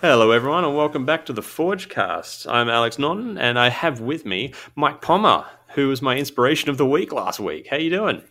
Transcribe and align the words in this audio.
Hello, 0.00 0.30
everyone, 0.30 0.64
and 0.64 0.76
welcome 0.76 1.04
back 1.04 1.26
to 1.26 1.32
the 1.32 1.42
Forgecast. 1.42 2.46
I'm 2.48 2.68
Alex 2.68 3.00
Norton, 3.00 3.36
and 3.36 3.58
I 3.58 3.70
have 3.70 4.00
with 4.00 4.24
me 4.24 4.54
Mike 4.76 5.00
Pommer, 5.00 5.46
who 5.74 5.88
was 5.88 6.00
my 6.02 6.16
inspiration 6.16 6.70
of 6.70 6.78
the 6.78 6.86
week 6.86 7.12
last 7.12 7.40
week. 7.40 7.66
How 7.68 7.78
you 7.78 7.90
doing? 7.90 8.22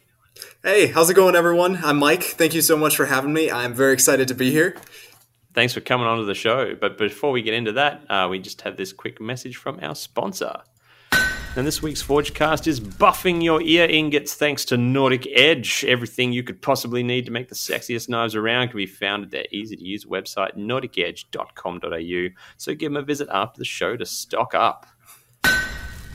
Hey, 0.64 0.86
how's 0.86 1.10
it 1.10 1.16
going, 1.16 1.34
everyone? 1.34 1.80
I'm 1.84 1.98
Mike. 1.98 2.22
Thank 2.22 2.54
you 2.54 2.62
so 2.62 2.78
much 2.78 2.96
for 2.96 3.08
having 3.08 3.34
me. 3.34 3.50
I'm 3.50 3.74
very 3.74 3.94
excited 3.94 4.28
to 4.28 4.36
be 4.36 4.52
here. 4.52 4.76
Thanks 5.56 5.74
for 5.74 5.82
coming 5.82 6.06
onto 6.06 6.24
the 6.24 6.36
show. 6.36 6.76
But 6.76 7.00
before 7.00 7.32
we 7.32 7.42
get 7.42 7.56
into 7.56 7.72
that, 7.72 8.04
uh, 8.12 8.28
we 8.30 8.38
just 8.38 8.62
have 8.62 8.78
this 8.78 8.94
quick 8.94 9.20
message 9.20 9.58
from 9.58 9.80
our 9.82 9.96
sponsor. 9.96 10.62
And 11.56 11.66
this 11.66 11.82
week's 11.82 12.04
Forgecast 12.04 12.68
is 12.68 12.80
buffing 12.80 13.44
your 13.44 13.60
ear 13.64 13.90
ingots 13.90 14.36
thanks 14.36 14.64
to 14.66 14.78
Nordic 14.78 15.28
Edge. 15.36 15.84
Everything 15.84 16.32
you 16.32 16.44
could 16.44 16.62
possibly 16.62 17.02
need 17.02 17.26
to 17.26 17.32
make 17.32 17.50
the 17.50 17.56
sexiest 17.56 18.08
knives 18.08 18.36
around 18.36 18.68
can 18.68 18.78
be 18.78 18.86
found 18.86 19.24
at 19.24 19.32
their 19.32 19.46
easy 19.52 19.76
to 19.76 19.84
use 19.84 20.06
website, 20.06 20.56
nordicedge.com.au. 20.56 22.36
So 22.58 22.76
give 22.76 22.94
them 22.94 23.02
a 23.02 23.06
visit 23.06 23.30
after 23.32 23.58
the 23.58 23.66
show 23.66 23.98
to 23.98 24.06
stock 24.06 24.54
up. 24.54 24.86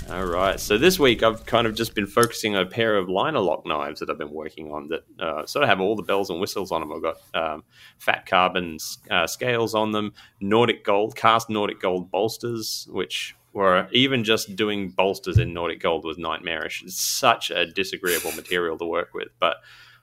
All 0.08 0.24
right. 0.24 0.60
So 0.60 0.78
this 0.78 1.00
week 1.00 1.24
I've 1.24 1.44
kind 1.46 1.66
of 1.66 1.74
just 1.74 1.94
been 1.94 2.06
focusing 2.06 2.54
on 2.54 2.62
a 2.62 2.66
pair 2.66 2.96
of 2.96 3.08
liner 3.08 3.40
lock 3.40 3.66
knives 3.66 3.98
that 3.98 4.08
I've 4.08 4.18
been 4.18 4.30
working 4.30 4.70
on 4.70 4.88
that 4.88 5.04
uh, 5.18 5.46
sort 5.46 5.64
of 5.64 5.68
have 5.68 5.80
all 5.80 5.96
the 5.96 6.04
bells 6.04 6.30
and 6.30 6.40
whistles 6.40 6.70
on 6.70 6.80
them. 6.80 6.92
I've 6.92 7.02
got 7.02 7.16
um, 7.34 7.64
fat 7.98 8.24
carbon 8.24 8.78
uh, 9.10 9.26
scales 9.26 9.74
on 9.74 9.90
them, 9.90 10.12
Nordic 10.40 10.84
gold, 10.84 11.16
cast 11.16 11.50
Nordic 11.50 11.80
gold 11.80 12.10
bolsters, 12.12 12.86
which 12.90 13.34
were 13.52 13.88
even 13.90 14.22
just 14.22 14.54
doing 14.54 14.90
bolsters 14.90 15.38
in 15.38 15.52
Nordic 15.52 15.80
gold 15.80 16.04
was 16.04 16.18
nightmarish. 16.18 16.84
It's 16.84 17.18
such 17.18 17.50
a 17.50 17.66
disagreeable 17.66 18.32
material 18.32 18.78
to 18.78 18.84
work 18.84 19.12
with, 19.12 19.28
but 19.40 19.56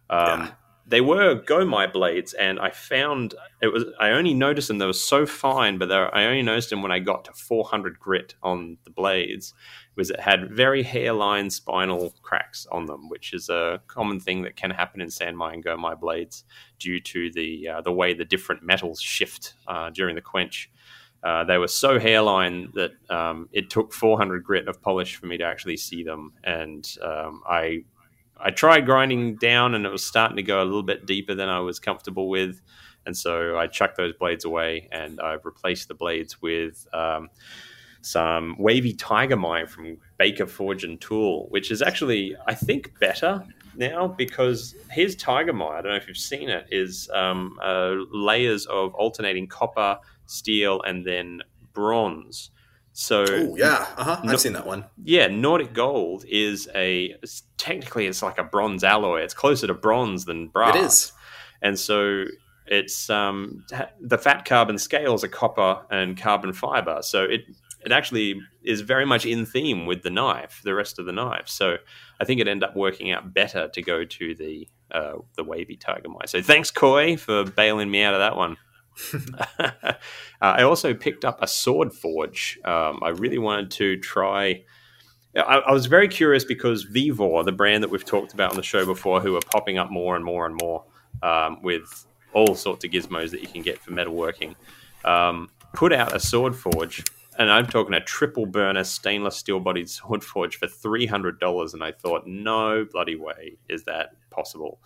um, 0.10 0.42
Yeah. 0.42 0.52
They 0.86 1.00
were 1.00 1.36
Gomai 1.36 1.94
blades, 1.94 2.34
and 2.34 2.60
I 2.60 2.70
found 2.72 3.36
it 3.62 3.68
was. 3.68 3.86
I 4.00 4.10
only 4.10 4.34
noticed 4.34 4.68
them; 4.68 4.80
they 4.80 4.86
were 4.86 4.94
so 4.94 5.26
fine, 5.26 5.78
but 5.78 5.90
I 5.92 6.26
only 6.26 6.42
noticed 6.42 6.70
them 6.70 6.82
when 6.82 6.92
I 6.92 7.00
got 7.00 7.24
to 7.26 7.32
400 7.34 8.00
grit 8.00 8.36
on 8.44 8.78
the 8.84 8.90
blades. 8.90 9.54
Was 9.96 10.10
it 10.10 10.20
had 10.20 10.52
very 10.52 10.84
hairline 10.84 11.50
spinal 11.50 12.14
cracks 12.22 12.68
on 12.70 12.86
them, 12.86 13.08
which 13.08 13.34
is 13.34 13.48
a 13.48 13.82
common 13.88 14.20
thing 14.20 14.42
that 14.42 14.58
can 14.58 14.72
happen 14.72 15.00
in 15.00 15.08
Sanmai 15.08 15.54
and 15.54 15.64
Gomai 15.64 15.98
blades 15.98 16.44
due 16.80 17.00
to 17.00 17.32
the 17.32 17.70
uh, 17.70 17.82
the 17.82 17.94
way 17.94 18.14
the 18.14 18.26
different 18.26 18.62
metals 18.62 19.02
shift 19.02 19.54
uh, 19.68 19.90
during 19.90 20.16
the 20.16 20.22
quench. 20.22 20.70
Uh, 21.24 21.46
they 21.46 21.58
were 21.58 21.70
so 21.70 21.98
hairline 21.98 22.70
that 22.74 22.92
um, 23.10 23.48
it 23.54 23.70
took 23.70 23.94
400 23.94 24.44
grit 24.44 24.68
of 24.68 24.82
polish 24.82 25.16
for 25.16 25.26
me 25.28 25.38
to 25.38 25.46
actually 25.46 25.78
see 25.78 26.04
them, 26.04 26.34
and 26.44 26.98
um, 27.02 27.42
I 27.48 27.86
I 28.38 28.52
tried 28.52 28.86
grinding 28.86 29.36
down, 29.36 29.76
and 29.76 29.86
it 29.86 29.92
was 29.92 30.04
starting 30.04 30.38
to 30.38 30.44
go 30.44 30.62
a 30.62 30.66
little 30.66 30.84
bit 30.84 31.06
deeper 31.06 31.36
than 31.36 31.50
I 31.50 31.60
was 31.60 31.80
comfortable 31.80 32.30
with, 32.30 32.62
and 33.06 33.16
so 33.16 33.58
I 33.58 33.68
chucked 33.68 33.98
those 33.98 34.14
blades 34.14 34.46
away, 34.46 34.90
and 34.92 35.20
I've 35.20 35.46
replaced 35.46 35.88
the 35.88 35.94
blades 35.94 36.42
with 36.42 36.88
um, 36.94 37.30
some 38.02 38.56
wavy 38.60 38.94
Tiger 38.94 39.38
Mai 39.38 39.66
from 39.66 39.98
Baker 40.18 40.46
Forge 40.46 40.84
and 40.84 41.00
Tool, 41.00 41.48
which 41.50 41.72
is 41.72 41.82
actually 41.82 42.36
I 42.48 42.54
think 42.54 43.00
better 43.00 43.44
now 43.76 44.08
because 44.08 44.76
his 44.92 45.16
Tiger 45.16 45.54
Mai, 45.54 45.80
I 45.80 45.82
don't 45.82 45.92
know 45.92 45.98
if 45.98 46.08
you've 46.08 46.18
seen 46.18 46.50
it, 46.50 46.68
is 46.70 47.10
um, 47.14 47.58
uh, 47.62 47.96
layers 48.12 48.66
of 48.68 48.94
alternating 48.96 49.48
copper, 49.48 49.98
steel, 50.26 50.82
and 50.84 51.06
then 51.06 51.42
bronze. 51.74 52.52
So 52.94 53.26
Oh, 53.28 53.56
yeah. 53.58 53.88
Uh 53.98 54.04
huh. 54.04 54.22
I've 54.24 54.40
seen 54.40 54.54
that 54.54 54.66
one. 54.68 54.86
yeah, 55.04 55.28
Nordic 55.28 55.74
gold 55.74 56.26
is 56.28 56.70
a 56.76 57.06
it's- 57.06 57.44
technically 57.58 58.06
it's 58.08 58.22
like 58.22 58.38
a 58.38 58.44
bronze 58.44 58.84
alloy. 58.84 59.22
It's 59.22 59.34
closer 59.34 59.68
to 59.68 59.74
bronze 59.74 60.26
than 60.26 60.48
brass. 60.48 60.76
It 60.76 60.84
is. 60.84 61.12
and 61.62 61.80
so 61.80 62.26
it's 62.68 63.10
um, 63.10 63.66
the 64.00 64.18
fat 64.18 64.46
carbon 64.46 64.78
scales 64.78 65.24
are 65.24 65.28
copper 65.28 65.82
and 65.92 66.16
carbon 66.18 66.54
fiber. 66.54 67.00
So 67.02 67.24
it 67.24 67.42
it 67.86 67.92
actually 67.92 68.40
is 68.64 68.80
very 68.82 69.06
much 69.06 69.26
in 69.26 69.46
theme 69.46 69.86
with 69.86 70.04
the 70.04 70.10
knife, 70.10 70.62
the 70.64 70.74
rest 70.74 71.00
of 71.00 71.06
the 71.06 71.12
knife. 71.12 71.50
So 71.50 71.78
I 72.22 72.26
think 72.26 72.40
it 72.40 72.48
ended 72.48 72.70
up 72.70 72.76
working 72.78 73.12
out 73.12 73.34
better 73.34 73.68
to 73.68 73.82
go 73.82 74.06
to 74.06 74.36
the 74.36 74.68
uh, 74.92 75.14
the 75.36 75.44
wavy 75.44 75.76
Tiger 75.76 76.08
Mai. 76.10 76.26
So 76.28 76.42
thanks, 76.42 76.70
Coy, 76.72 77.18
for 77.18 77.44
bailing 77.44 77.90
me 77.92 78.04
out 78.04 78.14
of 78.14 78.20
that 78.20 78.38
one. 78.38 78.56
uh, 79.60 79.94
I 80.42 80.64
also 80.64 80.94
picked 80.94 81.26
up 81.26 81.42
a 81.42 81.48
sword 81.48 81.94
forge. 81.94 82.60
Um, 82.64 83.00
I 83.02 83.10
really 83.10 83.38
wanted 83.38 83.72
to 83.72 83.98
try. 83.98 84.64
I, 85.36 85.40
I 85.40 85.72
was 85.72 85.88
very 85.88 86.08
curious 86.08 86.44
because 86.46 86.84
Vevor, 86.84 87.44
the 87.44 87.52
brand 87.52 87.84
that 87.84 87.90
we've 87.90 88.06
talked 88.06 88.34
about 88.34 88.52
on 88.52 88.58
the 88.58 88.64
show 88.64 88.86
before, 88.86 89.20
who 89.20 89.36
are 89.36 89.42
popping 89.42 89.78
up 89.78 89.92
more 89.92 90.16
and 90.16 90.24
more 90.24 90.46
and 90.46 90.56
more 90.62 90.84
um, 91.22 91.62
with 91.62 92.06
all 92.34 92.56
sorts 92.56 92.84
of 92.86 92.92
gizmos 92.92 93.32
that 93.32 93.42
you 93.42 93.48
can 93.48 93.62
get 93.62 93.80
for 93.80 93.92
metalworking, 93.92 94.56
um, 95.06 95.50
put 95.74 95.92
out 95.94 96.16
a 96.16 96.20
sword 96.20 96.56
forge. 96.56 97.04
And 97.38 97.50
I'm 97.50 97.66
talking 97.66 97.96
a 97.96 98.04
triple 98.04 98.46
burner 98.46 98.84
stainless 98.84 99.38
steel 99.38 99.60
bodied 99.60 99.90
sword 99.90 100.24
forge 100.24 100.58
for 100.58 100.68
$300. 100.68 101.74
And 101.74 101.84
I 101.84 101.92
thought, 101.92 102.28
no 102.28 102.86
bloody 102.92 103.16
way 103.16 103.58
is 103.68 103.86
that 103.86 104.12
possible. 104.30 104.80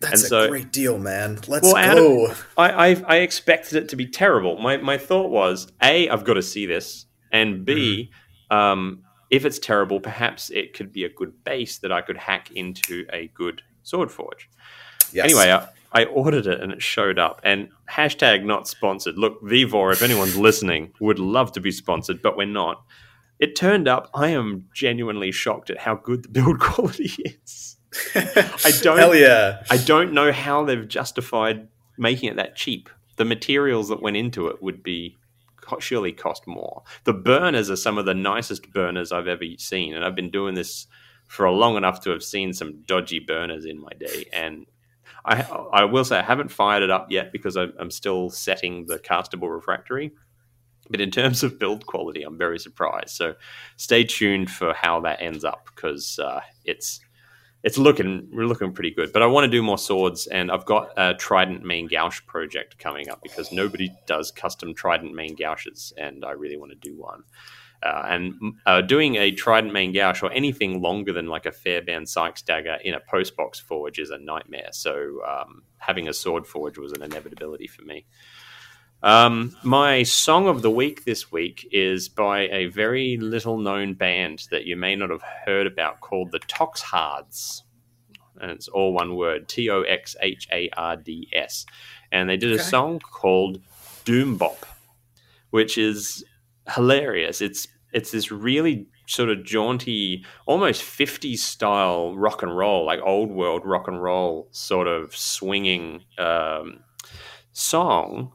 That's 0.00 0.22
And 0.22 0.24
a 0.24 0.28
so- 0.28 0.48
great 0.48 0.72
deal, 0.72 0.98
man. 0.98 1.38
Let's 1.46 1.66
Well, 1.66 1.76
Adam- 1.76 1.96
go. 2.04 2.34
I, 2.56 2.70
I 2.92 3.02
I 3.06 3.16
expected 3.16 3.76
it 3.82 3.88
to 3.90 3.96
be 3.96 4.06
terrible. 4.06 4.58
My 4.58 4.78
my 4.78 4.96
thought 4.98 5.30
was 5.30 5.70
a 5.82 6.08
I've 6.08 6.24
got 6.24 6.34
to 6.34 6.42
see 6.42 6.66
this, 6.66 7.06
and 7.32 7.64
b 7.64 8.10
um, 8.50 9.02
if 9.30 9.44
it's 9.44 9.58
terrible, 9.58 10.00
perhaps 10.00 10.50
it 10.50 10.74
could 10.74 10.92
be 10.92 11.04
a 11.04 11.08
good 11.08 11.44
base 11.44 11.78
that 11.78 11.92
I 11.92 12.00
could 12.00 12.16
hack 12.16 12.50
into 12.52 13.06
a 13.12 13.28
good 13.28 13.62
sword 13.82 14.10
forge. 14.10 14.48
Yes. 15.12 15.26
Anyway, 15.26 15.52
I, 15.52 15.68
I 15.92 16.04
ordered 16.06 16.46
it 16.48 16.60
and 16.60 16.72
it 16.72 16.82
showed 16.82 17.18
up. 17.18 17.40
And 17.44 17.68
hashtag 17.88 18.44
not 18.44 18.66
sponsored. 18.66 19.16
Look, 19.18 19.38
Vevor, 19.42 19.92
if 19.92 20.02
anyone's 20.02 20.36
listening, 20.48 20.92
would 21.00 21.18
love 21.20 21.52
to 21.52 21.60
be 21.60 21.70
sponsored, 21.70 22.22
but 22.22 22.36
we're 22.36 22.46
not. 22.46 22.82
It 23.38 23.54
turned 23.54 23.86
up. 23.86 24.10
I 24.14 24.28
am 24.30 24.66
genuinely 24.74 25.30
shocked 25.30 25.70
at 25.70 25.78
how 25.78 25.94
good 25.94 26.24
the 26.24 26.28
build 26.28 26.58
quality 26.68 27.12
is. 27.44 27.69
I 28.14 28.72
don't. 28.82 28.98
Hell 28.98 29.14
yeah. 29.14 29.62
I 29.70 29.76
don't 29.76 30.12
know 30.12 30.32
how 30.32 30.64
they've 30.64 30.86
justified 30.86 31.68
making 31.98 32.30
it 32.30 32.36
that 32.36 32.56
cheap. 32.56 32.88
The 33.16 33.24
materials 33.24 33.88
that 33.88 34.02
went 34.02 34.16
into 34.16 34.48
it 34.48 34.62
would 34.62 34.82
be 34.82 35.16
surely 35.78 36.12
cost 36.12 36.46
more. 36.46 36.82
The 37.04 37.12
burners 37.12 37.70
are 37.70 37.76
some 37.76 37.98
of 37.98 38.06
the 38.06 38.14
nicest 38.14 38.72
burners 38.72 39.12
I've 39.12 39.28
ever 39.28 39.44
seen, 39.58 39.94
and 39.94 40.04
I've 40.04 40.14
been 40.16 40.30
doing 40.30 40.54
this 40.54 40.86
for 41.26 41.48
long 41.50 41.76
enough 41.76 42.00
to 42.00 42.10
have 42.10 42.24
seen 42.24 42.52
some 42.52 42.82
dodgy 42.86 43.20
burners 43.20 43.64
in 43.64 43.80
my 43.80 43.92
day. 43.98 44.26
And 44.32 44.66
I, 45.24 45.42
I 45.72 45.84
will 45.84 46.04
say 46.04 46.18
I 46.18 46.22
haven't 46.22 46.50
fired 46.50 46.82
it 46.82 46.90
up 46.90 47.06
yet 47.10 47.30
because 47.30 47.56
I'm 47.56 47.90
still 47.90 48.30
setting 48.30 48.86
the 48.86 48.98
castable 48.98 49.54
refractory. 49.54 50.12
But 50.88 51.00
in 51.00 51.12
terms 51.12 51.44
of 51.44 51.58
build 51.58 51.86
quality, 51.86 52.24
I'm 52.24 52.36
very 52.36 52.58
surprised. 52.58 53.10
So 53.10 53.34
stay 53.76 54.02
tuned 54.02 54.50
for 54.50 54.74
how 54.74 55.00
that 55.02 55.22
ends 55.22 55.44
up 55.44 55.66
because 55.72 56.18
uh, 56.18 56.40
it's 56.64 57.00
it's 57.62 57.78
looking 57.78 58.28
we're 58.32 58.46
looking 58.46 58.72
pretty 58.72 58.90
good. 58.90 59.12
But 59.12 59.22
I 59.22 59.26
want 59.26 59.44
to 59.44 59.50
do 59.50 59.62
more 59.62 59.78
swords, 59.78 60.26
and 60.26 60.50
I've 60.50 60.64
got 60.64 60.90
a 60.96 61.14
Trident 61.14 61.62
main 61.64 61.86
gauche 61.86 62.24
project 62.26 62.78
coming 62.78 63.08
up 63.10 63.22
because 63.22 63.52
nobody 63.52 63.90
does 64.06 64.30
custom 64.30 64.74
Trident 64.74 65.14
main 65.14 65.34
gauches, 65.34 65.92
and 65.96 66.24
I 66.24 66.32
really 66.32 66.56
want 66.56 66.72
to 66.72 66.78
do 66.78 66.96
one. 66.96 67.24
Uh, 67.82 68.06
and 68.08 68.34
uh, 68.66 68.82
doing 68.82 69.16
a 69.16 69.30
Trident 69.30 69.72
main 69.72 69.92
gauche 69.92 70.22
or 70.22 70.30
anything 70.32 70.82
longer 70.82 71.12
than 71.12 71.26
like 71.26 71.46
a 71.46 71.52
Fairbairn 71.52 72.06
Sykes 72.06 72.42
dagger 72.42 72.76
in 72.84 72.94
a 72.94 73.00
postbox 73.00 73.60
forge 73.60 73.98
is 73.98 74.10
a 74.10 74.18
nightmare. 74.18 74.68
So 74.72 75.20
um, 75.26 75.62
having 75.78 76.08
a 76.08 76.12
sword 76.12 76.46
forge 76.46 76.76
was 76.76 76.92
an 76.92 77.02
inevitability 77.02 77.66
for 77.66 77.82
me. 77.82 78.04
Um, 79.02 79.56
my 79.62 80.02
song 80.02 80.46
of 80.46 80.60
the 80.60 80.70
week 80.70 81.04
this 81.04 81.32
week 81.32 81.66
is 81.72 82.08
by 82.08 82.48
a 82.48 82.66
very 82.66 83.16
little 83.16 83.56
known 83.56 83.94
band 83.94 84.46
that 84.50 84.66
you 84.66 84.76
may 84.76 84.94
not 84.94 85.08
have 85.08 85.22
heard 85.46 85.66
about 85.66 86.00
called 86.00 86.32
the 86.32 86.40
Toxhards. 86.40 87.62
And 88.40 88.50
it's 88.50 88.68
all 88.68 88.92
one 88.92 89.16
word 89.16 89.48
T 89.48 89.70
O 89.70 89.82
X 89.82 90.16
H 90.20 90.48
A 90.52 90.68
R 90.76 90.96
D 90.96 91.28
S. 91.32 91.64
And 92.12 92.28
they 92.28 92.36
did 92.36 92.52
a 92.52 92.58
song 92.58 92.98
called 92.98 93.60
Doom 94.04 94.36
Bop, 94.36 94.66
which 95.50 95.78
is 95.78 96.24
hilarious. 96.74 97.40
It's 97.40 97.68
it's 97.92 98.10
this 98.10 98.30
really 98.30 98.86
sort 99.06 99.30
of 99.30 99.44
jaunty, 99.44 100.24
almost 100.46 100.82
50s 100.82 101.38
style 101.38 102.16
rock 102.16 102.42
and 102.42 102.56
roll, 102.56 102.86
like 102.86 103.00
old 103.02 103.30
world 103.30 103.62
rock 103.64 103.88
and 103.88 104.00
roll 104.00 104.48
sort 104.52 104.86
of 104.86 105.14
swinging 105.16 106.04
um, 106.18 106.80
song 107.52 108.32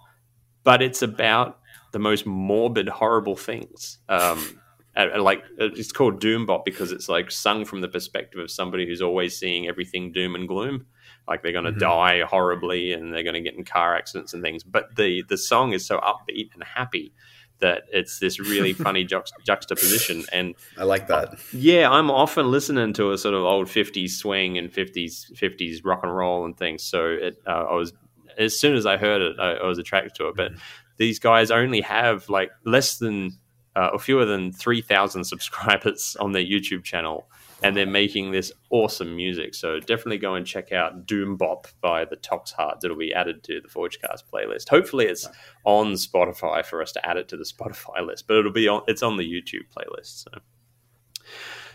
but 0.65 0.81
it's 0.81 1.01
about 1.01 1.59
the 1.93 1.99
most 1.99 2.25
morbid, 2.25 2.89
horrible 2.89 3.37
things. 3.37 3.99
Um, 4.09 4.59
uh, 4.97 5.21
like 5.21 5.43
uh, 5.61 5.71
it's 5.75 5.93
called 5.93 6.19
Doom 6.19 6.45
Bop 6.45 6.65
because 6.65 6.91
it's 6.91 7.07
like 7.07 7.31
sung 7.31 7.63
from 7.63 7.79
the 7.79 7.87
perspective 7.87 8.41
of 8.41 8.51
somebody 8.51 8.85
who's 8.85 9.01
always 9.01 9.39
seeing 9.39 9.69
everything 9.69 10.11
doom 10.11 10.35
and 10.35 10.45
gloom. 10.45 10.87
Like 11.25 11.41
they're 11.41 11.53
going 11.53 11.65
to 11.65 11.71
mm-hmm. 11.71 11.79
die 11.79 12.21
horribly 12.21 12.91
and 12.91 13.13
they're 13.13 13.23
going 13.23 13.35
to 13.35 13.41
get 13.41 13.55
in 13.55 13.63
car 13.63 13.95
accidents 13.95 14.33
and 14.33 14.43
things. 14.43 14.63
But 14.63 14.95
the 14.97 15.23
the 15.29 15.37
song 15.37 15.71
is 15.71 15.85
so 15.85 15.99
upbeat 15.99 16.53
and 16.53 16.63
happy 16.63 17.13
that 17.59 17.83
it's 17.91 18.19
this 18.19 18.39
really 18.39 18.73
funny 18.85 19.05
ju- 19.05 19.23
juxtaposition. 19.45 20.25
And 20.31 20.55
I 20.77 20.83
like 20.83 21.07
that. 21.07 21.35
Yeah, 21.53 21.89
I'm 21.89 22.11
often 22.11 22.51
listening 22.51 22.93
to 22.93 23.11
a 23.11 23.17
sort 23.17 23.33
of 23.33 23.43
old 23.43 23.67
50s 23.67 24.09
swing 24.09 24.57
and 24.57 24.71
50s 24.71 25.31
50s 25.33 25.79
rock 25.83 26.01
and 26.03 26.15
roll 26.15 26.45
and 26.45 26.57
things. 26.57 26.83
So 26.83 27.05
it, 27.07 27.41
uh, 27.47 27.65
I 27.69 27.75
was 27.75 27.93
as 28.37 28.59
soon 28.59 28.75
as 28.75 28.85
I 28.85 28.97
heard 28.97 29.21
it, 29.21 29.39
I, 29.39 29.53
I 29.53 29.67
was 29.67 29.77
attracted 29.77 30.15
to 30.15 30.27
it. 30.29 30.35
But 30.35 30.51
mm-hmm. 30.51 30.59
these 30.97 31.19
guys 31.19 31.51
only 31.51 31.81
have 31.81 32.29
like 32.29 32.51
less 32.65 32.97
than 32.97 33.37
uh, 33.75 33.89
or 33.93 33.99
fewer 33.99 34.25
than 34.25 34.51
3,000 34.51 35.23
subscribers 35.25 36.15
on 36.19 36.31
their 36.31 36.43
YouTube 36.43 36.83
channel 36.83 37.27
and 37.63 37.75
they're 37.75 37.85
making 37.85 38.31
this 38.31 38.51
awesome 38.69 39.15
music. 39.15 39.55
So 39.55 39.79
definitely 39.79 40.17
go 40.17 40.35
and 40.35 40.45
check 40.45 40.71
out 40.71 41.05
Doom 41.05 41.37
Bop 41.37 41.67
by 41.81 42.05
the 42.05 42.17
Toxhards. 42.17 42.83
It'll 42.83 42.97
be 42.97 43.13
added 43.13 43.43
to 43.45 43.61
the 43.61 43.67
Forgecast 43.67 44.23
playlist. 44.31 44.69
Hopefully, 44.69 45.05
it's 45.05 45.27
on 45.63 45.93
Spotify 45.93 46.65
for 46.65 46.81
us 46.81 46.91
to 46.93 47.05
add 47.07 47.17
it 47.17 47.27
to 47.29 47.37
the 47.37 47.43
Spotify 47.59 48.05
list, 48.05 48.27
but 48.27 48.37
it'll 48.37 48.51
be 48.51 48.67
on. 48.67 48.83
It's 48.87 49.03
on 49.03 49.17
the 49.17 49.23
YouTube 49.23 49.63
playlist. 49.75 50.25
So, 50.25 50.31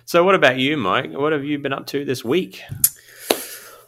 so 0.04 0.24
what 0.24 0.34
about 0.34 0.58
you, 0.58 0.76
Mike? 0.76 1.12
What 1.12 1.32
have 1.32 1.44
you 1.44 1.58
been 1.58 1.72
up 1.72 1.86
to 1.88 2.04
this 2.04 2.24
week? 2.24 2.62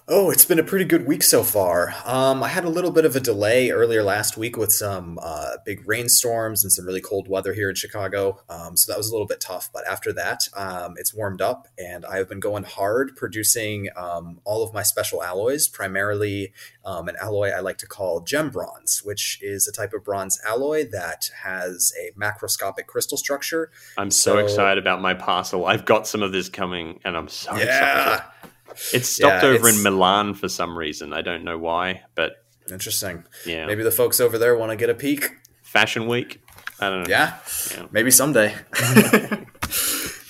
Oh, 0.09 0.31
it's 0.31 0.45
been 0.45 0.59
a 0.59 0.65
pretty 0.65 0.85
good 0.85 1.07
week 1.07 1.23
so 1.23 1.45
far. 1.45 1.95
Um, 2.05 2.43
I 2.43 2.49
had 2.49 2.65
a 2.65 2.69
little 2.69 2.91
bit 2.91 3.05
of 3.05 3.15
a 3.15 3.21
delay 3.21 3.71
earlier 3.71 4.03
last 4.03 4.37
week 4.37 4.57
with 4.57 4.73
some 4.73 5.17
uh, 5.23 5.59
big 5.65 5.87
rainstorms 5.87 6.65
and 6.65 6.73
some 6.73 6.85
really 6.85 7.01
cold 7.01 7.29
weather 7.29 7.55
here 7.55 7.69
in 7.69 7.77
Chicago. 7.77 8.41
Um, 8.49 8.77
so 8.77 8.91
that 8.91 8.99
was 8.99 9.09
a 9.09 9.13
little 9.13 9.29
bit 9.29 9.41
tough. 9.41 9.71
But 9.73 9.87
after 9.87 10.13
that, 10.15 10.49
um, 10.57 10.95
it's 10.97 11.15
warmed 11.15 11.41
up, 11.41 11.69
and 11.79 12.05
I've 12.05 12.29
been 12.29 12.41
going 12.41 12.65
hard 12.65 13.15
producing 13.15 13.91
um, 13.95 14.41
all 14.45 14.65
of 14.65 14.75
my 14.75 14.83
special 14.83 15.23
alloys, 15.23 15.69
primarily 15.69 16.53
um, 16.85 17.07
an 17.07 17.15
alloy 17.23 17.51
I 17.51 17.61
like 17.61 17.79
to 17.79 17.87
call 17.87 18.23
gem 18.23 18.51
bronze, 18.51 19.03
which 19.05 19.39
is 19.41 19.69
a 19.69 19.73
type 19.73 19.93
of 19.93 20.03
bronze 20.03 20.37
alloy 20.45 20.85
that 20.91 21.31
has 21.45 21.93
a 22.03 22.11
macroscopic 22.21 22.87
crystal 22.89 23.17
structure. 23.17 23.71
I'm 23.97 24.11
so, 24.11 24.35
so 24.35 24.39
excited 24.39 24.83
about 24.83 25.01
my 25.01 25.15
parcel. 25.15 25.65
I've 25.65 25.85
got 25.85 26.09
some 26.09 26.25
of 26.25 26.33
this 26.33 26.49
coming, 26.49 26.99
and 27.05 27.17
I'm 27.17 27.29
so 27.29 27.55
yeah. 27.57 28.15
excited. 28.17 28.52
It 28.93 29.05
stopped 29.05 29.43
yeah, 29.43 29.51
over 29.51 29.69
in 29.69 29.83
Milan 29.83 30.35
for 30.35 30.49
some 30.49 30.77
reason. 30.77 31.13
I 31.13 31.23
don't 31.23 31.45
know 31.45 31.59
why, 31.59 32.03
but 32.15 32.45
interesting. 32.71 33.25
Yeah, 33.47 33.67
maybe 33.67 33.83
the 33.83 33.91
folks 33.91 34.21
over 34.21 34.39
there 34.39 34.57
want 34.57 34.71
to 34.71 34.77
get 34.77 34.91
a 34.91 34.95
peek. 34.95 35.31
Fashion 35.63 36.07
Week. 36.07 36.43
I 36.81 36.91
don't 36.91 37.05
know. 37.05 37.09
Yeah, 37.09 37.39
yeah. 37.71 37.87
maybe 37.93 38.11
someday. 38.11 38.55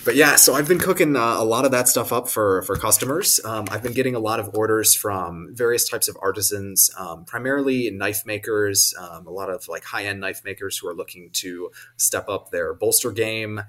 but 0.04 0.14
yeah, 0.14 0.36
so 0.36 0.54
I've 0.54 0.68
been 0.68 0.78
cooking 0.78 1.16
uh, 1.16 1.36
a 1.38 1.44
lot 1.44 1.64
of 1.64 1.70
that 1.70 1.88
stuff 1.88 2.12
up 2.12 2.28
for 2.28 2.62
for 2.62 2.76
customers. 2.76 3.40
Um, 3.44 3.66
I've 3.70 3.82
been 3.82 3.92
getting 3.92 4.14
a 4.14 4.18
lot 4.18 4.38
of 4.38 4.50
orders 4.54 4.94
from 4.94 5.48
various 5.52 5.88
types 5.88 6.08
of 6.08 6.16
artisans, 6.20 6.90
um, 6.98 7.24
primarily 7.24 7.90
knife 7.90 8.26
makers, 8.26 8.94
um, 8.98 9.26
a 9.26 9.30
lot 9.30 9.50
of 9.50 9.66
like 9.68 9.84
high 9.84 10.04
end 10.04 10.20
knife 10.20 10.42
makers 10.44 10.78
who 10.78 10.88
are 10.88 10.94
looking 10.94 11.30
to 11.34 11.70
step 11.96 12.28
up 12.28 12.50
their 12.50 12.74
bolster 12.74 13.12
game. 13.12 13.62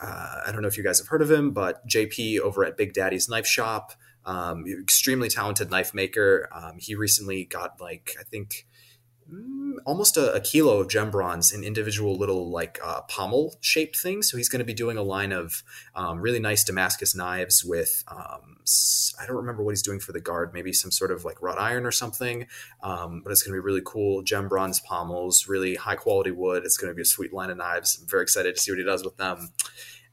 Uh, 0.00 0.40
I 0.46 0.52
don't 0.52 0.62
know 0.62 0.68
if 0.68 0.76
you 0.76 0.84
guys 0.84 0.98
have 0.98 1.08
heard 1.08 1.22
of 1.22 1.30
him, 1.30 1.52
but 1.52 1.86
JP 1.88 2.40
over 2.40 2.64
at 2.64 2.76
Big 2.76 2.92
Daddy's 2.92 3.28
Knife 3.28 3.46
Shop, 3.46 3.92
um, 4.24 4.64
extremely 4.66 5.28
talented 5.28 5.70
knife 5.70 5.94
maker. 5.94 6.48
Um, 6.52 6.78
he 6.78 6.94
recently 6.94 7.44
got 7.44 7.80
like 7.80 8.16
I 8.18 8.24
think 8.24 8.66
almost 9.84 10.16
a, 10.16 10.32
a, 10.32 10.40
kilo 10.40 10.80
of 10.80 10.88
gem 10.88 11.10
bronze 11.10 11.52
in 11.52 11.64
individual 11.64 12.16
little 12.16 12.50
like 12.50 12.78
uh, 12.84 13.02
pommel 13.02 13.56
shaped 13.60 13.96
things. 13.96 14.30
So 14.30 14.36
he's 14.36 14.48
going 14.48 14.60
to 14.60 14.64
be 14.64 14.74
doing 14.74 14.96
a 14.96 15.02
line 15.02 15.32
of 15.32 15.62
um, 15.94 16.20
really 16.20 16.38
nice 16.38 16.64
Damascus 16.64 17.14
knives 17.14 17.64
with 17.64 18.04
um, 18.08 18.54
I 19.20 19.26
don't 19.26 19.36
remember 19.36 19.62
what 19.62 19.72
he's 19.72 19.82
doing 19.82 20.00
for 20.00 20.12
the 20.12 20.20
guard, 20.20 20.52
maybe 20.54 20.72
some 20.72 20.90
sort 20.90 21.10
of 21.10 21.24
like 21.24 21.42
wrought 21.42 21.58
iron 21.58 21.84
or 21.84 21.90
something. 21.90 22.46
Um, 22.82 23.20
but 23.22 23.30
it's 23.30 23.42
going 23.42 23.54
to 23.54 23.60
be 23.60 23.64
really 23.64 23.82
cool 23.84 24.22
gem 24.22 24.48
bronze 24.48 24.80
pommels, 24.80 25.48
really 25.48 25.74
high 25.74 25.96
quality 25.96 26.30
wood. 26.30 26.64
It's 26.64 26.76
going 26.76 26.90
to 26.90 26.94
be 26.94 27.02
a 27.02 27.06
sweet 27.06 27.32
line 27.32 27.50
of 27.50 27.58
knives. 27.58 27.98
I'm 28.00 28.08
very 28.08 28.22
excited 28.22 28.54
to 28.54 28.60
see 28.60 28.72
what 28.72 28.78
he 28.78 28.84
does 28.84 29.04
with 29.04 29.16
them. 29.16 29.50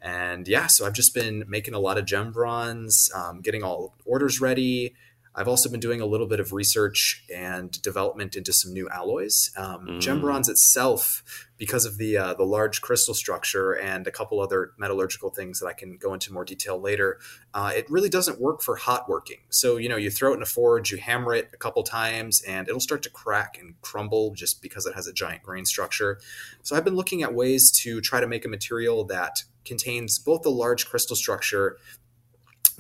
And 0.02 0.48
yeah, 0.48 0.68
so 0.68 0.86
I've 0.86 0.94
just 0.94 1.14
been 1.14 1.46
making 1.48 1.76
a 1.76 1.80
lot 1.80 1.98
of 1.98 2.06
gem 2.06 2.32
bronze, 2.32 3.12
um, 3.16 3.40
getting 3.42 3.64
all 3.64 3.96
orders 4.04 4.42
ready. 4.42 4.96
I've 5.34 5.48
also 5.48 5.70
been 5.70 5.80
doing 5.80 6.02
a 6.02 6.06
little 6.06 6.28
bit 6.28 6.40
of 6.40 6.52
research 6.52 7.24
and 7.34 7.72
development 7.82 8.36
into 8.36 8.52
some 8.52 8.74
new 8.74 8.90
alloys. 8.90 9.52
Um, 9.56 9.88
mm. 9.88 10.02
Gem 10.02 10.20
bronze 10.20 10.50
itself, 10.50 11.24
because 11.62 11.86
of 11.86 12.00
the 12.00 12.18
uh, 12.18 12.34
the 12.34 12.44
large 12.44 12.82
crystal 12.82 13.14
structure 13.14 13.74
and 13.74 14.08
a 14.08 14.12
couple 14.12 14.42
other 14.42 14.72
metallurgical 14.80 15.30
things 15.30 15.60
that 15.60 15.68
I 15.68 15.74
can 15.74 15.96
go 15.96 16.12
into 16.14 16.34
more 16.34 16.44
detail 16.44 16.82
later, 16.82 17.20
uh, 17.54 17.72
it 17.76 17.88
really 17.88 18.10
doesn't 18.10 18.42
work 18.42 18.64
for 18.64 18.76
hot 18.76 19.08
working. 19.08 19.38
So 19.50 19.78
you 19.78 19.88
know, 19.88 19.96
you 19.96 20.10
throw 20.10 20.34
it 20.34 20.38
in 20.38 20.42
a 20.42 20.48
forge, 20.48 20.92
you 20.92 20.98
hammer 20.98 21.36
it 21.36 21.52
a 21.54 21.58
couple 21.58 21.84
times, 21.84 22.42
and 22.42 22.68
it'll 22.68 22.80
start 22.80 23.04
to 23.04 23.12
crack 23.12 23.60
and 23.60 23.80
crumble 23.82 24.34
just 24.34 24.62
because 24.62 24.88
it 24.88 24.96
has 24.96 25.06
a 25.06 25.14
giant 25.14 25.44
grain 25.44 25.66
structure. 25.66 26.20
So 26.64 26.76
I've 26.76 26.84
been 26.84 26.96
looking 26.96 27.22
at 27.22 27.34
ways 27.34 27.72
to 27.84 28.02
try 28.02 28.20
to 28.20 28.28
make 28.28 28.44
a 28.44 28.50
material 28.50 29.04
that 29.06 29.44
contains 29.64 30.18
both 30.18 30.42
the 30.42 30.50
large 30.50 30.88
crystal 30.88 31.16
structure 31.16 31.78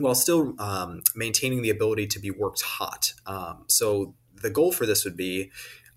while 0.01 0.15
still 0.15 0.55
um, 0.59 1.01
maintaining 1.15 1.61
the 1.61 1.69
ability 1.69 2.07
to 2.07 2.19
be 2.19 2.31
worked 2.31 2.61
hot. 2.61 3.13
Um, 3.25 3.65
so 3.67 4.15
the 4.41 4.49
goal 4.49 4.71
for 4.71 4.85
this 4.85 5.05
would 5.05 5.17
be 5.17 5.51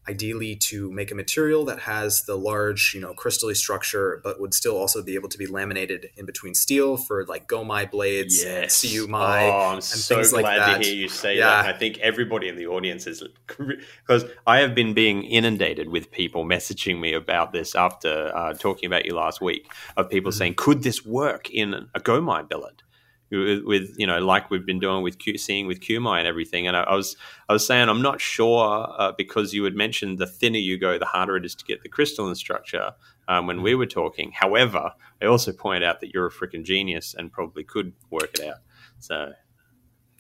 ideally 0.09 0.55
to 0.55 0.91
make 0.93 1.11
a 1.11 1.15
material 1.15 1.65
that 1.65 1.81
has 1.81 2.25
the 2.25 2.37
large, 2.37 2.93
you 2.95 3.01
know, 3.01 3.15
crystally 3.15 3.57
structure, 3.57 4.21
but 4.23 4.41
would 4.41 4.53
still 4.53 4.77
also 4.77 5.03
be 5.03 5.15
able 5.15 5.29
to 5.31 5.39
be 5.39 5.47
laminated 5.47 6.11
in 6.17 6.27
between 6.27 6.55
steel 6.55 6.97
for 6.97 7.25
like 7.27 7.49
Gomai 7.49 7.91
blades, 7.91 8.43
yes. 8.45 8.85
CuMai, 8.85 9.51
oh, 9.51 9.75
I'm 9.75 9.81
so 9.81 10.23
glad 10.23 10.59
like 10.59 10.83
to 10.83 10.87
hear 10.87 10.95
you 10.95 11.09
say 11.09 11.39
yeah. 11.39 11.63
that. 11.63 11.75
I 11.75 11.79
think 11.79 11.99
everybody 11.99 12.49
in 12.49 12.57
the 12.57 12.67
audience 12.67 13.07
is 13.07 13.25
because 13.47 14.25
I 14.47 14.59
have 14.59 14.75
been 14.75 14.93
being 14.93 15.25
inundated 15.25 15.89
with 15.89 16.11
people 16.11 16.45
messaging 16.45 17.01
me 17.01 17.15
about 17.15 17.53
this 17.53 17.75
after 17.75 18.31
uh, 18.35 18.53
talking 18.55 18.87
about 18.87 19.07
you 19.07 19.15
last 19.15 19.41
week 19.41 19.71
of 19.97 20.11
people 20.11 20.31
mm-hmm. 20.31 20.39
saying, 20.39 20.55
"Could 20.57 20.83
this 20.83 21.05
work 21.05 21.51
in 21.51 21.89
a 21.95 22.01
Gomai 22.01 22.49
billet?" 22.49 22.83
With 23.65 23.95
you 23.99 24.07
know 24.07 24.19
like 24.19 24.51
we've 24.51 24.67
been 24.67 24.79
doing 24.79 25.03
with 25.03 25.19
Q, 25.19 25.39
seeing 25.39 25.67
with 25.67 25.81
CuMai 25.81 26.19
and 26.19 26.27
everything. 26.27 26.67
And 26.67 26.77
I, 26.77 26.83
I, 26.83 26.95
was 26.95 27.17
I 27.49 27.53
was 27.53 27.67
saying 27.67 27.89
I'm 27.89 28.03
not 28.03 28.21
sure 28.21 28.95
uh, 28.99 29.13
because 29.17 29.53
you 29.53 29.65
had 29.65 29.75
mentioned 29.75 30.19
the 30.19 30.27
thinner 30.27 30.59
you 30.59 30.79
go, 30.79 30.99
the 30.99 31.07
harder 31.07 31.37
it 31.37 31.45
is 31.45 31.55
to 31.57 31.65
get 31.65 31.83
the 31.83 31.89
crystalline 31.89 32.35
structure. 32.35 32.93
Um, 33.27 33.47
when 33.47 33.63
we 33.63 33.75
were 33.75 33.87
talking, 33.87 34.33
however, 34.33 34.93
I 35.23 35.27
also 35.27 35.53
point 35.53 35.83
out 35.83 36.01
that 36.01 36.13
you're 36.13 36.27
a 36.27 36.31
freaking 36.31 36.63
genius 36.63 37.15
and 37.17 37.33
probably 37.33 37.65
could 37.65 37.95
work 38.11 38.39
it 38.39 38.47
out. 38.49 38.59
So 38.99 39.33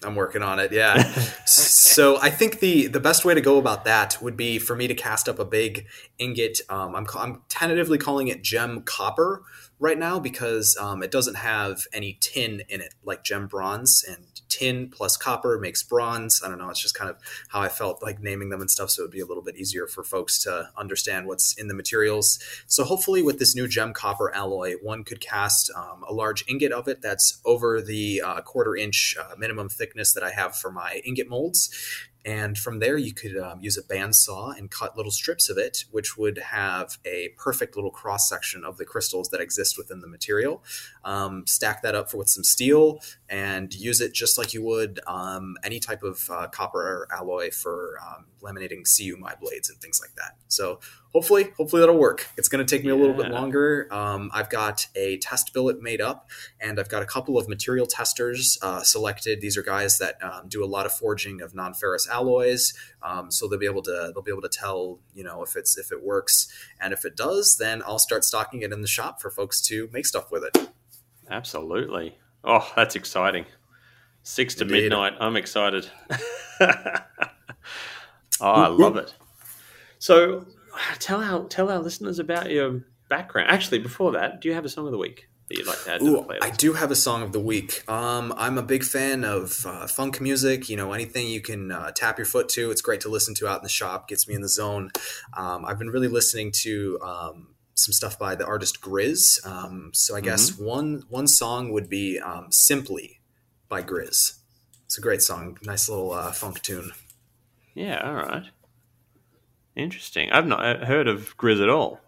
I'm 0.04 0.14
working 0.14 0.42
on 0.42 0.58
it. 0.58 0.72
Yeah. 0.72 1.02
so 1.46 2.18
I 2.20 2.30
think 2.30 2.60
the 2.60 2.86
the 2.86 3.00
best 3.00 3.24
way 3.24 3.34
to 3.34 3.40
go 3.40 3.58
about 3.58 3.84
that 3.84 4.20
would 4.20 4.36
be 4.36 4.58
for 4.58 4.76
me 4.76 4.88
to 4.88 4.94
cast 4.94 5.28
up 5.28 5.38
a 5.38 5.44
big 5.44 5.86
ingot. 6.18 6.60
Um, 6.68 6.94
I'm 6.94 7.06
I'm 7.16 7.42
tentatively 7.48 7.98
calling 7.98 8.28
it 8.28 8.42
gem 8.42 8.82
copper 8.82 9.42
right 9.84 9.98
now 9.98 10.18
because 10.18 10.78
um, 10.80 11.02
it 11.02 11.10
doesn't 11.10 11.36
have 11.36 11.82
any 11.92 12.16
tin 12.20 12.62
in 12.70 12.80
it 12.80 12.94
like 13.04 13.22
gem 13.22 13.46
bronze 13.46 14.02
and 14.08 14.40
tin 14.48 14.88
plus 14.88 15.18
copper 15.18 15.58
makes 15.58 15.82
bronze. 15.82 16.40
I 16.42 16.48
don't 16.48 16.56
know 16.56 16.70
it's 16.70 16.80
just 16.80 16.94
kind 16.94 17.10
of 17.10 17.18
how 17.48 17.60
i 17.60 17.68
felt 17.68 18.02
like 18.02 18.18
naming 18.18 18.48
them 18.48 18.62
and 18.62 18.70
stuff 18.70 18.88
so 18.88 19.02
it 19.02 19.04
would 19.04 19.12
be 19.12 19.20
a 19.20 19.26
little 19.26 19.42
bit 19.42 19.56
easier 19.56 19.86
for 19.86 20.02
folks 20.02 20.42
to 20.44 20.70
understand 20.78 21.26
what's 21.26 21.52
in 21.58 21.68
the 21.68 21.74
materials. 21.74 22.38
So 22.66 22.82
hopefully 22.84 23.22
with 23.22 23.38
this 23.38 23.54
new 23.54 23.68
gem 23.68 23.92
copper 23.92 24.34
alloy 24.34 24.74
one 24.80 25.04
could 25.04 25.20
cast 25.20 25.70
um, 25.76 26.02
a 26.08 26.14
large 26.14 26.44
ingot 26.48 26.72
of 26.72 26.88
it 26.88 27.02
that's 27.02 27.40
over 27.44 27.82
the 27.82 28.22
uh, 28.24 28.40
quarter 28.40 28.74
inch 28.74 29.14
uh, 29.20 29.34
minimum 29.36 29.68
thickness 29.68 30.14
that 30.14 30.22
i 30.22 30.30
have 30.30 30.56
for 30.56 30.72
my 30.72 31.02
ingot 31.04 31.28
molds 31.28 31.68
and 32.24 32.56
from 32.56 32.78
there, 32.78 32.96
you 32.96 33.12
could 33.12 33.36
um, 33.36 33.60
use 33.60 33.76
a 33.76 33.82
bandsaw 33.82 34.56
and 34.56 34.70
cut 34.70 34.96
little 34.96 35.12
strips 35.12 35.50
of 35.50 35.58
it, 35.58 35.84
which 35.90 36.16
would 36.16 36.38
have 36.38 36.98
a 37.04 37.30
perfect 37.36 37.76
little 37.76 37.90
cross 37.90 38.28
section 38.28 38.64
of 38.64 38.78
the 38.78 38.86
crystals 38.86 39.28
that 39.28 39.40
exist 39.40 39.76
within 39.76 40.00
the 40.00 40.06
material. 40.06 40.62
Um, 41.04 41.46
stack 41.46 41.82
that 41.82 41.94
up 41.94 42.14
with 42.14 42.28
some 42.28 42.44
steel 42.44 43.00
and 43.28 43.74
use 43.74 44.00
it 44.00 44.14
just 44.14 44.38
like 44.38 44.54
you 44.54 44.62
would 44.62 45.00
um, 45.06 45.56
any 45.62 45.80
type 45.80 46.02
of 46.02 46.30
uh, 46.30 46.48
copper 46.48 47.06
alloy 47.12 47.50
for 47.50 47.98
um, 48.06 48.24
laminating 48.44 48.82
CuMai 48.84 49.40
blades 49.40 49.70
and 49.70 49.80
things 49.80 50.00
like 50.00 50.14
that. 50.16 50.36
So 50.48 50.80
hopefully, 51.12 51.52
hopefully 51.56 51.80
that'll 51.80 51.98
work. 51.98 52.28
It's 52.36 52.48
going 52.48 52.64
to 52.64 52.76
take 52.76 52.84
me 52.84 52.90
yeah. 52.90 52.96
a 52.96 53.00
little 53.00 53.14
bit 53.14 53.30
longer. 53.30 53.88
Um, 53.90 54.30
I've 54.34 54.50
got 54.50 54.86
a 54.94 55.18
test 55.18 55.54
billet 55.54 55.80
made 55.80 56.00
up, 56.00 56.28
and 56.60 56.78
I've 56.78 56.88
got 56.88 57.02
a 57.02 57.06
couple 57.06 57.38
of 57.38 57.48
material 57.48 57.86
testers 57.86 58.58
uh, 58.62 58.82
selected. 58.82 59.40
These 59.40 59.56
are 59.56 59.62
guys 59.62 59.98
that 59.98 60.22
um, 60.22 60.48
do 60.48 60.64
a 60.64 60.66
lot 60.66 60.86
of 60.86 60.92
forging 60.92 61.40
of 61.40 61.54
non-ferrous 61.54 62.08
alloys, 62.08 62.74
um, 63.02 63.30
so 63.30 63.48
they'll 63.48 63.58
be 63.58 63.66
able 63.66 63.82
to 63.82 64.12
they'll 64.14 64.22
be 64.22 64.32
able 64.32 64.42
to 64.42 64.48
tell 64.48 64.98
you 65.14 65.24
know 65.24 65.42
if 65.42 65.56
it's 65.56 65.78
if 65.78 65.90
it 65.90 66.04
works, 66.04 66.48
and 66.80 66.92
if 66.92 67.04
it 67.04 67.16
does, 67.16 67.56
then 67.56 67.82
I'll 67.86 67.98
start 67.98 68.24
stocking 68.24 68.62
it 68.62 68.72
in 68.72 68.82
the 68.82 68.88
shop 68.88 69.20
for 69.20 69.30
folks 69.30 69.60
to 69.68 69.88
make 69.92 70.06
stuff 70.06 70.30
with 70.30 70.44
it. 70.44 70.68
Absolutely. 71.30 72.18
Oh, 72.42 72.70
that's 72.76 72.94
exciting. 72.94 73.46
Six 74.22 74.54
to 74.56 74.62
Indeed. 74.62 74.82
midnight. 74.84 75.14
I'm 75.20 75.36
excited. 75.36 75.88
oh, 78.40 78.46
I 78.50 78.68
love 78.68 78.96
it. 78.96 79.14
So, 79.98 80.46
tell 80.98 81.22
our 81.22 81.44
tell 81.48 81.70
our 81.70 81.78
listeners 81.78 82.18
about 82.18 82.50
your 82.50 82.82
background. 83.08 83.50
Actually, 83.50 83.78
before 83.78 84.12
that, 84.12 84.40
do 84.40 84.48
you 84.48 84.54
have 84.54 84.64
a 84.64 84.68
song 84.68 84.86
of 84.86 84.92
the 84.92 84.98
week 84.98 85.28
that 85.48 85.58
you'd 85.58 85.66
like 85.66 85.82
to 85.84 85.92
add 85.94 86.00
to 86.00 86.06
Ooh, 86.06 86.16
the 86.16 86.22
playlist? 86.22 86.38
I 86.42 86.50
do 86.50 86.72
have 86.74 86.90
a 86.90 86.96
song 86.96 87.22
of 87.22 87.32
the 87.32 87.40
week. 87.40 87.88
Um, 87.88 88.34
I'm 88.36 88.58
a 88.58 88.62
big 88.62 88.82
fan 88.84 89.24
of 89.24 89.64
uh, 89.66 89.86
funk 89.86 90.20
music. 90.20 90.68
You 90.68 90.76
know, 90.76 90.92
anything 90.92 91.28
you 91.28 91.40
can 91.40 91.70
uh, 91.72 91.90
tap 91.92 92.18
your 92.18 92.26
foot 92.26 92.48
to, 92.50 92.70
it's 92.70 92.82
great 92.82 93.00
to 93.02 93.08
listen 93.08 93.34
to 93.36 93.48
out 93.48 93.58
in 93.58 93.62
the 93.62 93.68
shop. 93.68 94.08
Gets 94.08 94.26
me 94.28 94.34
in 94.34 94.42
the 94.42 94.48
zone. 94.48 94.90
Um, 95.36 95.64
I've 95.64 95.78
been 95.78 95.90
really 95.90 96.08
listening 96.08 96.50
to 96.62 96.98
um, 97.02 97.48
some 97.74 97.92
stuff 97.92 98.18
by 98.18 98.34
the 98.34 98.46
artist 98.46 98.80
Grizz. 98.80 99.46
Um, 99.46 99.90
so 99.94 100.14
I 100.16 100.20
guess 100.20 100.50
Mm-hmm. 100.50 100.64
one 100.64 101.02
one 101.08 101.26
song 101.28 101.70
would 101.72 101.88
be 101.88 102.18
um, 102.18 102.50
"Simply" 102.50 103.20
by 103.68 103.82
Grizz. 103.82 104.38
It's 104.86 104.98
a 104.98 105.00
great 105.00 105.22
song. 105.22 105.56
Nice 105.62 105.88
little 105.88 106.12
uh, 106.12 106.30
funk 106.32 106.60
tune. 106.62 106.92
Yeah, 107.74 108.00
all 108.04 108.14
right. 108.14 108.44
Interesting. 109.76 110.30
I've 110.30 110.46
not 110.46 110.64
uh, 110.64 110.86
heard 110.86 111.08
of 111.08 111.36
Grizz 111.36 111.62
at 111.62 111.68
all. 111.68 112.00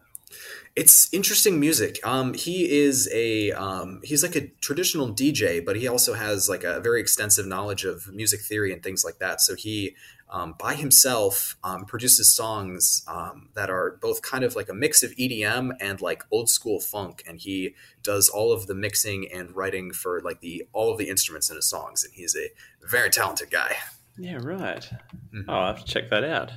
It's 0.77 1.13
interesting 1.13 1.59
music. 1.59 1.99
Um, 2.05 2.35
he 2.35 2.71
is 2.71 3.09
a 3.13 3.51
um, 3.53 4.01
he's 4.05 4.23
like 4.23 4.37
a 4.37 4.49
traditional 4.61 5.09
DJ, 5.09 5.65
but 5.65 5.77
he 5.77 5.89
also 5.89 6.15
has 6.15 6.49
like 6.49 6.65
a 6.65 6.81
very 6.81 7.01
extensive 7.01 7.47
knowledge 7.47 7.85
of 7.85 8.13
music 8.13 8.41
theory 8.41 8.73
and 8.73 8.83
things 8.83 9.03
like 9.05 9.19
that. 9.19 9.41
So 9.41 9.55
he 9.55 9.97
um, 10.29 10.55
by 10.59 10.75
himself 10.75 11.57
um, 11.65 11.87
produces 11.87 12.35
songs 12.35 13.03
um, 13.09 13.49
that 13.55 13.71
are 13.71 13.99
both 14.03 14.23
kind 14.23 14.45
of 14.45 14.55
like 14.55 14.69
a 14.69 14.75
mix 14.75 15.03
of 15.03 15.13
EDM 15.13 15.73
and 15.81 16.01
like 16.03 16.25
old 16.31 16.51
school 16.51 16.79
funk, 16.79 17.23
and 17.27 17.41
he 17.41 17.75
does 18.03 18.29
all 18.29 18.53
of 18.53 18.67
the 18.67 18.75
mixing 18.75 19.33
and 19.33 19.57
writing 19.57 19.93
for 19.93 20.21
like 20.21 20.41
the 20.41 20.69
all 20.73 20.93
of 20.93 20.99
the 20.99 21.09
instruments 21.09 21.49
in 21.49 21.57
his 21.57 21.71
songs. 21.71 22.05
And 22.05 22.13
he's 22.15 22.37
a 22.37 22.51
very 22.87 23.09
talented 23.09 23.51
guy. 23.51 23.77
Yeah, 24.19 24.39
right. 24.43 24.89
Mhm. 25.35 25.45
Oh, 25.49 25.53
I'll 25.53 25.67
have 25.75 25.85
to 25.85 25.91
check 25.91 26.11
that 26.11 26.25
out. 26.25 26.53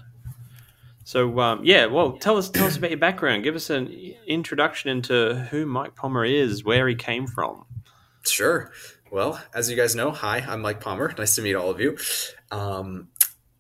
So, 1.04 1.40
um, 1.40 1.62
yeah, 1.64 1.88
well, 1.88 2.14
tell 2.14 2.38
us 2.38 2.50
tell 2.50 2.68
us 2.68 2.78
about 2.78 2.92
your 2.92 3.00
background. 3.00 3.44
Give 3.44 3.56
us 3.56 3.70
an 3.70 3.88
introduction 4.28 4.90
into 4.92 5.48
who 5.50 5.66
Mike 5.66 5.96
Pommer 5.96 6.24
is, 6.24 6.64
where 6.64 6.88
he 6.88 6.96
came 6.96 7.26
from. 7.28 7.66
Sure. 8.26 8.72
Well, 9.12 9.42
as 9.54 9.70
you 9.72 9.76
guys 9.76 9.96
know, 9.96 10.12
hi, 10.12 10.38
I'm 10.48 10.62
Mike 10.62 10.82
Pommer. 10.82 11.14
Nice 11.18 11.36
to 11.36 11.42
meet 11.42 11.56
all 11.56 11.72
of 11.72 11.80
you. 11.80 11.98
Um, 12.52 13.08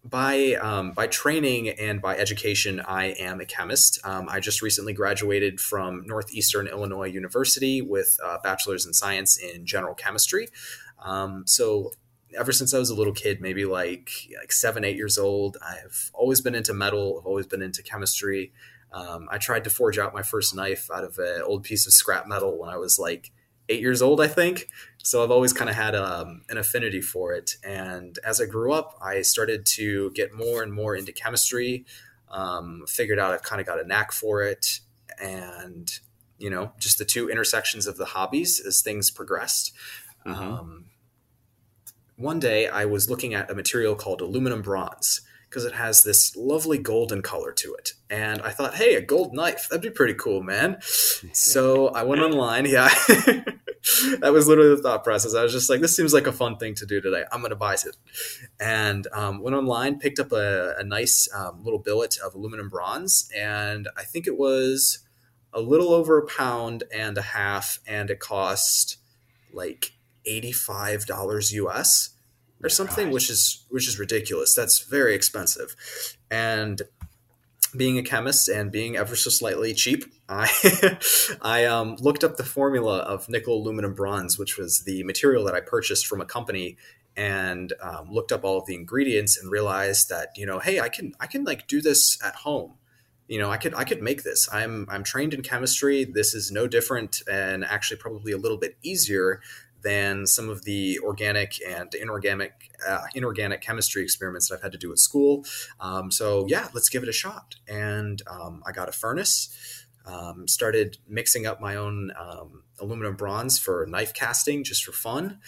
by 0.06 0.53
um, 0.62 0.91
by 0.91 1.08
training 1.08 1.70
and 1.70 2.01
by 2.01 2.18
education, 2.18 2.79
I 2.82 3.08
am 3.20 3.41
a 3.41 3.46
chemist. 3.46 4.00
Um, 4.06 4.27
I 4.29 4.39
just 4.39 4.62
recently 4.62 4.94
graduated 4.94 5.60
from 5.60 6.03
Northeastern 6.06 6.68
Illinois 6.68 7.08
University 7.08 7.82
with 7.82 8.18
a 8.24 8.38
bachelor's 8.39 8.86
in 8.86 8.94
science 8.94 9.38
in 9.38 9.65
general 9.65 9.96
chemistry. 9.96 10.50
Um, 11.03 11.44
so 11.48 11.91
ever 12.38 12.51
since 12.51 12.74
I 12.74 12.79
was 12.79 12.89
a 12.89 12.95
little 12.95 13.13
kid, 13.13 13.41
maybe 13.41 13.65
like 13.65 14.12
like 14.38 14.51
seven, 14.51 14.83
eight 14.83 14.95
years 14.95 15.17
old, 15.17 15.57
I've 15.67 16.12
always 16.13 16.41
been 16.41 16.55
into 16.55 16.74
metal. 16.74 17.17
I've 17.19 17.25
always 17.25 17.48
been 17.48 17.62
into 17.62 17.83
chemistry. 17.83 18.51
Um, 18.91 19.27
I 19.31 19.38
tried 19.38 19.63
to 19.65 19.69
forge 19.69 19.98
out 20.00 20.13
my 20.13 20.24
first 20.24 20.55
knife 20.55 20.89
out 20.93 21.03
of 21.03 21.17
an 21.19 21.41
old 21.43 21.63
piece 21.63 21.86
of 21.86 21.93
scrap 21.93 22.27
metal 22.27 22.57
when 22.57 22.69
I 22.69 22.77
was 22.77 22.98
like 22.98 23.31
eight 23.69 23.81
years 23.81 24.01
old, 24.01 24.19
I 24.19 24.27
think. 24.27 24.67
So 25.03 25.24
I've 25.24 25.31
always 25.31 25.53
kind 25.53 25.69
of 25.69 25.75
had 25.75 25.95
um, 25.95 26.41
an 26.50 26.57
affinity 26.57 27.01
for 27.01 27.33
it. 27.33 27.55
And 27.63 28.17
as 28.25 28.41
I 28.41 28.45
grew 28.45 28.74
up, 28.74 28.98
I 29.01 29.21
started 29.21 29.65
to 29.77 30.12
get 30.12 30.33
more 30.33 30.63
and 30.63 30.74
more 30.74 30.95
into 30.95 31.12
chemistry. 31.12 31.86
Um, 32.29 32.83
figured 32.88 33.19
out 33.19 33.31
I've 33.33 33.43
kind 33.43 33.62
of 33.62 33.67
got 33.67 33.79
a 33.79 33.88
knack 33.88 34.12
for 34.12 34.43
it, 34.43 34.81
and 35.19 35.91
you 36.38 36.50
know, 36.50 36.71
just 36.79 36.98
the 36.98 37.05
two 37.05 37.29
intersections 37.29 37.86
of 37.88 37.98
the 37.98 38.05
hobbies 38.05 38.59
as 38.65 38.81
things 38.81 39.12
progressed. 39.12 39.74
Mhm. 40.25 40.36
Um, 40.36 40.86
one 42.19 42.39
day 42.39 42.67
I 42.67 42.83
was 42.85 43.09
looking 43.09 43.33
at 43.33 43.49
a 43.49 43.55
material 43.55 43.95
called 43.95 44.19
aluminum 44.19 44.61
bronze 44.61 45.21
because 45.49 45.63
it 45.63 45.73
has 45.73 46.03
this 46.03 46.35
lovely 46.35 46.77
golden 46.77 47.21
color 47.21 47.51
to 47.53 47.73
it. 47.73 47.93
And 48.09 48.41
I 48.41 48.51
thought, 48.51 48.75
hey, 48.75 48.95
a 48.95 49.01
gold 49.01 49.33
knife, 49.33 49.67
that'd 49.69 49.81
be 49.81 49.89
pretty 49.89 50.13
cool, 50.13 50.43
man. 50.43 50.77
So 51.33 51.88
I 51.89 52.03
went 52.03 52.21
online. 52.21 52.65
Yeah. 52.65 52.89
that 54.19 54.31
was 54.33 54.47
literally 54.47 54.75
the 54.75 54.81
thought 54.81 55.03
process. 55.03 55.33
I 55.33 55.43
was 55.43 55.51
just 55.51 55.69
like, 55.69 55.81
this 55.81 55.95
seems 55.95 56.13
like 56.13 56.27
a 56.27 56.31
fun 56.31 56.57
thing 56.57 56.75
to 56.75 56.85
do 56.85 57.01
today. 57.01 57.23
I'm 57.31 57.39
going 57.39 57.51
to 57.51 57.55
buy 57.55 57.73
it. 57.73 57.95
And 58.59 59.07
um, 59.13 59.41
went 59.41 59.55
online, 59.55 59.99
picked 59.99 60.19
up 60.19 60.31
a, 60.31 60.75
a 60.77 60.83
nice 60.83 61.27
um, 61.33 61.63
little 61.63 61.79
billet 61.79 62.17
of 62.23 62.35
aluminum 62.35 62.69
bronze. 62.69 63.29
And 63.35 63.89
I 63.97 64.03
think 64.03 64.27
it 64.27 64.38
was 64.38 64.99
a 65.53 65.61
little 65.61 65.93
over 65.93 66.17
a 66.17 66.25
pound 66.25 66.83
and 66.93 67.17
a 67.17 67.21
half. 67.21 67.79
And 67.88 68.09
it 68.09 68.19
cost 68.19 68.97
like 69.53 69.93
$85 70.29 71.51
US 71.53 72.09
or 72.62 72.69
something, 72.69 73.05
Right. 73.05 73.13
which 73.13 73.29
is 73.29 73.65
which 73.69 73.88
is 73.88 73.98
ridiculous. 74.00 74.53
That's 74.53 74.79
very 74.79 75.15
expensive. 75.15 75.75
And 76.29 76.81
being 77.77 77.98
a 78.00 78.03
chemist 78.03 78.50
and 78.50 78.71
being 78.71 78.98
ever 78.98 79.15
so 79.15 79.29
slightly 79.29 79.74
cheap, 79.74 80.05
I 80.27 80.50
I 81.41 81.65
um, 81.65 81.95
looked 82.00 82.24
up 82.24 82.38
the 82.38 82.43
formula 82.43 83.00
of 83.00 83.29
nickel 83.29 83.55
aluminum 83.55 83.93
bronze, 83.93 84.38
which 84.38 84.57
was 84.57 84.83
the 84.83 85.03
material 85.03 85.43
that 85.45 85.55
I 85.55 85.62
purchased 85.62 86.07
from 86.07 86.21
a 86.21 86.25
company, 86.25 86.77
and 87.15 87.74
um, 87.81 88.12
looked 88.12 88.31
up 88.31 88.43
all 88.43 88.57
of 88.57 88.65
the 88.65 88.75
ingredients 88.75 89.38
and 89.41 89.51
realized 89.51 90.09
that 90.09 90.29
you 90.36 90.45
know, 90.45 90.59
hey, 90.59 90.79
I 90.79 90.89
can 90.89 91.13
I 91.19 91.27
can 91.27 91.43
like 91.43 91.67
do 91.67 91.81
this 91.81 92.17
at 92.24 92.36
home. 92.36 92.74
You 93.27 93.38
know, 93.38 93.51
I 93.51 93.57
could 93.57 93.75
I 93.75 93.83
could 93.83 94.01
make 94.01 94.24
this. 94.24 94.50
I'm 94.51 94.88
I'm 94.89 95.03
trained 95.03 95.36
in 95.36 95.43
chemistry. 95.43 96.03
This 96.03 96.33
is 96.33 96.51
no 96.51 96.67
different, 96.67 97.21
and 97.31 97.63
actually 97.63 97.98
probably 97.98 98.31
a 98.31 98.38
little 98.38 98.57
bit 98.57 98.77
easier 98.81 99.41
than 99.81 100.25
some 100.25 100.50
of 100.50 100.63
the 100.65 101.00
organic 101.03 101.55
and 101.67 101.93
inorganic 101.93 102.71
uh, 102.88 103.01
inorganic 103.15 103.62
chemistry 103.62 104.03
experiments 104.03 104.50
that 104.50 104.55
I've 104.55 104.62
had 104.62 104.71
to 104.71 104.77
do 104.77 104.91
at 104.91 105.00
school. 105.00 105.45
Um, 105.79 106.12
so 106.12 106.45
yeah, 106.48 106.67
let's 106.74 106.89
give 106.89 107.03
it 107.03 107.09
a 107.09 107.13
shot. 107.13 107.55
And 107.67 108.21
um, 108.27 108.63
I 108.65 108.71
got 108.71 108.89
a 108.89 108.93
furnace. 108.93 109.86
Um, 110.05 110.48
started 110.48 110.98
mixing 111.07 111.45
up 111.45 111.62
my 111.62 111.75
own 111.75 112.12
um, 112.19 112.63
aluminum 112.79 113.15
bronze 113.15 113.59
for 113.59 113.86
knife 113.88 114.13
casting 114.13 114.63
just 114.63 114.83
for 114.83 114.91
fun. 114.91 115.39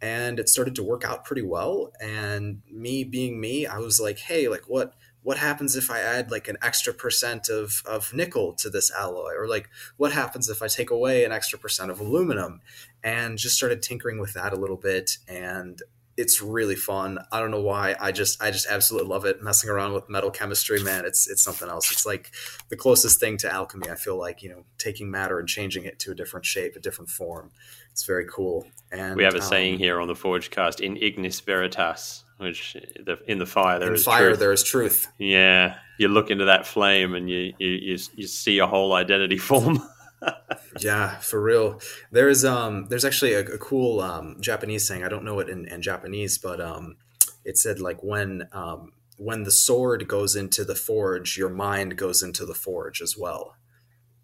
And 0.00 0.40
it 0.40 0.48
started 0.48 0.74
to 0.76 0.82
work 0.82 1.04
out 1.04 1.24
pretty 1.24 1.42
well. 1.42 1.92
And 2.00 2.62
me 2.70 3.04
being 3.04 3.40
me, 3.40 3.66
I 3.66 3.78
was 3.78 4.00
like, 4.00 4.18
hey, 4.18 4.48
like 4.48 4.64
what 4.66 4.94
what 5.22 5.38
happens 5.38 5.76
if 5.76 5.90
I 5.90 6.00
add 6.00 6.30
like 6.30 6.48
an 6.48 6.56
extra 6.62 6.92
percent 6.92 7.48
of, 7.48 7.82
of 7.86 8.12
nickel 8.12 8.52
to 8.54 8.68
this 8.68 8.90
alloy? 8.90 9.34
Or 9.36 9.46
like 9.46 9.68
what 9.96 10.12
happens 10.12 10.48
if 10.48 10.62
I 10.62 10.68
take 10.68 10.90
away 10.90 11.24
an 11.24 11.32
extra 11.32 11.58
percent 11.58 11.90
of 11.90 12.00
aluminum? 12.00 12.60
And 13.04 13.38
just 13.38 13.56
started 13.56 13.82
tinkering 13.82 14.18
with 14.18 14.32
that 14.34 14.52
a 14.52 14.56
little 14.56 14.76
bit. 14.76 15.18
And 15.28 15.80
it's 16.16 16.42
really 16.42 16.76
fun. 16.76 17.18
I 17.32 17.40
don't 17.40 17.50
know 17.50 17.60
why. 17.60 17.96
I 17.98 18.12
just 18.12 18.42
I 18.42 18.50
just 18.50 18.66
absolutely 18.68 19.08
love 19.08 19.24
it. 19.24 19.42
Messing 19.42 19.70
around 19.70 19.94
with 19.94 20.08
metal 20.08 20.30
chemistry, 20.30 20.82
man, 20.82 21.04
it's 21.04 21.28
it's 21.28 21.42
something 21.42 21.68
else. 21.68 21.90
It's 21.90 22.04
like 22.04 22.30
the 22.68 22.76
closest 22.76 23.18
thing 23.18 23.38
to 23.38 23.52
alchemy. 23.52 23.88
I 23.88 23.94
feel 23.94 24.18
like, 24.18 24.42
you 24.42 24.50
know, 24.50 24.64
taking 24.78 25.10
matter 25.10 25.38
and 25.38 25.48
changing 25.48 25.84
it 25.84 25.98
to 26.00 26.10
a 26.10 26.14
different 26.14 26.44
shape, 26.44 26.76
a 26.76 26.80
different 26.80 27.10
form. 27.10 27.50
It's 27.92 28.04
very 28.04 28.26
cool. 28.26 28.66
And 28.90 29.16
We 29.16 29.24
have 29.24 29.34
a 29.34 29.38
um, 29.38 29.42
saying 29.42 29.78
here 29.78 30.00
on 30.00 30.08
the 30.08 30.14
Forgecast 30.14 30.80
in 30.80 30.96
ignis 30.96 31.40
veritas, 31.40 32.24
which 32.38 32.74
the, 32.74 33.18
in 33.26 33.38
the 33.38 33.46
fire 33.46 33.78
there 33.78 33.88
in 33.88 33.94
is 33.94 34.04
fire 34.04 34.28
truth. 34.28 34.38
there 34.38 34.52
is 34.52 34.62
truth. 34.62 35.08
Yeah, 35.18 35.76
you 35.98 36.08
look 36.08 36.30
into 36.30 36.46
that 36.46 36.66
flame 36.66 37.14
and 37.14 37.28
you 37.30 37.54
you, 37.58 37.68
you, 37.68 37.98
you 38.14 38.26
see 38.26 38.58
a 38.58 38.66
whole 38.66 38.92
identity 38.92 39.38
form. 39.48 39.82
Yeah, 40.80 41.18
for 41.18 41.42
real. 41.42 41.80
There's 42.10 42.44
um 42.44 42.86
there's 42.88 43.04
actually 43.04 43.34
a, 43.34 43.40
a 43.40 43.58
cool 43.58 44.00
um 44.00 44.36
Japanese 44.40 44.86
saying. 44.86 45.04
I 45.04 45.08
don't 45.08 45.24
know 45.24 45.38
it 45.38 45.48
in, 45.48 45.66
in 45.66 45.82
Japanese, 45.82 46.38
but 46.38 46.60
um 46.60 46.96
it 47.44 47.58
said 47.58 47.80
like 47.80 48.02
when 48.02 48.48
um 48.52 48.92
when 49.16 49.44
the 49.44 49.50
sword 49.50 50.08
goes 50.08 50.34
into 50.34 50.64
the 50.64 50.74
forge, 50.74 51.36
your 51.36 51.50
mind 51.50 51.96
goes 51.96 52.22
into 52.22 52.44
the 52.44 52.54
forge 52.54 53.00
as 53.00 53.16
well. 53.16 53.56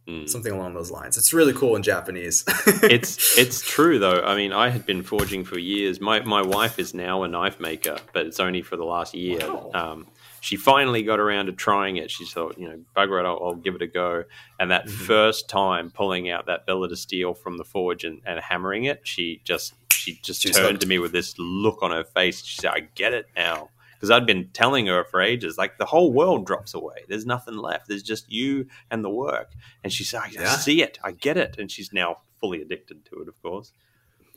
Mm. 0.09 0.29
Something 0.29 0.53
along 0.53 0.73
those 0.73 0.91
lines. 0.91 1.19
It's 1.19 1.35
really 1.35 1.53
cool 1.53 1.77
in 1.77 1.83
Japanese. 1.83 2.43
it's 2.67 3.37
it's 3.37 3.61
true 3.61 3.99
though. 3.99 4.23
I 4.23 4.35
mean, 4.35 4.53
I 4.53 4.71
had 4.71 4.87
been 4.87 5.03
forging 5.03 5.45
for 5.45 5.59
years. 5.59 6.01
My 6.01 6.21
my 6.21 6.41
wife 6.41 6.79
is 6.79 6.95
now 6.95 7.25
a 7.25 7.29
knife 7.29 7.61
maker, 7.61 7.99
but 8.15 8.25
it's 8.25 8.41
only 8.41 8.63
for 8.63 8.77
the 8.77 8.87
last 8.87 9.15
year. 9.15 9.41
Wow. 9.41 9.71
Um, 9.75 10.07
she 10.41 10.57
finally 10.57 11.03
got 11.03 11.19
around 11.21 11.47
to 11.47 11.53
trying 11.53 11.97
it. 11.97 12.11
She 12.11 12.25
thought, 12.25 12.59
you 12.59 12.69
know, 12.69 12.81
bugger 12.97 13.21
it, 13.21 13.27
I'll, 13.27 13.39
I'll 13.43 13.55
give 13.55 13.75
it 13.75 13.83
a 13.83 13.87
go. 13.87 14.25
And 14.61 14.71
that 14.71 14.87
Mhm. 14.87 14.91
first 14.91 15.49
time 15.49 15.91
pulling 15.91 16.31
out 16.31 16.47
that 16.47 16.67
billet 16.67 16.93
of 16.93 16.99
steel 16.99 17.35
from 17.35 17.57
the 17.59 17.65
forge 17.65 18.05
and, 18.05 18.21
and 18.27 18.39
hammering 18.41 18.85
it, 18.85 19.01
she 19.05 19.41
just 19.45 19.75
she 19.93 20.15
just 20.23 20.41
She's 20.43 20.55
turned 20.55 20.69
hooked. 20.69 20.81
to 20.83 20.87
me 20.87 20.99
with 20.99 21.13
this 21.13 21.35
look 21.39 21.83
on 21.83 21.91
her 21.91 22.05
face. 22.05 22.45
She 22.45 22.61
said, 22.61 22.71
"I 22.73 22.81
get 22.95 23.13
it 23.13 23.27
now." 23.37 23.71
Because 23.95 24.13
I'd 24.13 24.27
been 24.27 24.49
telling 24.53 24.87
her 24.87 25.03
for 25.03 25.21
ages, 25.21 25.59
like 25.59 25.77
the 25.77 25.85
whole 25.87 26.13
world 26.13 26.47
drops 26.47 26.73
away. 26.73 27.05
There's 27.09 27.27
nothing 27.27 27.57
left. 27.57 27.89
There's 27.89 28.05
just 28.05 28.31
you 28.31 28.69
and 28.93 29.05
the 29.05 29.11
work. 29.11 29.51
And 29.83 29.93
she 29.93 30.05
said, 30.05 30.21
I 30.21 30.29
Yeah. 30.31 30.51
see 30.57 30.83
it. 30.83 31.01
I 31.03 31.11
get 31.11 31.37
it. 31.37 31.57
And 31.59 31.69
she's 31.69 31.93
now 31.93 32.19
fully 32.41 32.63
addicted 32.63 33.05
to 33.07 33.21
it, 33.23 33.27
of 33.27 33.43
course. 33.43 33.73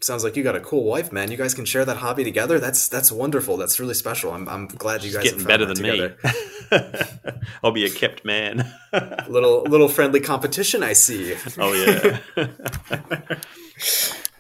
Sounds 0.03 0.24
like 0.24 0.36
you 0.36 0.41
got 0.43 0.55
a 0.55 0.60
cool 0.60 0.84
wife, 0.84 1.12
man. 1.12 1.29
You 1.29 1.38
guys 1.38 1.53
can 1.53 1.63
share 1.63 1.86
that 1.86 1.98
hobby 1.98 2.24
together. 2.24 2.60
That's 2.60 2.88
that's 2.88 3.12
wonderful. 3.12 3.55
That's 3.55 3.79
really 3.79 3.93
special. 3.93 4.31
I'm, 4.31 4.50
I'm 4.50 4.65
glad 4.65 5.03
you 5.03 5.10
She's 5.10 5.15
guys 5.15 5.24
getting 5.25 5.39
have 5.39 5.48
better 5.48 5.65
found 5.67 5.77
than 5.77 5.86
together. 5.86 6.17
me. 6.24 7.41
I'll 7.63 7.72
be 7.72 7.86
a 7.86 7.89
kept 7.89 8.25
man. 8.25 8.67
little 9.29 9.62
little 9.63 9.88
friendly 9.88 10.20
competition 10.20 10.81
I 10.81 10.93
see. 10.93 11.36
oh 11.60 11.74
yeah. 11.74 12.20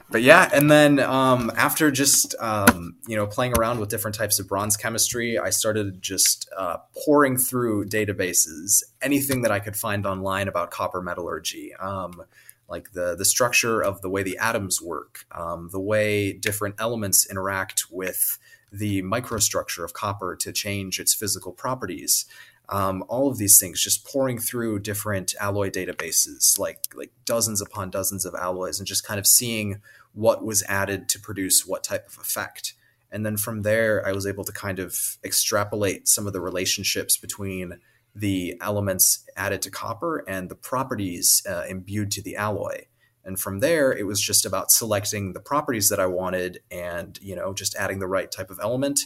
but 0.09 0.23
yeah, 0.23 0.49
and 0.51 0.71
then 0.71 0.97
um, 0.99 1.51
after 1.55 1.91
just 1.91 2.33
um, 2.39 2.95
you 3.07 3.15
know 3.15 3.27
playing 3.27 3.53
around 3.55 3.79
with 3.79 3.89
different 3.89 4.15
types 4.15 4.39
of 4.39 4.47
bronze 4.47 4.75
chemistry, 4.75 5.37
I 5.37 5.51
started 5.51 6.01
just 6.01 6.49
uh, 6.57 6.77
pouring 7.05 7.37
through 7.37 7.85
databases, 7.85 8.81
anything 8.99 9.43
that 9.43 9.51
I 9.51 9.59
could 9.59 9.75
find 9.75 10.07
online 10.07 10.47
about 10.47 10.71
copper 10.71 11.03
metallurgy, 11.03 11.75
um, 11.75 12.23
like 12.71 12.93
the 12.93 13.15
the 13.15 13.25
structure 13.25 13.81
of 13.81 14.01
the 14.01 14.09
way 14.09 14.23
the 14.23 14.37
atoms 14.37 14.81
work, 14.81 15.25
um, 15.31 15.69
the 15.71 15.79
way 15.79 16.33
different 16.33 16.75
elements 16.79 17.29
interact 17.29 17.85
with 17.91 18.39
the 18.71 19.03
microstructure 19.03 19.83
of 19.83 19.93
copper 19.93 20.35
to 20.37 20.51
change 20.51 20.99
its 20.99 21.13
physical 21.13 21.51
properties. 21.51 22.25
Um, 22.69 23.03
all 23.09 23.29
of 23.29 23.37
these 23.37 23.59
things, 23.59 23.83
just 23.83 24.07
pouring 24.07 24.39
through 24.39 24.79
different 24.79 25.35
alloy 25.41 25.69
databases, 25.69 26.57
like 26.57 26.79
like 26.95 27.11
dozens 27.25 27.61
upon 27.61 27.89
dozens 27.89 28.25
of 28.25 28.33
alloys, 28.33 28.79
and 28.79 28.87
just 28.87 29.05
kind 29.05 29.19
of 29.19 29.27
seeing 29.27 29.81
what 30.13 30.43
was 30.43 30.63
added 30.63 31.09
to 31.09 31.19
produce 31.19 31.65
what 31.65 31.83
type 31.83 32.07
of 32.07 32.17
effect. 32.17 32.73
And 33.11 33.25
then 33.25 33.35
from 33.35 33.63
there, 33.63 34.07
I 34.07 34.13
was 34.13 34.25
able 34.25 34.45
to 34.45 34.53
kind 34.53 34.79
of 34.79 35.17
extrapolate 35.23 36.07
some 36.07 36.27
of 36.27 36.33
the 36.33 36.39
relationships 36.39 37.17
between 37.17 37.79
the 38.13 38.57
elements 38.61 39.25
added 39.35 39.61
to 39.63 39.71
copper 39.71 40.23
and 40.27 40.49
the 40.49 40.55
properties 40.55 41.41
uh, 41.49 41.63
imbued 41.69 42.11
to 42.11 42.21
the 42.21 42.35
alloy. 42.35 42.85
And 43.23 43.39
from 43.39 43.59
there, 43.59 43.91
it 43.91 44.07
was 44.07 44.19
just 44.19 44.45
about 44.45 44.71
selecting 44.71 45.33
the 45.33 45.39
properties 45.39 45.89
that 45.89 45.99
I 45.99 46.07
wanted 46.07 46.59
and, 46.71 47.19
you 47.21 47.35
know, 47.35 47.53
just 47.53 47.75
adding 47.75 47.99
the 47.99 48.07
right 48.07 48.31
type 48.31 48.49
of 48.49 48.59
element. 48.61 49.01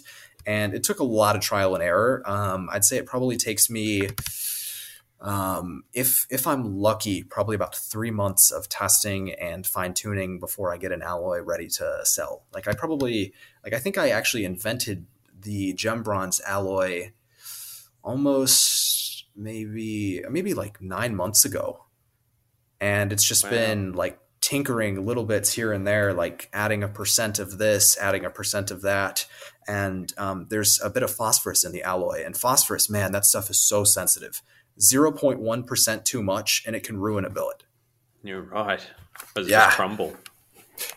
And 0.45 0.73
it 0.73 0.83
took 0.83 0.99
a 0.99 1.03
lot 1.03 1.35
of 1.35 1.41
trial 1.41 1.75
and 1.75 1.83
error. 1.83 2.23
Um, 2.25 2.69
I'd 2.71 2.85
say 2.85 2.97
it 2.97 3.05
probably 3.05 3.35
takes 3.35 3.69
me 3.69 4.09
um, 5.21 5.83
if 5.93 6.27
if 6.29 6.45
I'm 6.45 6.77
lucky, 6.77 7.23
probably 7.23 7.55
about 7.55 7.75
three 7.75 8.11
months 8.11 8.51
of 8.51 8.69
testing 8.69 9.33
and 9.33 9.65
fine 9.65 9.93
tuning 9.93 10.39
before 10.39 10.73
I 10.73 10.77
get 10.77 10.91
an 10.91 11.01
alloy 11.01 11.39
ready 11.39 11.67
to 11.67 11.99
sell. 12.03 12.43
Like 12.53 12.67
I 12.67 12.73
probably 12.73 13.33
like 13.63 13.73
I 13.73 13.79
think 13.79 13.97
I 13.97 14.09
actually 14.09 14.45
invented 14.45 15.07
the 15.41 15.73
gem 15.73 16.03
bronze 16.03 16.41
alloy 16.41 17.11
almost 18.05 19.25
maybe 19.35 20.23
maybe 20.29 20.53
like 20.53 20.81
nine 20.81 21.15
months 21.15 21.43
ago, 21.43 21.85
and 22.79 23.11
it's 23.11 23.27
just 23.27 23.43
wow. 23.43 23.49
been 23.49 23.93
like 23.93 24.19
tinkering 24.45 25.03
little 25.03 25.25
bits 25.25 25.51
here 25.51 25.73
and 25.73 25.87
there, 25.87 26.13
like 26.13 26.49
adding 26.53 26.83
a 26.83 26.87
percent 26.87 27.39
of 27.39 27.57
this, 27.57 27.97
adding 27.97 28.23
a 28.23 28.29
percent 28.29 28.69
of 28.69 28.83
that. 28.83 29.25
And 29.67 30.13
um, 30.19 30.45
there's 30.51 30.79
a 30.83 30.89
bit 30.91 31.01
of 31.01 31.09
phosphorus 31.09 31.65
in 31.65 31.71
the 31.71 31.81
alloy. 31.81 32.23
And 32.23 32.37
phosphorus, 32.37 32.87
man, 32.87 33.11
that 33.13 33.25
stuff 33.25 33.49
is 33.49 33.59
so 33.59 33.83
sensitive. 33.83 34.43
0.1% 34.79 36.03
too 36.03 36.21
much 36.21 36.63
and 36.67 36.75
it 36.75 36.83
can 36.83 36.97
ruin 36.97 37.25
a 37.25 37.29
billet. 37.31 37.63
You're 38.21 38.43
right. 38.43 38.85
Does 39.33 39.49
yeah. 39.49 39.71
crumble? 39.71 40.15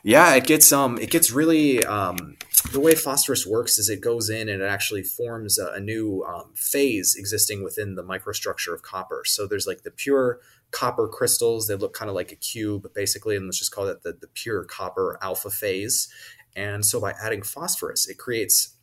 Yeah, 0.03 0.35
it 0.35 0.45
gets 0.45 0.73
um 0.73 0.99
it 0.99 1.11
gets 1.11 1.31
really 1.31 1.85
um 1.85 2.37
the 2.73 2.81
way 2.81 2.95
phosphorus 2.95 3.47
works 3.47 3.79
is 3.79 3.89
it 3.89 4.01
goes 4.01 4.29
in 4.29 4.49
and 4.49 4.63
it 4.63 4.67
actually 4.67 5.03
forms 5.03 5.59
a, 5.59 5.73
a 5.73 5.81
new 5.81 6.25
um, 6.25 6.53
phase 6.55 7.15
existing 7.17 7.63
within 7.63 7.95
the 7.95 8.03
microstructure 8.03 8.75
of 8.75 8.83
copper. 8.83 9.23
So 9.25 9.47
there's 9.47 9.67
like 9.67 9.83
the 9.83 9.91
pure 9.91 10.41
copper 10.71 11.09
crystals. 11.09 11.67
They 11.67 11.77
look 11.77 11.95
kind 11.95 12.09
of 12.09 12.15
like 12.15 12.33
a 12.33 12.37
cube, 12.37 12.93
basically, 12.95 13.37
and 13.37 13.47
let's 13.47 13.59
just 13.59 13.73
call 13.73 13.87
it 13.87 14.03
the, 14.03 14.13
the 14.13 14.27
pure 14.27 14.65
copper 14.65 15.19
alpha 15.23 15.51
phase. 15.51 16.09
And 16.57 16.85
so 16.85 17.01
by 17.01 17.15
adding 17.23 17.43
phosphorus, 17.43 18.09
it 18.09 18.19
creates 18.19 18.75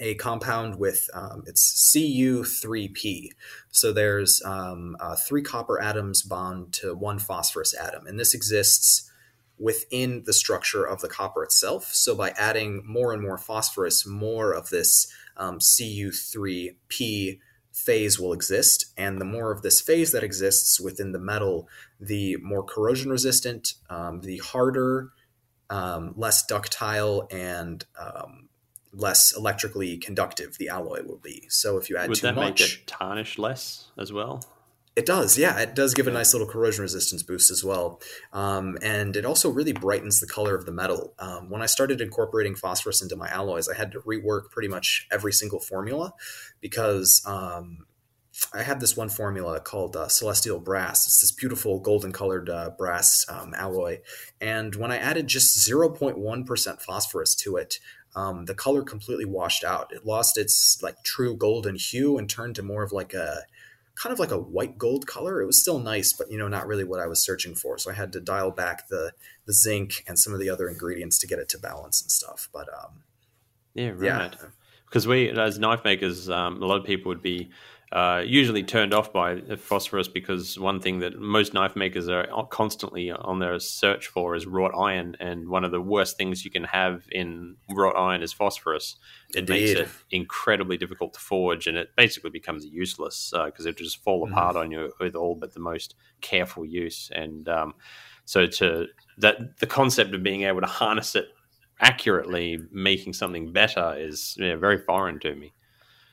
a 0.00 0.14
compound 0.14 0.78
with 0.78 1.08
um, 1.14 1.44
it's 1.46 1.94
Cu3p. 1.94 3.28
So 3.70 3.92
there's 3.92 4.42
um, 4.44 4.96
uh, 5.00 5.16
three 5.16 5.42
copper 5.42 5.80
atoms 5.80 6.22
bond 6.22 6.72
to 6.74 6.94
one 6.94 7.18
phosphorus 7.18 7.74
atom, 7.74 8.06
and 8.06 8.18
this 8.18 8.34
exists 8.34 9.10
within 9.58 10.24
the 10.26 10.32
structure 10.32 10.84
of 10.84 11.00
the 11.00 11.08
copper 11.08 11.42
itself. 11.42 11.94
So 11.94 12.14
by 12.14 12.30
adding 12.30 12.82
more 12.86 13.12
and 13.12 13.22
more 13.22 13.38
phosphorus, 13.38 14.06
more 14.06 14.52
of 14.52 14.70
this 14.70 15.06
um, 15.36 15.58
Cu3p 15.58 17.38
phase 17.72 18.20
will 18.20 18.32
exist, 18.32 18.86
and 18.96 19.20
the 19.20 19.24
more 19.24 19.50
of 19.50 19.62
this 19.62 19.80
phase 19.80 20.12
that 20.12 20.22
exists 20.22 20.80
within 20.80 21.12
the 21.12 21.18
metal, 21.18 21.68
the 22.00 22.36
more 22.36 22.62
corrosion 22.62 23.10
resistant, 23.10 23.74
um, 23.90 24.20
the 24.20 24.38
harder, 24.38 25.10
um, 25.70 26.14
less 26.16 26.46
ductile, 26.46 27.26
and 27.32 27.84
um, 27.98 28.48
less 28.92 29.36
electrically 29.36 29.96
conductive 29.96 30.56
the 30.58 30.68
alloy 30.68 31.02
will 31.04 31.18
be. 31.18 31.46
So 31.48 31.76
if 31.76 31.90
you 31.90 31.96
add 31.96 32.08
Would 32.08 32.18
too 32.18 32.28
that 32.28 32.36
much, 32.36 32.60
make 32.60 32.70
it 32.70 32.86
tarnish 32.86 33.38
less 33.38 33.88
as 33.98 34.12
well? 34.12 34.44
It 34.96 35.06
does, 35.06 35.36
yeah. 35.36 35.58
It 35.58 35.74
does 35.74 35.92
give 35.92 36.06
a 36.06 36.12
nice 36.12 36.32
little 36.32 36.46
corrosion 36.46 36.82
resistance 36.82 37.24
boost 37.24 37.50
as 37.50 37.64
well. 37.64 38.00
Um, 38.32 38.78
and 38.80 39.16
it 39.16 39.24
also 39.24 39.50
really 39.50 39.72
brightens 39.72 40.20
the 40.20 40.26
color 40.28 40.54
of 40.54 40.66
the 40.66 40.72
metal. 40.72 41.14
Um, 41.18 41.50
when 41.50 41.62
I 41.62 41.66
started 41.66 42.00
incorporating 42.00 42.54
phosphorus 42.54 43.02
into 43.02 43.16
my 43.16 43.28
alloys, 43.28 43.68
I 43.68 43.76
had 43.76 43.90
to 43.92 44.00
rework 44.00 44.50
pretty 44.52 44.68
much 44.68 45.08
every 45.10 45.32
single 45.32 45.58
formula 45.58 46.12
because 46.60 47.24
um, 47.26 47.86
I 48.52 48.62
had 48.62 48.78
this 48.78 48.96
one 48.96 49.08
formula 49.08 49.60
called 49.60 49.96
uh, 49.96 50.06
Celestial 50.06 50.60
Brass. 50.60 51.06
It's 51.06 51.20
this 51.20 51.32
beautiful 51.32 51.80
golden 51.80 52.12
colored 52.12 52.48
uh, 52.48 52.70
brass 52.78 53.26
um, 53.28 53.52
alloy. 53.54 53.98
And 54.40 54.76
when 54.76 54.92
I 54.92 54.98
added 54.98 55.26
just 55.26 55.68
0.1% 55.68 56.80
phosphorus 56.80 57.34
to 57.36 57.56
it, 57.56 57.80
um, 58.14 58.44
the 58.44 58.54
color 58.54 58.82
completely 58.82 59.24
washed 59.24 59.64
out. 59.64 59.92
It 59.92 60.06
lost 60.06 60.38
its 60.38 60.80
like 60.82 61.02
true 61.02 61.36
golden 61.36 61.74
hue 61.74 62.16
and 62.16 62.30
turned 62.30 62.54
to 62.56 62.62
more 62.62 62.84
of 62.84 62.92
like 62.92 63.12
a 63.12 63.42
kind 63.94 64.12
of 64.12 64.18
like 64.18 64.30
a 64.30 64.38
white 64.38 64.76
gold 64.76 65.06
color. 65.06 65.40
It 65.40 65.46
was 65.46 65.60
still 65.60 65.78
nice, 65.78 66.12
but 66.12 66.30
you 66.30 66.38
know, 66.38 66.48
not 66.48 66.66
really 66.66 66.84
what 66.84 67.00
I 67.00 67.06
was 67.06 67.24
searching 67.24 67.54
for. 67.54 67.78
So 67.78 67.90
I 67.90 67.94
had 67.94 68.12
to 68.12 68.20
dial 68.20 68.50
back 68.50 68.88
the 68.88 69.12
the 69.46 69.52
zinc 69.52 70.04
and 70.06 70.18
some 70.18 70.32
of 70.32 70.40
the 70.40 70.50
other 70.50 70.68
ingredients 70.68 71.18
to 71.20 71.26
get 71.26 71.38
it 71.38 71.48
to 71.50 71.58
balance 71.58 72.02
and 72.02 72.10
stuff. 72.10 72.48
But 72.52 72.68
um, 72.72 73.02
yeah, 73.74 73.90
right. 73.90 74.02
Yeah. 74.02 74.48
Because 74.86 75.08
we, 75.08 75.28
as 75.30 75.58
knife 75.58 75.82
makers, 75.84 76.30
um, 76.30 76.62
a 76.62 76.66
lot 76.66 76.78
of 76.78 76.84
people 76.84 77.08
would 77.08 77.22
be 77.22 77.50
uh, 77.94 78.24
usually 78.26 78.64
turned 78.64 78.92
off 78.92 79.12
by 79.12 79.40
phosphorus 79.56 80.08
because 80.08 80.58
one 80.58 80.80
thing 80.80 80.98
that 80.98 81.16
most 81.20 81.54
knife 81.54 81.76
makers 81.76 82.08
are 82.08 82.26
constantly 82.50 83.12
on 83.12 83.38
their 83.38 83.56
search 83.60 84.08
for 84.08 84.34
is 84.34 84.46
wrought 84.46 84.72
iron, 84.76 85.16
and 85.20 85.48
one 85.48 85.64
of 85.64 85.70
the 85.70 85.80
worst 85.80 86.18
things 86.18 86.44
you 86.44 86.50
can 86.50 86.64
have 86.64 87.04
in 87.12 87.54
wrought 87.70 87.94
iron 87.96 88.20
is 88.20 88.32
phosphorus. 88.32 88.96
It 89.30 89.40
Indeed. 89.40 89.52
makes 89.52 89.80
it 89.80 89.88
incredibly 90.10 90.76
difficult 90.76 91.14
to 91.14 91.20
forge, 91.20 91.68
and 91.68 91.76
it 91.76 91.90
basically 91.96 92.30
becomes 92.30 92.66
useless 92.66 93.32
because 93.32 93.64
uh, 93.64 93.68
it 93.68 93.76
just 93.76 94.02
fall 94.02 94.24
mm-hmm. 94.24 94.34
apart 94.34 94.56
on 94.56 94.72
you 94.72 94.92
with 94.98 95.14
all 95.14 95.36
but 95.36 95.54
the 95.54 95.60
most 95.60 95.94
careful 96.20 96.66
use. 96.66 97.12
And 97.14 97.48
um, 97.48 97.74
so, 98.24 98.46
to 98.46 98.86
that, 99.18 99.58
the 99.58 99.68
concept 99.68 100.16
of 100.16 100.24
being 100.24 100.42
able 100.42 100.62
to 100.62 100.66
harness 100.66 101.14
it 101.14 101.28
accurately, 101.78 102.58
making 102.72 103.12
something 103.12 103.52
better, 103.52 103.94
is 103.96 104.36
yeah, 104.36 104.56
very 104.56 104.78
foreign 104.78 105.20
to 105.20 105.36
me. 105.36 105.52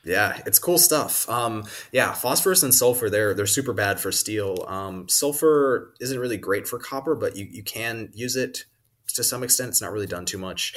Yeah, 0.04 0.40
it's 0.46 0.58
cool 0.58 0.78
stuff. 0.78 1.28
Um, 1.28 1.64
yeah, 1.92 2.12
phosphorus 2.12 2.64
and 2.64 2.74
sulfur 2.74 3.08
they're 3.08 3.34
they're 3.34 3.46
super 3.46 3.72
bad 3.72 4.00
for 4.00 4.10
steel. 4.10 4.64
Um, 4.66 5.08
sulfur 5.08 5.94
isn't 6.00 6.18
really 6.18 6.36
great 6.36 6.66
for 6.66 6.78
copper, 6.78 7.14
but 7.14 7.36
you, 7.36 7.46
you 7.48 7.62
can 7.62 8.10
use 8.12 8.34
it 8.34 8.64
to 9.14 9.22
some 9.22 9.44
extent. 9.44 9.68
It's 9.70 9.82
not 9.82 9.92
really 9.92 10.08
done 10.08 10.24
too 10.24 10.38
much. 10.38 10.74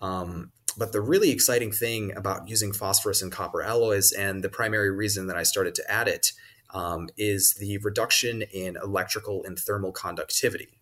Um, 0.00 0.52
but 0.76 0.92
the 0.92 1.00
really 1.00 1.30
exciting 1.30 1.72
thing 1.72 2.16
about 2.16 2.48
using 2.48 2.72
phosphorus 2.72 3.20
in 3.20 3.30
copper 3.30 3.62
alloys, 3.62 4.12
and 4.12 4.44
the 4.44 4.48
primary 4.48 4.92
reason 4.92 5.26
that 5.26 5.36
I 5.36 5.42
started 5.42 5.74
to 5.76 5.90
add 5.90 6.06
it, 6.06 6.32
um, 6.72 7.08
is 7.16 7.54
the 7.54 7.78
reduction 7.78 8.42
in 8.42 8.76
electrical 8.76 9.42
and 9.44 9.58
thermal 9.58 9.90
conductivity. 9.90 10.77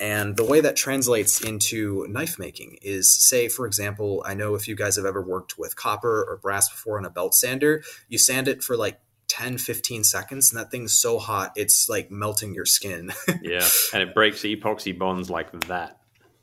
And 0.00 0.36
the 0.36 0.44
way 0.44 0.60
that 0.60 0.76
translates 0.76 1.40
into 1.40 2.06
knife 2.08 2.38
making 2.38 2.78
is 2.82 3.10
say, 3.10 3.48
for 3.48 3.66
example, 3.66 4.22
I 4.24 4.34
know 4.34 4.54
if 4.54 4.68
you 4.68 4.76
guys 4.76 4.96
have 4.96 5.04
ever 5.04 5.20
worked 5.20 5.58
with 5.58 5.74
copper 5.74 6.24
or 6.28 6.36
brass 6.36 6.68
before 6.68 6.98
on 6.98 7.04
a 7.04 7.10
belt 7.10 7.34
sander, 7.34 7.82
you 8.08 8.18
sand 8.18 8.46
it 8.46 8.62
for 8.62 8.76
like 8.76 9.00
10, 9.28 9.58
15 9.58 10.04
seconds, 10.04 10.50
and 10.50 10.60
that 10.60 10.70
thing's 10.70 10.98
so 10.98 11.18
hot, 11.18 11.52
it's 11.56 11.88
like 11.88 12.10
melting 12.10 12.54
your 12.54 12.64
skin. 12.64 13.12
yeah. 13.42 13.66
And 13.92 14.02
it 14.02 14.14
breaks 14.14 14.42
epoxy 14.42 14.96
bonds 14.96 15.28
like 15.30 15.50
that. 15.66 15.98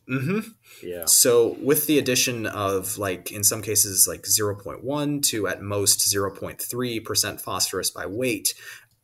Mm-hmm. 0.09 0.39
Yeah. 0.83 1.05
So 1.05 1.57
with 1.61 1.87
the 1.87 1.97
addition 1.97 2.45
of 2.45 2.97
like 2.97 3.31
in 3.31 3.43
some 3.43 3.61
cases 3.61 4.07
like 4.07 4.21
0.1 4.23 5.23
to 5.29 5.47
at 5.47 5.61
most 5.61 5.99
0.3% 5.99 7.41
phosphorus 7.41 7.89
by 7.89 8.05
weight, 8.05 8.53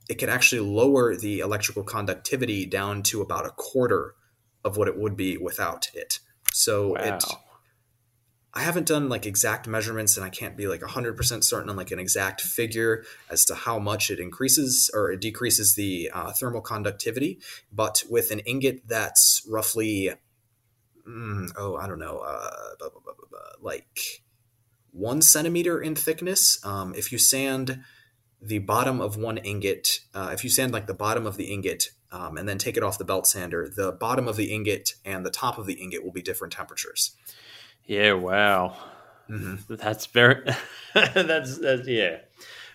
it 0.09 0.19
can 0.19 0.29
actually 0.29 0.61
lower 0.61 1.15
the 1.15 1.39
electrical 1.39 1.83
conductivity 1.83 2.65
down 2.65 3.01
to 3.03 3.21
about 3.21 3.45
a 3.45 3.51
quarter 3.51 4.13
of 4.63 4.77
what 4.77 4.87
it 4.87 4.97
would 4.97 5.15
be 5.15 5.37
without 5.37 5.89
it. 5.93 6.19
So 6.53 6.89
wow. 6.89 7.17
it 7.17 7.23
I 8.53 8.61
haven't 8.61 8.87
done 8.87 9.07
like 9.07 9.25
exact 9.25 9.65
measurements 9.65 10.17
and 10.17 10.25
I 10.25 10.29
can't 10.29 10.57
be 10.57 10.67
like 10.67 10.81
100% 10.81 11.43
certain 11.43 11.69
on 11.69 11.77
like 11.77 11.91
an 11.91 11.99
exact 11.99 12.41
figure 12.41 13.05
as 13.29 13.45
to 13.45 13.55
how 13.55 13.79
much 13.79 14.09
it 14.09 14.19
increases 14.19 14.91
or 14.93 15.11
it 15.11 15.21
decreases 15.21 15.75
the 15.75 16.11
uh, 16.13 16.33
thermal 16.33 16.61
conductivity. 16.61 17.39
But 17.71 18.03
with 18.09 18.29
an 18.29 18.39
ingot 18.39 18.87
that's 18.87 19.45
roughly, 19.47 20.11
mm, 21.07 21.49
oh, 21.55 21.77
I 21.77 21.87
don't 21.87 21.99
know, 21.99 22.17
uh, 22.17 22.75
blah, 22.77 22.89
blah, 22.89 23.13
blah, 23.29 23.39
like 23.61 24.21
one 24.91 25.21
centimeter 25.21 25.81
in 25.81 25.95
thickness, 25.95 26.63
um, 26.65 26.93
if 26.93 27.13
you 27.13 27.17
sand 27.17 27.81
the 28.41 28.59
bottom 28.59 28.99
of 28.99 29.15
one 29.15 29.37
ingot, 29.37 30.01
uh, 30.13 30.31
if 30.33 30.43
you 30.43 30.49
sand 30.49 30.73
like 30.73 30.87
the 30.87 30.93
bottom 30.93 31.25
of 31.25 31.37
the 31.37 31.45
ingot 31.45 31.91
um, 32.11 32.37
and 32.37 32.47
then 32.47 32.57
take 32.57 32.77
it 32.77 32.83
off 32.83 32.97
the 32.97 33.05
belt 33.05 33.27
sander, 33.27 33.69
the 33.69 33.91
bottom 33.91 34.27
of 34.27 34.35
the 34.35 34.53
ingot 34.53 34.95
and 35.05 35.25
the 35.25 35.31
top 35.31 35.57
of 35.57 35.65
the 35.65 35.73
ingot 35.73 36.03
will 36.03 36.11
be 36.11 36.21
different 36.21 36.53
temperatures. 36.53 37.15
Yeah, 37.85 38.13
wow. 38.13 38.75
Mm-hmm. 39.29 39.75
That's 39.75 40.05
very, 40.07 40.43
that's, 40.93 41.57
that's, 41.57 41.87
yeah. 41.87 42.17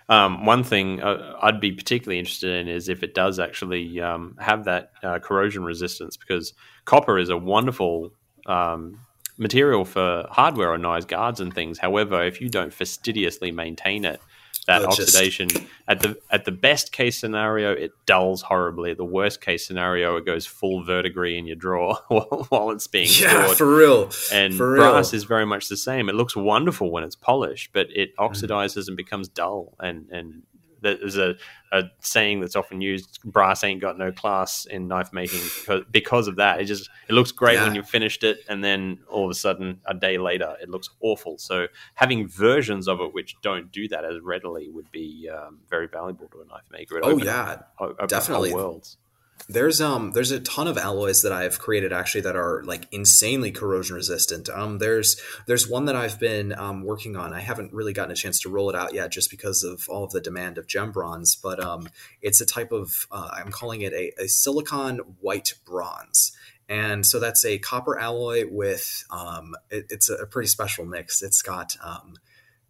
Um, 0.09 0.45
one 0.45 0.63
thing 0.63 1.01
uh, 1.01 1.37
I'd 1.41 1.59
be 1.59 1.71
particularly 1.71 2.17
interested 2.17 2.51
in 2.51 2.67
is 2.67 2.87
if 2.87 3.03
it 3.03 3.13
does 3.13 3.39
actually 3.39 3.99
um, 3.99 4.35
have 4.39 4.63
that 4.65 4.91
uh, 5.03 5.19
corrosion 5.19 5.63
resistance, 5.63 6.17
because 6.17 6.53
copper 6.85 7.19
is 7.19 7.29
a 7.29 7.37
wonderful 7.37 8.13
um, 8.45 9.01
material 9.37 9.85
for 9.85 10.25
hardware 10.29 10.73
on 10.73 10.81
nice 10.81 11.05
guards 11.05 11.39
and 11.41 11.53
things. 11.53 11.77
However, 11.77 12.23
if 12.23 12.41
you 12.41 12.49
don't 12.49 12.73
fastidiously 12.73 13.51
maintain 13.51 14.05
it, 14.05 14.21
that 14.67 14.83
oxidation 14.83 15.49
just... 15.49 15.63
at 15.87 16.01
the 16.01 16.17
at 16.29 16.45
the 16.45 16.51
best 16.51 16.91
case 16.91 17.19
scenario 17.19 17.71
it 17.71 17.91
dulls 18.05 18.43
horribly 18.43 18.93
the 18.93 19.05
worst 19.05 19.41
case 19.41 19.65
scenario 19.65 20.17
it 20.17 20.25
goes 20.25 20.45
full 20.45 20.83
verdigris 20.83 21.37
in 21.37 21.47
your 21.47 21.55
drawer 21.55 21.97
while 22.49 22.69
it's 22.71 22.87
being 22.87 23.07
yeah 23.09 23.45
stored. 23.45 23.57
for 23.57 23.75
real 23.75 24.09
and 24.31 24.55
for 24.55 24.75
brass 24.75 25.13
is 25.13 25.23
very 25.23 25.45
much 25.45 25.69
the 25.69 25.77
same 25.77 26.09
it 26.09 26.15
looks 26.15 26.35
wonderful 26.35 26.91
when 26.91 27.03
it's 27.03 27.15
polished 27.15 27.71
but 27.73 27.87
it 27.95 28.15
mm. 28.15 28.29
oxidizes 28.29 28.83
mm. 28.83 28.87
and 28.89 28.97
becomes 28.97 29.27
dull 29.27 29.73
and 29.79 30.07
and 30.11 30.43
there's 30.81 31.17
a, 31.17 31.35
a 31.71 31.83
saying 31.99 32.39
that's 32.39 32.55
often 32.55 32.81
used 32.81 33.19
brass 33.23 33.63
ain't 33.63 33.81
got 33.81 33.97
no 33.97 34.11
class 34.11 34.65
in 34.65 34.87
knife 34.87 35.11
making 35.11 35.41
because, 35.59 35.83
because 35.91 36.27
of 36.27 36.35
that. 36.37 36.61
It 36.61 36.65
just 36.65 36.89
it 37.09 37.13
looks 37.13 37.31
great 37.31 37.55
yeah. 37.55 37.65
when 37.65 37.75
you've 37.75 37.89
finished 37.89 38.23
it 38.23 38.39
and 38.49 38.63
then 38.63 38.99
all 39.09 39.25
of 39.25 39.31
a 39.31 39.35
sudden 39.35 39.81
a 39.85 39.93
day 39.93 40.17
later 40.17 40.55
it 40.61 40.69
looks 40.69 40.89
awful. 41.01 41.37
So 41.37 41.67
having 41.95 42.27
versions 42.27 42.87
of 42.87 43.01
it 43.01 43.13
which 43.13 43.35
don't 43.41 43.71
do 43.71 43.87
that 43.89 44.05
as 44.05 44.19
readily 44.21 44.69
would 44.69 44.91
be 44.91 45.29
um, 45.29 45.59
very 45.69 45.87
valuable 45.87 46.27
to 46.29 46.41
a 46.41 46.45
knife 46.45 46.65
maker. 46.71 46.97
It 46.97 47.03
oh 47.05 47.17
yeah. 47.17 47.61
up, 47.79 48.07
definitely. 48.07 48.53
worlds 48.53 48.97
there's 49.47 49.79
um 49.79 50.11
there's 50.11 50.31
a 50.31 50.39
ton 50.39 50.67
of 50.67 50.77
alloys 50.77 51.21
that 51.21 51.31
I've 51.31 51.59
created 51.59 51.93
actually 51.93 52.21
that 52.21 52.35
are 52.35 52.63
like 52.63 52.87
insanely 52.91 53.51
corrosion 53.51 53.95
resistant. 53.95 54.49
Um 54.49 54.79
there's 54.79 55.19
there's 55.45 55.69
one 55.69 55.85
that 55.85 55.95
I've 55.95 56.19
been 56.19 56.53
um, 56.53 56.83
working 56.83 57.15
on. 57.15 57.33
I 57.33 57.39
haven't 57.39 57.73
really 57.73 57.93
gotten 57.93 58.11
a 58.11 58.15
chance 58.15 58.39
to 58.41 58.49
roll 58.49 58.69
it 58.69 58.75
out 58.75 58.93
yet 58.93 59.11
just 59.11 59.29
because 59.29 59.63
of 59.63 59.87
all 59.89 60.03
of 60.03 60.11
the 60.11 60.21
demand 60.21 60.57
of 60.57 60.67
gem 60.67 60.91
bronze, 60.91 61.35
but 61.35 61.63
um 61.63 61.89
it's 62.21 62.41
a 62.41 62.45
type 62.45 62.71
of 62.71 63.07
uh, 63.11 63.29
I'm 63.33 63.51
calling 63.51 63.81
it 63.81 63.93
a, 63.93 64.11
a 64.21 64.27
silicon 64.27 64.97
white 65.21 65.53
bronze. 65.65 66.31
And 66.69 67.05
so 67.05 67.19
that's 67.19 67.45
a 67.45 67.59
copper 67.59 67.97
alloy 67.97 68.43
with 68.49 69.05
um, 69.09 69.55
it, 69.69 69.85
it's 69.89 70.09
a 70.09 70.25
pretty 70.25 70.47
special 70.49 70.85
mix. 70.85 71.21
It's 71.21 71.41
got 71.41 71.77
um, 71.81 72.15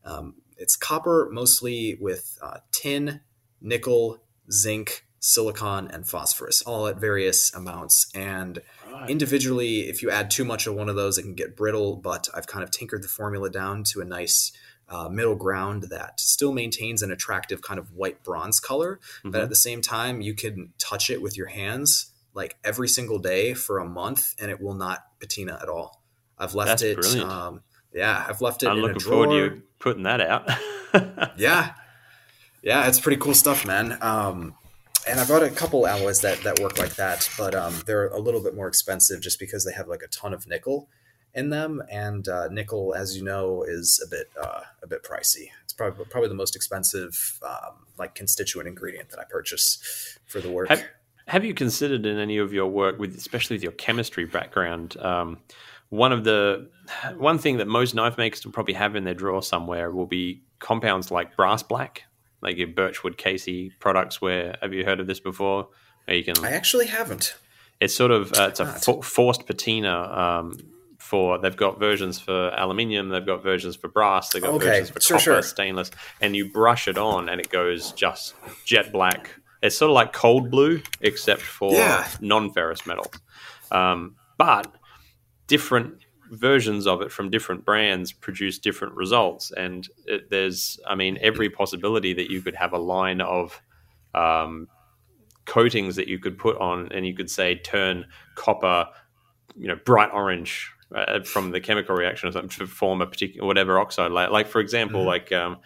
um, 0.06 0.36
it's 0.58 0.76
copper 0.76 1.30
mostly 1.32 1.98
with 2.00 2.38
uh, 2.42 2.60
tin, 2.72 3.22
nickel, 3.60 4.20
zinc, 4.52 5.07
silicon 5.20 5.88
and 5.92 6.08
phosphorus, 6.08 6.62
all 6.62 6.88
at 6.88 6.98
various 6.98 7.54
amounts. 7.54 8.08
And 8.14 8.62
right. 8.92 9.10
individually, 9.10 9.90
if 9.90 10.02
you 10.02 10.10
add 10.10 10.30
too 10.30 10.46
much 10.46 10.68
of 10.68 10.76
one 10.76 10.90
of 10.90 10.96
those, 10.96 11.18
it 11.18 11.24
can 11.24 11.36
get 11.36 11.56
brittle. 11.56 11.96
But 11.96 12.28
I've 12.34 12.48
kind 12.48 12.64
of 12.64 12.72
tinkered 12.72 13.04
the 13.04 13.08
formula 13.08 13.50
down 13.50 13.84
to 13.92 14.02
a 14.02 14.06
nice 14.06 14.52
uh, 14.90 15.10
middle 15.10 15.36
ground 15.36 15.84
that 15.90 16.20
still 16.20 16.54
maintains 16.54 17.02
an 17.02 17.12
attractive 17.12 17.62
kind 17.62 17.80
of 17.80 17.94
white 17.94 18.24
bronze 18.24 18.60
color. 18.60 19.00
Mm-hmm. 19.20 19.32
But 19.32 19.42
at 19.42 19.50
the 19.50 19.56
same 19.56 19.82
time, 19.82 20.22
you 20.22 20.34
can 20.34 20.74
touch 20.78 21.10
it 21.10 21.22
with 21.22 21.38
your 21.38 21.48
hands 21.48 22.12
like 22.34 22.58
every 22.64 22.88
single 22.88 23.20
day 23.20 23.54
for 23.54 23.80
a 23.80 23.86
month, 23.86 24.36
and 24.40 24.52
it 24.52 24.62
will 24.62 24.76
not 24.76 25.06
patina 25.20 25.58
at 25.62 25.68
all. 25.68 26.04
I've 26.38 26.54
left 26.54 26.82
That's 26.82 27.16
it. 27.16 27.24
Um, 27.24 27.62
yeah, 27.94 28.24
I've 28.30 28.42
left 28.42 28.62
it. 28.64 28.68
I'm 28.68 28.78
looking 28.78 29.00
forward 29.00 29.30
to 29.30 29.36
you 29.36 29.64
putting 29.80 30.04
that 30.04 30.22
out. 30.22 30.48
yeah, 31.38 31.74
yeah, 32.62 32.88
it's 32.88 33.00
pretty 33.00 33.20
cool 33.20 33.34
stuff, 33.34 33.66
man. 33.66 33.98
Um, 34.02 34.56
and 35.10 35.20
I've 35.20 35.28
got 35.28 35.44
a 35.44 35.50
couple 35.50 35.88
alloys 35.88 36.22
that 36.22 36.42
that 36.44 36.60
work 36.60 36.78
like 36.78 36.96
that, 36.96 37.30
but 37.38 37.56
um, 37.56 37.82
they're 37.86 38.08
a 38.08 38.20
little 38.20 38.42
bit 38.42 38.56
more 38.56 38.68
expensive 38.68 39.22
just 39.22 39.40
because 39.40 39.66
they 39.66 39.74
have 39.74 39.88
like 39.88 40.02
a 40.02 40.08
ton 40.08 40.34
of 40.34 40.48
nickel 40.48 40.90
in 41.34 41.50
them, 41.50 41.82
and 41.92 42.28
uh, 42.28 42.48
nickel, 42.50 42.94
as 42.96 43.16
you 43.16 43.24
know, 43.24 43.64
is 43.64 44.04
a 44.06 44.10
bit 44.10 44.30
uh, 44.42 44.62
a 44.82 44.88
bit 44.88 45.04
pricey. 45.04 45.50
It's 45.64 45.74
probably 45.74 46.06
probably 46.06 46.30
the 46.30 46.36
most 46.36 46.56
expensive 46.56 47.40
um, 47.44 47.86
like 47.98 48.16
constituent 48.16 48.68
ingredient 48.68 49.10
that 49.10 49.20
I 49.20 49.24
purchase 49.24 50.18
for 50.26 50.42
the 50.42 50.52
work. 50.52 50.70
Have, 50.70 50.84
have, 51.28 51.46
you 51.46 51.54
considered 51.54 52.06
in 52.06 52.18
any 52.18 52.38
of 52.38 52.54
your 52.54 52.68
work, 52.68 53.00
with 53.00 53.16
especially 53.16 53.56
with 53.56 53.64
your 53.64 53.74
chemistry 53.74 54.26
background? 54.26 54.98
Um, 54.98 55.40
one 55.90 56.12
of 56.12 56.24
the 56.24 56.70
one 57.18 57.38
thing 57.38 57.58
that 57.58 57.68
most 57.68 57.96
knife 57.96 58.18
makers 58.18 58.44
will 58.44 58.52
probably 58.52 58.74
have 58.74 58.96
in 58.96 59.04
their 59.04 59.14
drawer 59.14 59.42
somewhere 59.42 59.92
will 59.92 60.06
be 60.06 60.42
compounds 60.60 61.12
like 61.12 61.36
brass 61.36 61.64
black 61.64 62.04
like 62.42 62.58
your 62.58 62.68
Birchwood 62.68 63.18
Casey 63.18 63.72
products. 63.80 64.22
Where 64.22 64.56
have 64.62 64.74
you 64.74 64.86
heard 64.86 65.00
of 65.00 65.08
this 65.08 65.20
before? 65.20 65.70
Where 66.06 66.18
you 66.18 66.24
can. 66.24 66.44
I 66.44 66.52
actually 66.52 66.88
haven't. 66.88 67.36
It's 67.80 67.94
sort 67.94 68.12
of 68.12 68.34
uh, 68.34 68.48
it's 68.50 68.60
a 68.60 68.66
for, 68.66 69.04
forced 69.04 69.46
patina. 69.46 69.94
Um, 69.94 70.58
for 70.98 71.38
they've 71.38 71.56
got 71.56 71.80
versions 71.80 72.20
for 72.20 72.50
aluminium, 72.50 73.10
they've 73.10 73.26
got 73.26 73.42
versions 73.42 73.76
for 73.76 73.88
brass, 73.88 74.30
they've 74.30 74.42
got 74.42 74.54
okay. 74.56 74.66
versions 74.66 74.90
for 74.90 75.00
sure, 75.00 75.18
copper, 75.18 75.24
sure. 75.24 75.42
stainless, 75.42 75.92
and 76.20 76.36
you 76.36 76.52
brush 76.52 76.88
it 76.88 76.98
on, 76.98 77.30
and 77.30 77.40
it 77.40 77.50
goes 77.50 77.92
just 77.94 78.34
jet 78.66 78.92
black. 78.92 79.30
It's 79.62 79.78
sort 79.78 79.90
of 79.90 79.96
like 79.96 80.12
cold 80.12 80.52
blue, 80.52 80.82
except 81.00 81.42
for 81.42 81.72
yeah. 81.74 82.08
non-ferrous 82.20 82.86
metals. 82.86 83.14
Um, 83.72 84.16
but 84.38 84.74
different 85.48 86.00
versions 86.32 86.88
of 86.88 87.02
it 87.02 87.12
from 87.12 87.30
different 87.30 87.66
brands 87.66 88.12
produce 88.12 88.60
different 88.60 88.96
results. 88.96 89.52
And 89.52 89.88
it, 90.06 90.30
there's, 90.30 90.80
I 90.88 90.96
mean, 90.96 91.18
every 91.22 91.50
possibility 91.50 92.14
that 92.14 92.30
you 92.30 92.42
could 92.42 92.56
have 92.56 92.74
a 92.74 92.78
line 92.78 93.22
of 93.22 93.62
um, 94.14 94.68
coatings 95.46 95.96
that 95.96 96.08
you 96.08 96.20
could 96.20 96.38
put 96.38 96.58
on, 96.58 96.92
and 96.92 97.06
you 97.06 97.16
could 97.16 97.30
say 97.30 97.56
turn 97.56 98.06
copper, 98.36 98.88
you 99.56 99.68
know, 99.68 99.76
bright 99.76 100.10
orange 100.14 100.72
uh, 100.96 101.22
from 101.22 101.52
the 101.52 101.60
chemical 101.60 101.96
reaction 101.96 102.30
or 102.30 102.32
something 102.32 102.50
to 102.50 102.68
form 102.68 103.02
a 103.02 103.08
particular 103.08 103.46
whatever 103.46 103.80
oxide 103.80 104.12
layer. 104.12 104.30
Like 104.30 104.48
for 104.48 104.60
example, 104.60 105.02
mm-hmm. 105.02 105.08
like 105.08 105.32
um, 105.32 105.58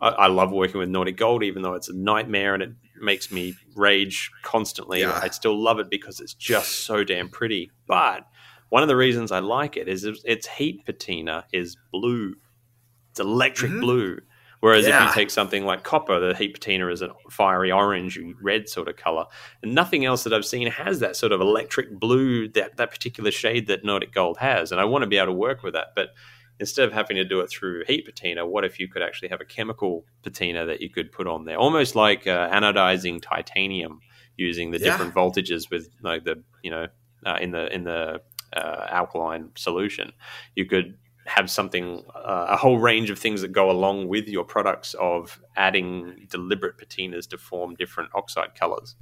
I, 0.00 0.08
I, 0.08 0.26
love 0.26 0.52
working 0.52 0.78
with 0.78 0.88
Nordic 0.88 1.16
Gold, 1.16 1.42
even 1.42 1.62
though 1.62 1.74
it's 1.74 1.88
a 1.88 1.96
nightmare 1.96 2.54
and 2.54 2.62
it 2.62 2.72
makes 3.00 3.30
me 3.30 3.54
rage 3.74 4.30
constantly. 4.42 5.00
Yeah. 5.00 5.18
I 5.22 5.28
still 5.28 5.58
love 5.58 5.78
it 5.78 5.90
because 5.90 6.20
it's 6.20 6.34
just 6.34 6.84
so 6.84 7.04
damn 7.04 7.28
pretty. 7.28 7.70
But 7.86 8.26
one 8.68 8.82
of 8.82 8.88
the 8.88 8.96
reasons 8.96 9.32
I 9.32 9.38
like 9.38 9.76
it 9.76 9.88
is 9.88 10.04
its 10.24 10.46
heat 10.46 10.84
patina 10.84 11.44
is 11.52 11.76
blue. 11.92 12.34
It's 13.10 13.20
electric 13.20 13.72
mm-hmm. 13.72 13.80
blue. 13.80 14.18
Whereas 14.60 14.86
yeah. 14.86 15.04
if 15.04 15.08
you 15.08 15.14
take 15.14 15.30
something 15.30 15.64
like 15.64 15.84
copper, 15.84 16.18
the 16.18 16.36
heat 16.36 16.54
patina 16.54 16.88
is 16.88 17.00
a 17.00 17.10
fiery 17.30 17.70
orange, 17.70 18.16
and 18.16 18.34
red 18.42 18.68
sort 18.68 18.88
of 18.88 18.96
color. 18.96 19.26
And 19.62 19.74
nothing 19.74 20.04
else 20.04 20.24
that 20.24 20.34
I've 20.34 20.44
seen 20.44 20.66
has 20.66 20.98
that 20.98 21.14
sort 21.14 21.32
of 21.32 21.40
electric 21.40 21.98
blue, 21.98 22.48
that, 22.48 22.76
that 22.76 22.90
particular 22.90 23.30
shade 23.30 23.68
that 23.68 23.84
Nordic 23.84 24.12
Gold 24.12 24.38
has. 24.38 24.72
And 24.72 24.80
I 24.80 24.84
want 24.84 25.02
to 25.02 25.06
be 25.06 25.16
able 25.16 25.28
to 25.28 25.32
work 25.32 25.62
with 25.62 25.74
that. 25.74 25.88
But 25.94 26.08
instead 26.58 26.88
of 26.88 26.92
having 26.92 27.16
to 27.16 27.24
do 27.24 27.38
it 27.40 27.48
through 27.48 27.84
heat 27.86 28.04
patina, 28.04 28.46
what 28.46 28.64
if 28.64 28.80
you 28.80 28.88
could 28.88 29.00
actually 29.00 29.28
have 29.28 29.40
a 29.40 29.44
chemical 29.44 30.04
patina 30.24 30.66
that 30.66 30.80
you 30.80 30.90
could 30.90 31.12
put 31.12 31.28
on 31.28 31.44
there? 31.44 31.56
Almost 31.56 31.94
like 31.94 32.26
uh, 32.26 32.50
anodizing 32.50 33.22
titanium 33.22 34.00
using 34.36 34.72
the 34.72 34.78
yeah. 34.78 34.86
different 34.86 35.14
voltages 35.14 35.70
with 35.70 35.88
like 36.02 36.24
the, 36.24 36.42
you 36.62 36.72
know, 36.72 36.88
uh, 37.24 37.38
in 37.40 37.52
the 37.52 37.72
in 37.72 37.84
the 37.84 38.20
uh, 38.56 38.86
alkaline 38.88 39.50
solution. 39.56 40.12
You 40.54 40.66
could 40.66 40.96
have 41.26 41.50
something, 41.50 42.02
uh, 42.14 42.46
a 42.48 42.56
whole 42.56 42.78
range 42.78 43.10
of 43.10 43.18
things 43.18 43.42
that 43.42 43.52
go 43.52 43.70
along 43.70 44.08
with 44.08 44.28
your 44.28 44.44
products 44.44 44.94
of 44.94 45.40
adding 45.56 46.26
deliberate 46.30 46.78
patinas 46.78 47.28
to 47.28 47.38
form 47.38 47.74
different 47.74 48.10
oxide 48.14 48.54
colors. 48.54 48.96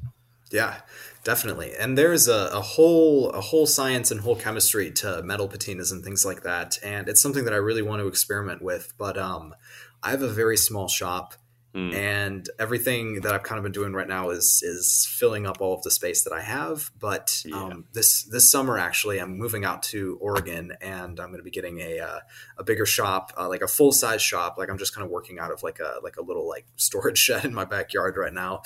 Yeah, 0.50 0.76
definitely. 1.24 1.72
And 1.78 1.98
there's 1.98 2.28
a, 2.28 2.50
a, 2.52 2.61
whole 2.61 3.30
a 3.30 3.40
whole 3.40 3.66
science 3.66 4.11
and 4.11 4.20
whole 4.20 4.37
chemistry 4.37 4.92
to 4.92 5.22
metal 5.22 5.48
patinas 5.48 5.90
and 5.90 6.04
things 6.04 6.24
like 6.24 6.42
that. 6.42 6.78
And 6.85 7.09
it's 7.09 7.20
something 7.20 7.44
that 7.44 7.54
I 7.54 7.56
really 7.56 7.82
want 7.82 8.00
to 8.00 8.06
experiment 8.06 8.62
with. 8.62 8.92
But 8.96 9.18
um, 9.18 9.54
I 10.02 10.11
have 10.11 10.22
a 10.22 10.28
very 10.28 10.56
small 10.56 10.87
shop 10.88 11.35
Mm. 11.77 11.95
And 11.95 12.51
everything 12.59 13.21
that 13.21 13.35
I've 13.35 13.43
kind 13.43 13.59
of 13.59 13.62
been 13.62 13.73
doing 13.73 13.93
right 13.93 14.09
now 14.09 14.31
is 14.31 14.62
is 14.65 15.07
filling 15.11 15.47
up 15.47 15.61
all 15.61 15.75
of 15.75 15.83
the 15.83 15.91
space 15.91 16.25
that 16.25 16.33
I 16.33 16.41
have. 16.41 16.91
But 16.99 17.43
yeah. 17.45 17.65
um, 17.65 17.85
this 17.93 18.23
this 18.23 18.51
summer, 18.51 18.79
actually, 18.79 19.19
I'm 19.19 19.37
moving 19.37 19.67
out 19.67 19.83
to 19.85 20.17
Oregon, 20.19 20.73
and 20.81 21.21
I'm 21.21 21.29
going 21.29 21.39
to 21.39 21.45
be 21.45 21.51
getting 21.51 21.81
a 21.81 22.01
uh, 22.01 22.21
a 22.57 22.65
bigger 22.65 22.87
shop, 22.87 23.31
uh, 23.37 23.47
like 23.47 23.61
a 23.61 23.69
full 23.69 23.93
size 23.93 24.23
shop. 24.23 24.57
Like 24.57 24.71
I'm 24.71 24.79
just 24.79 24.95
kind 24.95 25.05
of 25.05 25.11
working 25.11 25.39
out 25.39 25.53
of 25.53 25.62
like 25.62 25.79
a 25.79 26.01
like 26.03 26.17
a 26.17 26.23
little 26.23 26.49
like 26.49 26.65
storage 26.77 27.19
shed 27.19 27.45
in 27.45 27.53
my 27.53 27.67
backyard 27.67 28.17
right 28.17 28.33
now. 28.33 28.62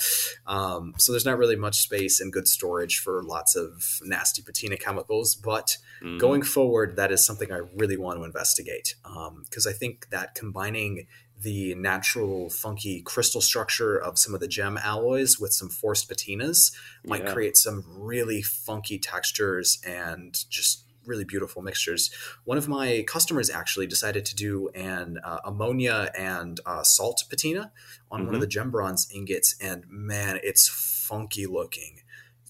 Um, 0.47 0.93
so 0.97 1.11
there's 1.11 1.25
not 1.25 1.37
really 1.37 1.57
much 1.57 1.81
space 1.81 2.21
and 2.21 2.31
good 2.31 2.47
storage 2.47 2.99
for 2.99 3.21
lots 3.23 3.57
of 3.57 3.99
nasty 4.03 4.41
patina 4.41 4.77
chemicals. 4.77 5.35
But 5.35 5.77
mm. 6.01 6.17
going 6.17 6.43
forward, 6.43 6.95
that 6.95 7.11
is 7.11 7.25
something 7.25 7.51
I 7.51 7.59
really 7.75 7.97
want 7.97 8.19
to 8.19 8.23
investigate 8.23 8.95
because 9.03 9.65
um, 9.65 9.69
I 9.69 9.73
think 9.73 10.11
that 10.11 10.33
combining 10.33 11.07
the 11.41 11.73
natural 11.75 12.49
funky 12.49 13.01
crystal 13.01 13.41
structure 13.41 13.97
of 13.97 14.19
some 14.19 14.33
of 14.33 14.39
the 14.39 14.47
gem 14.47 14.77
alloys 14.77 15.39
with 15.39 15.53
some 15.53 15.69
forced 15.69 16.09
patinas 16.09 16.71
might 17.05 17.23
yeah. 17.23 17.33
create 17.33 17.57
some 17.57 17.83
really 17.87 18.41
funky 18.41 18.99
textures 18.99 19.81
and 19.85 20.45
just 20.49 20.85
really 21.05 21.23
beautiful 21.23 21.61
mixtures. 21.61 22.11
One 22.43 22.57
of 22.57 22.67
my 22.67 23.03
customers 23.07 23.49
actually 23.49 23.87
decided 23.87 24.25
to 24.25 24.35
do 24.35 24.69
an 24.69 25.19
uh, 25.23 25.39
ammonia 25.45 26.11
and 26.17 26.59
uh, 26.65 26.83
salt 26.83 27.23
patina 27.29 27.71
on 28.11 28.19
mm-hmm. 28.19 28.27
one 28.27 28.27
of 28.27 28.31
mm-hmm. 28.33 28.41
the 28.41 28.47
gem 28.47 28.71
bronze 28.71 29.07
ingots, 29.11 29.55
and 29.59 29.85
man, 29.89 30.39
it's 30.43 30.67
funky 30.67 31.47
looking. 31.47 32.01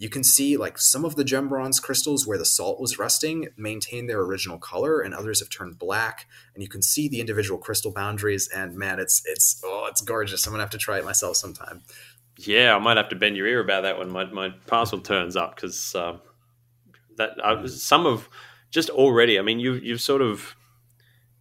You 0.01 0.09
can 0.09 0.23
see 0.23 0.57
like 0.57 0.79
some 0.79 1.05
of 1.05 1.15
the 1.15 1.23
gem 1.23 1.47
bronze 1.47 1.79
crystals 1.79 2.25
where 2.25 2.39
the 2.39 2.43
salt 2.43 2.81
was 2.81 2.97
resting 2.97 3.49
maintain 3.55 4.07
their 4.07 4.19
original 4.21 4.57
color 4.57 4.99
and 4.99 5.13
others 5.13 5.41
have 5.41 5.49
turned 5.51 5.77
black. 5.77 6.25
And 6.55 6.63
you 6.63 6.67
can 6.67 6.81
see 6.81 7.07
the 7.07 7.19
individual 7.19 7.59
crystal 7.59 7.91
boundaries 7.91 8.49
and 8.49 8.75
man 8.75 8.99
it's 8.99 9.21
it's 9.27 9.61
oh 9.63 9.85
it's 9.91 10.01
gorgeous. 10.01 10.47
I'm 10.47 10.53
gonna 10.53 10.63
have 10.63 10.71
to 10.71 10.79
try 10.79 10.97
it 10.97 11.05
myself 11.05 11.37
sometime. 11.37 11.83
Yeah 12.35 12.75
i 12.75 12.79
might 12.79 12.97
have 12.97 13.09
to 13.09 13.15
bend 13.15 13.37
your 13.37 13.45
ear 13.45 13.59
about 13.59 13.83
that 13.83 13.99
when 13.99 14.09
my, 14.09 14.25
my 14.25 14.49
parcel 14.65 14.99
turns 14.99 15.35
up 15.35 15.55
because 15.55 15.93
um, 15.93 16.19
that 17.17 17.39
uh, 17.43 17.67
some 17.67 18.07
of 18.07 18.27
just 18.71 18.89
already 18.89 19.37
i 19.37 19.43
mean 19.43 19.59
you 19.59 19.73
you've 19.73 20.01
sort 20.01 20.23
of 20.23 20.55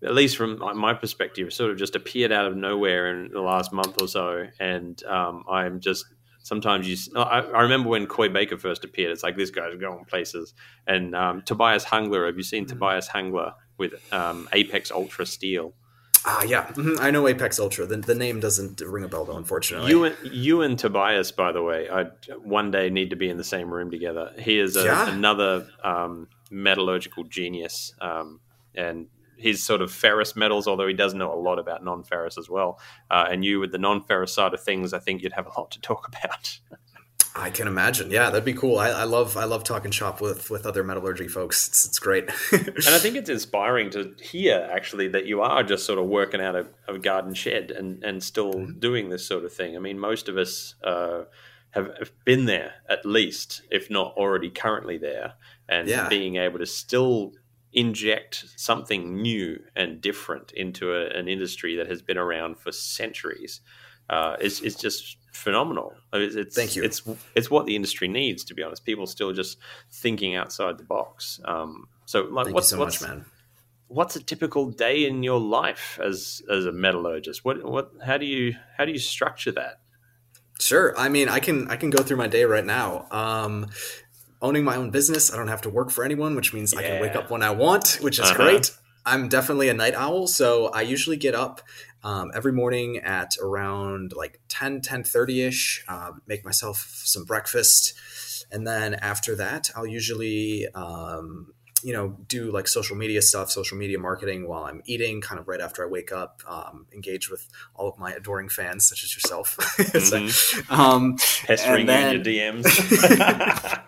at 0.03 0.15
least 0.15 0.37
from 0.37 0.59
my 0.79 0.95
perspective, 0.95 1.53
sort 1.53 1.71
of 1.71 1.77
just 1.77 1.95
appeared 1.95 2.33
out 2.33 2.47
of 2.47 2.57
nowhere 2.57 3.13
in 3.13 3.31
the 3.33 3.41
last 3.43 3.71
month 3.71 4.01
or 4.01 4.09
so, 4.09 4.47
and 4.59 5.03
um, 5.05 5.45
I'm 5.47 5.79
just 5.79 6.07
sometimes 6.51 6.89
you. 6.89 6.97
I, 7.17 7.41
I, 7.41 7.63
remember 7.63 7.89
when 7.89 8.07
Coy 8.07 8.29
Baker 8.29 8.59
first 8.59 8.85
appeared. 8.85 9.13
It's 9.13 9.23
like 9.23 9.37
this 9.37 9.51
guy's 9.51 9.77
going 9.77 10.05
places. 10.05 10.53
And 10.87 11.15
um, 11.15 11.43
Tobias 11.43 11.85
Hangler. 11.85 12.27
Have 12.27 12.37
you 12.37 12.43
seen 12.43 12.65
mm-hmm. 12.65 12.73
Tobias 12.73 13.07
Hangler 13.07 13.55
with 13.79 13.95
um, 14.13 14.49
Apex 14.53 14.91
Ultra 14.91 15.25
Steel? 15.25 15.73
Ah, 16.27 16.43
yeah, 16.43 16.67
mm-hmm. 16.67 17.01
I 17.01 17.13
know 17.13 17.27
Apex 17.29 17.61
Ultra. 17.61 17.87
The, 17.87 17.97
the 17.99 18.17
name 18.17 18.41
doesn't 18.41 18.81
ring 18.81 19.05
a 19.05 19.09
bell, 19.09 19.25
though. 19.25 19.37
Unfortunately, 19.37 19.91
you 19.91 20.05
and 20.05 20.17
you 20.25 20.61
and 20.61 20.79
Tobias, 20.79 21.31
by 21.31 21.53
the 21.53 21.63
way, 21.63 21.89
I 21.89 22.07
one 22.43 22.71
day 22.71 22.91
need 22.91 23.11
to 23.11 23.17
be 23.17 23.31
in 23.31 23.39
the 23.39 23.45
same 23.45 23.73
room 23.73 23.91
together. 23.91 24.33
He 24.39 24.59
is 24.59 24.77
a, 24.77 24.85
yeah. 24.85 25.11
another 25.11 25.69
um, 25.83 26.29
metallurgical 26.51 27.25
genius, 27.25 27.95
um, 28.03 28.41
and 28.75 29.07
his 29.41 29.63
sort 29.63 29.81
of 29.81 29.93
ferrous 29.93 30.37
metals, 30.37 30.67
although 30.67 30.87
he 30.87 30.95
does 30.95 31.15
know 31.15 31.33
a 31.33 31.41
lot 31.41 31.59
about 31.59 31.85
non 31.85 32.03
ferrous 32.03 32.39
as 32.39 32.49
well. 32.49 32.79
Uh, 33.11 33.27
and 33.31 33.45
you, 33.45 33.61
with 33.61 33.73
the 33.73 33.79
non 33.79 34.03
ferrous 34.03 34.35
side 34.35 34.55
of 34.55 34.63
things, 34.63 34.93
I 34.93 34.99
think 34.99 35.23
you'd 35.23 35.33
have 35.33 35.47
a 35.47 35.61
lot 35.61 35.71
to 35.73 35.81
talk 35.81 36.09
about. 36.09 36.59
I 37.35 37.51
can 37.51 37.69
imagine. 37.69 38.11
Yeah, 38.11 38.27
that'd 38.31 38.45
be 38.45 38.55
cool. 38.55 38.79
I, 38.79 38.89
I, 38.89 39.05
love 39.05 39.37
I 39.37 39.45
love 39.45 39.63
talking 39.63 39.93
shop 39.93 40.21
with 40.21 40.51
with 40.51 40.67
other 40.67 40.83
metallurgy 40.83 41.29
folks. 41.29 41.69
It's, 41.69 41.87
it's 41.87 41.99
great. 41.99 42.29
and 42.53 42.89
I 42.89 42.99
think 42.99 43.17
it's 43.17 43.31
inspiring 43.31 43.91
to 43.91 44.15
hear 44.21 44.69
actually 44.73 45.09
that 45.09 45.27
you 45.27 45.41
are 45.41 45.63
just 45.63 45.87
sort 45.87 46.01
of 46.01 46.07
working 46.07 46.41
out 46.41 46.57
of 46.57 46.69
a 46.89 46.99
garden 46.99 47.35
shed 47.35 47.71
and 47.71 48.03
and 48.03 48.23
still 48.23 48.53
mm-hmm. 48.53 48.79
doing 48.81 49.11
this 49.11 49.25
sort 49.25 49.45
of 49.45 49.53
thing. 49.53 49.77
I 49.77 49.79
mean, 49.79 49.99
most 49.99 50.29
of 50.29 50.37
us. 50.37 50.75
Uh, 50.83 51.25
have, 51.73 51.87
have 52.01 52.11
been 52.25 52.47
there 52.47 52.75
at 52.89 53.07
least, 53.07 53.63
if 53.71 53.89
not 53.89 54.15
already 54.17 54.51
currently 54.51 54.99
there, 54.99 55.35
and 55.69 55.87
yeah. 55.87 56.09
being 56.09 56.35
able 56.35 56.59
to 56.59 56.67
still 56.67 57.33
inject 57.73 58.45
something 58.57 59.23
new 59.23 59.63
and 59.77 60.01
different 60.01 60.53
into 60.53 60.93
a, 60.93 61.07
an 61.11 61.29
industry 61.29 61.77
that 61.77 61.87
has 61.87 62.03
been 62.03 62.19
around 62.19 62.59
for 62.59 62.73
centuries 62.73 63.61
uh, 64.09 64.37
is, 64.41 64.61
is 64.61 64.75
just 64.75 65.17
phenomenal. 65.33 65.95
It's, 66.13 66.35
it's, 66.35 66.57
Thank 66.57 66.77
you. 66.77 66.83
It's 66.83 67.03
it's 67.35 67.51
what 67.51 67.67
the 67.67 67.77
industry 67.77 68.09
needs, 68.09 68.45
to 68.45 68.55
be 68.55 68.63
honest. 68.63 68.85
People 68.85 69.07
still 69.07 69.33
just 69.33 69.59
thinking 69.91 70.35
outside 70.35 70.79
the 70.79 70.85
box. 70.85 71.41
Um, 71.45 71.89
so, 72.07 72.23
like, 72.23 72.47
Thank 72.47 72.55
what's 72.55 72.69
so 72.69 72.79
what's, 72.79 73.01
much, 73.01 73.09
man? 73.09 73.25
What's 73.87 74.17
a 74.17 74.23
typical 74.23 74.71
day 74.71 75.07
in 75.07 75.23
your 75.23 75.41
life 75.41 75.99
as 76.03 76.43
as 76.51 76.67
a 76.67 76.73
metallurgist? 76.73 77.45
What 77.45 77.65
what 77.65 77.93
how 78.05 78.19
do 78.19 78.27
you 78.27 78.57
how 78.77 78.85
do 78.85 78.93
you 78.93 78.99
structure 78.99 79.53
that? 79.53 79.81
Sure. 80.59 80.97
I 80.99 81.09
mean, 81.09 81.29
I 81.29 81.39
can 81.39 81.69
I 81.71 81.77
can 81.77 81.91
go 81.91 82.03
through 82.03 82.19
my 82.19 82.27
day 82.27 82.45
right 82.45 82.65
now. 82.65 83.07
Um, 83.11 83.71
owning 84.43 84.65
my 84.65 84.77
own 84.77 84.91
business, 84.91 85.33
I 85.33 85.37
don't 85.37 85.49
have 85.49 85.63
to 85.63 85.71
work 85.71 85.91
for 85.91 86.05
anyone, 86.05 86.35
which 86.35 86.53
means 86.53 86.73
yeah. 86.73 86.81
I 86.81 86.83
can 86.83 87.01
wake 87.01 87.17
up 87.17 87.31
when 87.31 87.43
I 87.43 87.51
want, 87.51 87.99
which 88.01 88.19
is 88.19 88.27
uh-huh. 88.27 88.37
great. 88.37 88.77
I'm 89.05 89.29
definitely 89.29 89.69
a 89.69 89.75
night 89.75 89.95
owl, 89.95 90.27
so 90.27 90.67
I 90.69 90.83
usually 90.83 91.17
get 91.17 91.35
up 91.35 91.63
um, 92.03 92.31
every 92.35 92.53
morning 92.53 92.99
at 92.99 93.33
around 93.43 94.13
like 94.15 94.41
10, 94.49 94.81
10 94.81 95.05
30 95.05 95.43
ish, 95.43 95.85
uh, 95.89 96.13
make 96.27 96.45
myself 96.45 97.03
some 97.05 97.25
breakfast. 97.25 97.95
And 98.53 98.67
then 98.67 98.95
after 98.95 99.35
that, 99.37 99.71
I'll 99.77 99.87
usually 99.87 100.67
um, 100.75 101.55
you 101.83 101.93
know 101.93 102.17
do 102.27 102.51
like 102.51 102.69
social 102.69 102.97
media 102.97 103.23
stuff 103.23 103.51
social 103.51 103.77
media 103.77 103.99
marketing 103.99 104.47
while 104.47 104.65
i'm 104.65 104.83
eating 104.87 105.21
kind 105.21 105.41
of 105.41 105.49
right 105.49 105.61
after 105.61 105.85
i 105.85 105.89
wake 105.89 106.13
up 106.13 106.43
um, 106.47 106.87
engage 106.93 107.31
with 107.31 107.49
all 107.75 107.89
of 107.89 107.99
my 107.99 108.13
adoring 108.13 108.49
fans 108.49 108.89
such 108.89 109.05
as 109.05 109.15
yourself. 109.15 109.57
Mm-hmm. 109.91 110.73
um, 110.73 111.17
pestering 111.47 111.87
then, 111.87 112.17
in 112.17 112.25
your 112.25 112.55
dms 112.55 113.81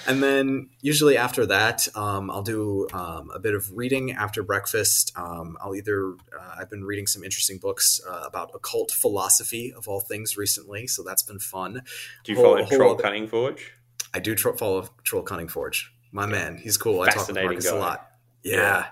and 0.06 0.22
then 0.22 0.68
usually 0.80 1.16
after 1.16 1.46
that 1.46 1.88
um, 1.96 2.30
i'll 2.30 2.42
do 2.42 2.86
um, 2.92 3.30
a 3.34 3.38
bit 3.38 3.54
of 3.54 3.76
reading 3.76 4.12
after 4.12 4.42
breakfast. 4.42 5.12
Um, 5.16 5.56
i'll 5.60 5.74
either 5.74 6.14
uh, 6.38 6.56
i've 6.58 6.70
been 6.70 6.84
reading 6.84 7.06
some 7.06 7.24
interesting 7.24 7.58
books 7.58 8.00
uh, 8.08 8.24
about 8.26 8.50
occult 8.54 8.90
philosophy 8.90 9.72
of 9.76 9.88
all 9.88 10.00
things 10.00 10.36
recently 10.36 10.86
so 10.86 11.02
that's 11.02 11.22
been 11.22 11.38
fun. 11.38 11.82
Do 12.24 12.32
you 12.32 12.36
follow 12.36 12.62
whole, 12.64 12.76
troll 12.78 12.94
cunning 12.94 13.26
forge? 13.26 13.72
I 14.14 14.18
do 14.18 14.34
tro- 14.34 14.56
follow 14.56 14.88
Troll 15.04 15.22
Cunning 15.22 15.48
Forge 15.48 15.92
my 16.12 16.26
man. 16.26 16.56
He's 16.56 16.76
cool. 16.76 17.00
I 17.02 17.10
talk 17.10 17.28
with 17.28 17.36
Marcus 17.36 17.70
guy. 17.70 17.76
a 17.76 17.78
lot. 17.78 18.10
Yeah. 18.42 18.56
yeah. 18.56 18.86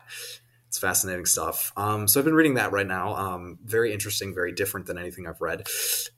It's 0.69 0.79
fascinating 0.81 1.25
stuff. 1.25 1.73
Um, 1.77 2.09
so 2.09 2.19
I've 2.19 2.25
been 2.25 2.35
reading 2.35 2.55
that 2.55 2.73
right 2.73 2.87
now. 2.87 3.15
Um, 3.15 3.61
very 3.65 3.93
interesting, 3.93 4.35
very 4.35 4.51
different 4.51 4.87
than 4.87 4.99
anything 4.99 5.25
I've 5.25 5.41
read. 5.41 5.69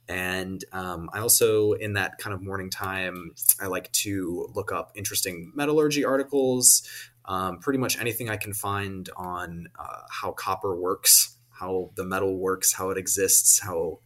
And 0.08 0.64
um, 0.72 1.10
I 1.12 1.18
also, 1.18 1.72
in 1.72 1.92
that 1.92 2.16
kind 2.16 2.32
of 2.32 2.40
morning 2.42 2.70
time, 2.70 3.32
I 3.60 3.66
like 3.66 3.92
to 3.92 4.48
look 4.54 4.72
up 4.72 4.92
interesting 4.94 5.52
metallurgy 5.54 6.06
articles, 6.06 6.88
um, 7.26 7.58
pretty 7.58 7.78
much 7.78 8.00
anything 8.00 8.30
I 8.30 8.38
can 8.38 8.54
find 8.54 9.10
on 9.14 9.68
uh, 9.78 10.02
how 10.10 10.32
copper 10.32 10.74
works, 10.74 11.36
how 11.50 11.90
the 11.94 12.04
metal 12.04 12.38
works, 12.38 12.72
how 12.72 12.88
it 12.88 12.96
exists, 12.96 13.60
how 13.60 13.98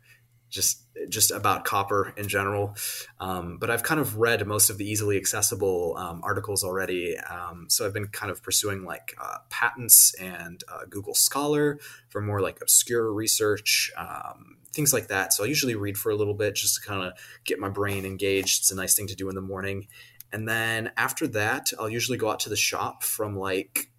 just 0.50 0.86
just 1.08 1.30
about 1.30 1.64
copper 1.64 2.12
in 2.16 2.28
general. 2.28 2.74
Um, 3.18 3.58
but 3.58 3.70
I've 3.70 3.82
kind 3.82 4.00
of 4.00 4.18
read 4.18 4.46
most 4.46 4.70
of 4.70 4.78
the 4.78 4.84
easily 4.84 5.16
accessible 5.16 5.96
um, 5.96 6.20
articles 6.22 6.62
already. 6.62 7.16
Um, 7.18 7.66
so 7.68 7.86
I've 7.86 7.94
been 7.94 8.08
kind 8.08 8.30
of 8.30 8.42
pursuing 8.42 8.84
like 8.84 9.14
uh, 9.20 9.38
patents 9.48 10.14
and 10.14 10.62
uh, 10.68 10.84
Google 10.88 11.14
Scholar 11.14 11.78
for 12.08 12.20
more 12.20 12.40
like 12.40 12.58
obscure 12.60 13.12
research, 13.12 13.90
um, 13.96 14.56
things 14.72 14.92
like 14.92 15.08
that. 15.08 15.32
So 15.32 15.44
I 15.44 15.46
usually 15.46 15.74
read 15.74 15.96
for 15.96 16.10
a 16.10 16.16
little 16.16 16.34
bit 16.34 16.54
just 16.54 16.82
to 16.82 16.88
kind 16.88 17.02
of 17.02 17.12
get 17.44 17.58
my 17.58 17.68
brain 17.68 18.04
engaged. 18.04 18.60
It's 18.60 18.70
a 18.70 18.76
nice 18.76 18.94
thing 18.94 19.06
to 19.06 19.16
do 19.16 19.28
in 19.28 19.34
the 19.34 19.40
morning. 19.40 19.86
And 20.32 20.48
then 20.48 20.92
after 20.96 21.26
that, 21.28 21.72
I'll 21.78 21.88
usually 21.88 22.18
go 22.18 22.30
out 22.30 22.40
to 22.40 22.50
the 22.50 22.56
shop 22.56 23.02
from 23.02 23.36
like 23.36 23.90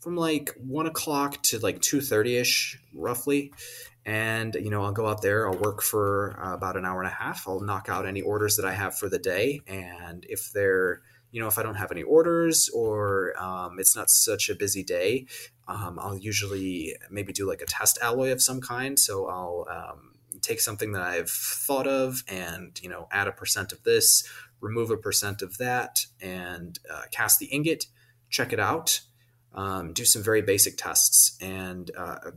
from 0.00 0.16
like 0.16 0.50
one 0.56 0.86
o'clock 0.86 1.42
to 1.42 1.58
like 1.58 1.80
two 1.80 2.00
thirty 2.00 2.36
ish, 2.36 2.78
roughly 2.94 3.52
and 4.08 4.54
you 4.54 4.70
know 4.70 4.82
i'll 4.82 4.92
go 4.92 5.06
out 5.06 5.20
there 5.20 5.46
i'll 5.46 5.58
work 5.58 5.82
for 5.82 6.40
uh, 6.42 6.54
about 6.54 6.78
an 6.78 6.86
hour 6.86 7.02
and 7.02 7.12
a 7.12 7.14
half. 7.14 7.46
I'll 7.46 7.60
knock 7.60 7.88
out 7.90 8.06
any 8.06 8.22
orders 8.22 8.56
that 8.56 8.64
i 8.64 8.72
have 8.72 8.96
for 8.96 9.08
the 9.08 9.18
day. 9.18 9.60
And 9.66 10.24
if 10.28 10.50
they're 10.52 11.02
you 11.30 11.40
know 11.42 11.46
if 11.46 11.58
i 11.58 11.62
don't 11.62 11.74
have 11.74 11.92
any 11.92 12.02
orders 12.02 12.70
or 12.70 13.40
um, 13.40 13.78
it's 13.78 13.94
not 13.94 14.08
such 14.08 14.48
a 14.48 14.54
busy 14.54 14.82
day 14.82 15.26
um, 15.68 15.98
i'll 16.00 16.16
usually 16.16 16.96
maybe 17.10 17.34
do 17.34 17.46
like 17.46 17.60
a 17.60 17.66
test 17.66 17.98
alloy 18.02 18.32
of 18.32 18.42
some 18.42 18.62
kind. 18.62 18.98
So 18.98 19.26
i'll 19.26 19.66
um, 19.70 20.14
take 20.40 20.60
something 20.60 20.92
that 20.92 21.02
i've 21.02 21.30
thought 21.30 21.86
of 21.86 22.24
and 22.28 22.80
you 22.82 22.88
know 22.88 23.08
add 23.12 23.28
a 23.28 23.32
percent 23.32 23.72
of 23.72 23.82
this 23.82 24.26
remove 24.60 24.90
a 24.90 24.96
percent 24.96 25.42
of 25.42 25.58
that 25.58 26.06
and 26.22 26.78
uh, 26.90 27.02
cast 27.12 27.38
the 27.40 27.46
ingot 27.46 27.84
check 28.30 28.54
it 28.54 28.60
out 28.60 29.02
um, 29.54 29.92
do 29.92 30.04
some 30.04 30.22
very 30.22 30.42
basic 30.42 30.76
tests. 30.76 31.36
And 31.40 31.90
uh, 31.96 32.32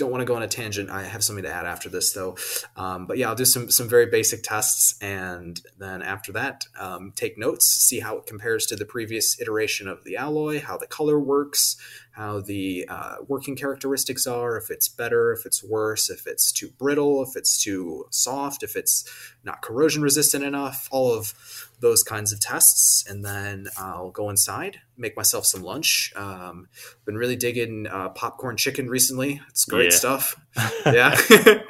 don't 0.00 0.10
want 0.10 0.22
to 0.22 0.24
go 0.24 0.34
on 0.34 0.42
a 0.42 0.48
tangent. 0.48 0.90
I 0.90 1.04
have 1.04 1.22
something 1.22 1.44
to 1.44 1.52
add 1.52 1.66
after 1.66 1.88
this, 1.88 2.12
though. 2.12 2.36
Um, 2.74 3.06
but 3.06 3.18
yeah, 3.18 3.28
I'll 3.28 3.36
do 3.36 3.44
some 3.44 3.70
some 3.70 3.88
very 3.88 4.06
basic 4.06 4.42
tests, 4.42 5.00
and 5.00 5.60
then 5.78 6.02
after 6.02 6.32
that, 6.32 6.66
um, 6.78 7.12
take 7.14 7.38
notes, 7.38 7.66
see 7.66 8.00
how 8.00 8.16
it 8.18 8.26
compares 8.26 8.66
to 8.66 8.76
the 8.76 8.84
previous 8.84 9.40
iteration 9.40 9.86
of 9.86 10.02
the 10.04 10.16
alloy, 10.16 10.60
how 10.60 10.76
the 10.76 10.86
color 10.86 11.20
works, 11.20 11.76
how 12.12 12.40
the 12.40 12.86
uh, 12.88 13.16
working 13.28 13.54
characteristics 13.54 14.26
are, 14.26 14.56
if 14.56 14.70
it's 14.70 14.88
better, 14.88 15.32
if 15.32 15.46
it's 15.46 15.62
worse, 15.62 16.10
if 16.10 16.26
it's 16.26 16.50
too 16.50 16.70
brittle, 16.78 17.22
if 17.22 17.36
it's 17.36 17.62
too 17.62 18.06
soft, 18.10 18.62
if 18.62 18.74
it's 18.74 19.08
not 19.44 19.62
corrosion 19.62 20.02
resistant 20.02 20.44
enough, 20.44 20.88
all 20.90 21.12
of 21.12 21.69
those 21.80 22.02
kinds 22.02 22.32
of 22.32 22.40
tests. 22.40 23.04
And 23.08 23.24
then 23.24 23.68
I'll 23.76 24.10
go 24.10 24.30
inside, 24.30 24.78
make 24.96 25.16
myself 25.16 25.46
some 25.46 25.62
lunch. 25.62 26.12
Um, 26.16 26.68
been 27.04 27.16
really 27.16 27.36
digging 27.36 27.86
uh, 27.86 28.10
popcorn 28.10 28.56
chicken 28.56 28.88
recently. 28.88 29.40
It's 29.48 29.64
great 29.64 29.90
yeah. 29.92 29.96
stuff. 29.96 30.40
yeah. 30.86 31.16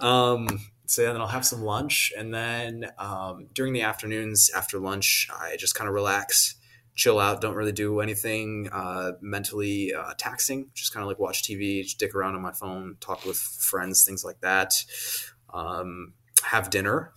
um, 0.00 0.48
so 0.86 1.02
then 1.02 1.20
I'll 1.20 1.26
have 1.26 1.44
some 1.44 1.62
lunch. 1.62 2.12
And 2.16 2.32
then 2.32 2.90
um, 2.98 3.48
during 3.52 3.72
the 3.72 3.82
afternoons 3.82 4.50
after 4.54 4.78
lunch, 4.78 5.28
I 5.30 5.56
just 5.56 5.74
kind 5.74 5.88
of 5.88 5.94
relax 5.94 6.54
chill 6.98 7.20
out, 7.20 7.40
don't 7.40 7.54
really 7.54 7.72
do 7.72 8.00
anything 8.00 8.68
uh, 8.72 9.12
mentally 9.20 9.94
uh, 9.94 10.12
taxing. 10.18 10.68
Just 10.74 10.92
kind 10.92 11.02
of 11.02 11.08
like 11.08 11.20
watch 11.20 11.44
TV, 11.44 11.96
dick 11.96 12.12
around 12.14 12.34
on 12.34 12.42
my 12.42 12.50
phone, 12.50 12.96
talk 12.98 13.24
with 13.24 13.36
friends, 13.36 14.04
things 14.04 14.24
like 14.24 14.40
that. 14.40 14.74
Um, 15.54 16.14
have 16.42 16.70
dinner, 16.70 17.12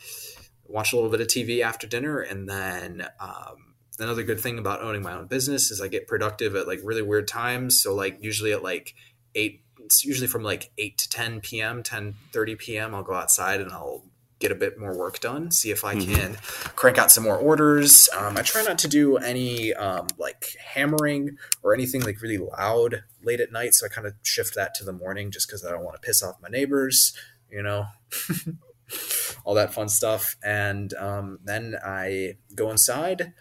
watch 0.71 0.93
a 0.93 0.95
little 0.95 1.11
bit 1.11 1.21
of 1.21 1.27
TV 1.27 1.61
after 1.61 1.87
dinner, 1.87 2.19
and 2.19 2.47
then 2.47 3.07
um, 3.19 3.75
another 3.99 4.23
good 4.23 4.39
thing 4.39 4.57
about 4.57 4.81
owning 4.81 5.01
my 5.01 5.13
own 5.13 5.27
business 5.27 5.71
is 5.71 5.81
I 5.81 5.87
get 5.87 6.07
productive 6.07 6.55
at 6.55 6.67
like 6.67 6.79
really 6.83 7.01
weird 7.01 7.27
times. 7.27 7.81
So 7.81 7.93
like 7.93 8.23
usually 8.23 8.51
at 8.51 8.63
like 8.63 8.95
eight, 9.35 9.63
it's 9.79 10.03
usually 10.05 10.27
from 10.27 10.43
like 10.43 10.71
eight 10.77 10.97
to 10.99 11.09
ten 11.09 11.39
p.m., 11.41 11.83
10, 11.83 12.15
30 12.31 12.55
p.m. 12.55 12.95
I'll 12.95 13.03
go 13.03 13.13
outside 13.13 13.61
and 13.61 13.71
I'll 13.71 14.03
get 14.41 14.51
a 14.51 14.55
bit 14.55 14.77
more 14.77 14.97
work 14.97 15.19
done, 15.19 15.51
see 15.51 15.71
if 15.71 15.85
I 15.85 15.95
mm-hmm. 15.95 16.13
can 16.13 16.35
crank 16.75 16.97
out 16.97 17.11
some 17.11 17.23
more 17.23 17.37
orders. 17.37 18.09
Um, 18.17 18.35
I 18.37 18.41
try 18.41 18.63
not 18.63 18.79
to 18.79 18.87
do 18.87 19.17
any 19.17 19.73
um, 19.75 20.07
like 20.17 20.55
hammering 20.59 21.37
or 21.63 21.73
anything 21.73 22.01
like 22.01 22.21
really 22.21 22.39
loud 22.39 23.03
late 23.23 23.39
at 23.39 23.51
night. 23.51 23.75
So 23.75 23.85
I 23.85 23.89
kind 23.89 24.07
of 24.07 24.13
shift 24.23 24.55
that 24.55 24.73
to 24.75 24.83
the 24.83 24.91
morning 24.91 25.31
just 25.31 25.47
because 25.47 25.63
I 25.63 25.69
don't 25.69 25.83
want 25.83 26.01
to 26.01 26.05
piss 26.05 26.23
off 26.23 26.41
my 26.41 26.49
neighbors, 26.49 27.15
you 27.49 27.61
know, 27.61 27.85
all 29.43 29.53
that 29.55 29.73
fun 29.73 29.89
stuff. 29.89 30.35
And 30.43 30.93
um, 30.95 31.39
then 31.43 31.75
I 31.83 32.35
go 32.55 32.71
inside 32.71 33.33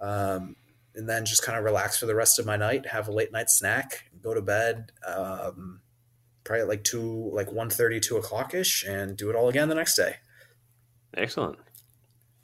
um, 0.00 0.56
and 0.94 1.08
then 1.08 1.24
just 1.24 1.42
kind 1.42 1.58
of 1.58 1.64
relax 1.64 1.98
for 1.98 2.06
the 2.06 2.14
rest 2.14 2.38
of 2.38 2.46
my 2.46 2.56
night, 2.56 2.86
have 2.86 3.08
a 3.08 3.12
late 3.12 3.32
night 3.32 3.48
snack, 3.48 4.10
go 4.22 4.34
to 4.34 4.42
bed. 4.42 4.92
Um, 5.06 5.80
probably 6.44 6.62
at 6.62 6.68
like 6.68 6.84
two, 6.84 7.30
like 7.32 7.52
1 7.52 7.70
2 7.70 8.16
o'clock 8.16 8.54
ish, 8.54 8.84
and 8.84 9.16
do 9.16 9.30
it 9.30 9.36
all 9.36 9.48
again 9.48 9.68
the 9.68 9.74
next 9.74 9.96
day. 9.96 10.16
Excellent. 11.16 11.58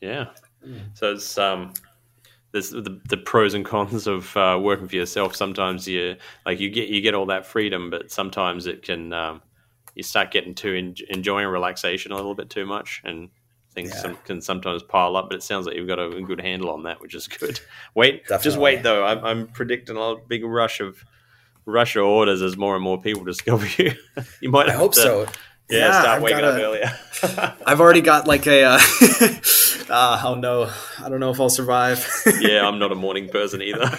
Yeah. 0.01 0.27
Mm. 0.65 0.97
So 0.97 1.13
it's 1.13 1.39
um, 1.39 1.73
there's 2.53 2.71
the, 2.71 3.01
the 3.09 3.17
pros 3.17 3.55
and 3.55 3.65
cons 3.65 4.07
of 4.07 4.37
uh, 4.37 4.59
working 4.61 4.89
for 4.89 4.97
yourself. 4.97 5.35
Sometimes 5.37 5.87
you 5.87 6.17
like 6.45 6.61
you 6.61 6.71
get 6.71 6.89
you 6.89 7.01
get 7.01 7.15
all 7.15 7.27
that 7.27 7.47
freedom, 7.47 7.91
but 7.91 8.11
sometimes 8.11 8.67
it 8.67 8.83
can 8.83 9.13
um, 9.13 9.43
you 9.97 10.03
start 10.03 10.31
getting 10.31 10.55
too 10.55 10.75
en- 10.75 10.95
enjoying 11.09 11.49
relaxation 11.49 12.13
a 12.13 12.17
little 12.17 12.35
bit 12.35 12.51
too 12.51 12.67
much, 12.67 13.01
and 13.03 13.31
things 13.73 13.91
yeah. 13.91 14.03
some, 14.03 14.17
can 14.25 14.41
sometimes 14.43 14.83
pile 14.83 15.17
up. 15.17 15.31
But 15.31 15.37
it 15.37 15.43
sounds 15.43 15.67
like 15.67 15.75
you've 15.75 15.89
got 15.89 15.99
a, 15.99 16.23
good 16.23 16.41
handle 16.41 16.71
on 16.71 16.85
that, 16.85 17.01
which 17.01 17.15
is 17.15 17.27
good. 17.27 17.59
Wait, 17.95 18.23
Definitely. 18.23 18.45
just 18.45 18.59
wait 18.59 18.83
though. 18.83 19.05
I'm, 19.05 19.25
I'm 19.25 19.47
predicting 19.49 19.97
a 19.97 20.15
big 20.29 20.45
rush 20.45 20.81
of 20.81 21.03
rush 21.65 21.97
of 21.97 22.05
orders 22.05 22.43
as 22.43 22.57
more 22.57 22.75
and 22.75 22.85
more 22.85 23.01
people 23.01 23.25
discover 23.25 23.67
you. 23.79 23.93
you 24.41 24.51
might. 24.51 24.69
I 24.69 24.73
hope 24.73 24.93
to, 24.93 25.01
so. 25.01 25.27
Yeah, 25.69 25.79
yeah 25.79 26.01
start 26.01 26.17
I've 26.17 26.23
waking 26.23 26.45
up 26.45 26.55
earlier. 26.55 26.99
I've 27.67 27.81
already 27.81 28.03
got 28.03 28.29
like 28.29 28.47
a. 28.47 28.65
Uh, 28.65 28.79
uh, 29.89 30.23
oh 30.25 30.35
no, 30.35 30.71
I 31.03 31.09
don't 31.09 31.21
know 31.21 31.31
if 31.31 31.41
I'll 31.41 31.49
survive. 31.49 32.07
yeah, 32.39 32.69
I'm 32.69 32.79
not 32.79 32.93
a 32.93 32.95
morning 32.95 33.29
person 33.31 33.63
either. 33.63 33.99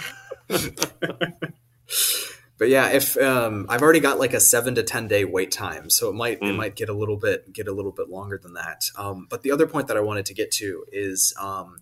But 2.57 2.69
yeah, 2.69 2.89
if 2.89 3.15
um, 3.17 3.67
I've 3.69 3.81
already 3.81 3.99
got 3.99 4.19
like 4.19 4.33
a 4.33 4.39
seven 4.39 4.75
to 4.75 4.83
ten 4.83 5.07
day 5.07 5.25
wait 5.25 5.51
time, 5.51 5.89
so 5.89 6.09
it 6.09 6.13
might 6.13 6.41
mm. 6.41 6.49
it 6.49 6.53
might 6.53 6.75
get 6.75 6.89
a 6.89 6.93
little 6.93 7.17
bit 7.17 7.53
get 7.53 7.67
a 7.67 7.71
little 7.71 7.91
bit 7.91 8.09
longer 8.09 8.39
than 8.41 8.53
that. 8.53 8.89
Um, 8.95 9.27
but 9.29 9.43
the 9.43 9.51
other 9.51 9.67
point 9.67 9.87
that 9.87 9.97
I 9.97 10.01
wanted 10.01 10.25
to 10.27 10.33
get 10.33 10.51
to 10.53 10.83
is 10.91 11.33
um, 11.39 11.77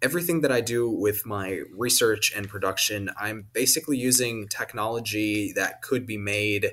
everything 0.00 0.40
that 0.40 0.50
I 0.50 0.62
do 0.62 0.88
with 0.88 1.26
my 1.26 1.60
research 1.76 2.32
and 2.34 2.48
production. 2.48 3.10
I'm 3.18 3.48
basically 3.52 3.98
using 3.98 4.48
technology 4.48 5.52
that 5.52 5.82
could 5.82 6.06
be 6.06 6.16
made 6.16 6.72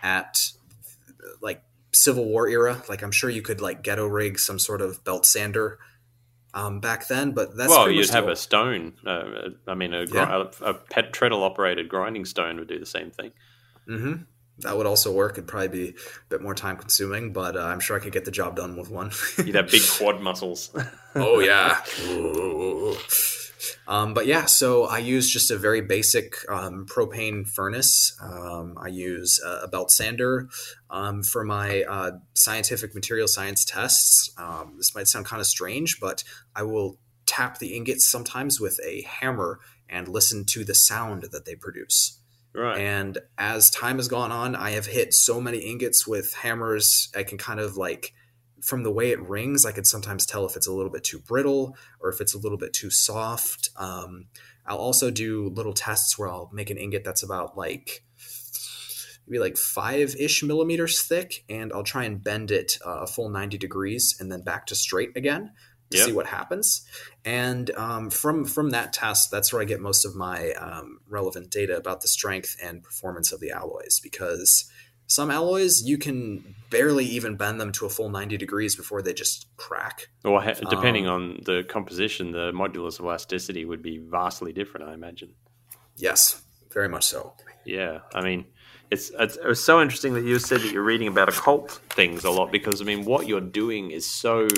at 0.00 0.52
like 1.40 1.62
Civil 1.92 2.26
War 2.26 2.48
era. 2.48 2.82
Like 2.88 3.02
I'm 3.02 3.12
sure 3.12 3.28
you 3.28 3.42
could 3.42 3.60
like 3.60 3.82
ghetto 3.82 4.06
rig 4.06 4.38
some 4.38 4.60
sort 4.60 4.80
of 4.80 5.02
belt 5.02 5.26
sander 5.26 5.80
um, 6.54 6.80
back 6.80 7.08
then, 7.08 7.32
but 7.32 7.56
that's 7.56 7.70
well, 7.70 7.90
you'd 7.90 8.10
have 8.10 8.28
a 8.28 8.36
stone. 8.36 8.94
Uh, 9.06 9.50
I 9.66 9.74
mean, 9.74 9.94
a, 9.94 10.04
yeah. 10.06 10.44
a, 10.60 10.64
a 10.64 10.74
pet 10.74 11.12
treadle 11.12 11.42
operated 11.42 11.88
grinding 11.88 12.24
stone 12.24 12.58
would 12.58 12.68
do 12.68 12.78
the 12.78 12.86
same 12.86 13.10
thing. 13.10 13.32
Mm-hmm. 13.88 14.14
That 14.60 14.76
would 14.76 14.86
also 14.86 15.12
work. 15.12 15.32
It'd 15.32 15.46
probably 15.46 15.68
be 15.68 15.88
a 15.90 15.94
bit 16.28 16.42
more 16.42 16.54
time 16.54 16.76
consuming, 16.76 17.32
but 17.32 17.56
uh, 17.56 17.60
I'm 17.60 17.80
sure 17.80 17.96
I 17.96 18.00
could 18.00 18.12
get 18.12 18.24
the 18.24 18.30
job 18.30 18.56
done 18.56 18.76
with 18.76 18.90
one. 18.90 19.12
You'd 19.38 19.54
have 19.54 19.70
big 19.70 19.82
quad 19.98 20.20
muscles. 20.20 20.70
oh 21.14 21.38
yeah. 21.40 21.80
Um, 23.86 24.14
but 24.14 24.26
yeah, 24.26 24.46
so 24.46 24.84
I 24.84 24.98
use 24.98 25.30
just 25.30 25.50
a 25.50 25.58
very 25.58 25.80
basic 25.80 26.36
um, 26.48 26.86
propane 26.86 27.48
furnace. 27.48 28.16
Um, 28.22 28.76
I 28.80 28.88
use 28.88 29.40
a, 29.44 29.64
a 29.64 29.68
belt 29.68 29.90
sander 29.90 30.48
um, 30.90 31.22
for 31.22 31.44
my 31.44 31.82
uh, 31.82 32.12
scientific 32.34 32.94
material 32.94 33.28
science 33.28 33.64
tests. 33.64 34.32
Um, 34.38 34.74
this 34.76 34.94
might 34.94 35.08
sound 35.08 35.26
kind 35.26 35.40
of 35.40 35.46
strange, 35.46 35.98
but 36.00 36.24
I 36.54 36.62
will 36.62 36.98
tap 37.26 37.58
the 37.58 37.76
ingots 37.76 38.06
sometimes 38.08 38.60
with 38.60 38.80
a 38.84 39.02
hammer 39.02 39.60
and 39.88 40.08
listen 40.08 40.44
to 40.46 40.64
the 40.64 40.74
sound 40.74 41.26
that 41.32 41.44
they 41.44 41.54
produce. 41.54 42.20
Right. 42.54 42.78
And 42.78 43.18
as 43.36 43.70
time 43.70 43.96
has 43.96 44.08
gone 44.08 44.32
on, 44.32 44.56
I 44.56 44.70
have 44.70 44.86
hit 44.86 45.14
so 45.14 45.40
many 45.40 45.58
ingots 45.58 46.06
with 46.06 46.34
hammers. 46.34 47.10
I 47.14 47.22
can 47.22 47.38
kind 47.38 47.60
of 47.60 47.76
like 47.76 48.14
from 48.62 48.82
the 48.82 48.90
way 48.90 49.10
it 49.10 49.20
rings, 49.20 49.64
I 49.64 49.72
can 49.72 49.84
sometimes 49.84 50.26
tell 50.26 50.46
if 50.46 50.56
it's 50.56 50.66
a 50.66 50.72
little 50.72 50.90
bit 50.90 51.04
too 51.04 51.18
brittle 51.18 51.76
or 52.00 52.10
if 52.10 52.20
it's 52.20 52.34
a 52.34 52.38
little 52.38 52.58
bit 52.58 52.72
too 52.72 52.90
soft. 52.90 53.70
Um, 53.76 54.26
I'll 54.66 54.78
also 54.78 55.10
do 55.10 55.48
little 55.48 55.72
tests 55.72 56.18
where 56.18 56.28
I'll 56.28 56.50
make 56.52 56.70
an 56.70 56.76
ingot 56.76 57.04
that's 57.04 57.22
about 57.22 57.56
like 57.56 58.04
maybe 59.26 59.38
like 59.40 59.56
five 59.56 60.14
ish 60.18 60.42
millimeters 60.42 61.02
thick, 61.02 61.44
and 61.48 61.72
I'll 61.72 61.82
try 61.82 62.04
and 62.04 62.22
bend 62.22 62.50
it 62.50 62.78
uh, 62.84 63.00
a 63.00 63.06
full 63.06 63.28
90 63.28 63.58
degrees 63.58 64.16
and 64.18 64.30
then 64.30 64.42
back 64.42 64.66
to 64.66 64.74
straight 64.74 65.16
again 65.16 65.52
to 65.90 65.96
yep. 65.96 66.06
see 66.06 66.12
what 66.12 66.26
happens. 66.26 66.86
And 67.24 67.70
um, 67.72 68.10
from 68.10 68.44
from 68.44 68.70
that 68.70 68.92
test, 68.92 69.30
that's 69.30 69.52
where 69.52 69.62
I 69.62 69.64
get 69.64 69.80
most 69.80 70.04
of 70.04 70.14
my 70.14 70.52
um, 70.52 71.00
relevant 71.08 71.50
data 71.50 71.76
about 71.76 72.00
the 72.00 72.08
strength 72.08 72.56
and 72.62 72.82
performance 72.82 73.32
of 73.32 73.40
the 73.40 73.50
alloys 73.50 74.00
because 74.02 74.70
some 75.08 75.30
alloys 75.30 75.82
you 75.82 75.98
can 75.98 76.54
barely 76.70 77.04
even 77.04 77.34
bend 77.34 77.60
them 77.60 77.72
to 77.72 77.86
a 77.86 77.88
full 77.88 78.10
90 78.10 78.36
degrees 78.36 78.76
before 78.76 79.02
they 79.02 79.14
just 79.14 79.46
crack. 79.56 80.08
Well 80.22 80.40
depending 80.70 81.08
um, 81.08 81.14
on 81.14 81.40
the 81.44 81.64
composition 81.68 82.30
the 82.30 82.52
modulus 82.52 83.00
of 83.00 83.06
elasticity 83.06 83.64
would 83.64 83.82
be 83.82 83.98
vastly 83.98 84.52
different 84.52 84.88
i 84.88 84.94
imagine. 84.94 85.34
Yes 85.96 86.42
very 86.72 86.88
much 86.88 87.04
so. 87.04 87.32
Yeah 87.64 88.00
i 88.14 88.22
mean 88.22 88.44
it's, 88.90 89.10
it's, 89.18 89.36
it's 89.42 89.60
so 89.60 89.82
interesting 89.82 90.14
that 90.14 90.24
you 90.24 90.38
said 90.38 90.60
that 90.62 90.72
you're 90.72 90.82
reading 90.82 91.08
about 91.08 91.28
occult 91.28 91.72
things 91.90 92.24
a 92.24 92.30
lot 92.30 92.50
because 92.50 92.80
i 92.80 92.84
mean 92.84 93.04
what 93.04 93.26
you're 93.26 93.40
doing 93.40 93.90
is 93.90 94.06
so 94.06 94.48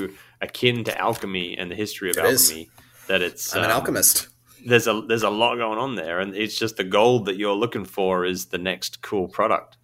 akin 0.40 0.84
to 0.84 0.96
alchemy 0.98 1.56
and 1.58 1.70
the 1.70 1.74
history 1.74 2.10
of 2.10 2.16
it 2.16 2.20
alchemy 2.20 2.62
is. 2.62 2.68
that 3.08 3.22
it's 3.22 3.54
i'm 3.54 3.60
um, 3.60 3.64
an 3.64 3.70
alchemist. 3.72 4.28
there's 4.66 4.86
a 4.86 5.02
there's 5.08 5.22
a 5.24 5.30
lot 5.30 5.56
going 5.56 5.78
on 5.78 5.96
there 5.96 6.20
and 6.20 6.34
it's 6.34 6.56
just 6.56 6.76
the 6.76 6.84
gold 6.84 7.26
that 7.26 7.36
you're 7.36 7.54
looking 7.54 7.84
for 7.84 8.24
is 8.24 8.46
the 8.46 8.58
next 8.58 9.02
cool 9.02 9.26
product 9.26 9.76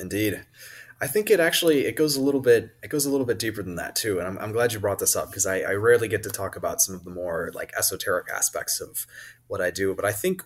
Indeed. 0.00 0.44
I 1.00 1.06
think 1.06 1.30
it 1.30 1.40
actually 1.40 1.86
it 1.86 1.96
goes 1.96 2.16
a 2.16 2.20
little 2.20 2.40
bit 2.40 2.76
it 2.82 2.88
goes 2.88 3.06
a 3.06 3.10
little 3.10 3.26
bit 3.26 3.38
deeper 3.38 3.62
than 3.62 3.76
that 3.76 3.96
too, 3.96 4.18
and 4.18 4.26
I'm, 4.26 4.38
I'm 4.38 4.52
glad 4.52 4.72
you 4.72 4.80
brought 4.80 4.98
this 4.98 5.16
up 5.16 5.30
because 5.30 5.46
I, 5.46 5.60
I 5.60 5.72
rarely 5.72 6.08
get 6.08 6.22
to 6.24 6.30
talk 6.30 6.56
about 6.56 6.80
some 6.80 6.94
of 6.94 7.04
the 7.04 7.10
more 7.10 7.50
like 7.54 7.72
esoteric 7.76 8.26
aspects 8.30 8.80
of 8.80 9.06
what 9.46 9.60
I 9.60 9.70
do, 9.70 9.94
but 9.94 10.04
I 10.04 10.12
think 10.12 10.42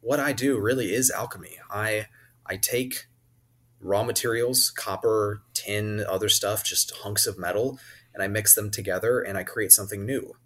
what 0.00 0.20
I 0.20 0.32
do 0.32 0.58
really 0.58 0.94
is 0.94 1.10
alchemy. 1.10 1.56
I 1.70 2.06
I 2.46 2.56
take 2.56 3.06
raw 3.80 4.02
materials, 4.02 4.70
copper, 4.70 5.42
tin, 5.52 6.04
other 6.08 6.28
stuff, 6.28 6.64
just 6.64 6.90
hunks 7.02 7.26
of 7.26 7.38
metal, 7.38 7.78
and 8.14 8.22
I 8.22 8.28
mix 8.28 8.54
them 8.54 8.70
together 8.70 9.20
and 9.20 9.36
I 9.36 9.44
create 9.44 9.72
something 9.72 10.04
new. 10.04 10.36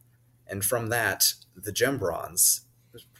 And 0.46 0.64
from 0.64 0.88
that, 0.88 1.35
the 1.57 1.72
gem 1.72 1.98
bronze, 1.98 2.62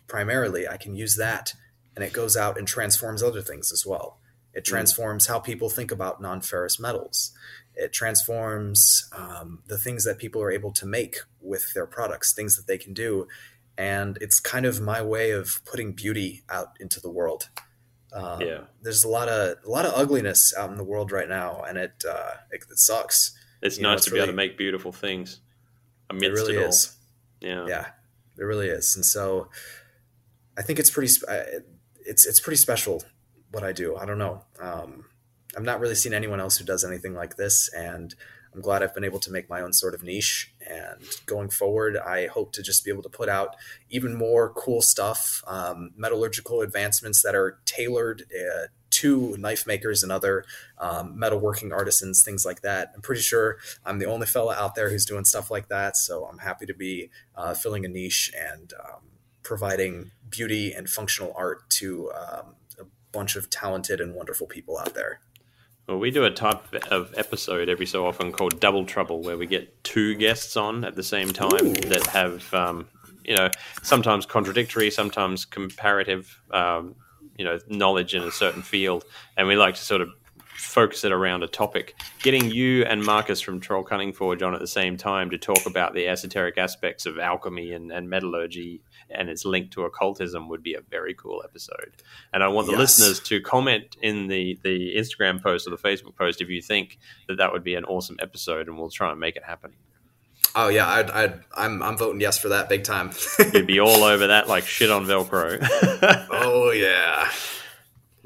primarily, 0.09 0.69
I 0.69 0.77
can 0.77 0.95
use 0.95 1.17
that 1.17 1.55
and 1.95 2.05
it 2.05 2.13
goes 2.13 2.37
out 2.37 2.59
and 2.59 2.67
transforms 2.67 3.23
other 3.23 3.43
things 3.43 3.73
as 3.73 3.87
well. 3.87 4.19
It 4.55 4.65
mm. 4.65 4.67
transforms 4.67 5.27
how 5.27 5.39
people 5.39 5.69
think 5.69 5.91
about 5.91 6.21
non 6.21 6.41
ferrous 6.41 6.79
metals. 6.79 7.33
It 7.75 7.93
transforms 7.93 9.09
um, 9.17 9.63
the 9.67 9.79
things 9.79 10.05
that 10.05 10.19
people 10.19 10.43
are 10.43 10.51
able 10.51 10.73
to 10.73 10.87
make 10.87 11.17
with 11.41 11.73
their 11.75 11.87
products, 11.87 12.33
things 12.33 12.57
that 12.57 12.67
they 12.67 12.79
can 12.79 12.93
do. 12.93 13.29
And 13.79 14.19
it's 14.21 14.41
kind 14.41 14.67
of 14.67 14.81
my 14.81 15.01
way 15.01 15.31
of 15.31 15.61
putting 15.65 15.93
beauty 15.93 16.43
out 16.51 16.77
into 16.79 17.01
the 17.01 17.11
world. 17.11 17.49
Um, 18.13 18.43
yeah, 18.43 18.61
there's 18.83 19.05
a 19.05 19.09
lot 19.09 19.29
of 19.29 19.57
a 19.65 19.71
lot 19.71 19.87
of 19.87 19.95
ugliness 19.95 20.53
out 20.59 20.71
in 20.71 20.77
the 20.77 20.85
world 20.85 21.11
right 21.11 21.29
now, 21.29 21.63
and 21.63 21.79
it 21.79 22.05
uh, 22.07 22.33
it, 22.51 22.63
it 22.71 22.79
sucks. 22.79 23.35
It's 23.63 23.79
you 23.79 23.85
nice 23.85 23.89
know, 23.89 23.95
it's 23.95 24.05
to 24.05 24.11
be 24.11 24.19
able 24.19 24.27
to 24.27 24.33
make 24.35 24.59
beautiful 24.59 24.93
things 24.93 25.41
amidst 26.11 26.27
it, 26.27 26.33
really 26.33 26.57
it 26.57 26.63
all. 26.63 26.69
Is. 26.69 26.95
Yeah, 27.41 27.67
yeah, 27.67 27.87
it 28.37 28.43
really 28.43 28.69
is. 28.69 28.95
And 28.97 29.07
so, 29.07 29.49
I 30.59 30.63
think 30.63 30.79
it's 30.79 30.91
pretty. 30.91 31.11
It's 32.05 32.27
it's 32.27 32.41
pretty 32.41 32.59
special 32.59 33.03
what 33.53 33.63
I 33.63 33.73
do. 33.73 33.97
I 33.97 34.05
don't 34.05 34.19
know. 34.19 34.43
Um, 34.61 35.05
I've 35.57 35.63
not 35.63 35.81
really 35.81 35.95
seen 35.95 36.15
anyone 36.15 36.41
else 36.41 36.57
who 36.57 36.65
does 36.65 36.85
anything 36.85 37.15
like 37.15 37.37
this, 37.37 37.71
and 37.73 38.15
I'm 38.55 38.61
glad 38.61 38.83
I've 38.83 38.95
been 38.95 39.05
able 39.05 39.19
to 39.21 39.33
make 39.33 39.49
my 39.49 39.61
own 39.61 39.73
sort 39.73 39.95
of 39.95 40.03
niche. 40.03 40.53
And 40.67 41.03
going 41.27 41.51
forward, 41.51 41.97
I 41.97 42.27
hope 42.27 42.53
to 42.53 42.63
just 42.63 42.85
be 42.85 42.91
able 42.91 43.03
to 43.03 43.09
put 43.09 43.29
out 43.29 43.57
even 43.91 44.15
more 44.15 44.51
cool 44.53 44.83
stuff, 44.83 45.43
um, 45.47 45.93
metallurgical 45.97 46.61
advancements 46.61 47.23
that 47.23 47.35
are 47.35 47.59
tailored 47.65 48.25
uh, 48.33 48.67
to 48.91 49.37
knife 49.39 49.67
makers 49.67 50.03
and 50.03 50.13
other 50.13 50.45
um, 50.79 51.17
metalworking 51.19 51.73
artisans, 51.73 52.23
things 52.23 52.45
like 52.45 52.61
that. 52.61 52.93
I'm 52.95 53.01
pretty 53.01 53.23
sure 53.23 53.57
I'm 53.87 53.99
the 53.99 54.07
only 54.07 54.27
fella 54.27 54.55
out 54.55 54.75
there 54.75 54.91
who's 54.91 55.07
doing 55.07 55.25
stuff 55.25 55.51
like 55.51 55.69
that. 55.69 55.97
So 55.97 56.27
I'm 56.27 56.39
happy 56.39 56.67
to 56.67 56.75
be 56.75 57.11
uh, 57.35 57.55
filling 57.55 57.87
a 57.87 57.89
niche 57.89 58.33
and 58.39 58.73
um, 58.85 59.01
providing 59.43 60.11
beauty 60.29 60.73
and 60.73 60.89
functional 60.89 61.33
art 61.37 61.69
to 61.71 62.13
um, 62.13 62.55
bunch 63.13 63.37
of 63.37 63.51
talented 63.51 64.01
and 64.01 64.15
wonderful 64.15 64.47
people 64.47 64.79
out 64.79 64.95
there. 64.95 65.21
Well, 65.89 65.99
we 65.99 66.11
do 66.11 66.25
a 66.25 66.31
type 66.31 66.73
of 66.91 67.13
episode 67.17 67.69
every 67.69 67.87
so 67.87 68.07
often 68.07 68.31
called 68.33 68.61
Double 68.61 68.87
Trouble, 68.87 69.21
where 69.23 69.37
we 69.37 69.47
get 69.47 69.83
two 69.83 70.15
guests 70.15 70.57
on 70.57 70.85
at 70.85 70.95
the 70.95 71.03
same 71.03 71.31
time 71.31 71.67
Ooh. 71.67 71.75
that 71.75 72.07
have, 72.07 72.55
um, 72.55 72.87
you 73.25 73.37
know, 73.37 73.51
sometimes 73.83 74.25
contradictory, 74.25 74.91
sometimes 74.91 75.45
comparative, 75.45 76.41
um, 76.53 76.95
you 77.37 77.45
know, 77.45 77.59
knowledge 77.69 78.15
in 78.15 78.23
a 78.23 78.31
certain 78.31 78.63
field, 78.63 79.05
and 79.37 79.49
we 79.49 79.57
like 79.57 79.75
to 79.75 79.83
sort 79.83 80.01
of 80.01 80.11
focus 80.63 81.05
it 81.05 81.13
around 81.13 81.43
a 81.43 81.49
topic. 81.49 81.95
Getting 82.23 82.51
you 82.51 82.85
and 82.85 83.03
Marcus 83.05 83.41
from 83.41 83.61
Troll 83.61 83.83
Cunning 83.83 84.13
Forge 84.13 84.43
on 84.43 84.55
at 84.55 84.61
the 84.61 84.67
same 84.67 84.97
time 84.97 85.31
to 85.31 85.39
talk 85.39 85.67
about 85.67 85.93
the 85.93 86.07
esoteric 86.09 86.57
aspects 86.57 87.05
of 87.05 87.19
alchemy 87.19 87.73
and, 87.73 87.91
and 87.91 88.09
metallurgy 88.09 88.81
and 89.11 89.29
its 89.29 89.45
link 89.45 89.73
to 89.73 89.83
occultism 89.83 90.49
would 90.49 90.63
be 90.63 90.75
a 90.75 90.81
very 90.81 91.15
cool 91.15 91.43
episode. 91.45 91.97
And 92.33 92.43
I 92.43 92.49
want 92.49 92.67
the 92.67 92.73
yes. 92.73 92.99
listeners 92.99 93.21
to 93.21 93.41
comment 93.41 93.97
in 94.01 94.29
the, 94.29 94.59
the 94.63 94.95
Instagram 94.97 95.43
post 95.43 95.67
or 95.67 95.71
the 95.71 95.77
Facebook 95.77 96.17
post 96.17 96.41
if 96.41 96.49
you 96.49 96.63
think 96.63 96.99
that 97.29 97.39
that 97.39 97.53
would 97.53 97.65
be 97.65 97.75
an 97.75 97.85
awesome 97.85 98.17
episode, 98.21 98.69
and 98.69 98.79
we'll 98.79 98.91
try 98.91 99.11
and 99.11 99.21
make 99.21 99.37
it 99.37 99.45
happen. 99.45 99.73
Oh 100.55 100.69
yeah, 100.69 100.87
I'd, 100.87 101.11
I'd, 101.11 101.41
I'm 101.57 101.83
I'm 101.83 101.97
voting 101.97 102.21
yes 102.21 102.39
for 102.39 102.51
that 102.51 102.69
big 102.69 102.85
time. 102.85 103.11
You'd 103.55 103.67
be 103.67 103.81
all 103.81 104.05
over 104.05 104.27
that 104.29 104.49
like 104.49 104.65
shit 104.65 104.91
on 104.91 105.07
Velcro. 105.07 105.67
oh 106.31 106.71
yeah. 106.73 107.31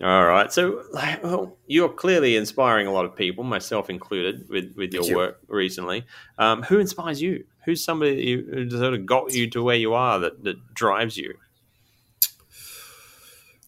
All 0.03 0.27
right. 0.27 0.53
So, 0.53 0.85
well, 0.93 1.57
you're 1.67 1.89
clearly 1.89 2.37
inspiring 2.37 2.87
a 2.87 2.93
lot 2.93 3.07
of 3.07 3.17
people, 3.17 3.45
myself 3.45 3.89
included, 3.89 4.47
with, 4.49 4.75
with 4.77 4.93
your 4.93 5.05
you. 5.05 5.17
work 5.17 5.41
recently. 5.49 6.05
Um, 6.39 6.63
who 6.65 6.79
inspires 6.79 7.23
you? 7.23 7.45
Who's 7.65 7.83
somebody 7.83 8.37
who 8.37 8.71
sort 8.71 8.95
of 8.95 9.07
got 9.07 9.33
you 9.33 9.49
to 9.51 9.63
where 9.63 9.77
you 9.77 9.95
are 9.95 10.19
that, 10.19 10.45
that 10.45 10.75
drives 10.75 11.17
you? 11.17 11.35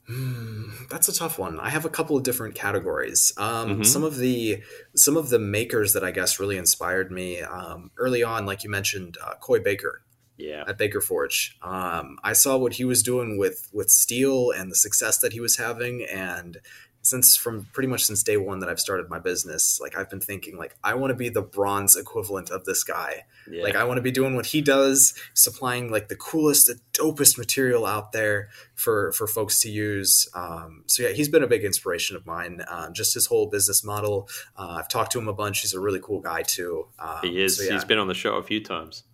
Hmm, 0.07 0.71
that's 0.89 1.09
a 1.09 1.15
tough 1.15 1.39
one. 1.39 1.61
I 1.61 1.69
have 1.71 1.85
a 1.85 1.91
couple 1.91 2.17
of 2.17 2.23
different 2.23 2.55
categories. 2.55 3.33
Um, 3.37 3.69
mm-hmm. 3.69 3.83
Some 3.83 4.05
of 4.05 4.17
the 4.17 4.63
some 4.97 5.19
of 5.19 5.29
the 5.29 5.39
makers 5.39 5.93
that 5.93 6.03
I 6.03 6.13
guess 6.13 6.41
really 6.41 6.57
inspired 6.57 7.13
me 7.13 7.43
um, 7.43 7.91
early 7.99 8.23
on, 8.23 8.47
like 8.47 8.65
you 8.65 8.71
mentioned, 8.71 9.19
uh, 9.23 9.35
Coy 9.35 9.61
Baker 9.61 10.01
yeah. 10.39 10.65
at 10.67 10.79
Baker 10.79 11.01
Forge. 11.01 11.57
Um, 11.63 12.19
I 12.23 12.33
saw 12.33 12.57
what 12.57 12.75
he 12.75 12.85
was 12.85 13.03
doing 13.03 13.39
with 13.39 13.69
with 13.73 13.91
steel 13.91 14.51
and 14.51 14.71
the 14.71 14.77
success 14.77 15.19
that 15.19 15.33
he 15.33 15.41
was 15.41 15.57
having, 15.57 16.05
and 16.05 16.59
since 17.03 17.37
from 17.37 17.67
pretty 17.73 17.89
much 17.89 18.05
since 18.05 18.23
day 18.23 18.37
one 18.37 18.59
that 18.61 18.69
I've 18.69 18.81
started 18.81 19.09
my 19.09 19.19
business, 19.19 19.81
like 19.81 19.97
I've 19.97 20.11
been 20.11 20.21
thinking 20.21 20.57
like 20.57 20.77
I 20.85 20.95
want 20.95 21.11
to 21.11 21.15
be 21.15 21.29
the 21.29 21.43
bronze 21.43 21.97
equivalent 21.97 22.51
of 22.51 22.65
this 22.65 22.85
guy. 22.85 23.25
Yeah. 23.51 23.63
Like 23.63 23.77
I 23.77 23.85
want 23.85 23.97
to 23.99 24.03
be 24.03 24.11
doing 24.11 24.37
what 24.37 24.47
he 24.47 24.61
does, 24.61 25.15
supplying 25.35 25.91
like 25.91 26.09
the 26.09 26.17
coolest, 26.17 26.67
the 26.67 26.79
dopest 26.93 27.39
material 27.39 27.87
out 27.87 28.13
there 28.13 28.51
for 28.75 29.13
for 29.13 29.27
folks 29.27 29.61
to 29.61 29.71
use. 29.71 30.29
Um, 30.35 30.85
so 30.87 31.05
yeah, 31.05 31.11
he's 31.11 31.29
been 31.29 31.43
a 31.43 31.47
big 31.47 31.65
inspiration 31.65 32.17
of 32.17 32.27
mine. 32.27 32.61
Uh, 32.69 32.91
just 32.91 33.15
his 33.15 33.27
whole 33.27 33.47
business 33.47 33.83
model. 33.83 34.29
Uh, 34.57 34.77
I've 34.79 34.89
talked 34.89 35.13
to 35.13 35.19
him 35.19 35.29
a 35.29 35.33
bunch. 35.33 35.61
He's 35.61 35.75
a 35.75 35.81
really 35.81 36.01
cool 36.01 36.21
guy 36.21 36.43
too. 36.43 36.87
Um, 36.99 37.21
he 37.23 37.43
is. 37.43 37.57
So 37.57 37.65
yeah. 37.65 37.73
He's 37.73 37.85
been 37.85 37.99
on 37.99 38.09
the 38.09 38.15
show 38.15 38.35
a 38.37 38.43
few 38.43 38.63
times 38.63 39.05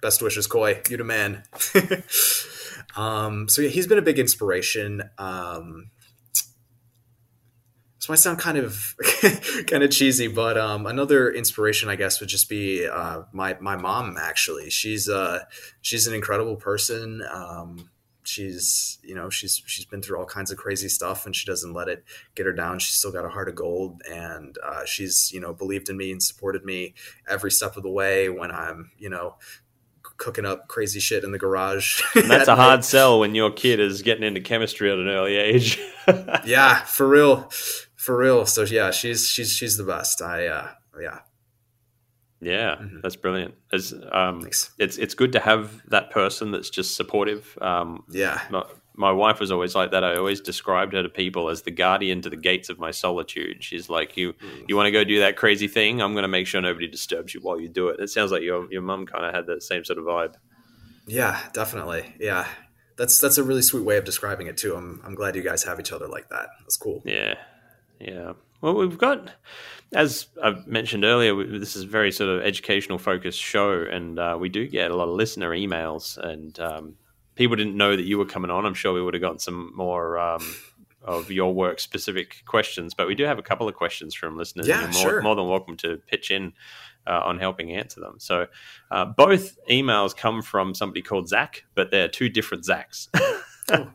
best 0.00 0.22
wishes, 0.22 0.46
Coy. 0.46 0.80
You 0.88 0.96
the 0.96 1.04
man. 1.04 1.42
um, 2.96 3.48
so 3.48 3.62
yeah, 3.62 3.68
he's 3.68 3.86
been 3.86 3.98
a 3.98 4.02
big 4.02 4.18
inspiration. 4.18 5.02
Um, 5.18 5.90
this 7.98 8.08
might 8.08 8.16
sound 8.16 8.38
kind 8.38 8.58
of 8.58 8.94
kind 9.66 9.82
of 9.82 9.90
cheesy, 9.90 10.28
but 10.28 10.56
um, 10.56 10.86
another 10.86 11.30
inspiration, 11.30 11.88
I 11.88 11.96
guess, 11.96 12.20
would 12.20 12.28
just 12.28 12.48
be 12.48 12.86
uh, 12.86 13.22
my 13.32 13.56
my 13.60 13.76
mom. 13.76 14.16
Actually, 14.20 14.70
she's 14.70 15.08
uh, 15.08 15.44
she's 15.80 16.06
an 16.06 16.14
incredible 16.14 16.56
person. 16.56 17.22
Um, 17.30 17.90
she's 18.28 18.98
you 19.02 19.14
know 19.14 19.30
she's 19.30 19.62
she's 19.66 19.84
been 19.86 20.02
through 20.02 20.18
all 20.18 20.26
kinds 20.26 20.50
of 20.50 20.58
crazy 20.58 20.88
stuff, 20.88 21.26
and 21.26 21.34
she 21.34 21.46
doesn't 21.46 21.72
let 21.72 21.88
it 21.88 22.04
get 22.34 22.46
her 22.46 22.52
down. 22.52 22.78
She's 22.78 22.94
still 22.94 23.10
got 23.10 23.24
a 23.24 23.30
heart 23.30 23.48
of 23.48 23.56
gold, 23.56 24.02
and 24.08 24.56
uh, 24.64 24.84
she's 24.84 25.32
you 25.32 25.40
know 25.40 25.52
believed 25.52 25.88
in 25.88 25.96
me 25.96 26.12
and 26.12 26.22
supported 26.22 26.64
me 26.64 26.94
every 27.28 27.50
step 27.50 27.76
of 27.76 27.82
the 27.82 27.90
way 27.90 28.28
when 28.28 28.50
I'm 28.52 28.92
you 28.96 29.08
know 29.08 29.36
cooking 30.18 30.44
up 30.44 30.68
crazy 30.68 31.00
shit 31.00 31.24
in 31.24 31.32
the 31.32 31.38
garage. 31.38 32.02
And 32.14 32.30
that's 32.30 32.48
a 32.48 32.56
hard 32.56 32.84
sell 32.84 33.20
when 33.20 33.34
your 33.34 33.50
kid 33.50 33.80
is 33.80 34.02
getting 34.02 34.24
into 34.24 34.40
chemistry 34.40 34.90
at 34.90 34.98
an 34.98 35.08
early 35.08 35.36
age. 35.36 35.78
yeah, 36.44 36.84
for 36.84 37.08
real, 37.08 37.48
for 37.96 38.16
real. 38.18 38.44
So 38.44 38.62
yeah, 38.62 38.90
she's 38.90 39.28
she's 39.28 39.52
she's 39.52 39.76
the 39.76 39.84
best. 39.84 40.20
I 40.20 40.46
uh, 40.46 40.68
yeah. 41.00 41.20
Yeah, 42.40 42.76
mm-hmm. 42.76 42.98
that's 43.02 43.16
brilliant. 43.16 43.54
It's, 43.72 43.92
um, 44.12 44.46
it's 44.46 44.70
it's 44.78 45.14
good 45.14 45.32
to 45.32 45.40
have 45.40 45.82
that 45.88 46.10
person 46.10 46.52
that's 46.52 46.70
just 46.70 46.94
supportive. 46.94 47.58
Um, 47.60 48.04
yeah, 48.10 48.40
my 48.98 49.12
wife 49.12 49.38
was 49.38 49.52
always 49.52 49.76
like 49.76 49.92
that. 49.92 50.02
I 50.02 50.16
always 50.16 50.40
described 50.40 50.92
her 50.92 51.02
to 51.02 51.08
people 51.08 51.48
as 51.50 51.62
the 51.62 51.70
guardian 51.70 52.20
to 52.22 52.30
the 52.30 52.36
gates 52.36 52.68
of 52.68 52.80
my 52.80 52.90
solitude. 52.90 53.62
She's 53.62 53.88
like, 53.88 54.16
"You, 54.16 54.32
mm. 54.32 54.64
you 54.68 54.76
want 54.76 54.88
to 54.88 54.90
go 54.90 55.04
do 55.04 55.20
that 55.20 55.36
crazy 55.36 55.68
thing? 55.68 56.02
I'm 56.02 56.12
going 56.12 56.22
to 56.22 56.28
make 56.28 56.48
sure 56.48 56.60
nobody 56.60 56.88
disturbs 56.88 57.32
you 57.32 57.40
while 57.40 57.60
you 57.60 57.68
do 57.68 57.88
it." 57.88 58.00
It 58.00 58.10
sounds 58.10 58.32
like 58.32 58.42
your 58.42 58.70
your 58.72 58.82
mum 58.82 59.06
kind 59.06 59.24
of 59.24 59.32
had 59.32 59.46
that 59.46 59.62
same 59.62 59.84
sort 59.84 59.98
of 60.00 60.04
vibe. 60.04 60.34
Yeah, 61.06 61.40
definitely. 61.54 62.12
Yeah, 62.18 62.48
that's 62.96 63.20
that's 63.20 63.38
a 63.38 63.44
really 63.44 63.62
sweet 63.62 63.84
way 63.84 63.96
of 63.96 64.04
describing 64.04 64.48
it 64.48 64.56
too. 64.56 64.74
I'm 64.74 65.00
I'm 65.04 65.14
glad 65.14 65.36
you 65.36 65.42
guys 65.42 65.62
have 65.62 65.78
each 65.78 65.92
other 65.92 66.08
like 66.08 66.28
that. 66.30 66.48
That's 66.60 66.76
cool. 66.76 67.00
Yeah, 67.04 67.34
yeah. 68.00 68.32
Well, 68.60 68.74
we've 68.74 68.98
got, 68.98 69.30
as 69.94 70.26
I've 70.42 70.66
mentioned 70.66 71.04
earlier, 71.04 71.32
this 71.46 71.76
is 71.76 71.84
a 71.84 71.86
very 71.86 72.10
sort 72.10 72.30
of 72.30 72.42
educational 72.42 72.98
focused 72.98 73.40
show, 73.40 73.82
and 73.82 74.18
uh, 74.18 74.36
we 74.38 74.48
do 74.48 74.66
get 74.66 74.90
a 74.90 74.96
lot 74.96 75.08
of 75.08 75.14
listener 75.14 75.50
emails 75.50 76.18
and. 76.18 76.58
Um, 76.58 76.96
people 77.38 77.56
didn't 77.56 77.76
know 77.76 77.96
that 77.96 78.04
you 78.04 78.18
were 78.18 78.26
coming 78.26 78.50
on, 78.50 78.66
I'm 78.66 78.74
sure 78.74 78.92
we 78.92 79.00
would 79.00 79.14
have 79.14 79.20
gotten 79.20 79.38
some 79.38 79.72
more 79.74 80.18
um, 80.18 80.44
of 81.02 81.30
your 81.30 81.54
work 81.54 81.78
specific 81.78 82.42
questions. 82.44 82.92
But 82.92 83.06
we 83.06 83.14
do 83.14 83.24
have 83.24 83.38
a 83.38 83.42
couple 83.42 83.68
of 83.68 83.76
questions 83.76 84.12
from 84.14 84.36
listeners. 84.36 84.66
Yeah, 84.66 84.80
you're 84.80 84.90
more, 84.90 85.02
sure. 85.02 85.22
more 85.22 85.36
than 85.36 85.48
welcome 85.48 85.76
to 85.78 86.02
pitch 86.08 86.32
in 86.32 86.52
uh, 87.06 87.20
on 87.24 87.38
helping 87.38 87.70
answer 87.72 88.00
them. 88.00 88.16
So 88.18 88.48
uh, 88.90 89.04
both 89.04 89.56
emails 89.70 90.14
come 90.14 90.42
from 90.42 90.74
somebody 90.74 91.00
called 91.00 91.28
Zach, 91.28 91.64
but 91.74 91.92
they're 91.92 92.08
two 92.08 92.28
different 92.28 92.64
Zachs. 92.64 93.08
oh. 93.14 93.88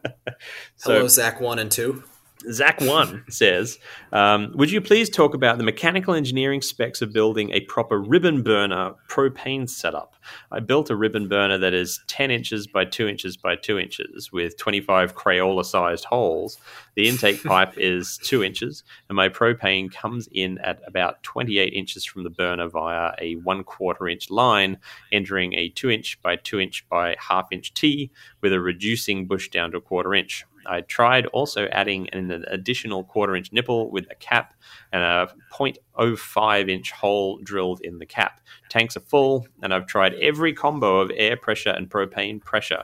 so, 0.77 0.93
Hello, 0.93 1.07
Zach 1.07 1.41
one 1.41 1.59
and 1.59 1.69
two. 1.69 2.03
Zach 2.51 2.81
One 2.81 3.23
says, 3.29 3.79
um, 4.11 4.51
"Would 4.55 4.71
you 4.71 4.81
please 4.81 5.09
talk 5.09 5.33
about 5.33 5.57
the 5.57 5.63
mechanical 5.63 6.13
engineering 6.13 6.61
specs 6.61 7.01
of 7.01 7.13
building 7.13 7.51
a 7.51 7.61
proper 7.61 7.99
ribbon 7.99 8.43
burner 8.43 8.93
propane 9.09 9.69
setup? 9.69 10.15
I 10.51 10.59
built 10.59 10.89
a 10.89 10.95
ribbon 10.95 11.27
burner 11.27 11.57
that 11.57 11.73
is 11.73 12.01
10 12.07 12.31
inches 12.31 12.67
by 12.67 12.85
2 12.85 13.07
inches 13.07 13.37
by 13.37 13.55
2 13.55 13.77
inches 13.79 14.31
with 14.31 14.57
25 14.57 15.15
Crayola-sized 15.15 16.05
holes. 16.05 16.57
The 16.95 17.07
intake 17.07 17.43
pipe 17.43 17.77
is 17.77 18.17
2 18.19 18.43
inches, 18.43 18.83
and 19.09 19.15
my 19.15 19.29
propane 19.29 19.91
comes 19.91 20.29
in 20.31 20.59
at 20.59 20.79
about 20.85 21.23
28 21.23 21.73
inches 21.73 22.05
from 22.05 22.23
the 22.23 22.29
burner 22.29 22.67
via 22.67 23.13
a 23.19 23.35
1 23.37 23.63
quarter 23.63 24.07
inch 24.07 24.29
line, 24.29 24.77
entering 25.11 25.53
a 25.53 25.69
2 25.69 25.89
inch 25.89 26.21
by 26.21 26.35
2 26.35 26.59
inch 26.59 26.87
by 26.89 27.15
half 27.19 27.47
inch 27.51 27.73
T 27.73 28.11
with 28.41 28.53
a 28.53 28.59
reducing 28.59 29.25
bush 29.25 29.49
down 29.49 29.71
to 29.71 29.77
a 29.77 29.81
quarter 29.81 30.13
inch." 30.13 30.45
I 30.65 30.81
tried 30.81 31.25
also 31.27 31.67
adding 31.67 32.09
an 32.11 32.45
additional 32.47 33.03
quarter 33.03 33.35
inch 33.35 33.51
nipple 33.51 33.91
with 33.91 34.07
a 34.09 34.15
cap 34.15 34.53
and 34.91 35.03
a 35.03 35.29
0.05 35.51 36.69
inch 36.69 36.91
hole 36.91 37.37
drilled 37.43 37.81
in 37.81 37.99
the 37.99 38.05
cap. 38.05 38.39
Tanks 38.69 38.95
are 38.95 39.01
full, 39.01 39.45
and 39.61 39.73
I've 39.73 39.87
tried 39.87 40.13
every 40.15 40.53
combo 40.53 40.99
of 41.01 41.11
air 41.15 41.35
pressure 41.35 41.71
and 41.71 41.89
propane 41.89 42.41
pressure. 42.41 42.83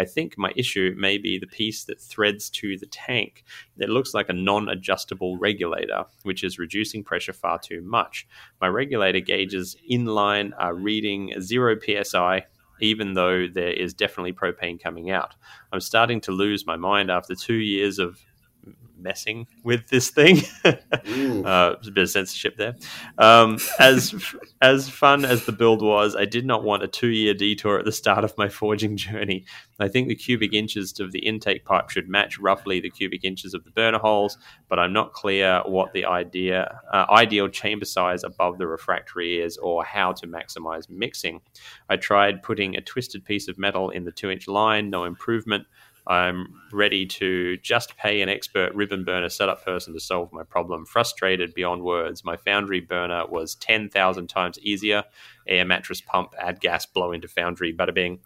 I 0.00 0.06
think 0.06 0.38
my 0.38 0.50
issue 0.56 0.94
may 0.96 1.18
be 1.18 1.38
the 1.38 1.46
piece 1.46 1.84
that 1.84 2.00
threads 2.00 2.48
to 2.50 2.78
the 2.78 2.86
tank. 2.86 3.44
that 3.76 3.90
looks 3.90 4.14
like 4.14 4.30
a 4.30 4.32
non 4.32 4.70
adjustable 4.70 5.36
regulator, 5.36 6.06
which 6.22 6.42
is 6.42 6.58
reducing 6.58 7.04
pressure 7.04 7.34
far 7.34 7.58
too 7.58 7.82
much. 7.82 8.26
My 8.62 8.68
regulator 8.68 9.20
gauges 9.20 9.76
inline 9.90 10.52
are 10.58 10.74
reading 10.74 11.34
0 11.38 11.76
psi 11.80 12.46
even 12.82 13.12
though 13.12 13.46
there 13.46 13.74
is 13.74 13.92
definitely 13.92 14.32
propane 14.32 14.82
coming 14.82 15.10
out. 15.10 15.34
I'm 15.70 15.80
starting 15.80 16.18
to 16.22 16.32
lose 16.32 16.66
my 16.66 16.76
mind 16.76 17.10
after 17.10 17.34
two 17.34 17.60
years 17.74 17.98
of 17.98 18.18
messing 19.02 19.46
with 19.64 19.88
this 19.88 20.10
thing. 20.10 20.38
uh, 20.64 20.72
there's 20.72 21.88
a 21.88 21.92
bit 21.92 22.02
of 22.02 22.10
censorship 22.10 22.56
there. 22.56 22.76
Um, 23.18 23.58
as 23.78 24.14
as 24.60 24.88
fun 24.88 25.24
as 25.24 25.46
the 25.46 25.52
build 25.52 25.82
was, 25.82 26.14
I 26.16 26.24
did 26.24 26.46
not 26.46 26.62
want 26.62 26.82
a 26.82 26.88
two 26.88 27.08
year 27.08 27.34
detour 27.34 27.78
at 27.78 27.84
the 27.84 27.92
start 27.92 28.24
of 28.24 28.36
my 28.36 28.48
forging 28.48 28.96
journey. 28.96 29.44
I 29.78 29.88
think 29.88 30.08
the 30.08 30.14
cubic 30.14 30.52
inches 30.52 31.00
of 31.00 31.12
the 31.12 31.20
intake 31.20 31.64
pipe 31.64 31.90
should 31.90 32.08
match 32.08 32.38
roughly 32.38 32.80
the 32.80 32.90
cubic 32.90 33.24
inches 33.24 33.54
of 33.54 33.64
the 33.64 33.70
burner 33.70 33.98
holes, 33.98 34.36
but 34.68 34.78
I'm 34.78 34.92
not 34.92 35.12
clear 35.12 35.62
what 35.64 35.92
the 35.92 36.04
idea 36.04 36.80
uh, 36.92 37.06
ideal 37.10 37.48
chamber 37.48 37.84
size 37.84 38.24
above 38.24 38.58
the 38.58 38.66
refractory 38.66 39.40
is 39.40 39.56
or 39.58 39.84
how 39.84 40.12
to 40.12 40.26
maximize 40.26 40.88
mixing. 40.90 41.40
I 41.88 41.96
tried 41.96 42.42
putting 42.42 42.76
a 42.76 42.80
twisted 42.80 43.24
piece 43.24 43.48
of 43.48 43.58
metal 43.58 43.90
in 43.90 44.04
the 44.04 44.12
two 44.12 44.30
inch 44.30 44.48
line, 44.48 44.90
no 44.90 45.04
improvement. 45.04 45.66
I'm 46.06 46.60
ready 46.72 47.06
to 47.06 47.56
just 47.58 47.96
pay 47.96 48.20
an 48.22 48.28
expert 48.28 48.74
ribbon 48.74 49.04
burner 49.04 49.28
setup 49.28 49.64
person 49.64 49.92
to 49.94 50.00
solve 50.00 50.32
my 50.32 50.42
problem. 50.42 50.86
Frustrated 50.86 51.54
beyond 51.54 51.82
words. 51.82 52.24
My 52.24 52.36
foundry 52.36 52.80
burner 52.80 53.26
was 53.26 53.54
10,000 53.56 54.26
times 54.28 54.58
easier. 54.60 55.04
Air 55.46 55.64
mattress 55.64 56.00
pump, 56.00 56.34
add 56.38 56.60
gas, 56.60 56.86
blow 56.86 57.12
into 57.12 57.28
foundry, 57.28 57.72
bada 57.72 57.94
bing. 57.94 58.20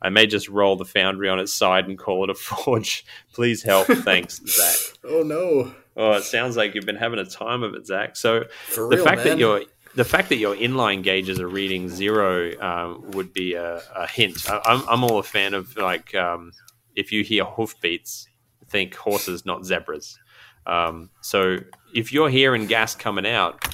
I 0.00 0.10
may 0.10 0.26
just 0.26 0.48
roll 0.48 0.76
the 0.76 0.84
foundry 0.84 1.28
on 1.28 1.38
its 1.38 1.52
side 1.52 1.88
and 1.88 1.98
call 1.98 2.24
it 2.24 2.30
a 2.30 2.34
forge. 2.34 3.04
Please 3.32 3.62
help. 3.62 3.86
Thanks, 3.86 4.40
Zach. 4.46 4.98
Oh, 5.04 5.22
no. 5.22 5.72
Oh, 5.96 6.12
it 6.12 6.22
sounds 6.22 6.56
like 6.56 6.74
you've 6.74 6.86
been 6.86 6.96
having 6.96 7.18
a 7.18 7.24
time 7.24 7.62
of 7.64 7.74
it, 7.74 7.86
Zach. 7.86 8.16
So 8.16 8.44
the 8.76 9.00
fact 9.02 9.18
man. 9.18 9.26
that 9.26 9.38
you're 9.38 9.62
the 9.94 10.04
fact 10.04 10.28
that 10.28 10.36
your 10.36 10.54
inline 10.54 11.02
gauges 11.02 11.40
are 11.40 11.48
reading 11.48 11.88
zero 11.88 12.52
um, 12.60 13.10
would 13.12 13.32
be 13.32 13.54
a, 13.54 13.82
a 13.96 14.06
hint. 14.06 14.48
I, 14.48 14.60
I'm, 14.64 14.88
I'm 14.88 15.02
all 15.02 15.18
a 15.18 15.24
fan 15.24 15.54
of 15.54 15.76
like 15.76 16.14
um, 16.14 16.52
if 16.98 17.12
you 17.12 17.22
hear 17.22 17.44
hoofbeats, 17.44 18.28
think 18.68 18.94
horses, 18.94 19.46
not 19.46 19.64
zebras. 19.64 20.18
Um, 20.66 21.10
so 21.22 21.58
if 21.94 22.12
you're 22.12 22.28
hearing 22.28 22.66
gas 22.66 22.94
coming 22.94 23.26
out, 23.26 23.64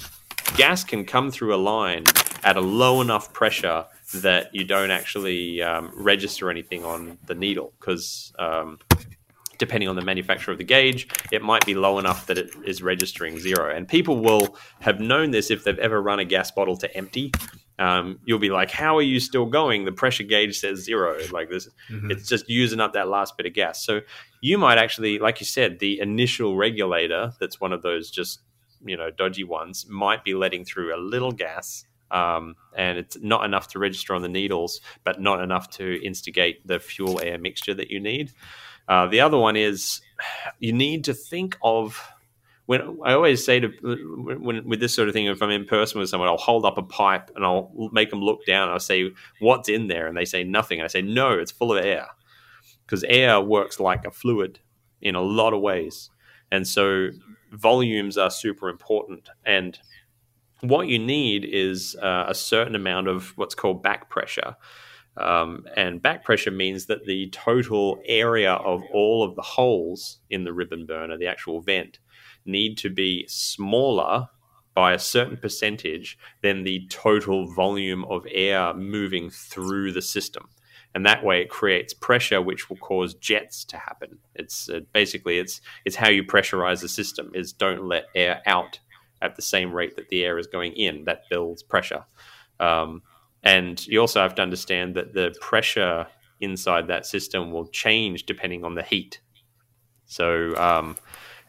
gas 0.56 0.84
can 0.84 1.04
come 1.04 1.30
through 1.30 1.54
a 1.54 1.56
line 1.56 2.04
at 2.44 2.56
a 2.56 2.60
low 2.60 3.00
enough 3.00 3.32
pressure 3.32 3.86
that 4.14 4.54
you 4.54 4.64
don't 4.64 4.90
actually 4.90 5.62
um, 5.62 5.90
register 5.96 6.50
anything 6.50 6.84
on 6.84 7.18
the 7.26 7.34
needle 7.34 7.72
because 7.80 8.32
um, 8.38 8.78
depending 9.58 9.88
on 9.88 9.96
the 9.96 10.02
manufacturer 10.02 10.52
of 10.52 10.58
the 10.58 10.64
gauge, 10.64 11.08
it 11.32 11.42
might 11.42 11.64
be 11.64 11.74
low 11.74 11.98
enough 11.98 12.26
that 12.26 12.38
it 12.38 12.50
is 12.64 12.82
registering 12.82 13.38
zero. 13.38 13.74
And 13.74 13.88
people 13.88 14.20
will 14.20 14.56
have 14.80 15.00
known 15.00 15.30
this 15.30 15.50
if 15.50 15.64
they've 15.64 15.78
ever 15.78 16.00
run 16.02 16.18
a 16.20 16.24
gas 16.24 16.50
bottle 16.50 16.76
to 16.76 16.96
empty. 16.96 17.32
Um, 17.78 18.20
you'll 18.24 18.38
be 18.38 18.50
like, 18.50 18.70
"How 18.70 18.96
are 18.96 19.02
you 19.02 19.18
still 19.20 19.46
going?" 19.46 19.84
The 19.84 19.92
pressure 19.92 20.22
gauge 20.22 20.58
says 20.58 20.84
zero. 20.84 21.18
Like 21.32 21.50
this, 21.50 21.68
mm-hmm. 21.90 22.10
it's 22.10 22.28
just 22.28 22.48
using 22.48 22.80
up 22.80 22.92
that 22.92 23.08
last 23.08 23.36
bit 23.36 23.46
of 23.46 23.52
gas. 23.52 23.84
So 23.84 24.00
you 24.40 24.58
might 24.58 24.78
actually, 24.78 25.18
like 25.18 25.40
you 25.40 25.46
said, 25.46 25.78
the 25.78 26.00
initial 26.00 26.56
regulator 26.56 27.32
that's 27.40 27.60
one 27.60 27.72
of 27.72 27.82
those 27.82 28.10
just 28.10 28.40
you 28.84 28.96
know 28.96 29.10
dodgy 29.10 29.44
ones 29.44 29.86
might 29.88 30.24
be 30.24 30.34
letting 30.34 30.64
through 30.64 30.94
a 30.94 30.98
little 30.98 31.32
gas 31.32 31.84
um, 32.10 32.54
and 32.76 32.96
it's 32.96 33.18
not 33.20 33.44
enough 33.44 33.68
to 33.68 33.78
register 33.78 34.14
on 34.14 34.22
the 34.22 34.28
needles, 34.28 34.80
but 35.02 35.20
not 35.20 35.40
enough 35.40 35.68
to 35.70 36.00
instigate 36.04 36.66
the 36.66 36.78
fuel 36.78 37.20
air 37.20 37.38
mixture 37.38 37.74
that 37.74 37.90
you 37.90 37.98
need. 37.98 38.32
Uh, 38.86 39.06
the 39.06 39.20
other 39.20 39.38
one 39.38 39.56
is 39.56 40.00
you 40.58 40.72
need 40.72 41.04
to 41.04 41.14
think 41.14 41.58
of 41.62 42.00
when 42.66 42.98
I 43.04 43.12
always 43.12 43.44
say 43.44 43.60
to 43.60 43.68
when 44.40 44.66
with 44.66 44.80
this 44.80 44.94
sort 44.94 45.08
of 45.08 45.14
thing, 45.14 45.26
if 45.26 45.42
I'm 45.42 45.50
in 45.50 45.66
person 45.66 46.00
with 46.00 46.08
someone, 46.08 46.28
I'll 46.28 46.36
hold 46.36 46.64
up 46.64 46.78
a 46.78 46.82
pipe 46.82 47.30
and 47.36 47.44
I'll 47.44 47.90
make 47.92 48.10
them 48.10 48.22
look 48.22 48.46
down. 48.46 48.70
I'll 48.70 48.80
say, 48.80 49.10
"What's 49.40 49.68
in 49.68 49.88
there?" 49.88 50.06
And 50.06 50.16
they 50.16 50.24
say 50.24 50.44
nothing. 50.44 50.80
I 50.80 50.86
say, 50.86 51.02
"No, 51.02 51.32
it's 51.32 51.52
full 51.52 51.76
of 51.76 51.84
air," 51.84 52.08
because 52.86 53.04
air 53.04 53.40
works 53.40 53.78
like 53.80 54.06
a 54.06 54.10
fluid 54.10 54.60
in 55.02 55.14
a 55.14 55.20
lot 55.20 55.52
of 55.52 55.60
ways, 55.60 56.10
and 56.50 56.66
so 56.66 57.10
volumes 57.52 58.16
are 58.16 58.30
super 58.30 58.68
important. 58.70 59.28
And 59.44 59.78
what 60.60 60.88
you 60.88 60.98
need 60.98 61.44
is 61.44 61.94
uh, 61.96 62.24
a 62.28 62.34
certain 62.34 62.74
amount 62.74 63.08
of 63.08 63.36
what's 63.36 63.54
called 63.54 63.82
back 63.82 64.08
pressure. 64.08 64.56
Um, 65.16 65.66
and 65.76 66.02
back 66.02 66.24
pressure 66.24 66.50
means 66.50 66.86
that 66.86 67.04
the 67.04 67.28
total 67.30 68.00
area 68.06 68.54
of 68.54 68.82
all 68.92 69.22
of 69.22 69.36
the 69.36 69.42
holes 69.42 70.18
in 70.30 70.44
the 70.44 70.52
ribbon 70.52 70.86
burner, 70.86 71.16
the 71.16 71.28
actual 71.28 71.60
vent, 71.60 71.98
need 72.44 72.76
to 72.78 72.90
be 72.90 73.26
smaller 73.28 74.28
by 74.74 74.92
a 74.92 74.98
certain 74.98 75.36
percentage 75.36 76.18
than 76.42 76.64
the 76.64 76.86
total 76.88 77.52
volume 77.52 78.04
of 78.06 78.26
air 78.30 78.74
moving 78.74 79.30
through 79.30 79.92
the 79.92 80.02
system. 80.02 80.48
And 80.94 81.04
that 81.06 81.24
way, 81.24 81.40
it 81.40 81.50
creates 81.50 81.92
pressure, 81.92 82.40
which 82.40 82.68
will 82.68 82.76
cause 82.76 83.14
jets 83.14 83.64
to 83.66 83.76
happen. 83.76 84.18
It's 84.34 84.68
uh, 84.68 84.80
basically 84.92 85.38
it's 85.38 85.60
it's 85.84 85.96
how 85.96 86.08
you 86.08 86.22
pressurize 86.22 86.80
the 86.80 86.88
system. 86.88 87.32
Is 87.34 87.52
don't 87.52 87.84
let 87.84 88.04
air 88.14 88.42
out 88.46 88.78
at 89.20 89.34
the 89.34 89.42
same 89.42 89.72
rate 89.72 89.96
that 89.96 90.08
the 90.08 90.24
air 90.24 90.38
is 90.38 90.46
going 90.46 90.72
in. 90.74 91.04
That 91.04 91.22
builds 91.28 91.64
pressure. 91.64 92.04
Um, 92.60 93.02
and 93.42 93.84
you 93.88 94.00
also 94.00 94.20
have 94.20 94.36
to 94.36 94.42
understand 94.42 94.94
that 94.94 95.14
the 95.14 95.34
pressure 95.40 96.06
inside 96.40 96.86
that 96.88 97.06
system 97.06 97.50
will 97.50 97.66
change 97.66 98.24
depending 98.26 98.64
on 98.64 98.74
the 98.74 98.82
heat. 98.82 99.20
So 100.06 100.54
um, 100.56 100.96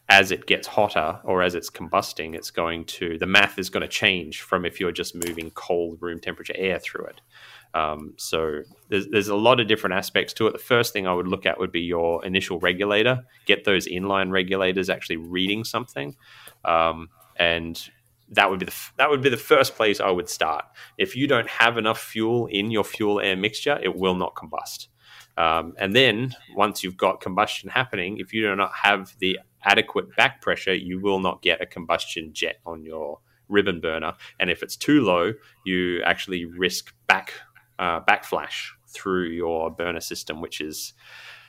as 0.07 0.31
it 0.31 0.45
gets 0.45 0.67
hotter 0.67 1.19
or 1.23 1.41
as 1.41 1.55
it's 1.55 1.69
combusting, 1.69 2.35
it's 2.35 2.51
going 2.51 2.85
to 2.85 3.17
the 3.17 3.25
math 3.25 3.57
is 3.57 3.69
going 3.69 3.81
to 3.81 3.87
change 3.87 4.41
from 4.41 4.65
if 4.65 4.79
you're 4.79 4.91
just 4.91 5.15
moving 5.15 5.49
cold 5.51 5.97
room 6.01 6.19
temperature 6.19 6.53
air 6.55 6.79
through 6.79 7.05
it. 7.05 7.21
Um, 7.73 8.13
so 8.15 8.61
there's, 8.87 9.07
there's 9.07 9.27
a 9.27 9.35
lot 9.35 9.59
of 9.59 9.67
different 9.67 9.95
aspects 9.95 10.31
to 10.33 10.47
it. 10.47 10.53
The 10.53 10.59
first 10.59 10.93
thing 10.93 11.07
I 11.07 11.13
would 11.13 11.27
look 11.27 11.45
at 11.45 11.59
would 11.59 11.71
be 11.71 11.81
your 11.81 12.23
initial 12.23 12.59
regulator. 12.59 13.25
Get 13.45 13.65
those 13.65 13.87
inline 13.87 14.31
regulators 14.31 14.89
actually 14.89 15.17
reading 15.17 15.63
something, 15.65 16.15
um, 16.63 17.09
and 17.35 17.89
that 18.29 18.49
would 18.49 18.59
be 18.59 18.65
the 18.65 18.75
that 18.97 19.09
would 19.09 19.21
be 19.21 19.29
the 19.29 19.37
first 19.37 19.75
place 19.75 19.99
I 19.99 20.09
would 20.09 20.29
start. 20.29 20.65
If 20.97 21.15
you 21.15 21.27
don't 21.27 21.49
have 21.49 21.77
enough 21.77 21.99
fuel 21.99 22.47
in 22.47 22.71
your 22.71 22.83
fuel 22.83 23.19
air 23.19 23.35
mixture, 23.35 23.77
it 23.81 23.95
will 23.95 24.15
not 24.15 24.35
combust. 24.35 24.87
Um, 25.37 25.73
and 25.77 25.93
then 25.93 26.33
once 26.55 26.83
you've 26.83 26.95
got 26.95 27.19
combustion 27.19 27.69
happening, 27.69 28.19
if 28.19 28.33
you 28.33 28.41
do 28.43 28.55
not 28.55 28.71
have 28.73 29.13
the 29.19 29.39
adequate 29.65 30.15
back 30.15 30.41
pressure, 30.41 30.73
you 30.73 30.99
will 30.99 31.19
not 31.19 31.41
get 31.41 31.61
a 31.61 31.65
combustion 31.65 32.31
jet 32.33 32.57
on 32.65 32.83
your 32.83 33.19
ribbon 33.49 33.79
burner. 33.79 34.13
And 34.39 34.49
if 34.49 34.63
it's 34.63 34.75
too 34.75 35.01
low, 35.01 35.33
you 35.65 36.01
actually 36.03 36.45
risk 36.45 36.93
back 37.07 37.33
uh, 37.79 37.99
backflash 38.01 38.69
through 38.87 39.29
your 39.29 39.69
burner 39.69 39.99
system, 39.99 40.41
which 40.41 40.61
is 40.61 40.93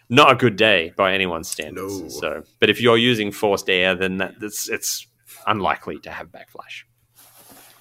not 0.08 0.32
a 0.32 0.34
good 0.34 0.56
day 0.56 0.92
by 0.96 1.14
anyone's 1.14 1.48
standards. 1.48 2.00
No. 2.00 2.08
So, 2.08 2.42
but 2.60 2.70
if 2.70 2.80
you're 2.80 2.98
using 2.98 3.32
forced 3.32 3.70
air, 3.70 3.94
then 3.94 4.18
that, 4.18 4.34
it's, 4.40 4.68
it's 4.68 5.06
unlikely 5.46 5.98
to 6.00 6.10
have 6.10 6.28
backflash. 6.28 6.84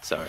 So 0.02 0.26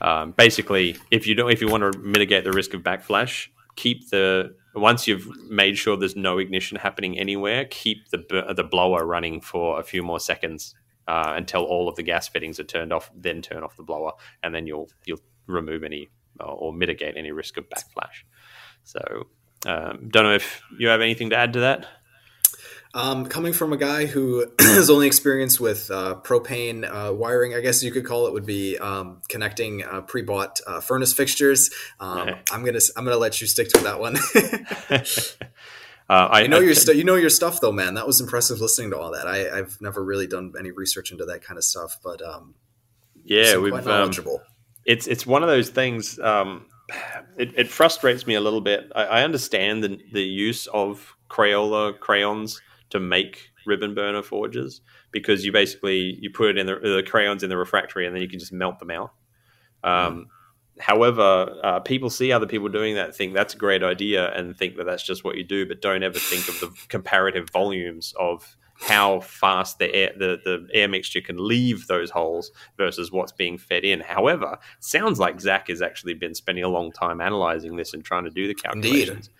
um, 0.00 0.32
basically, 0.32 0.96
if 1.10 1.26
you 1.26 1.34
don't, 1.34 1.50
if 1.50 1.60
you 1.60 1.68
want 1.68 1.92
to 1.92 1.98
mitigate 1.98 2.44
the 2.44 2.52
risk 2.52 2.74
of 2.74 2.82
backflash, 2.82 3.48
keep 3.76 4.08
the 4.10 4.54
once 4.80 5.06
you've 5.06 5.28
made 5.48 5.78
sure 5.78 5.96
there's 5.96 6.16
no 6.16 6.38
ignition 6.38 6.76
happening 6.76 7.18
anywhere, 7.18 7.64
keep 7.66 8.08
the 8.10 8.52
the 8.54 8.64
blower 8.64 9.04
running 9.04 9.40
for 9.40 9.80
a 9.80 9.82
few 9.82 10.02
more 10.02 10.20
seconds 10.20 10.74
uh, 11.08 11.34
until 11.36 11.62
all 11.62 11.88
of 11.88 11.96
the 11.96 12.02
gas 12.02 12.28
fittings 12.28 12.60
are 12.60 12.64
turned 12.64 12.92
off. 12.92 13.10
Then 13.14 13.42
turn 13.42 13.62
off 13.62 13.76
the 13.76 13.82
blower, 13.82 14.12
and 14.42 14.54
then 14.54 14.66
you'll 14.66 14.90
you'll 15.04 15.22
remove 15.46 15.84
any 15.84 16.10
or 16.40 16.72
mitigate 16.72 17.16
any 17.16 17.32
risk 17.32 17.56
of 17.56 17.64
backflash. 17.68 18.24
So, 18.84 19.00
um, 19.66 20.08
don't 20.08 20.24
know 20.24 20.34
if 20.34 20.62
you 20.78 20.88
have 20.88 21.00
anything 21.00 21.30
to 21.30 21.36
add 21.36 21.52
to 21.54 21.60
that. 21.60 21.86
Um, 22.96 23.26
coming 23.26 23.52
from 23.52 23.74
a 23.74 23.76
guy 23.76 24.06
who 24.06 24.46
has 24.58 24.88
only 24.88 25.06
experience 25.06 25.60
with 25.60 25.90
uh, 25.90 26.14
propane 26.22 26.82
uh, 26.82 27.12
wiring, 27.12 27.54
I 27.54 27.60
guess 27.60 27.82
you 27.82 27.92
could 27.92 28.06
call 28.06 28.26
it, 28.26 28.32
would 28.32 28.46
be 28.46 28.78
um, 28.78 29.20
connecting 29.28 29.84
uh, 29.84 30.00
pre-bought 30.00 30.62
uh, 30.66 30.80
furnace 30.80 31.12
fixtures. 31.12 31.68
Um, 32.00 32.30
I'm 32.50 32.64
gonna 32.64 32.80
I'm 32.96 33.04
gonna 33.04 33.18
let 33.18 33.38
you 33.42 33.46
stick 33.46 33.68
to 33.68 33.80
that 33.80 34.00
one. 34.00 34.16
Uh, 36.08 36.28
I, 36.30 36.44
I, 36.44 36.46
know 36.46 36.58
I, 36.58 36.60
your 36.60 36.74
stu- 36.76 36.96
you 36.96 37.02
know 37.02 37.16
your 37.16 37.28
stuff 37.28 37.60
though, 37.60 37.72
man. 37.72 37.94
That 37.94 38.06
was 38.06 38.20
impressive 38.20 38.60
listening 38.60 38.90
to 38.90 38.96
all 38.96 39.10
that. 39.10 39.26
I, 39.26 39.56
have 39.56 39.80
never 39.80 40.04
really 40.04 40.28
done 40.28 40.52
any 40.56 40.70
research 40.70 41.10
into 41.10 41.24
that 41.24 41.42
kind 41.42 41.58
of 41.58 41.64
stuff, 41.64 41.98
but 42.00 42.22
um, 42.22 42.54
yeah, 43.24 43.56
we've 43.56 43.74
um, 43.74 43.84
knowledgeable. 43.84 44.40
it's 44.84 45.08
it's 45.08 45.26
one 45.26 45.42
of 45.42 45.48
those 45.48 45.68
things. 45.68 46.16
Um, 46.20 46.66
it, 47.36 47.54
it, 47.56 47.68
frustrates 47.68 48.24
me 48.24 48.36
a 48.36 48.40
little 48.40 48.60
bit. 48.60 48.92
I, 48.94 49.04
I 49.06 49.22
understand 49.24 49.82
the, 49.82 49.98
the 50.12 50.22
use 50.22 50.68
of 50.68 51.16
Crayola 51.28 51.98
crayons 51.98 52.60
to 52.90 53.00
make 53.00 53.50
ribbon 53.66 53.94
burner 53.94 54.22
forges 54.22 54.80
because 55.10 55.44
you 55.44 55.52
basically 55.52 56.16
you 56.20 56.30
put 56.30 56.50
it 56.50 56.58
in 56.58 56.66
the, 56.66 56.74
the 56.76 57.02
crayons 57.04 57.42
in 57.42 57.50
the 57.50 57.56
refractory 57.56 58.06
and 58.06 58.14
then 58.14 58.22
you 58.22 58.28
can 58.28 58.38
just 58.38 58.52
melt 58.52 58.78
them 58.78 58.90
out. 58.90 59.12
Um, 59.82 60.28
However, 60.78 61.58
uh, 61.64 61.80
people 61.80 62.10
see 62.10 62.32
other 62.32 62.46
people 62.46 62.68
doing 62.68 62.96
that, 62.96 63.14
think 63.16 63.32
that's 63.32 63.54
a 63.54 63.58
great 63.58 63.82
idea, 63.82 64.30
and 64.34 64.56
think 64.56 64.76
that 64.76 64.84
that's 64.84 65.02
just 65.02 65.24
what 65.24 65.36
you 65.36 65.44
do, 65.44 65.66
but 65.66 65.80
don't 65.80 66.02
ever 66.02 66.18
think 66.18 66.48
of 66.48 66.60
the 66.60 66.86
comparative 66.88 67.48
volumes 67.50 68.12
of 68.18 68.56
how 68.78 69.20
fast 69.20 69.78
the 69.78 69.94
air 69.94 70.12
the, 70.18 70.38
the 70.44 70.68
air 70.74 70.86
mixture 70.86 71.22
can 71.22 71.38
leave 71.38 71.86
those 71.86 72.10
holes 72.10 72.50
versus 72.76 73.10
what's 73.10 73.32
being 73.32 73.56
fed 73.56 73.84
in. 73.84 74.00
However, 74.00 74.58
sounds 74.80 75.18
like 75.18 75.40
Zach 75.40 75.68
has 75.68 75.80
actually 75.80 76.12
been 76.12 76.34
spending 76.34 76.64
a 76.64 76.68
long 76.68 76.92
time 76.92 77.22
analyzing 77.22 77.76
this 77.76 77.94
and 77.94 78.04
trying 78.04 78.24
to 78.24 78.30
do 78.30 78.46
the 78.46 78.54
calculations. 78.54 79.30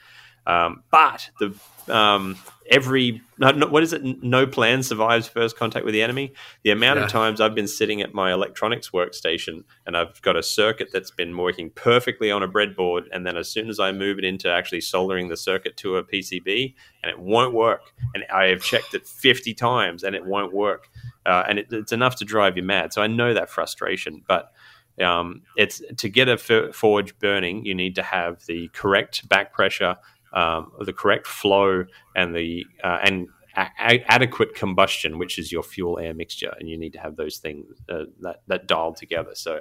Um, 0.46 0.82
but 0.90 1.30
the 1.40 1.54
um, 1.88 2.36
every 2.70 3.22
what 3.38 3.82
is 3.82 3.92
it? 3.92 4.02
No 4.22 4.46
plan 4.46 4.82
survives 4.82 5.28
first 5.28 5.56
contact 5.56 5.84
with 5.84 5.92
the 5.92 6.02
enemy. 6.02 6.32
The 6.62 6.70
amount 6.70 6.98
yeah. 6.98 7.04
of 7.04 7.10
times 7.10 7.40
I've 7.40 7.54
been 7.54 7.68
sitting 7.68 8.00
at 8.00 8.14
my 8.14 8.32
electronics 8.32 8.90
workstation 8.90 9.64
and 9.86 9.96
I've 9.96 10.20
got 10.22 10.36
a 10.36 10.42
circuit 10.42 10.88
that's 10.92 11.10
been 11.10 11.36
working 11.36 11.70
perfectly 11.70 12.30
on 12.30 12.42
a 12.42 12.48
breadboard, 12.48 13.04
and 13.12 13.26
then 13.26 13.36
as 13.36 13.50
soon 13.50 13.68
as 13.68 13.78
I 13.78 13.92
move 13.92 14.18
it 14.18 14.24
into 14.24 14.50
actually 14.50 14.80
soldering 14.80 15.28
the 15.28 15.36
circuit 15.36 15.76
to 15.78 15.96
a 15.96 16.04
PCB, 16.04 16.74
and 17.02 17.10
it 17.10 17.18
won't 17.18 17.54
work, 17.54 17.92
and 18.14 18.24
I 18.32 18.46
have 18.46 18.62
checked 18.62 18.94
it 18.94 19.06
fifty 19.06 19.54
times 19.54 20.02
and 20.02 20.14
it 20.14 20.24
won't 20.24 20.52
work, 20.52 20.88
uh, 21.24 21.44
and 21.48 21.58
it, 21.58 21.68
it's 21.70 21.92
enough 21.92 22.16
to 22.16 22.24
drive 22.24 22.56
you 22.56 22.62
mad. 22.62 22.92
So 22.92 23.02
I 23.02 23.06
know 23.06 23.34
that 23.34 23.50
frustration, 23.50 24.22
but. 24.26 24.52
Um, 24.98 25.42
it's 25.58 25.82
to 25.98 26.08
get 26.08 26.26
a 26.30 26.38
forge 26.72 27.18
burning, 27.18 27.66
you 27.66 27.74
need 27.74 27.96
to 27.96 28.02
have 28.02 28.46
the 28.46 28.68
correct 28.68 29.28
back 29.28 29.52
pressure, 29.52 29.96
um, 30.36 30.70
the 30.80 30.92
correct 30.92 31.26
flow 31.26 31.86
and 32.14 32.36
the 32.36 32.64
uh, 32.84 32.98
and 33.02 33.26
a- 33.56 34.04
adequate 34.12 34.54
combustion, 34.54 35.18
which 35.18 35.38
is 35.38 35.50
your 35.50 35.62
fuel 35.62 35.98
air 35.98 36.12
mixture, 36.12 36.54
and 36.60 36.68
you 36.68 36.78
need 36.78 36.92
to 36.92 37.00
have 37.00 37.16
those 37.16 37.38
things 37.38 37.66
uh, 37.88 38.04
that 38.20 38.42
that 38.46 38.68
dialed 38.68 38.96
together. 38.96 39.30
So, 39.34 39.60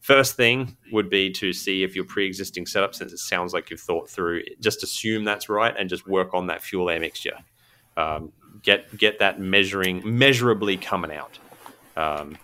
first 0.00 0.34
thing 0.34 0.76
would 0.90 1.10
be 1.10 1.30
to 1.32 1.52
see 1.52 1.84
if 1.84 1.94
your 1.94 2.06
pre-existing 2.06 2.66
setup, 2.66 2.94
since 2.94 3.12
it 3.12 3.18
sounds 3.18 3.52
like 3.52 3.70
you've 3.70 3.80
thought 3.80 4.08
through, 4.08 4.44
just 4.60 4.82
assume 4.82 5.24
that's 5.24 5.50
right 5.50 5.74
and 5.78 5.90
just 5.90 6.08
work 6.08 6.32
on 6.32 6.46
that 6.46 6.62
fuel 6.62 6.88
air 6.88 7.00
mixture. 7.00 7.36
Um, 7.98 8.32
get 8.62 8.96
get 8.96 9.18
that 9.18 9.38
measuring 9.38 10.00
measurably 10.04 10.78
coming 10.78 11.12
out. 11.12 11.38
Um, 11.96 12.38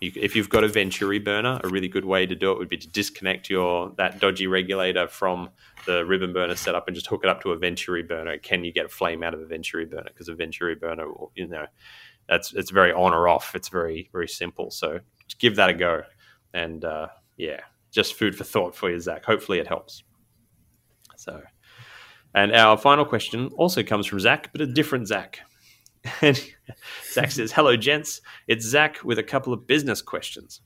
you, 0.00 0.12
if 0.14 0.36
you've 0.36 0.48
got 0.48 0.64
a 0.64 0.68
Venturi 0.68 1.18
burner, 1.18 1.60
a 1.64 1.68
really 1.68 1.88
good 1.88 2.04
way 2.04 2.26
to 2.26 2.34
do 2.34 2.52
it 2.52 2.58
would 2.58 2.68
be 2.68 2.76
to 2.76 2.88
disconnect 2.88 3.48
your 3.48 3.92
that 3.96 4.20
dodgy 4.20 4.46
regulator 4.46 5.08
from 5.08 5.50
the 5.86 6.04
ribbon 6.04 6.32
burner 6.32 6.54
setup 6.54 6.86
and 6.86 6.94
just 6.94 7.06
hook 7.06 7.22
it 7.24 7.30
up 7.30 7.42
to 7.42 7.52
a 7.52 7.56
Venturi 7.56 8.02
burner. 8.02 8.36
Can 8.38 8.64
you 8.64 8.72
get 8.72 8.86
a 8.86 8.88
flame 8.88 9.22
out 9.22 9.34
of 9.34 9.40
a 9.40 9.46
Venturi 9.46 9.86
burner? 9.86 10.08
Because 10.08 10.28
a 10.28 10.34
Venturi 10.34 10.74
burner, 10.74 11.06
you 11.34 11.46
know, 11.46 11.66
that's 12.28 12.52
it's 12.52 12.70
very 12.70 12.92
on 12.92 13.14
or 13.14 13.28
off. 13.28 13.54
It's 13.54 13.68
very 13.68 14.08
very 14.12 14.28
simple. 14.28 14.70
So 14.70 15.00
give 15.38 15.56
that 15.56 15.70
a 15.70 15.74
go, 15.74 16.02
and 16.52 16.84
uh, 16.84 17.08
yeah, 17.36 17.60
just 17.90 18.14
food 18.14 18.36
for 18.36 18.44
thought 18.44 18.74
for 18.74 18.90
you, 18.90 19.00
Zach. 19.00 19.24
Hopefully 19.24 19.58
it 19.58 19.66
helps. 19.66 20.02
So, 21.16 21.42
and 22.34 22.52
our 22.52 22.76
final 22.76 23.06
question 23.06 23.46
also 23.56 23.82
comes 23.82 24.06
from 24.06 24.20
Zach, 24.20 24.50
but 24.52 24.60
a 24.60 24.66
different 24.66 25.08
Zach. 25.08 25.40
And 26.20 26.36
Zach 27.12 27.30
says, 27.30 27.52
"Hello, 27.52 27.76
gents. 27.76 28.20
It's 28.48 28.66
Zach 28.66 29.04
with 29.04 29.18
a 29.18 29.22
couple 29.22 29.52
of 29.52 29.66
business 29.66 30.02
questions." 30.02 30.60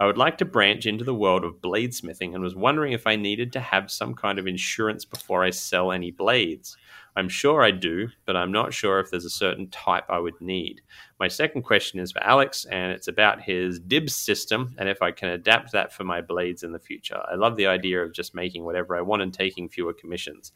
I 0.00 0.06
would 0.06 0.18
like 0.18 0.38
to 0.38 0.44
branch 0.44 0.86
into 0.86 1.04
the 1.04 1.14
world 1.14 1.44
of 1.44 1.60
bladesmithing 1.60 2.34
and 2.34 2.42
was 2.42 2.56
wondering 2.56 2.92
if 2.92 3.06
I 3.06 3.16
needed 3.16 3.52
to 3.52 3.60
have 3.60 3.90
some 3.90 4.14
kind 4.14 4.38
of 4.38 4.46
insurance 4.46 5.04
before 5.04 5.44
I 5.44 5.50
sell 5.50 5.92
any 5.92 6.10
blades. 6.10 6.76
I'm 7.16 7.28
sure 7.28 7.62
I 7.62 7.70
do, 7.70 8.08
but 8.26 8.34
I'm 8.34 8.50
not 8.50 8.74
sure 8.74 8.98
if 8.98 9.10
there's 9.10 9.24
a 9.24 9.30
certain 9.30 9.68
type 9.68 10.04
I 10.08 10.18
would 10.18 10.40
need. 10.40 10.80
My 11.20 11.28
second 11.28 11.62
question 11.62 12.00
is 12.00 12.10
for 12.10 12.22
Alex, 12.24 12.64
and 12.64 12.90
it's 12.90 13.06
about 13.06 13.40
his 13.40 13.78
DIBS 13.78 14.16
system 14.16 14.74
and 14.78 14.88
if 14.88 15.00
I 15.00 15.12
can 15.12 15.28
adapt 15.28 15.70
that 15.72 15.92
for 15.92 16.02
my 16.02 16.20
blades 16.20 16.64
in 16.64 16.72
the 16.72 16.80
future. 16.80 17.22
I 17.30 17.36
love 17.36 17.56
the 17.56 17.68
idea 17.68 18.02
of 18.02 18.12
just 18.12 18.34
making 18.34 18.64
whatever 18.64 18.96
I 18.96 19.00
want 19.00 19.22
and 19.22 19.32
taking 19.32 19.68
fewer 19.68 19.92
commissions. 19.92 20.52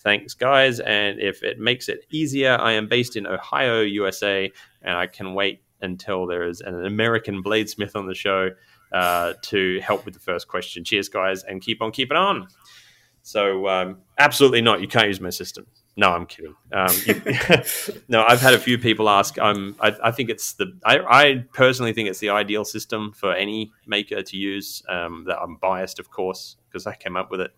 Thanks, 0.00 0.34
guys. 0.34 0.80
And 0.80 1.18
if 1.18 1.42
it 1.42 1.58
makes 1.58 1.88
it 1.88 2.04
easier, 2.10 2.58
I 2.60 2.72
am 2.72 2.88
based 2.88 3.16
in 3.16 3.26
Ohio, 3.26 3.80
USA, 3.80 4.52
and 4.82 4.96
I 4.98 5.06
can 5.06 5.32
wait 5.32 5.62
until 5.80 6.26
there 6.26 6.46
is 6.46 6.60
an 6.60 6.84
American 6.84 7.42
bladesmith 7.42 7.96
on 7.96 8.06
the 8.06 8.14
show 8.14 8.50
uh, 8.92 9.34
to 9.42 9.80
help 9.80 10.04
with 10.04 10.14
the 10.14 10.20
first 10.20 10.48
question. 10.48 10.84
Cheers, 10.84 11.08
guys, 11.08 11.44
and 11.44 11.60
keep 11.60 11.80
on 11.82 11.92
keeping 11.92 12.16
on. 12.16 12.48
So, 13.22 13.68
um, 13.68 13.98
absolutely 14.18 14.62
not. 14.62 14.80
You 14.80 14.88
can't 14.88 15.06
use 15.06 15.20
my 15.20 15.30
system. 15.30 15.66
No, 15.96 16.10
I'm 16.10 16.26
kidding. 16.26 16.54
Um, 16.72 16.94
you, 17.04 17.22
no, 18.08 18.24
I've 18.24 18.40
had 18.40 18.54
a 18.54 18.58
few 18.58 18.78
people 18.78 19.10
ask. 19.10 19.38
Um, 19.38 19.76
I, 19.78 19.94
I 20.02 20.10
think 20.10 20.30
it's 20.30 20.54
the. 20.54 20.78
I, 20.84 20.98
I, 20.98 21.44
personally 21.52 21.92
think 21.92 22.08
it's 22.08 22.18
the 22.18 22.30
ideal 22.30 22.64
system 22.64 23.12
for 23.12 23.34
any 23.34 23.72
maker 23.86 24.22
to 24.22 24.36
use. 24.36 24.82
Um, 24.88 25.24
that 25.28 25.38
I'm 25.38 25.56
biased, 25.56 25.98
of 25.98 26.10
course, 26.10 26.56
because 26.68 26.86
I 26.86 26.94
came 26.94 27.16
up 27.16 27.30
with 27.30 27.42
it. 27.42 27.50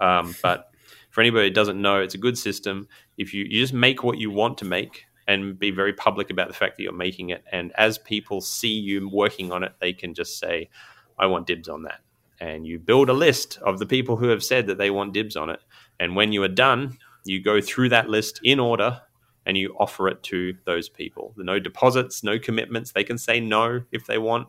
Um, 0.00 0.34
but 0.42 0.70
for 1.10 1.22
anybody 1.22 1.48
who 1.48 1.54
doesn't 1.54 1.80
know, 1.80 2.00
it's 2.00 2.14
a 2.14 2.18
good 2.18 2.36
system. 2.36 2.88
If 3.16 3.32
you, 3.32 3.44
you 3.44 3.60
just 3.60 3.72
make 3.72 4.04
what 4.04 4.18
you 4.18 4.30
want 4.30 4.58
to 4.58 4.64
make, 4.64 5.06
and 5.28 5.58
be 5.58 5.70
very 5.70 5.92
public 5.92 6.30
about 6.30 6.48
the 6.48 6.54
fact 6.54 6.76
that 6.76 6.82
you're 6.82 6.92
making 6.92 7.30
it. 7.30 7.44
And 7.52 7.70
as 7.76 7.98
people 7.98 8.40
see 8.40 8.72
you 8.72 9.10
working 9.10 9.52
on 9.52 9.62
it, 9.62 9.74
they 9.78 9.92
can 9.92 10.14
just 10.14 10.38
say, 10.38 10.70
I 11.18 11.26
want 11.26 11.46
dibs 11.46 11.68
on 11.68 11.82
that. 11.82 12.00
And 12.40 12.66
you 12.66 12.78
build 12.78 13.10
a 13.10 13.12
list 13.12 13.58
of 13.62 13.78
the 13.78 13.86
people 13.86 14.16
who 14.16 14.28
have 14.28 14.42
said 14.42 14.66
that 14.66 14.78
they 14.78 14.90
want 14.90 15.12
dibs 15.12 15.36
on 15.36 15.50
it. 15.50 15.60
And 16.00 16.16
when 16.16 16.32
you 16.32 16.42
are 16.44 16.48
done, 16.48 16.96
you 17.24 17.42
go 17.42 17.60
through 17.60 17.90
that 17.90 18.08
list 18.08 18.40
in 18.42 18.58
order 18.58 19.02
and 19.44 19.56
you 19.56 19.74
offer 19.78 20.08
it 20.08 20.22
to 20.24 20.54
those 20.64 20.88
people. 20.88 21.34
No 21.36 21.58
deposits, 21.58 22.22
no 22.22 22.38
commitments. 22.38 22.92
They 22.92 23.04
can 23.04 23.18
say 23.18 23.38
no 23.38 23.82
if 23.92 24.06
they 24.06 24.18
want. 24.18 24.48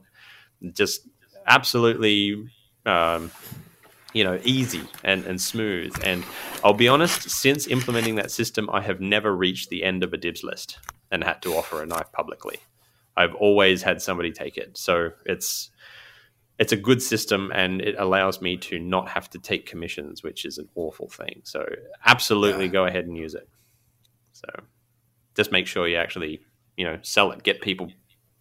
Just 0.71 1.09
absolutely 1.45 2.47
um, 2.85 3.31
you 4.13 4.23
know, 4.23 4.39
easy 4.43 4.81
and, 5.03 5.25
and 5.25 5.39
smooth. 5.39 5.95
And 6.03 6.23
I'll 6.63 6.73
be 6.73 6.87
honest, 6.87 7.29
since 7.29 7.67
implementing 7.67 8.15
that 8.15 8.31
system, 8.31 8.69
I 8.71 8.81
have 8.81 8.99
never 8.99 9.35
reached 9.35 9.69
the 9.69 9.83
end 9.83 10.03
of 10.03 10.13
a 10.13 10.17
dibs 10.17 10.43
list 10.43 10.79
and 11.11 11.23
had 11.23 11.41
to 11.43 11.55
offer 11.55 11.81
a 11.81 11.85
knife 11.85 12.11
publicly. 12.11 12.57
I've 13.15 13.35
always 13.35 13.83
had 13.83 14.01
somebody 14.01 14.31
take 14.31 14.57
it. 14.57 14.77
So 14.77 15.11
it's 15.25 15.69
it's 16.57 16.73
a 16.73 16.77
good 16.77 17.01
system 17.01 17.51
and 17.55 17.81
it 17.81 17.95
allows 17.97 18.41
me 18.41 18.57
to 18.57 18.79
not 18.79 19.07
have 19.07 19.29
to 19.29 19.39
take 19.39 19.65
commissions, 19.65 20.23
which 20.23 20.43
is 20.43 20.57
an 20.57 20.67
awful 20.75 21.07
thing. 21.07 21.41
So 21.45 21.65
absolutely 22.05 22.65
yeah. 22.65 22.71
go 22.71 22.85
ahead 22.85 23.05
and 23.05 23.15
use 23.15 23.33
it. 23.33 23.47
So 24.33 24.47
just 25.35 25.53
make 25.53 25.67
sure 25.67 25.87
you 25.87 25.95
actually, 25.95 26.41
you 26.75 26.83
know, 26.83 26.99
sell 27.01 27.31
it, 27.31 27.43
get 27.43 27.61
people 27.61 27.89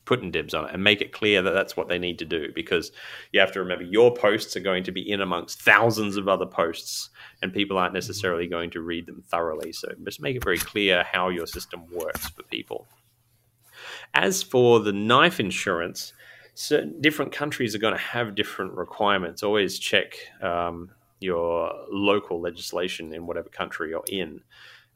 putting 0.09 0.30
dibs 0.30 0.54
on 0.54 0.64
it 0.64 0.72
and 0.72 0.82
make 0.82 1.02
it 1.02 1.12
clear 1.12 1.42
that 1.42 1.50
that's 1.50 1.76
what 1.76 1.86
they 1.86 1.98
need 1.98 2.18
to 2.18 2.24
do 2.24 2.50
because 2.54 2.90
you 3.32 3.40
have 3.40 3.52
to 3.52 3.61
remember 3.61 3.84
your 3.84 4.12
posts 4.14 4.56
are 4.56 4.61
going 4.61 4.82
to 4.82 4.90
be 4.90 5.09
in 5.09 5.20
amongst 5.20 5.61
thousands 5.61 6.16
of 6.16 6.28
other 6.28 6.46
posts 6.46 7.11
and 7.42 7.52
people 7.52 7.76
aren't 7.76 7.92
necessarily 7.92 8.46
going 8.46 8.70
to 8.70 8.80
read 8.80 9.04
them 9.04 9.22
thoroughly. 9.28 9.70
So 9.70 9.88
just 10.04 10.22
make 10.22 10.34
it 10.34 10.42
very 10.42 10.56
clear 10.56 11.04
how 11.04 11.28
your 11.28 11.46
system 11.46 11.84
works 11.92 12.26
for 12.30 12.42
people. 12.44 12.86
As 14.14 14.42
for 14.42 14.80
the 14.80 14.94
knife 14.94 15.38
insurance 15.38 16.14
certain 16.54 17.00
different 17.00 17.30
countries 17.30 17.74
are 17.74 17.78
going 17.78 17.94
to 17.94 18.00
have 18.00 18.34
different 18.34 18.72
requirements. 18.72 19.44
Always 19.44 19.78
check 19.78 20.16
um, 20.42 20.90
your 21.20 21.72
local 21.92 22.40
legislation 22.40 23.12
in 23.12 23.26
whatever 23.26 23.48
country 23.48 23.90
you're 23.90 24.02
in 24.09 24.40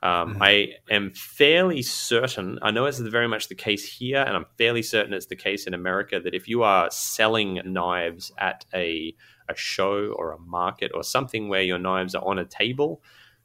um, 0.02 0.34
mm-hmm. 0.34 0.42
I 0.42 0.68
am 0.90 1.10
fairly 1.10 1.80
certain, 1.82 2.58
I 2.60 2.72
know 2.72 2.86
it's 2.86 2.98
very 2.98 3.28
much 3.28 3.48
the 3.48 3.54
case 3.54 3.86
here, 3.86 4.20
and 4.20 4.36
I'm 4.36 4.46
fairly 4.58 4.82
certain 4.82 5.12
it's 5.12 5.26
the 5.26 5.36
case 5.36 5.66
in 5.66 5.74
America 5.74 6.18
that 6.18 6.34
if 6.34 6.48
you 6.48 6.64
are 6.64 6.90
selling 6.90 7.60
knives 7.64 8.32
at 8.36 8.64
a, 8.74 9.14
a 9.48 9.54
show 9.54 10.12
or 10.16 10.32
a 10.32 10.40
market 10.40 10.90
or 10.92 11.04
something 11.04 11.48
where 11.48 11.62
your 11.62 11.78
knives 11.78 12.16
are 12.16 12.24
on 12.26 12.40
a 12.40 12.44
table, 12.44 13.00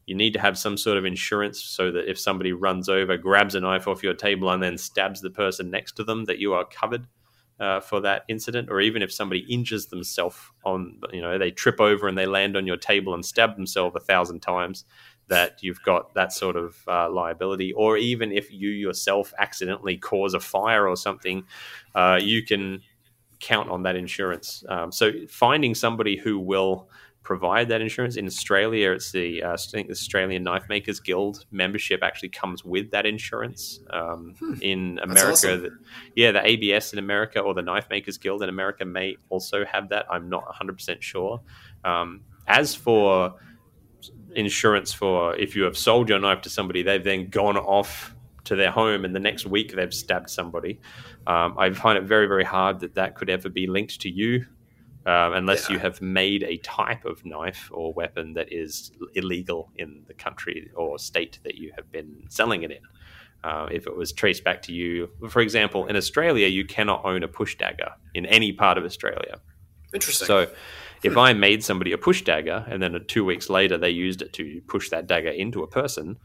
you 0.08 0.16
need 0.16 0.34
to 0.34 0.40
have 0.40 0.58
some 0.58 0.78
sort 0.78 0.98
of 0.98 1.06
insurance 1.06 1.64
so 1.64 1.92
that 1.92 2.10
if 2.10 2.18
somebody 2.18 2.54
runs 2.54 2.90
over, 2.90 3.18
grabs 3.18 3.54
a 3.54 3.60
knife 3.60 3.88
off 3.88 4.02
your 4.02 4.16
table, 4.16 4.50
and 4.50 4.64
then 4.64 4.80
stabs 4.80 5.22
the 5.22 5.30
person 5.30 5.70
next 5.70 5.92
to 5.98 6.04
them, 6.04 6.26
that 6.26 6.40
you 6.40 6.54
are 6.54 6.66
covered. 6.66 7.06
Uh, 7.60 7.80
for 7.80 8.00
that 8.00 8.22
incident, 8.28 8.70
or 8.70 8.80
even 8.80 9.02
if 9.02 9.12
somebody 9.12 9.40
injures 9.52 9.88
themselves 9.88 10.38
on, 10.64 11.00
you 11.12 11.20
know, 11.20 11.40
they 11.40 11.50
trip 11.50 11.82
over 11.82 12.08
and 12.08 12.16
they 12.16 12.28
land 12.28 12.56
on 12.56 12.68
your 12.68 12.78
table 12.78 13.16
and 13.16 13.26
stab 13.26 13.56
themselves 13.56 13.96
a 13.96 14.00
thousand 14.00 14.42
times, 14.42 14.86
that 15.28 15.62
you've 15.62 15.82
got 15.84 16.14
that 16.14 16.32
sort 16.32 16.56
of 16.56 16.78
uh, 16.88 17.10
liability, 17.10 17.74
or 17.74 17.98
even 17.98 18.32
if 18.32 18.52
you 18.52 18.70
yourself 18.70 19.34
accidentally 19.40 19.98
cause 19.98 20.34
a 20.34 20.40
fire 20.40 20.88
or 20.88 20.96
something, 20.96 21.44
uh, 21.96 22.20
you 22.22 22.44
can 22.44 22.82
count 23.40 23.70
on 23.70 23.84
that 23.84 23.96
insurance. 23.96 24.64
Um, 24.68 24.92
so 24.92 25.12
finding 25.30 25.76
somebody 25.76 26.18
who 26.18 26.40
will 26.40 26.90
provide 27.24 27.68
that 27.68 27.82
insurance 27.82 28.16
in 28.16 28.26
Australia, 28.26 28.92
it's 28.92 29.12
the 29.12 29.44
uh, 29.44 29.54
I 29.54 29.58
think 29.58 29.88
the 29.88 29.92
Australian 29.92 30.44
Knife 30.44 30.70
Makers 30.70 31.02
Guild 31.02 31.46
membership 31.52 32.02
actually 32.02 32.30
comes 32.30 32.64
with 32.64 32.92
that 32.92 33.06
insurance. 33.06 33.82
Um, 33.90 34.34
hmm. 34.40 34.54
In 34.62 35.00
America, 35.04 35.32
awesome. 35.32 35.64
the, 35.64 35.72
yeah, 36.16 36.32
the 36.32 36.46
ABS 36.46 36.94
in 36.94 37.00
America 37.00 37.42
or 37.42 37.54
the 37.54 37.62
Knife 37.62 37.90
Makers 37.90 38.18
Guild 38.18 38.44
in 38.44 38.50
America 38.50 38.86
may 38.86 39.18
also 39.28 39.66
have 39.66 39.90
that. 39.90 40.06
I'm 40.10 40.30
not 40.30 40.46
100 40.46 40.78
percent 40.78 41.04
sure. 41.04 41.42
Um, 41.84 42.22
as 42.48 42.74
for 42.74 43.36
insurance 44.38 44.94
for 44.94 45.36
if 45.36 45.56
you 45.56 45.64
have 45.64 45.78
sold 45.78 46.08
your 46.08 46.20
knife 46.20 46.42
to 46.42 46.50
somebody, 46.50 46.84
they've 46.84 47.04
then 47.04 47.28
gone 47.30 47.58
off 47.58 48.14
to 48.46 48.56
their 48.56 48.72
home 48.72 49.04
and 49.04 49.14
the 49.14 49.20
next 49.20 49.46
week 49.46 49.76
they've 49.76 49.94
stabbed 49.94 50.30
somebody. 50.30 50.80
Um, 51.26 51.56
I 51.58 51.72
find 51.72 51.98
it 51.98 52.04
very, 52.04 52.28
very 52.28 52.46
hard 52.46 52.80
that 52.80 52.96
that 52.96 53.16
could 53.16 53.30
ever 53.30 53.50
be 53.50 53.68
linked 53.68 54.00
to 54.02 54.10
you 54.10 54.46
um, 55.06 55.34
unless 55.34 55.68
yeah. 55.68 55.74
you 55.74 55.80
have 55.80 56.02
made 56.02 56.44
a 56.44 56.58
type 56.58 57.04
of 57.04 57.26
knife 57.26 57.70
or 57.74 57.92
weapon 57.94 58.34
that 58.34 58.54
is 58.54 58.92
illegal 59.16 59.72
in 59.76 60.04
the 60.08 60.14
country 60.14 60.70
or 60.76 60.98
state 61.00 61.40
that 61.44 61.56
you 61.56 61.74
have 61.76 61.92
been 61.92 62.26
selling 62.30 62.64
it 62.64 62.72
in. 62.72 62.80
Uh, 63.44 63.68
if 63.72 63.86
it 63.88 63.96
was 63.96 64.12
traced 64.12 64.44
back 64.44 64.62
to 64.64 64.74
you, 64.74 65.10
for 65.30 65.42
example, 65.42 65.86
in 65.88 65.96
Australia, 65.96 66.48
you 66.48 66.66
cannot 66.66 67.04
own 67.06 67.24
a 67.24 67.28
push 67.28 67.56
dagger 67.58 67.92
in 68.14 68.26
any 68.26 68.52
part 68.52 68.78
of 68.78 68.84
Australia. 68.84 69.40
Interesting. 69.94 70.28
So, 70.28 70.48
if 71.04 71.18
I 71.18 71.34
made 71.34 71.64
somebody 71.64 71.92
a 71.92 71.98
push 71.98 72.24
dagger 72.24 72.66
and 72.70 72.82
then 72.82 73.00
two 73.08 73.26
weeks 73.26 73.50
later 73.50 73.78
they 73.78 73.90
used 73.90 74.22
it 74.22 74.34
to 74.34 74.62
push 74.68 74.90
that 74.90 75.08
dagger 75.08 75.30
into 75.30 75.64
a 75.64 75.68
person, 75.68 76.18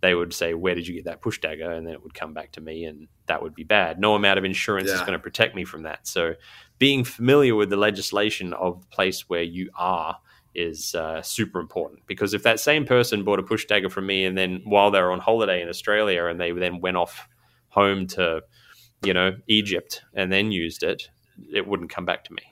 they 0.00 0.14
would 0.14 0.32
say, 0.32 0.54
Where 0.54 0.74
did 0.74 0.86
you 0.86 0.94
get 0.94 1.04
that 1.04 1.20
push 1.20 1.40
dagger? 1.40 1.70
And 1.70 1.86
then 1.86 1.94
it 1.94 2.02
would 2.02 2.14
come 2.14 2.32
back 2.32 2.52
to 2.52 2.60
me, 2.60 2.84
and 2.84 3.08
that 3.26 3.42
would 3.42 3.54
be 3.54 3.64
bad. 3.64 3.98
No 3.98 4.14
amount 4.14 4.38
of 4.38 4.44
insurance 4.44 4.88
yeah. 4.88 4.94
is 4.94 5.00
going 5.00 5.12
to 5.12 5.18
protect 5.18 5.54
me 5.54 5.64
from 5.64 5.82
that. 5.82 6.06
So, 6.06 6.34
being 6.78 7.04
familiar 7.04 7.54
with 7.54 7.70
the 7.70 7.76
legislation 7.76 8.52
of 8.54 8.80
the 8.80 8.86
place 8.88 9.28
where 9.28 9.42
you 9.42 9.70
are 9.76 10.18
is 10.54 10.94
uh, 10.94 11.22
super 11.22 11.60
important 11.60 12.00
because 12.06 12.34
if 12.34 12.42
that 12.42 12.58
same 12.58 12.84
person 12.84 13.22
bought 13.22 13.38
a 13.38 13.42
push 13.42 13.66
dagger 13.66 13.88
from 13.88 14.06
me 14.06 14.24
and 14.24 14.36
then 14.36 14.60
while 14.64 14.90
they 14.90 15.00
were 15.00 15.12
on 15.12 15.20
holiday 15.20 15.62
in 15.62 15.68
Australia 15.68 16.24
and 16.24 16.40
they 16.40 16.50
then 16.50 16.80
went 16.80 16.96
off 16.96 17.28
home 17.68 18.06
to, 18.08 18.42
you 19.04 19.14
know, 19.14 19.36
Egypt 19.46 20.02
and 20.12 20.32
then 20.32 20.50
used 20.50 20.82
it, 20.82 21.08
it 21.52 21.66
wouldn't 21.66 21.90
come 21.90 22.04
back 22.04 22.24
to 22.24 22.32
me. 22.32 22.42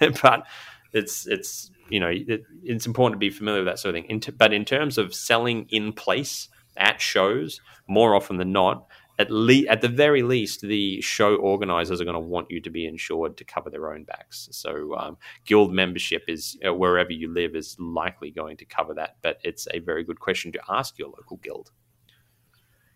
but 0.22 0.46
it's 0.92 1.26
it's 1.26 1.70
you 1.88 2.00
know 2.00 2.08
it, 2.08 2.42
it's 2.62 2.86
important 2.86 3.14
to 3.14 3.18
be 3.18 3.30
familiar 3.30 3.60
with 3.60 3.68
that 3.68 3.78
sort 3.78 3.94
of 3.94 4.02
thing. 4.02 4.10
In 4.10 4.20
t- 4.20 4.32
but 4.32 4.52
in 4.52 4.64
terms 4.64 4.98
of 4.98 5.14
selling 5.14 5.66
in 5.70 5.92
place 5.92 6.48
at 6.76 7.00
shows, 7.00 7.60
more 7.88 8.14
often 8.14 8.36
than 8.36 8.52
not, 8.52 8.86
at 9.18 9.30
least 9.30 9.68
at 9.68 9.80
the 9.80 9.88
very 9.88 10.22
least, 10.22 10.60
the 10.60 11.00
show 11.00 11.36
organizers 11.36 12.00
are 12.00 12.04
going 12.04 12.14
to 12.14 12.20
want 12.20 12.50
you 12.50 12.60
to 12.60 12.70
be 12.70 12.86
insured 12.86 13.36
to 13.36 13.44
cover 13.44 13.68
their 13.68 13.92
own 13.92 14.04
backs. 14.04 14.48
So 14.52 14.96
um, 14.96 15.18
guild 15.44 15.72
membership 15.72 16.24
is 16.28 16.56
uh, 16.66 16.72
wherever 16.72 17.12
you 17.12 17.32
live 17.32 17.56
is 17.56 17.76
likely 17.78 18.30
going 18.30 18.56
to 18.58 18.64
cover 18.64 18.94
that. 18.94 19.16
But 19.22 19.38
it's 19.42 19.66
a 19.72 19.80
very 19.80 20.04
good 20.04 20.20
question 20.20 20.52
to 20.52 20.60
ask 20.68 20.98
your 20.98 21.08
local 21.08 21.38
guild 21.38 21.72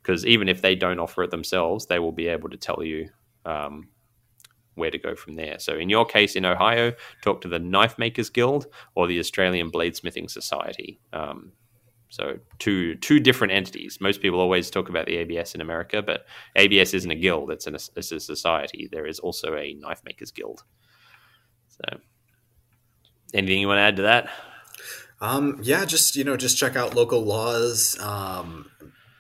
because 0.03 0.27
even 0.27 0.49
if 0.49 0.63
they 0.63 0.75
don't 0.75 0.99
offer 0.99 1.23
it 1.23 1.31
themselves, 1.31 1.87
they 1.87 1.99
will 1.99 2.13
be 2.13 2.27
able 2.29 2.51
to 2.51 2.57
tell 2.57 2.83
you 2.83 3.09
um, 3.45 3.89
where 4.75 4.91
to 4.91 4.99
go 4.99 5.15
from 5.15 5.37
there. 5.37 5.59
So, 5.59 5.77
in 5.77 5.89
your 5.91 6.05
case 6.05 6.37
in 6.37 6.45
Ohio, 6.45 6.93
talk 7.23 7.41
to 7.43 7.49
the 7.49 7.59
Knife 7.59 7.99
Makers 7.99 8.31
Guild 8.31 8.67
or 8.95 9.07
the 9.07 9.19
Australian 9.19 9.71
Bladesmithing 9.71 10.31
Society. 10.31 11.01
Um, 11.13 11.53
So 12.13 12.39
two 12.59 12.95
two 12.97 13.21
different 13.21 13.55
entities. 13.55 13.99
Most 14.01 14.21
people 14.21 14.39
always 14.39 14.71
talk 14.71 14.91
about 14.91 15.07
the 15.07 15.17
ABS 15.17 15.55
in 15.55 15.63
America, 15.63 16.03
but 16.03 16.27
ABS 16.57 16.93
isn't 16.93 17.11
a 17.11 17.15
guild; 17.15 17.51
it's, 17.51 17.67
an, 17.67 17.75
it's 17.97 18.13
a 18.13 18.21
society. 18.21 18.89
There 18.93 19.07
is 19.07 19.19
also 19.19 19.57
a 19.57 19.73
knife 19.81 20.03
makers 20.05 20.31
guild. 20.31 20.63
So, 21.69 22.01
anything 23.33 23.61
you 23.61 23.69
want 23.69 23.79
to 23.79 23.83
add 23.83 23.97
to 23.97 24.03
that? 24.03 24.29
Um, 25.23 25.61
yeah, 25.63 25.87
just 25.87 26.15
you 26.17 26.25
know, 26.25 26.37
just 26.37 26.59
check 26.59 26.77
out 26.77 26.95
local 26.95 27.25
laws. 27.25 27.99
Um, 27.99 28.71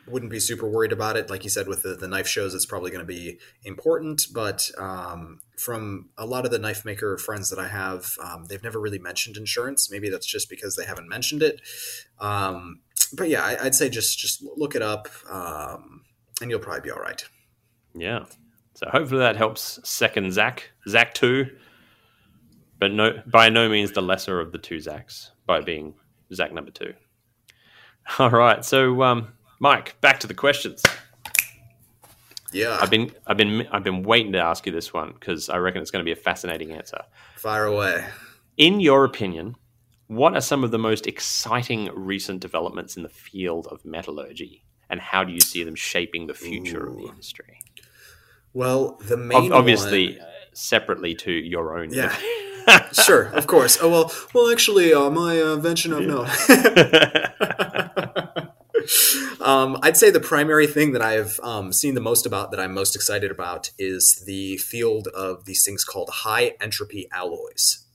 wouldn't 0.06 0.32
be 0.32 0.40
super 0.40 0.68
worried 0.68 0.92
about 0.92 1.16
it. 1.16 1.30
Like 1.30 1.44
you 1.44 1.50
said, 1.50 1.68
with 1.68 1.82
the, 1.82 1.94
the 1.94 2.08
knife 2.08 2.26
shows, 2.26 2.54
it's 2.54 2.66
probably 2.66 2.90
going 2.90 3.06
to 3.06 3.06
be 3.06 3.38
important. 3.64 4.26
But 4.34 4.70
um, 4.78 5.40
from 5.56 6.10
a 6.18 6.26
lot 6.26 6.44
of 6.44 6.50
the 6.50 6.58
knife 6.58 6.84
maker 6.84 7.16
friends 7.18 7.50
that 7.50 7.58
I 7.58 7.68
have, 7.68 8.16
um, 8.22 8.46
they've 8.48 8.62
never 8.62 8.80
really 8.80 8.98
mentioned 8.98 9.36
insurance. 9.36 9.90
Maybe 9.90 10.08
that's 10.08 10.26
just 10.26 10.50
because 10.50 10.76
they 10.76 10.84
haven't 10.84 11.08
mentioned 11.08 11.42
it. 11.42 11.60
Um, 12.18 12.80
but 13.12 13.28
yeah, 13.28 13.44
I, 13.44 13.64
would 13.64 13.74
say 13.74 13.88
just 13.88 14.18
just 14.18 14.42
look 14.56 14.74
it 14.74 14.82
up, 14.82 15.08
um, 15.30 16.02
and 16.40 16.50
you'll 16.50 16.60
probably 16.60 16.80
be 16.80 16.90
all 16.90 17.00
right. 17.00 17.24
Yeah. 17.94 18.24
So 18.74 18.88
hopefully 18.90 19.20
that 19.20 19.36
helps. 19.36 19.78
Second 19.84 20.32
Zach, 20.32 20.70
Zach 20.88 21.14
two, 21.14 21.46
but 22.78 22.90
no, 22.90 23.22
by 23.26 23.50
no 23.50 23.68
means 23.68 23.92
the 23.92 24.02
lesser 24.02 24.40
of 24.40 24.50
the 24.50 24.58
two 24.58 24.78
Zachs 24.78 25.30
by 25.46 25.60
being 25.60 25.94
Zach 26.32 26.52
number 26.52 26.70
two. 26.70 26.94
All 28.18 28.30
right. 28.30 28.64
So 28.64 29.02
um, 29.02 29.28
Mike, 29.62 29.94
back 30.00 30.18
to 30.18 30.26
the 30.26 30.34
questions. 30.34 30.82
Yeah, 32.52 32.78
I've 32.80 32.90
been 32.90 33.12
I've 33.28 33.36
been 33.36 33.68
I've 33.70 33.84
been 33.84 34.02
waiting 34.02 34.32
to 34.32 34.40
ask 34.40 34.66
you 34.66 34.72
this 34.72 34.92
one 34.92 35.12
because 35.12 35.48
I 35.48 35.58
reckon 35.58 35.80
it's 35.80 35.92
going 35.92 36.04
to 36.04 36.04
be 36.04 36.10
a 36.10 36.20
fascinating 36.20 36.72
answer. 36.72 37.02
Fire 37.36 37.66
away. 37.66 38.04
In 38.56 38.80
your 38.80 39.04
opinion, 39.04 39.54
what 40.08 40.34
are 40.34 40.40
some 40.40 40.64
of 40.64 40.72
the 40.72 40.80
most 40.80 41.06
exciting 41.06 41.88
recent 41.94 42.40
developments 42.40 42.96
in 42.96 43.04
the 43.04 43.08
field 43.08 43.68
of 43.68 43.84
metallurgy, 43.84 44.64
and 44.90 45.00
how 45.00 45.22
do 45.22 45.32
you 45.32 45.38
see 45.38 45.62
them 45.62 45.76
shaping 45.76 46.26
the 46.26 46.34
future 46.34 46.84
Ooh. 46.84 46.90
of 46.90 46.96
the 46.96 47.04
industry? 47.04 47.60
Well, 48.52 48.98
the 49.06 49.16
main 49.16 49.52
obviously 49.52 50.18
one... 50.18 50.26
separately 50.54 51.14
to 51.14 51.30
your 51.30 51.78
own. 51.78 51.94
Yeah. 51.94 52.12
sure, 52.92 53.28
of 53.28 53.46
course. 53.46 53.78
Oh 53.80 53.88
well, 53.88 54.12
well, 54.34 54.50
actually, 54.50 54.92
uh, 54.92 55.08
my 55.08 55.40
uh, 55.40 55.54
invention 55.54 55.92
of 55.92 56.00
no. 56.06 56.24
um, 59.40 59.78
I'd 59.82 59.96
say 59.96 60.10
the 60.10 60.20
primary 60.20 60.66
thing 60.66 60.92
that 60.92 61.02
I've 61.02 61.38
um, 61.42 61.72
seen 61.72 61.94
the 61.94 62.00
most 62.00 62.26
about 62.26 62.50
that 62.50 62.60
I'm 62.60 62.74
most 62.74 62.94
excited 62.94 63.30
about 63.30 63.70
is 63.78 64.22
the 64.26 64.56
field 64.58 65.08
of 65.08 65.44
these 65.44 65.64
things 65.64 65.84
called 65.84 66.10
high 66.10 66.54
entropy 66.60 67.08
alloys. 67.12 67.86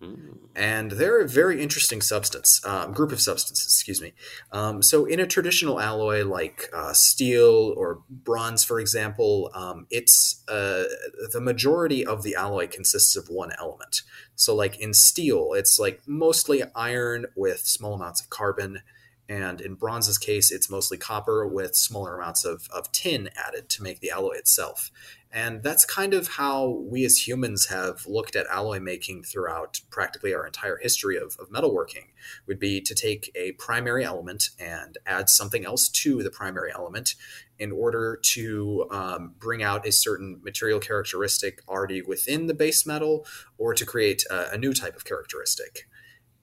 Mm. 0.00 0.38
And 0.54 0.92
they're 0.92 1.22
a 1.22 1.28
very 1.28 1.62
interesting 1.62 2.02
substance, 2.02 2.60
um, 2.66 2.92
group 2.92 3.12
of 3.12 3.20
substances, 3.20 3.66
excuse 3.66 4.02
me. 4.02 4.12
Um, 4.52 4.82
so, 4.82 5.06
in 5.06 5.20
a 5.20 5.26
traditional 5.26 5.80
alloy 5.80 6.24
like 6.24 6.68
uh, 6.74 6.92
steel 6.92 7.72
or 7.76 8.02
bronze, 8.10 8.62
for 8.62 8.78
example, 8.78 9.50
um, 9.54 9.86
it's 9.90 10.42
uh, 10.48 10.84
the 11.32 11.40
majority 11.40 12.04
of 12.04 12.22
the 12.22 12.34
alloy 12.34 12.68
consists 12.68 13.16
of 13.16 13.28
one 13.28 13.52
element. 13.58 14.02
So, 14.34 14.54
like 14.54 14.78
in 14.78 14.92
steel, 14.92 15.54
it's 15.54 15.78
like 15.78 16.02
mostly 16.06 16.62
iron 16.74 17.26
with 17.34 17.60
small 17.60 17.94
amounts 17.94 18.20
of 18.20 18.28
carbon 18.28 18.82
and 19.28 19.60
in 19.60 19.74
bronze's 19.74 20.18
case, 20.18 20.52
it's 20.52 20.70
mostly 20.70 20.96
copper 20.96 21.46
with 21.46 21.74
smaller 21.74 22.16
amounts 22.16 22.44
of, 22.44 22.68
of 22.72 22.92
tin 22.92 23.30
added 23.36 23.68
to 23.70 23.82
make 23.82 24.00
the 24.00 24.10
alloy 24.10 24.34
itself. 24.34 24.90
And 25.32 25.62
that's 25.62 25.84
kind 25.84 26.14
of 26.14 26.28
how 26.28 26.68
we 26.88 27.04
as 27.04 27.26
humans 27.26 27.66
have 27.66 28.06
looked 28.06 28.36
at 28.36 28.46
alloy 28.46 28.78
making 28.80 29.24
throughout 29.24 29.80
practically 29.90 30.32
our 30.32 30.46
entire 30.46 30.78
history 30.78 31.16
of, 31.16 31.36
of 31.38 31.50
metalworking, 31.50 32.06
would 32.46 32.58
be 32.58 32.80
to 32.80 32.94
take 32.94 33.32
a 33.34 33.52
primary 33.52 34.04
element 34.04 34.50
and 34.58 34.96
add 35.04 35.28
something 35.28 35.66
else 35.66 35.88
to 35.88 36.22
the 36.22 36.30
primary 36.30 36.72
element 36.72 37.16
in 37.58 37.72
order 37.72 38.18
to 38.22 38.86
um, 38.90 39.34
bring 39.38 39.62
out 39.62 39.86
a 39.86 39.92
certain 39.92 40.40
material 40.42 40.78
characteristic 40.78 41.60
already 41.68 42.00
within 42.00 42.46
the 42.46 42.54
base 42.54 42.86
metal 42.86 43.26
or 43.58 43.74
to 43.74 43.84
create 43.84 44.24
a, 44.30 44.52
a 44.52 44.58
new 44.58 44.72
type 44.72 44.94
of 44.94 45.04
characteristic. 45.04 45.88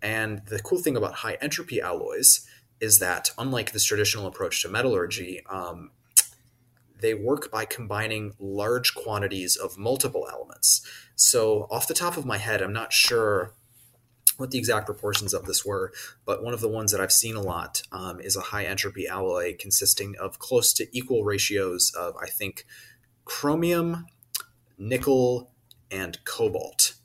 And 0.01 0.45
the 0.47 0.59
cool 0.59 0.79
thing 0.79 0.97
about 0.97 1.13
high 1.15 1.37
entropy 1.41 1.79
alloys 1.79 2.45
is 2.83 2.99
that 2.99 3.31
unlike 3.37 3.71
this 3.71 3.85
traditional 3.85 4.27
approach 4.27 4.61
to 4.61 4.67
metallurgy, 4.67 5.41
um, 5.49 5.89
they 6.99 7.13
work 7.13 7.49
by 7.49 7.63
combining 7.63 8.33
large 8.39 8.93
quantities 8.93 9.55
of 9.55 9.77
multiple 9.77 10.27
elements. 10.29 10.85
So, 11.15 11.65
off 11.71 11.87
the 11.87 11.93
top 11.93 12.17
of 12.17 12.25
my 12.25 12.37
head, 12.37 12.61
I'm 12.61 12.73
not 12.73 12.91
sure 12.91 13.53
what 14.35 14.51
the 14.51 14.57
exact 14.57 14.85
proportions 14.85 15.33
of 15.33 15.45
this 15.45 15.63
were, 15.63 15.93
but 16.25 16.43
one 16.43 16.53
of 16.53 16.59
the 16.59 16.67
ones 16.67 16.91
that 16.91 16.99
I've 16.99 17.13
seen 17.13 17.37
a 17.37 17.41
lot 17.41 17.83
um, 17.93 18.19
is 18.19 18.35
a 18.35 18.41
high 18.41 18.65
entropy 18.65 19.07
alloy 19.07 19.55
consisting 19.57 20.15
of 20.19 20.39
close 20.39 20.73
to 20.73 20.87
equal 20.91 21.23
ratios 21.23 21.93
of, 21.97 22.17
I 22.21 22.27
think, 22.27 22.65
chromium, 23.23 24.07
nickel, 24.77 25.51
and 25.89 26.21
cobalt. 26.25 26.95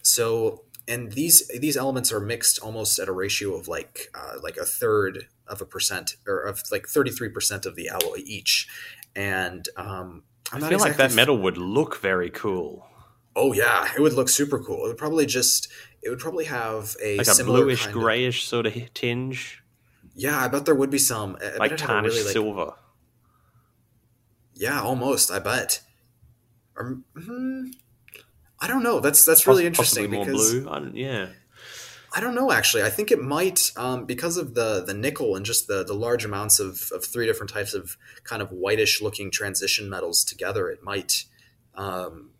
So 0.00 0.64
and 0.90 1.12
these 1.12 1.46
these 1.48 1.76
elements 1.76 2.12
are 2.12 2.18
mixed 2.18 2.58
almost 2.58 2.98
at 2.98 3.08
a 3.08 3.12
ratio 3.12 3.54
of 3.54 3.68
like 3.68 4.10
uh, 4.14 4.34
like 4.42 4.56
a 4.56 4.64
third 4.64 5.28
of 5.46 5.60
a 5.60 5.64
percent 5.64 6.16
or 6.26 6.40
of 6.40 6.62
like 6.70 6.86
33% 6.86 7.66
of 7.66 7.76
the 7.76 7.88
alloy 7.88 8.18
each. 8.24 8.68
And 9.16 9.68
um, 9.76 10.24
i 10.52 10.58
feel 10.58 10.64
exactly 10.66 10.88
like 10.88 10.96
that 10.96 11.14
metal 11.14 11.38
would 11.38 11.56
look 11.56 12.00
very 12.00 12.30
cool. 12.30 12.86
Oh 13.36 13.52
yeah 13.52 13.88
it 13.96 14.00
would 14.00 14.14
look 14.14 14.28
super 14.28 14.58
cool. 14.58 14.84
It 14.84 14.88
would 14.88 14.98
probably 14.98 15.26
just 15.26 15.68
it 16.02 16.10
would 16.10 16.18
probably 16.18 16.46
have 16.46 16.96
a 17.02 17.18
like 17.18 17.28
a 17.28 17.44
bluish 17.44 17.86
grayish 17.86 18.42
of, 18.42 18.48
sort 18.48 18.66
of 18.66 18.94
tinge? 18.94 19.62
Yeah 20.14 20.40
i 20.44 20.48
bet 20.48 20.66
there 20.66 20.74
would 20.74 20.90
be 20.90 20.98
some. 20.98 21.38
I 21.40 21.56
like 21.58 21.76
tarnished 21.76 22.16
really, 22.16 22.24
like, 22.24 22.32
silver. 22.32 22.72
Yeah 24.54 24.80
almost 24.80 25.30
i 25.30 25.38
bet. 25.38 25.82
Or, 26.76 26.98
hmm, 27.14 27.70
I 28.60 28.66
don't 28.66 28.82
know. 28.82 29.00
That's 29.00 29.24
that's 29.24 29.46
really 29.46 29.66
interesting 29.66 30.10
because 30.10 30.52
blue. 30.52 30.68
I 30.68 30.90
yeah. 30.92 31.28
I 32.12 32.20
don't 32.20 32.34
know 32.34 32.50
actually. 32.50 32.82
I 32.82 32.90
think 32.90 33.10
it 33.10 33.20
might 33.20 33.70
um, 33.76 34.04
because 34.04 34.36
of 34.36 34.54
the 34.54 34.82
the 34.84 34.94
nickel 34.94 35.36
and 35.36 35.46
just 35.46 35.68
the 35.68 35.84
the 35.84 35.94
large 35.94 36.24
amounts 36.24 36.58
of, 36.58 36.90
of 36.92 37.04
three 37.04 37.26
different 37.26 37.52
types 37.52 37.72
of 37.72 37.96
kind 38.24 38.42
of 38.42 38.50
whitish 38.50 39.00
looking 39.00 39.30
transition 39.30 39.88
metals 39.88 40.24
together. 40.24 40.68
It 40.68 40.82
might 40.82 41.24
um, 41.74 42.30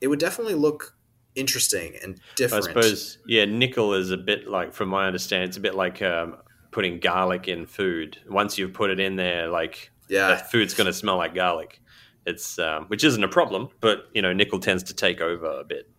it 0.00 0.08
would 0.08 0.18
definitely 0.18 0.54
look 0.54 0.96
interesting 1.34 1.94
and 2.02 2.20
different. 2.36 2.64
I 2.64 2.68
suppose 2.68 3.18
yeah, 3.26 3.44
nickel 3.46 3.94
is 3.94 4.10
a 4.10 4.16
bit 4.16 4.46
like 4.46 4.74
from 4.74 4.90
my 4.90 5.06
understanding, 5.06 5.48
it's 5.48 5.56
a 5.56 5.60
bit 5.60 5.74
like 5.74 6.02
um, 6.02 6.36
putting 6.70 7.00
garlic 7.00 7.48
in 7.48 7.66
food. 7.66 8.18
Once 8.28 8.58
you've 8.58 8.74
put 8.74 8.90
it 8.90 9.00
in 9.00 9.16
there, 9.16 9.48
like 9.48 9.90
yeah, 10.08 10.34
the 10.34 10.36
food's 10.36 10.74
going 10.74 10.86
to 10.86 10.92
smell 10.92 11.16
like 11.16 11.34
garlic. 11.34 11.80
It's 12.28 12.58
um, 12.58 12.84
which 12.86 13.04
isn't 13.04 13.24
a 13.24 13.28
problem, 13.28 13.70
but 13.80 14.08
you 14.12 14.20
know, 14.20 14.32
nickel 14.32 14.60
tends 14.60 14.82
to 14.84 14.94
take 14.94 15.20
over 15.20 15.46
a 15.46 15.64
bit. 15.64 15.90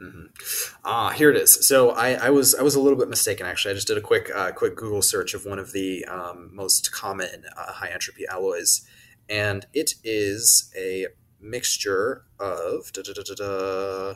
Mm-hmm. 0.00 0.76
Ah, 0.84 1.10
here 1.10 1.30
it 1.30 1.36
is. 1.36 1.66
So 1.66 1.90
I, 1.90 2.14
I, 2.14 2.30
was 2.30 2.54
I 2.54 2.62
was 2.62 2.74
a 2.74 2.80
little 2.80 2.98
bit 2.98 3.08
mistaken 3.08 3.46
actually. 3.46 3.72
I 3.72 3.74
just 3.74 3.86
did 3.86 3.98
a 3.98 4.00
quick 4.00 4.30
uh, 4.34 4.50
quick 4.52 4.74
Google 4.74 5.02
search 5.02 5.34
of 5.34 5.44
one 5.44 5.58
of 5.58 5.72
the 5.72 6.04
um, 6.06 6.50
most 6.52 6.92
common 6.92 7.44
uh, 7.56 7.72
high 7.72 7.90
entropy 7.90 8.24
alloys, 8.26 8.86
and 9.28 9.66
it 9.72 9.94
is 10.02 10.72
a 10.76 11.08
mixture 11.40 12.24
of 12.40 12.90
da, 12.92 13.02
da, 13.02 13.12
da, 13.12 14.10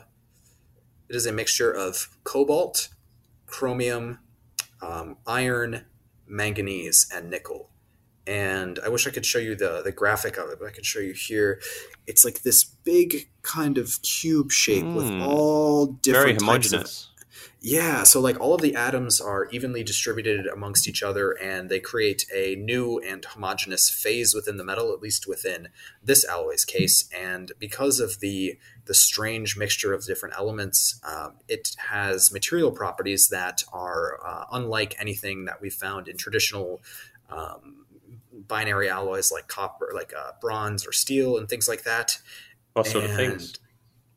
it 1.07 1.15
is 1.15 1.25
a 1.27 1.31
mixture 1.31 1.71
of 1.71 2.09
cobalt, 2.23 2.89
chromium, 3.45 4.19
um, 4.81 5.17
iron, 5.27 5.85
manganese, 6.27 7.09
and 7.13 7.29
nickel 7.29 7.69
and 8.29 8.77
I 8.85 8.89
wish 8.89 9.07
I 9.07 9.09
could 9.09 9.25
show 9.25 9.39
you 9.39 9.55
the 9.55 9.81
the 9.83 9.91
graphic 9.91 10.37
of 10.37 10.49
it, 10.51 10.59
but 10.59 10.67
I 10.67 10.71
can 10.71 10.83
show 10.83 10.99
you 10.99 11.13
here. 11.13 11.59
It's 12.05 12.23
like 12.23 12.43
this 12.43 12.63
big 12.63 13.27
kind 13.41 13.79
of 13.79 14.01
cube 14.03 14.51
shape 14.51 14.85
mm. 14.85 14.95
with 14.95 15.09
hmm. 15.09 15.23
all 15.23 15.87
different 15.87 16.39
Very 16.39 16.59
types 16.59 16.73
of 16.73 16.87
yeah, 17.61 18.03
so 18.03 18.21
like 18.21 18.39
all 18.39 18.53
of 18.53 18.61
the 18.61 18.75
atoms 18.75 19.19
are 19.19 19.49
evenly 19.49 19.83
distributed 19.83 20.47
amongst 20.47 20.87
each 20.87 21.03
other, 21.03 21.31
and 21.31 21.69
they 21.69 21.79
create 21.79 22.25
a 22.33 22.55
new 22.55 22.99
and 22.99 23.25
homogeneous 23.25 23.89
phase 23.89 24.33
within 24.33 24.55
the 24.55 24.63
metal, 24.63 24.93
at 24.93 25.01
least 25.01 25.27
within 25.27 25.67
this 26.01 26.23
alloy's 26.23 26.63
case. 26.63 27.09
And 27.13 27.51
because 27.59 27.99
of 27.99 28.19
the 28.19 28.57
the 28.85 28.93
strange 28.93 29.57
mixture 29.57 29.93
of 29.93 30.05
different 30.05 30.35
elements, 30.37 31.01
um, 31.03 31.33
it 31.47 31.75
has 31.89 32.31
material 32.31 32.71
properties 32.71 33.27
that 33.29 33.63
are 33.73 34.19
uh, 34.25 34.45
unlike 34.51 34.95
anything 34.99 35.45
that 35.45 35.61
we've 35.61 35.73
found 35.73 36.07
in 36.07 36.15
traditional 36.15 36.81
um, 37.29 37.85
binary 38.49 38.89
alloys 38.89 39.31
like 39.31 39.47
copper, 39.47 39.91
like 39.95 40.11
uh, 40.13 40.31
bronze 40.41 40.85
or 40.85 40.91
steel, 40.91 41.37
and 41.37 41.47
things 41.47 41.69
like 41.69 41.83
that. 41.83 42.17
What 42.73 42.87
sort 42.87 43.05
and, 43.05 43.13
of 43.13 43.17
things? 43.17 43.53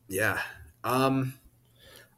Yeah, 0.09 0.41
um, 0.83 1.35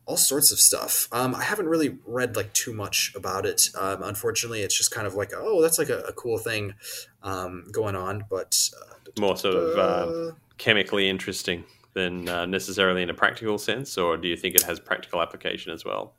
all 0.06 0.16
sorts 0.16 0.50
of 0.52 0.58
stuff. 0.58 1.08
Um, 1.12 1.34
I 1.34 1.44
haven't 1.44 1.66
really 1.66 1.98
read 2.06 2.36
like 2.36 2.54
too 2.54 2.72
much 2.72 3.12
about 3.14 3.44
it. 3.44 3.68
Um, 3.78 4.02
unfortunately, 4.02 4.62
it's 4.62 4.76
just 4.76 4.90
kind 4.90 5.06
of 5.06 5.14
like 5.14 5.32
oh, 5.36 5.60
that's 5.60 5.78
like 5.78 5.90
a, 5.90 5.98
a 6.00 6.12
cool 6.12 6.38
thing 6.38 6.74
um, 7.22 7.66
going 7.70 7.96
on, 7.96 8.24
but 8.30 8.56
uh, 8.80 8.94
more 9.20 9.36
sort 9.36 9.56
of 9.56 9.78
uh, 9.78 10.32
chemically 10.56 11.10
interesting 11.10 11.64
than 11.94 12.28
uh, 12.28 12.46
necessarily 12.46 13.02
in 13.02 13.10
a 13.10 13.14
practical 13.14 13.58
sense, 13.58 13.96
or 13.96 14.16
do 14.16 14.28
you 14.28 14.36
think 14.36 14.54
it 14.54 14.62
has 14.62 14.80
practical 14.80 15.20
application 15.20 15.72
as 15.72 15.84
well? 15.84 16.14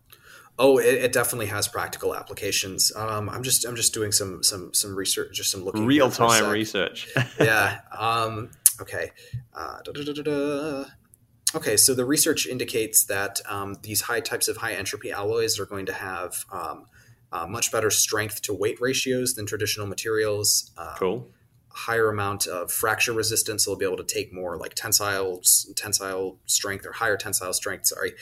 Oh, 0.58 0.78
it, 0.78 0.86
it, 0.86 1.14
definitely 1.14 1.48
has 1.48 1.68
practical 1.68 2.16
applications. 2.16 2.96
Um, 2.96 3.30
I'm 3.30 3.44
just 3.44 3.66
I'm 3.66 3.76
just 3.76 3.94
doing 3.94 4.14
some 4.14 4.42
some 4.42 4.74
some 4.74 4.96
research, 4.96 5.36
just 5.36 5.52
some 5.52 5.66
looking 5.66 5.86
real 5.86 6.10
time 6.10 6.50
research. 6.50 7.10
yeah. 7.40 7.82
Um, 7.98 8.52
okay. 8.80 9.12
Uh, 9.54 9.80
okay. 11.56 11.76
So 11.76 11.94
the 11.94 12.06
research 12.06 12.48
indicates 12.48 13.06
that 13.06 13.42
um, 13.50 13.76
these 13.82 14.02
high 14.02 14.22
types 14.22 14.48
of 14.48 14.58
high 14.58 14.74
entropy 14.74 15.12
alloys 15.12 15.60
are 15.60 15.66
going 15.66 15.88
to 15.88 15.94
have 15.94 16.46
um, 16.50 16.86
uh, 17.34 17.46
much 17.46 17.70
better 17.70 17.90
strength 17.90 18.42
to 18.44 18.54
weight 18.54 18.80
ratios 18.80 19.34
than 19.34 19.46
traditional 19.46 19.88
materials. 19.88 20.72
Uh, 20.78 20.96
cool. 20.98 21.32
Higher 21.68 22.08
amount 22.08 22.48
of 22.48 22.72
fracture 22.72 23.12
resistance. 23.12 23.66
They'll 23.66 23.76
be 23.76 23.84
able 23.84 23.98
to 23.98 24.06
take 24.06 24.32
more 24.32 24.56
like 24.58 24.74
tensile 24.74 25.42
tensile 25.76 26.40
strength 26.46 26.86
or 26.86 26.94
higher 26.94 27.18
tensile 27.18 27.52
strength. 27.52 27.88
Sorry. 27.88 28.14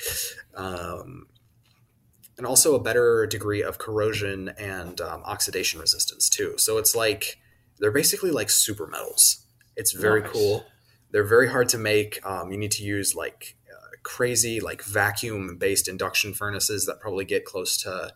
And 2.38 2.47
also 2.47 2.75
a 2.75 2.81
better 2.81 3.27
degree 3.27 3.61
of 3.61 3.77
corrosion 3.77 4.49
and 4.57 4.99
um, 5.01 5.21
oxidation 5.23 5.79
resistance 5.79 6.29
too. 6.29 6.55
So 6.57 6.77
it's 6.77 6.95
like 6.95 7.38
they're 7.79 7.91
basically 7.91 8.31
like 8.31 8.49
super 8.49 8.88
metals. 8.88 9.45
It's 9.75 9.91
very 9.91 10.21
nice. 10.21 10.31
cool. 10.31 10.65
They're 11.11 11.23
very 11.23 11.49
hard 11.49 11.69
to 11.69 11.77
make. 11.77 12.19
Um, 12.25 12.51
you 12.51 12.57
need 12.57 12.71
to 12.71 12.84
use 12.84 13.13
like 13.13 13.55
uh, 13.71 13.97
crazy 14.01 14.59
like 14.59 14.84
vacuum 14.84 15.57
based 15.57 15.88
induction 15.88 16.34
furnaces 16.34 16.86
that 16.88 16.99
probably 16.99 17.25
get 17.25 17.45
close 17.45 17.77
to 17.84 18.13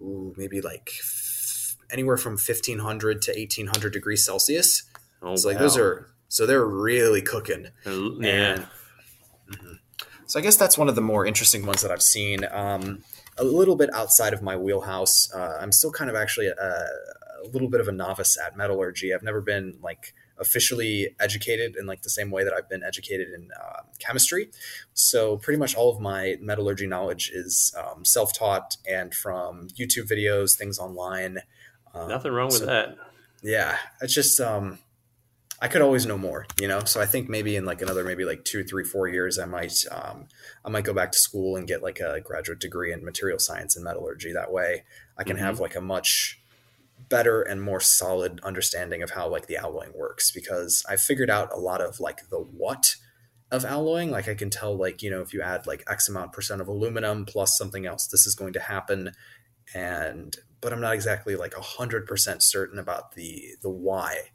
ooh, 0.00 0.34
maybe 0.36 0.60
like 0.60 0.90
f- 0.98 1.76
anywhere 1.90 2.16
from 2.16 2.32
1500 2.32 3.22
to 3.22 3.30
1800 3.32 3.92
degrees 3.92 4.24
Celsius. 4.24 4.84
Oh, 5.22 5.36
so 5.36 5.48
like 5.48 5.56
wow. 5.56 5.62
those 5.62 5.76
are 5.76 6.10
so 6.28 6.46
they're 6.46 6.66
really 6.66 7.22
cooking. 7.22 7.68
Yeah. 7.86 8.54
And. 8.54 8.66
So 10.28 10.38
I 10.38 10.42
guess 10.42 10.56
that's 10.56 10.76
one 10.76 10.90
of 10.90 10.94
the 10.94 11.00
more 11.00 11.24
interesting 11.24 11.64
ones 11.64 11.80
that 11.80 11.90
I've 11.90 12.02
seen. 12.02 12.46
Um, 12.50 13.02
a 13.38 13.44
little 13.44 13.76
bit 13.76 13.92
outside 13.94 14.34
of 14.34 14.42
my 14.42 14.56
wheelhouse. 14.58 15.32
Uh, 15.32 15.56
I'm 15.58 15.72
still 15.72 15.90
kind 15.90 16.10
of 16.10 16.16
actually 16.16 16.48
a, 16.48 16.52
a, 16.52 17.48
little 17.50 17.70
bit 17.70 17.80
of 17.80 17.88
a 17.88 17.92
novice 17.92 18.36
at 18.44 18.54
metallurgy. 18.54 19.14
I've 19.14 19.22
never 19.22 19.40
been 19.40 19.78
like 19.80 20.12
officially 20.38 21.14
educated 21.18 21.76
in 21.76 21.86
like 21.86 22.02
the 22.02 22.10
same 22.10 22.30
way 22.30 22.44
that 22.44 22.52
I've 22.52 22.68
been 22.68 22.82
educated 22.82 23.28
in 23.30 23.48
uh, 23.58 23.80
chemistry. 24.00 24.50
So 24.92 25.38
pretty 25.38 25.58
much 25.58 25.74
all 25.74 25.90
of 25.90 25.98
my 25.98 26.36
metallurgy 26.42 26.86
knowledge 26.86 27.30
is 27.32 27.74
um, 27.78 28.04
self-taught 28.04 28.76
and 28.86 29.14
from 29.14 29.68
YouTube 29.68 30.10
videos, 30.10 30.58
things 30.58 30.78
online. 30.78 31.38
Um, 31.94 32.08
Nothing 32.10 32.32
wrong 32.32 32.48
with 32.48 32.58
so, 32.58 32.66
that. 32.66 32.96
Yeah, 33.42 33.78
it's 34.02 34.12
just 34.12 34.38
um, 34.40 34.78
I 35.60 35.66
could 35.66 35.82
always 35.82 36.06
know 36.06 36.18
more, 36.18 36.46
you 36.60 36.68
know. 36.68 36.84
So 36.84 37.00
I 37.00 37.06
think 37.06 37.28
maybe 37.28 37.56
in 37.56 37.64
like 37.64 37.82
another 37.82 38.04
maybe 38.04 38.24
like 38.24 38.44
two, 38.44 38.62
three, 38.62 38.84
four 38.84 39.08
years, 39.08 39.38
I 39.38 39.44
might 39.44 39.74
um, 39.90 40.26
I 40.64 40.70
might 40.70 40.84
go 40.84 40.94
back 40.94 41.10
to 41.12 41.18
school 41.18 41.56
and 41.56 41.66
get 41.66 41.82
like 41.82 41.98
a 41.98 42.20
graduate 42.20 42.60
degree 42.60 42.92
in 42.92 43.04
material 43.04 43.38
science 43.38 43.74
and 43.74 43.84
metallurgy. 43.84 44.32
That 44.32 44.52
way, 44.52 44.84
I 45.16 45.24
can 45.24 45.36
mm-hmm. 45.36 45.44
have 45.44 45.60
like 45.60 45.74
a 45.74 45.80
much 45.80 46.40
better 47.08 47.42
and 47.42 47.62
more 47.62 47.80
solid 47.80 48.40
understanding 48.42 49.02
of 49.02 49.10
how 49.10 49.28
like 49.28 49.46
the 49.46 49.56
alloying 49.56 49.92
works 49.94 50.30
because 50.30 50.84
I 50.88 50.96
figured 50.96 51.30
out 51.30 51.52
a 51.52 51.58
lot 51.58 51.80
of 51.80 52.00
like 52.00 52.28
the 52.28 52.38
what 52.38 52.96
of 53.50 53.64
alloying. 53.64 54.10
Like 54.12 54.28
I 54.28 54.34
can 54.34 54.50
tell 54.50 54.76
like 54.76 55.02
you 55.02 55.10
know 55.10 55.22
if 55.22 55.34
you 55.34 55.42
add 55.42 55.66
like 55.66 55.82
X 55.88 56.08
amount 56.08 56.32
percent 56.32 56.60
of 56.60 56.68
aluminum 56.68 57.24
plus 57.24 57.58
something 57.58 57.84
else, 57.84 58.06
this 58.06 58.26
is 58.28 58.36
going 58.36 58.52
to 58.52 58.60
happen, 58.60 59.10
and 59.74 60.36
but 60.60 60.72
I'm 60.72 60.80
not 60.80 60.94
exactly 60.94 61.34
like 61.34 61.56
a 61.56 61.62
hundred 61.62 62.06
percent 62.06 62.44
certain 62.44 62.78
about 62.78 63.12
the 63.12 63.56
the 63.60 63.70
why 63.70 64.30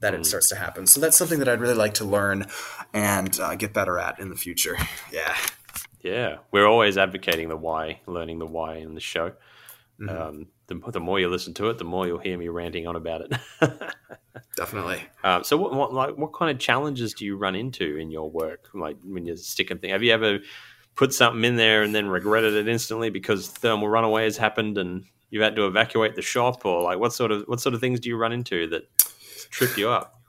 that 0.00 0.14
it 0.14 0.26
starts 0.26 0.48
to 0.50 0.56
happen. 0.56 0.86
So 0.86 1.00
that's 1.00 1.16
something 1.16 1.38
that 1.38 1.48
I'd 1.48 1.60
really 1.60 1.74
like 1.74 1.94
to 1.94 2.04
learn 2.04 2.46
and 2.92 3.38
uh, 3.40 3.54
get 3.54 3.72
better 3.72 3.98
at 3.98 4.18
in 4.18 4.28
the 4.28 4.36
future. 4.36 4.76
Yeah. 5.12 5.36
Yeah. 6.02 6.38
We're 6.52 6.66
always 6.66 6.98
advocating 6.98 7.48
the 7.48 7.56
why, 7.56 8.00
learning 8.06 8.38
the 8.38 8.46
why 8.46 8.76
in 8.76 8.94
the 8.94 9.00
show. 9.00 9.32
Mm-hmm. 10.00 10.08
Um, 10.08 10.46
the, 10.66 10.90
the, 10.92 11.00
more 11.00 11.18
you 11.18 11.28
listen 11.28 11.54
to 11.54 11.70
it, 11.70 11.78
the 11.78 11.84
more 11.84 12.06
you'll 12.06 12.18
hear 12.18 12.36
me 12.36 12.48
ranting 12.48 12.86
on 12.86 12.96
about 12.96 13.22
it. 13.22 13.32
Definitely. 14.56 15.02
Um, 15.24 15.42
so, 15.42 15.56
what, 15.56 15.74
what, 15.74 15.94
like, 15.94 16.18
what 16.18 16.34
kind 16.34 16.50
of 16.50 16.58
challenges 16.58 17.14
do 17.14 17.24
you 17.24 17.36
run 17.36 17.54
into 17.54 17.96
in 17.96 18.10
your 18.10 18.30
work? 18.30 18.68
Like 18.74 18.96
when 19.02 19.24
you're 19.24 19.36
sticking 19.36 19.78
things, 19.78 19.92
have 19.92 20.02
you 20.02 20.12
ever 20.12 20.40
put 20.96 21.14
something 21.14 21.44
in 21.44 21.56
there 21.56 21.82
and 21.82 21.94
then 21.94 22.08
regretted 22.08 22.54
it 22.54 22.68
instantly 22.68 23.10
because 23.10 23.48
thermal 23.48 23.88
runaway 23.88 24.24
has 24.24 24.36
happened 24.36 24.78
and 24.78 25.04
you've 25.30 25.42
had 25.42 25.56
to 25.56 25.66
evacuate 25.66 26.14
the 26.14 26.22
shop, 26.22 26.64
or 26.64 26.82
like 26.82 26.98
what 26.98 27.12
sort 27.12 27.30
of 27.30 27.44
what 27.46 27.60
sort 27.60 27.74
of 27.74 27.80
things 27.80 28.00
do 28.00 28.08
you 28.08 28.16
run 28.16 28.32
into 28.32 28.66
that 28.68 28.88
trip 29.50 29.76
you 29.76 29.88
up? 29.88 30.20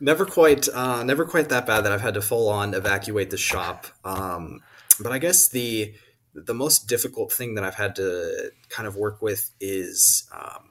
Never 0.00 0.26
quite, 0.26 0.68
uh, 0.68 1.04
never 1.04 1.24
quite 1.24 1.48
that 1.50 1.66
bad 1.66 1.82
that 1.82 1.92
I've 1.92 2.00
had 2.00 2.14
to 2.14 2.22
full 2.22 2.48
on 2.48 2.74
evacuate 2.74 3.30
the 3.30 3.36
shop. 3.36 3.86
Um, 4.04 4.60
but 5.00 5.12
I 5.12 5.18
guess 5.18 5.48
the 5.48 5.94
the 6.34 6.54
most 6.54 6.88
difficult 6.88 7.32
thing 7.32 7.54
that 7.54 7.62
I've 7.62 7.76
had 7.76 7.94
to 7.96 8.50
kind 8.68 8.88
of 8.88 8.96
work 8.96 9.22
with 9.22 9.52
is 9.60 10.28
um, 10.34 10.68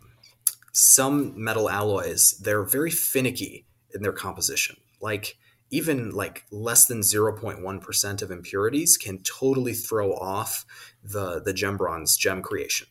some 0.73 1.41
metal 1.41 1.69
alloys. 1.69 2.31
They're 2.31 2.63
very 2.63 2.91
finicky 2.91 3.65
in 3.93 4.01
their 4.01 4.11
composition. 4.11 4.75
Like 4.99 5.37
even 5.69 6.11
like 6.11 6.43
less 6.51 6.85
than 6.85 6.99
0.1% 6.99 8.21
of 8.21 8.29
impurities 8.29 8.97
can 8.97 9.23
totally 9.23 9.73
throw 9.73 10.13
off 10.13 10.65
the 11.03 11.41
the 11.41 11.53
gem 11.53 11.77
bronze 11.77 12.15
gem 12.17 12.41
creation. 12.41 12.87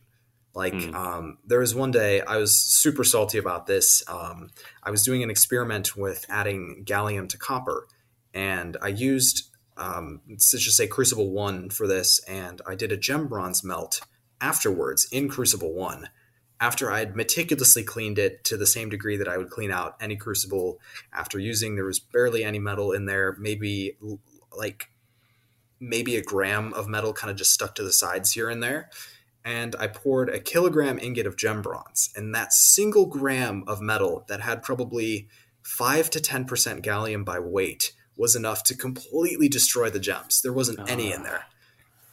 Like 0.55 0.73
mm. 0.73 0.93
um, 0.93 1.37
there 1.45 1.59
was 1.59 1.73
one 1.73 1.91
day 1.91 2.21
I 2.21 2.37
was 2.37 2.55
super 2.55 3.03
salty 3.03 3.37
about 3.37 3.65
this. 3.65 4.03
Um, 4.07 4.51
I 4.83 4.91
was 4.91 5.03
doing 5.03 5.23
an 5.23 5.31
experiment 5.31 5.97
with 5.97 6.25
adding 6.29 6.83
gallium 6.85 7.27
to 7.29 7.37
copper, 7.37 7.87
and 8.33 8.77
I 8.81 8.89
used 8.89 9.49
um, 9.77 10.21
let's 10.29 10.51
just 10.51 10.77
say 10.77 10.85
Crucible 10.85 11.31
One 11.31 11.69
for 11.69 11.87
this, 11.87 12.19
and 12.27 12.61
I 12.67 12.75
did 12.75 12.91
a 12.91 12.97
gem 12.97 13.27
bronze 13.27 13.63
melt 13.63 14.01
afterwards 14.39 15.07
in 15.11 15.27
Crucible 15.27 15.73
One. 15.73 16.09
After 16.59 16.91
I 16.91 16.99
had 16.99 17.15
meticulously 17.15 17.83
cleaned 17.83 18.19
it 18.19 18.43
to 18.45 18.55
the 18.55 18.67
same 18.67 18.89
degree 18.89 19.17
that 19.17 19.27
I 19.27 19.37
would 19.37 19.49
clean 19.49 19.71
out 19.71 19.95
any 19.99 20.15
crucible 20.15 20.79
after 21.11 21.39
using, 21.39 21.75
there 21.75 21.83
was 21.83 21.99
barely 21.99 22.43
any 22.43 22.59
metal 22.59 22.91
in 22.91 23.05
there. 23.05 23.35
Maybe 23.39 23.97
like 24.55 24.89
maybe 25.79 26.15
a 26.15 26.21
gram 26.21 26.73
of 26.73 26.87
metal 26.87 27.11
kind 27.11 27.31
of 27.31 27.37
just 27.37 27.51
stuck 27.51 27.75
to 27.75 27.83
the 27.83 27.91
sides 27.91 28.31
here 28.31 28.49
and 28.49 28.63
there 28.63 28.89
and 29.45 29.75
I 29.77 29.87
poured 29.87 30.29
a 30.29 30.39
kilogram 30.39 30.97
ingot 30.99 31.27
of 31.27 31.35
gem 31.35 31.61
bronze. 31.61 32.09
And 32.15 32.33
that 32.33 32.53
single 32.53 33.05
gram 33.05 33.63
of 33.67 33.81
metal 33.81 34.25
that 34.27 34.41
had 34.41 34.63
probably 34.63 35.27
5 35.63 36.09
to 36.11 36.19
10% 36.19 36.81
gallium 36.81 37.25
by 37.25 37.39
weight 37.39 37.93
was 38.15 38.35
enough 38.35 38.63
to 38.63 38.75
completely 38.75 39.49
destroy 39.49 39.89
the 39.89 39.99
gems. 39.99 40.41
There 40.41 40.53
wasn't 40.53 40.79
uh. 40.79 40.85
any 40.87 41.11
in 41.11 41.21
ah. 41.21 41.23
there. 41.23 41.45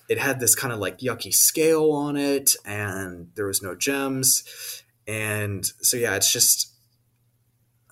It 0.08 0.18
had 0.18 0.40
this 0.40 0.56
kind 0.56 0.72
of 0.72 0.80
like 0.80 0.98
yucky 0.98 1.32
scale 1.32 1.92
on 1.92 2.16
it, 2.16 2.56
and 2.64 3.28
there 3.36 3.46
was 3.46 3.62
no 3.62 3.76
gems. 3.76 4.82
And 5.06 5.64
so, 5.82 5.96
yeah, 5.96 6.16
it's 6.16 6.32
just, 6.32 6.72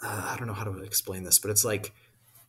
uh, 0.03 0.30
I 0.32 0.36
don't 0.36 0.49
know 0.49 0.53
how 0.53 0.64
to 0.64 0.82
explain 0.82 1.22
this, 1.22 1.39
but 1.39 1.53
it's 1.53 1.64
like, 1.64 1.93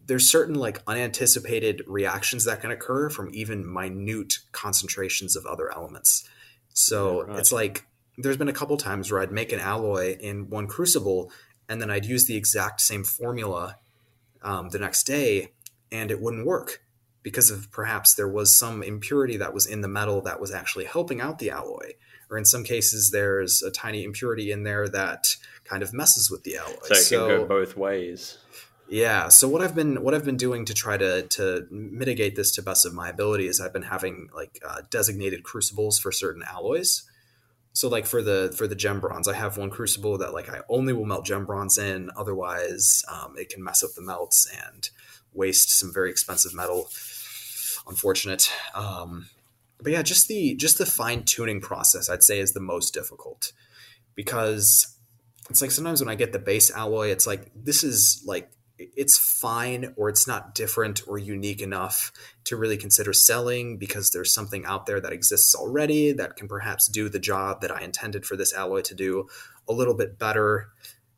there's 0.07 0.27
certain 0.27 0.55
like 0.55 0.81
unanticipated 0.87 1.83
reactions 1.85 2.45
that 2.45 2.61
can 2.61 2.71
occur 2.71 3.11
from 3.11 3.29
even 3.31 3.71
minute 3.71 4.39
concentrations 4.51 5.35
of 5.35 5.45
other 5.45 5.71
elements 5.71 6.27
so 6.73 7.23
right. 7.23 7.39
it's 7.39 7.51
like 7.51 7.85
there's 8.17 8.37
been 8.37 8.49
a 8.49 8.53
couple 8.53 8.75
times 8.77 9.11
where 9.11 9.21
I'd 9.21 9.31
make 9.31 9.51
an 9.51 9.59
alloy 9.59 10.17
in 10.19 10.49
one 10.49 10.67
crucible 10.67 11.31
and 11.67 11.81
then 11.81 11.89
I'd 11.89 12.05
use 12.05 12.25
the 12.25 12.35
exact 12.35 12.81
same 12.81 13.03
formula 13.03 13.77
um, 14.41 14.69
the 14.69 14.79
next 14.79 15.03
day 15.03 15.53
and 15.91 16.11
it 16.11 16.21
wouldn't 16.21 16.45
work 16.45 16.83
because 17.23 17.51
of 17.51 17.71
perhaps 17.71 18.13
there 18.13 18.27
was 18.27 18.57
some 18.57 18.81
impurity 18.81 19.37
that 19.37 19.53
was 19.53 19.65
in 19.65 19.81
the 19.81 19.87
metal 19.87 20.21
that 20.21 20.39
was 20.39 20.51
actually 20.53 20.85
helping 20.85 21.19
out 21.19 21.39
the 21.39 21.49
alloy. 21.49 21.93
Or 22.29 22.37
in 22.37 22.45
some 22.45 22.63
cases, 22.63 23.09
there's 23.11 23.63
a 23.63 23.71
tiny 23.71 24.03
impurity 24.03 24.51
in 24.51 24.63
there 24.63 24.87
that 24.89 25.35
kind 25.63 25.81
of 25.81 25.93
messes 25.93 26.29
with 26.29 26.43
the 26.43 26.57
alloy. 26.57 26.75
So 26.83 26.93
it 26.93 26.97
so, 26.97 27.27
can 27.27 27.37
go 27.37 27.45
both 27.45 27.75
ways. 27.75 28.37
Yeah. 28.89 29.27
So 29.29 29.47
what 29.47 29.61
I've 29.61 29.75
been 29.75 30.03
what 30.03 30.15
I've 30.15 30.25
been 30.25 30.37
doing 30.37 30.65
to 30.65 30.73
try 30.73 30.97
to 30.97 31.21
to 31.21 31.67
mitigate 31.69 32.35
this 32.35 32.51
to 32.53 32.63
best 32.63 32.85
of 32.85 32.93
my 32.93 33.09
ability 33.09 33.47
is 33.47 33.61
I've 33.61 33.73
been 33.73 33.83
having 33.83 34.29
like 34.33 34.59
uh, 34.67 34.81
designated 34.89 35.43
crucibles 35.43 35.99
for 35.99 36.11
certain 36.11 36.43
alloys. 36.43 37.03
So 37.73 37.87
like 37.87 38.07
for 38.07 38.23
the 38.23 38.53
for 38.57 38.67
the 38.67 38.75
gem 38.75 38.99
bronze, 38.99 39.27
I 39.27 39.35
have 39.35 39.57
one 39.57 39.69
crucible 39.69 40.17
that 40.17 40.33
like 40.33 40.49
I 40.49 40.61
only 40.69 40.93
will 40.93 41.05
melt 41.05 41.25
gem 41.25 41.45
bronze 41.45 41.77
in. 41.77 42.09
Otherwise, 42.17 43.05
um, 43.07 43.35
it 43.37 43.49
can 43.49 43.63
mess 43.63 43.83
up 43.83 43.91
the 43.95 44.01
melts 44.01 44.51
and 44.67 44.89
waste 45.33 45.69
some 45.69 45.93
very 45.93 46.09
expensive 46.09 46.55
metal. 46.55 46.89
Unfortunate. 47.87 48.51
Um, 48.73 49.29
but 49.81 49.91
yeah, 49.91 50.01
just 50.01 50.27
the 50.27 50.55
just 50.55 50.79
the 50.79 50.87
fine 50.87 51.23
tuning 51.23 51.61
process 51.61 52.09
I'd 52.09 52.23
say 52.23 52.39
is 52.39 52.53
the 52.53 52.59
most 52.59 52.93
difficult 52.93 53.53
because 54.15 54.95
it's 55.49 55.61
like 55.61 55.71
sometimes 55.71 56.01
when 56.01 56.09
I 56.09 56.15
get 56.15 56.33
the 56.33 56.39
base 56.39 56.71
alloy, 56.71 57.09
it's 57.09 57.27
like 57.27 57.51
this 57.55 57.83
is 57.83 58.23
like 58.25 58.49
it's 58.79 59.17
fine 59.17 59.93
or 59.97 60.09
it's 60.09 60.27
not 60.27 60.55
different 60.55 61.01
or 61.07 61.17
unique 61.17 61.61
enough 61.61 62.11
to 62.45 62.55
really 62.55 62.77
consider 62.77 63.13
selling 63.13 63.77
because 63.77 64.11
there's 64.11 64.33
something 64.33 64.65
out 64.65 64.85
there 64.85 65.01
that 65.01 65.13
exists 65.13 65.53
already 65.53 66.11
that 66.13 66.35
can 66.35 66.47
perhaps 66.47 66.87
do 66.87 67.09
the 67.09 67.19
job 67.19 67.61
that 67.61 67.71
I 67.71 67.81
intended 67.81 68.25
for 68.25 68.35
this 68.35 68.53
alloy 68.53 68.81
to 68.81 68.95
do 68.95 69.27
a 69.67 69.73
little 69.73 69.93
bit 69.93 70.17
better. 70.17 70.69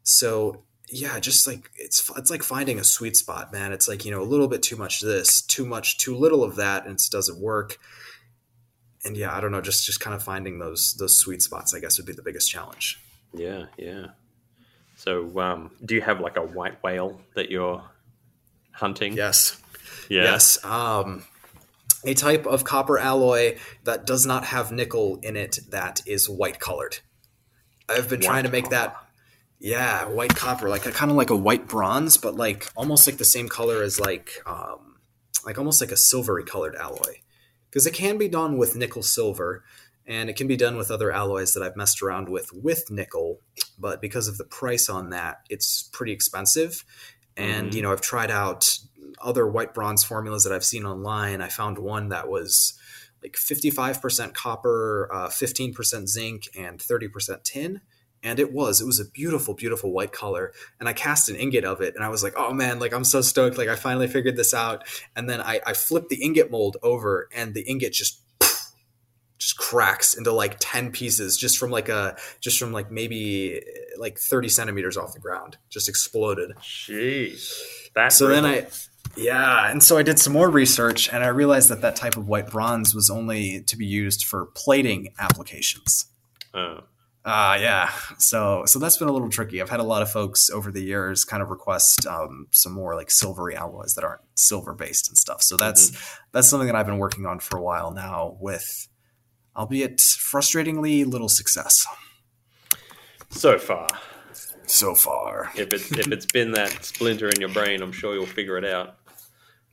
So 0.03 0.64
yeah, 0.89 1.20
just 1.20 1.47
like 1.47 1.70
it's 1.78 2.09
it's 2.18 2.30
like 2.30 2.43
finding 2.43 2.80
a 2.80 2.84
sweet 2.84 3.16
spot, 3.16 3.53
man. 3.53 3.72
It's 3.72 3.88
like, 3.88 4.03
you 4.03 4.12
know, 4.12 4.22
a 4.22 4.24
little 4.24 4.47
bit 4.47 4.62
too 4.64 4.76
much 4.76 4.99
this, 4.99 5.41
too 5.41 5.66
much 5.66 5.97
too 5.99 6.16
little 6.16 6.43
of 6.43 6.55
that 6.57 6.86
and 6.86 6.95
it 6.99 7.05
doesn't 7.12 7.39
work. 7.39 7.78
and 9.03 9.18
yeah, 9.18 9.36
I 9.36 9.41
don't 9.41 9.51
know, 9.51 9.62
just 9.62 9.86
just 9.86 9.99
kind 9.99 10.16
of 10.16 10.24
finding 10.24 10.59
those 10.59 10.95
those 10.95 11.18
sweet 11.18 11.41
spots, 11.41 11.74
I 11.74 11.80
guess, 11.80 11.97
would 11.97 12.05
be 12.05 12.14
the 12.14 12.22
biggest 12.24 12.49
challenge. 12.49 12.99
Yeah, 13.34 13.66
yeah. 13.78 14.07
So, 15.02 15.39
um, 15.39 15.72
do 15.84 15.95
you 15.95 16.02
have 16.02 16.20
like 16.20 16.38
a 16.38 16.43
white 16.43 16.84
whale 16.84 17.20
that 17.34 17.49
you're 17.49 17.82
hunting? 18.72 19.14
Yes. 19.14 19.60
Yeah. 20.10 20.26
Yes. 20.26 20.64
Um, 20.64 21.24
a 22.06 22.14
type 22.14 22.45
of 22.45 22.64
copper 22.64 22.99
alloy 22.99 23.58
that 23.84 24.06
does 24.06 24.28
not 24.28 24.45
have 24.45 24.72
nickel 24.72 25.20
in 25.24 25.36
it 25.36 25.58
that 25.72 26.02
is 26.06 26.30
white 26.30 26.60
colored. 26.60 26.99
I've 27.89 28.10
been 28.10 28.22
trying 28.22 28.43
to 28.43 28.52
make 28.52 28.70
that. 28.70 28.95
Yeah, 29.60 30.06
white 30.06 30.36
copper, 30.36 30.70
like 30.70 30.86
a 30.86 30.91
kind 30.91 31.10
of 31.10 31.18
like 31.18 31.32
a 31.32 31.36
white 31.36 31.68
bronze, 31.68 32.18
but 32.18 32.36
like 32.36 32.68
almost 32.76 33.08
like 33.08 33.18
the 33.18 33.26
same 33.26 33.49
color 33.49 33.82
as 33.82 33.99
like 33.99 34.30
um, 34.45 34.97
like 35.47 35.58
almost 35.58 35.82
like 35.82 35.91
a 35.91 35.97
silvery 35.97 36.43
colored 36.43 36.76
alloy, 36.76 37.22
because 37.70 37.88
it 37.88 37.95
can 37.95 38.20
be 38.20 38.28
done 38.28 38.56
with 38.56 38.76
nickel 38.76 39.02
silver, 39.02 39.64
and 40.12 40.30
it 40.30 40.36
can 40.36 40.45
be 40.47 40.57
done 40.57 40.76
with 40.76 40.91
other 40.91 41.09
alloys 41.09 41.53
that 41.53 41.64
I've 41.64 41.78
messed 41.78 42.01
around 42.01 42.28
with 42.28 42.51
with 42.53 42.91
nickel, 42.91 43.39
but 43.80 44.01
because 44.01 44.28
of 44.28 44.38
the 44.38 44.43
price 44.43 44.89
on 44.89 45.09
that, 45.12 45.38
it's 45.49 45.84
pretty 45.93 46.12
expensive. 46.12 46.84
And 47.38 47.72
Mhm. 47.72 47.76
you 47.76 47.82
know, 47.82 47.93
I've 47.93 48.01
tried 48.01 48.30
out 48.30 48.80
other 49.22 49.47
white 49.47 49.74
bronze 49.74 50.03
formulas 50.03 50.43
that 50.43 50.51
I've 50.51 50.66
seen 50.66 50.86
online. 50.86 51.41
I 51.41 51.47
found 51.47 51.78
one 51.78 52.09
that 52.09 52.28
was 52.28 52.74
like 53.24 53.38
55% 53.38 54.34
copper, 54.34 55.07
uh, 55.14 55.30
15% 55.30 56.09
zinc, 56.09 56.49
and 56.57 56.82
30% 56.82 57.45
tin. 57.45 57.80
And 58.24 58.39
it 58.39 58.51
was, 58.51 58.82
it 58.82 58.86
was 58.86 58.99
a 58.99 59.05
beautiful, 59.05 59.53
beautiful 59.53 59.91
white 59.91 60.12
color. 60.12 60.51
And 60.80 60.89
I 60.89 60.93
cast 60.93 61.30
an 61.30 61.36
ingot 61.36 61.64
of 61.64 61.82
it 61.82 61.95
and 61.95 62.03
I 62.03 62.09
was 62.09 62.22
like, 62.22 62.34
oh 62.36 62.53
man, 62.53 62.80
like 62.80 62.93
I'm 62.93 63.03
so 63.03 63.22
stoked. 63.22 63.57
Like 63.57 63.70
I 63.70 63.76
finally 63.76 64.07
figured 64.07 64.36
this 64.36 64.53
out. 64.53 64.84
And 65.16 65.30
then 65.30 65.39
I, 65.39 65.62
I 65.66 65.74
flipped 65.74 66.09
the 66.09 66.22
ingot 66.22 66.51
mold 66.51 66.78
over 66.84 67.30
and 67.34 67.53
the 67.53 67.62
ingot 67.62 67.93
just 67.93 68.20
just 69.42 69.58
cracks 69.58 70.14
into 70.14 70.32
like 70.32 70.56
10 70.60 70.92
pieces 70.92 71.36
just 71.36 71.58
from 71.58 71.72
like 71.72 71.89
a 71.89 72.16
just 72.39 72.60
from 72.60 72.72
like 72.72 72.92
maybe 72.92 73.60
like 73.98 74.20
30 74.20 74.48
centimeters 74.50 74.98
off 74.98 75.14
the 75.14 75.20
ground 75.20 75.58
just 75.70 75.89
exploded 75.89 76.52
Jeez. 76.62 77.52
That's 77.96 78.16
so 78.16 78.28
then 78.28 78.46
I, 78.46 78.68
yeah, 79.18 79.70
and 79.70 79.84
so 79.84 79.98
I 79.98 80.04
did 80.04 80.20
some 80.20 80.32
more 80.32 80.50
research, 80.50 81.10
and 81.12 81.22
I 81.22 81.28
realized 81.28 81.68
that 81.68 81.82
that 81.82 81.98
type 81.98 82.16
of 82.16 82.30
white 82.30 82.50
bronze 82.50 82.96
was 82.96 83.10
only 83.10 83.62
to 83.64 83.76
be 83.76 83.86
used 83.86 84.24
for 84.24 84.46
plating 84.56 85.10
applications. 85.20 86.06
Oh, 86.54 86.84
Ah, 87.24 87.56
yeah. 87.56 87.92
So, 88.18 88.64
so 88.66 88.80
that's 88.80 88.98
been 88.98 89.08
a 89.08 89.12
little 89.12 89.30
tricky. 89.30 89.62
I've 89.62 89.70
had 89.70 89.80
a 89.80 89.84
lot 89.84 90.02
of 90.02 90.10
folks 90.10 90.50
over 90.50 90.72
the 90.72 90.82
years 90.82 91.24
kind 91.24 91.44
of 91.44 91.50
request 91.50 92.08
um, 92.08 92.48
some 92.52 92.72
more 92.72 92.96
like 92.96 93.12
silvery 93.12 93.56
alloys 93.56 93.94
that 93.94 94.04
aren't 94.04 94.22
silver 94.36 94.74
based 94.74 95.08
and 95.08 95.18
stuff. 95.18 95.44
So 95.44 95.56
that's 95.56 95.92
that's 96.32 96.50
something 96.50 96.66
that 96.66 96.76
I've 96.76 96.88
been 96.88 96.98
working 96.98 97.28
on 97.28 97.39
for 97.39 97.58
a 97.58 97.62
while 97.62 97.92
now, 97.92 98.38
with 98.39 98.88
albeit 99.56 99.97
frustratingly 99.97 101.06
little 101.06 101.30
success 101.30 101.86
so 103.30 103.58
far. 103.58 103.88
so 104.66 104.95
far. 104.95 105.52
If 105.56 105.74
it's 105.74 105.91
if 105.91 106.12
it's 106.12 106.26
been 106.26 106.52
that 106.52 106.84
splinter 106.86 107.30
in 107.30 107.39
your 107.39 107.49
brain, 107.49 107.82
I'm 107.82 107.91
sure 107.91 108.14
you'll 108.14 108.26
figure 108.26 108.58
it 108.58 108.66
out. 108.66 108.97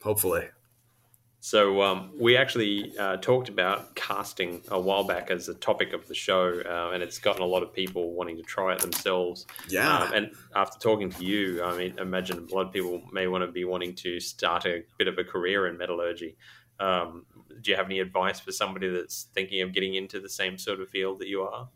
Hopefully, 0.03 0.47
So 1.41 1.83
um, 1.83 2.13
we 2.19 2.37
actually 2.37 2.97
uh, 2.99 3.17
talked 3.17 3.49
about 3.49 3.97
casting 3.97 4.63
a 4.69 4.79
while 4.81 5.03
back 5.03 5.31
as 5.31 5.49
a 5.49 5.55
topic 5.55 5.93
of 5.93 6.07
the 6.07 6.15
show, 6.15 6.63
uh, 6.65 6.93
and 6.95 7.03
it's 7.03 7.19
gotten 7.19 7.43
a 7.43 7.47
lot 7.47 7.65
of 7.65 7.73
people 7.73 8.13
wanting 8.13 8.37
to 8.37 8.43
try 8.45 8.75
it 8.75 8.79
themselves. 8.81 9.45
yeah. 9.69 9.99
Um, 9.99 10.13
and 10.15 10.31
after 10.55 10.79
talking 10.79 11.11
to 11.11 11.25
you, 11.25 11.65
I 11.65 11.77
mean, 11.77 11.99
imagine 11.99 12.47
a 12.51 12.55
lot 12.55 12.67
of 12.67 12.73
people 12.73 13.03
may 13.13 13.27
want 13.27 13.43
to 13.43 13.51
be 13.51 13.65
wanting 13.65 13.95
to 13.97 14.21
start 14.21 14.67
a 14.67 14.85
bit 14.99 15.09
of 15.09 15.19
a 15.19 15.25
career 15.25 15.67
in 15.67 15.77
metallurgy. 15.77 16.37
Um, 16.79 17.27
do 17.61 17.71
you 17.71 17.77
have 17.77 17.87
any 17.87 18.01
advice 18.01 18.41
for 18.41 18.53
somebody 18.53 18.89
that's 18.89 19.29
thinking 19.35 19.63
of 19.63 19.73
getting 19.73 19.95
into 19.95 20.21
the 20.21 20.29
same 20.29 20.59
sort 20.59 20.81
of 20.81 20.89
field 20.89 21.19
that 21.21 21.29
you 21.29 21.43
are? 21.43 21.69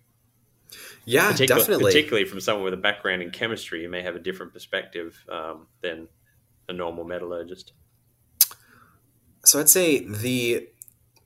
yeah, 1.04 1.30
Particular- 1.32 1.60
definitely. 1.60 1.92
Particularly 1.92 2.24
from 2.28 2.40
someone 2.40 2.64
with 2.64 2.74
a 2.74 2.78
background 2.78 3.22
in 3.22 3.30
chemistry, 3.30 3.82
you 3.82 3.88
may 3.88 4.02
have 4.02 4.16
a 4.16 4.18
different 4.18 4.52
perspective 4.52 5.24
um, 5.28 5.66
than 5.80 6.08
a 6.68 6.72
normal 6.72 7.04
metallurgist. 7.04 7.72
So 9.44 9.60
I'd 9.60 9.68
say 9.68 10.04
the 10.04 10.68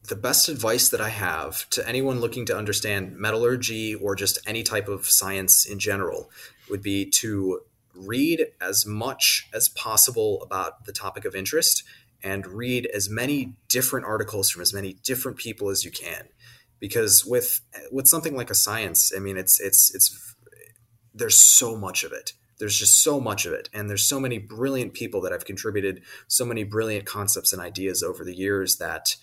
the 0.09 0.17
best 0.17 0.49
advice 0.49 0.89
that 0.91 1.01
I 1.01 1.09
have 1.09 1.69
to 1.71 1.87
anyone 1.87 2.21
looking 2.21 2.47
to 2.47 2.57
understand 2.57 3.17
metallurgy 3.17 3.95
or 3.95 4.15
just 4.15 4.39
any 4.47 4.63
type 4.63 4.89
of 4.89 5.09
science 5.09 5.67
in 5.67 5.81
general 5.81 6.31
would 6.71 6.81
be 6.81 7.05
to 7.07 7.61
read 7.93 8.47
as 8.61 8.87
much 8.87 9.49
as 9.53 9.69
possible 9.69 10.43
about 10.43 10.85
the 10.85 10.93
topic 10.93 11.25
of 11.25 11.35
interest 11.35 11.83
and 12.27 12.45
read 12.49 12.87
as 12.87 13.09
many 13.09 13.55
different 13.69 14.05
articles 14.05 14.51
from 14.51 14.61
as 14.61 14.75
many 14.75 14.95
different 15.05 15.39
people 15.39 15.71
as 15.71 15.85
you 15.85 15.93
can. 15.93 16.25
Because 16.81 17.25
with 17.25 17.61
with 17.93 18.09
something 18.09 18.37
like 18.37 18.51
a 18.51 18.55
science 18.55 19.13
I 19.17 19.21
mean 19.21 19.37
it's 19.37 19.61
it's 19.61 19.95
it's 19.95 20.35
there's 21.15 21.39
so 21.39 21.77
much 21.77 22.03
of 22.05 22.13
it. 22.13 22.33
There's 22.59 22.79
just 22.79 23.03
so 23.03 23.21
much 23.21 23.47
of 23.47 23.53
it. 23.53 23.69
And 23.73 23.89
there's 23.89 24.07
so 24.07 24.19
many 24.19 24.39
brilliant 24.39 24.93
people 24.93 25.21
that 25.23 25.33
have 25.33 25.45
contributed 25.45 26.03
so 26.27 26.45
many 26.45 26.65
brilliant 26.65 27.07
concepts 27.07 27.53
and 27.53 27.63
ideas 27.63 28.03
over 28.03 28.25
the 28.25 28.35
years 28.35 28.77
that 28.79 29.17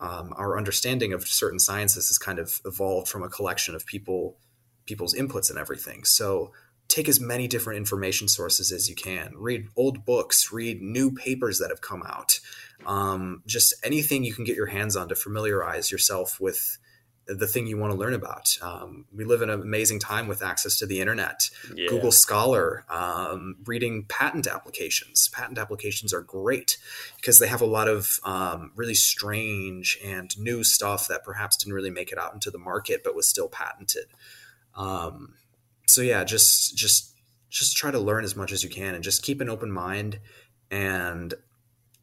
um, 0.00 0.32
our 0.36 0.58
understanding 0.58 1.12
of 1.12 1.26
certain 1.26 1.58
sciences 1.58 2.08
has 2.08 2.18
kind 2.18 2.38
of 2.38 2.60
evolved 2.64 3.08
from 3.08 3.22
a 3.22 3.28
collection 3.28 3.74
of 3.74 3.86
people 3.86 4.36
people's 4.86 5.14
inputs 5.14 5.50
and 5.50 5.58
everything. 5.58 6.02
So 6.04 6.52
take 6.88 7.08
as 7.08 7.20
many 7.20 7.46
different 7.46 7.76
information 7.76 8.28
sources 8.28 8.72
as 8.72 8.88
you 8.88 8.94
can 8.94 9.32
read 9.36 9.68
old 9.76 10.04
books 10.04 10.50
read 10.52 10.80
new 10.82 11.10
papers 11.12 11.58
that 11.58 11.70
have 11.70 11.80
come 11.80 12.02
out 12.06 12.40
um, 12.86 13.42
just 13.46 13.74
anything 13.84 14.24
you 14.24 14.32
can 14.32 14.44
get 14.44 14.56
your 14.56 14.66
hands 14.66 14.96
on 14.96 15.08
to 15.08 15.14
familiarize 15.14 15.90
yourself 15.90 16.40
with 16.40 16.78
the 17.26 17.46
thing 17.46 17.66
you 17.66 17.76
want 17.76 17.92
to 17.92 17.98
learn 17.98 18.14
about 18.14 18.56
um, 18.62 19.04
we 19.14 19.22
live 19.24 19.42
in 19.42 19.50
an 19.50 19.60
amazing 19.60 19.98
time 19.98 20.28
with 20.28 20.42
access 20.42 20.78
to 20.78 20.86
the 20.86 20.98
internet 21.00 21.50
Yeah. 21.74 21.88
Google 21.88 22.10
Scholar, 22.10 22.86
um, 22.88 23.56
reading 23.66 24.06
patent 24.08 24.46
applications. 24.46 25.28
Patent 25.28 25.58
applications 25.58 26.14
are 26.14 26.22
great 26.22 26.78
because 27.16 27.38
they 27.38 27.48
have 27.48 27.60
a 27.60 27.66
lot 27.66 27.86
of 27.86 28.18
um, 28.24 28.72
really 28.74 28.94
strange 28.94 29.98
and 30.02 30.38
new 30.38 30.64
stuff 30.64 31.06
that 31.08 31.22
perhaps 31.22 31.58
didn't 31.58 31.74
really 31.74 31.90
make 31.90 32.12
it 32.12 32.18
out 32.18 32.32
into 32.32 32.50
the 32.50 32.58
market, 32.58 33.02
but 33.04 33.14
was 33.14 33.28
still 33.28 33.48
patented. 33.48 34.06
So 35.88 36.02
yeah, 36.02 36.24
just 36.24 36.76
just 36.76 37.14
just 37.50 37.76
try 37.76 37.90
to 37.90 37.98
learn 37.98 38.24
as 38.24 38.36
much 38.36 38.52
as 38.52 38.62
you 38.62 38.70
can, 38.70 38.94
and 38.94 39.04
just 39.04 39.22
keep 39.22 39.40
an 39.40 39.48
open 39.48 39.70
mind. 39.70 40.20
And 40.70 41.34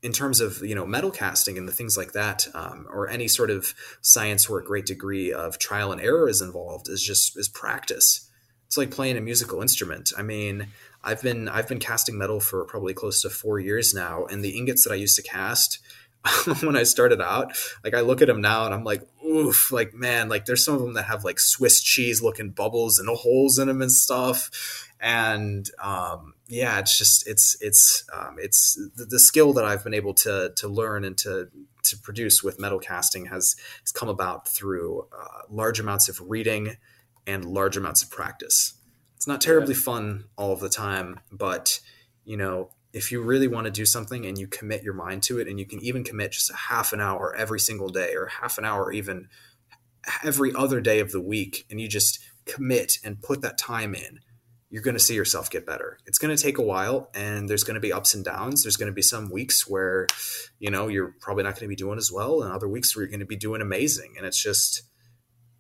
in 0.02 0.12
terms 0.12 0.40
of 0.40 0.62
you 0.62 0.76
know 0.76 0.86
metal 0.86 1.12
casting 1.12 1.58
and 1.58 1.68
the 1.68 1.74
things 1.74 1.98
like 1.98 2.14
that, 2.14 2.48
um, 2.54 2.88
or 2.92 3.08
any 3.08 3.28
sort 3.28 3.50
of 3.50 3.74
science 4.02 4.50
where 4.50 4.60
a 4.60 4.66
great 4.66 4.86
degree 4.86 5.32
of 5.32 5.60
trial 5.60 5.92
and 5.92 6.02
error 6.02 6.28
is 6.28 6.42
involved, 6.42 6.90
is 6.90 7.04
just 7.04 7.38
is 7.38 7.48
practice 7.48 8.30
it's 8.76 8.78
like 8.78 8.92
playing 8.92 9.18
a 9.18 9.22
musical 9.22 9.62
instrument. 9.62 10.12
I 10.18 10.22
mean, 10.22 10.68
I've 11.04 11.22
been 11.22 11.48
I've 11.48 11.68
been 11.68 11.80
casting 11.80 12.18
metal 12.18 12.40
for 12.40 12.66
probably 12.66 12.94
close 12.94 13.22
to 13.22 13.30
four 13.30 13.60
years 13.60 13.94
now, 13.94 14.26
and 14.26 14.44
the 14.44 14.58
ingots 14.58 14.84
that 14.84 14.92
I 14.92 14.98
used 14.98 15.16
to 15.16 15.22
cast 15.22 15.80
when 16.62 16.76
I 16.76 16.84
started 16.84 17.22
out, 17.22 17.56
like 17.84 17.94
I 17.94 18.02
look 18.02 18.22
at 18.22 18.28
them 18.28 18.42
now 18.42 18.66
and 18.66 18.74
I'm 18.74 18.84
like, 18.84 19.02
oof, 19.36 19.72
like 19.72 19.94
man, 19.94 20.30
like 20.30 20.46
there's 20.46 20.64
some 20.64 20.76
of 20.76 20.82
them 20.82 20.94
that 20.94 21.06
have 21.06 21.24
like 21.24 21.40
Swiss 21.40 21.82
cheese 21.82 22.22
looking 22.22 22.50
bubbles 22.50 23.00
and 23.00 23.10
holes 23.10 23.58
in 23.60 23.68
them 23.68 23.82
and 23.82 23.92
stuff, 23.92 24.90
and 25.00 25.70
um, 25.82 26.34
yeah, 26.48 26.80
it's 26.80 26.98
just 26.98 27.28
it's 27.28 27.58
it's 27.62 28.06
um, 28.14 28.38
it's 28.40 28.76
the, 28.96 29.06
the 29.06 29.20
skill 29.20 29.54
that 29.54 29.66
I've 29.66 29.84
been 29.84 29.94
able 29.94 30.14
to 30.16 30.54
to 30.56 30.68
learn 30.68 31.04
and 31.04 31.18
to 31.20 31.50
to 31.84 31.98
produce 31.98 32.44
with 32.44 32.60
metal 32.60 32.80
casting 32.80 33.26
has 33.26 33.56
has 33.82 33.92
come 33.92 34.10
about 34.10 34.48
through 34.48 35.08
uh, 35.12 35.42
large 35.50 35.80
amounts 35.80 36.10
of 36.10 36.20
reading 36.22 36.78
and 37.28 37.46
large 37.46 37.78
amounts 37.78 38.04
of 38.04 38.12
practice. 38.12 38.74
It's 39.16 39.28
not 39.28 39.42
terribly 39.42 39.74
fun 39.74 40.26
all 40.38 40.52
of 40.52 40.60
the 40.60 40.70
time, 40.70 41.20
but 41.32 41.80
you 42.26 42.38
know, 42.38 42.70
if 42.96 43.12
you 43.12 43.22
really 43.22 43.50
want 43.50 43.66
to 43.66 43.72
do 43.72 43.86
something 43.86 44.26
and 44.26 44.38
you 44.38 44.48
commit 44.48 44.82
your 44.82 44.94
mind 44.94 45.22
to 45.22 45.38
it 45.38 45.50
and 45.50 45.60
you 45.60 45.66
can 45.66 45.84
even 45.84 46.02
commit 46.02 46.32
just 46.32 46.50
a 46.50 46.56
half 46.56 46.94
an 46.94 47.02
hour 47.02 47.36
every 47.36 47.60
single 47.60 47.90
day 47.90 48.14
or 48.16 48.28
half 48.28 48.58
an 48.58 48.64
hour 48.64 48.90
even 48.90 49.28
every 50.24 50.56
other 50.56 50.80
day 50.80 51.02
of 51.02 51.12
the 51.12 51.20
week 51.20 51.66
and 51.70 51.82
you 51.82 51.90
just 51.90 52.24
commit 52.46 52.98
and 53.04 53.22
put 53.22 53.42
that 53.42 53.58
time 53.58 53.94
in, 53.96 54.20
you're 54.70 54.82
going 54.82 54.96
to 54.96 55.04
see 55.04 55.14
yourself 55.14 55.50
get 55.50 55.66
better. 55.66 55.98
It's 56.06 56.18
going 56.18 56.36
to 56.36 56.42
take 56.42 56.58
a 56.58 56.64
while 56.64 57.10
and 57.14 57.50
there's 57.50 57.66
going 57.66 57.76
to 57.76 57.82
be 57.82 57.92
ups 57.92 58.14
and 58.14 58.24
downs. 58.24 58.64
There's 58.64 58.78
going 58.78 58.92
to 58.92 58.96
be 58.96 59.02
some 59.02 59.30
weeks 59.30 59.68
where, 59.68 60.08
you 60.58 60.72
know, 60.72 60.88
you're 60.88 61.16
probably 61.20 61.44
not 61.44 61.56
going 61.56 61.66
to 61.66 61.68
be 61.68 61.76
doing 61.76 61.98
as 61.98 62.14
well 62.14 62.44
and 62.44 62.54
other 62.54 62.70
weeks 62.70 62.96
where 62.96 63.04
you're 63.04 63.12
going 63.12 63.20
to 63.20 63.26
be 63.26 63.36
doing 63.36 63.62
amazing. 63.62 64.14
And 64.18 64.26
it's 64.26 64.42
just, 64.42 64.84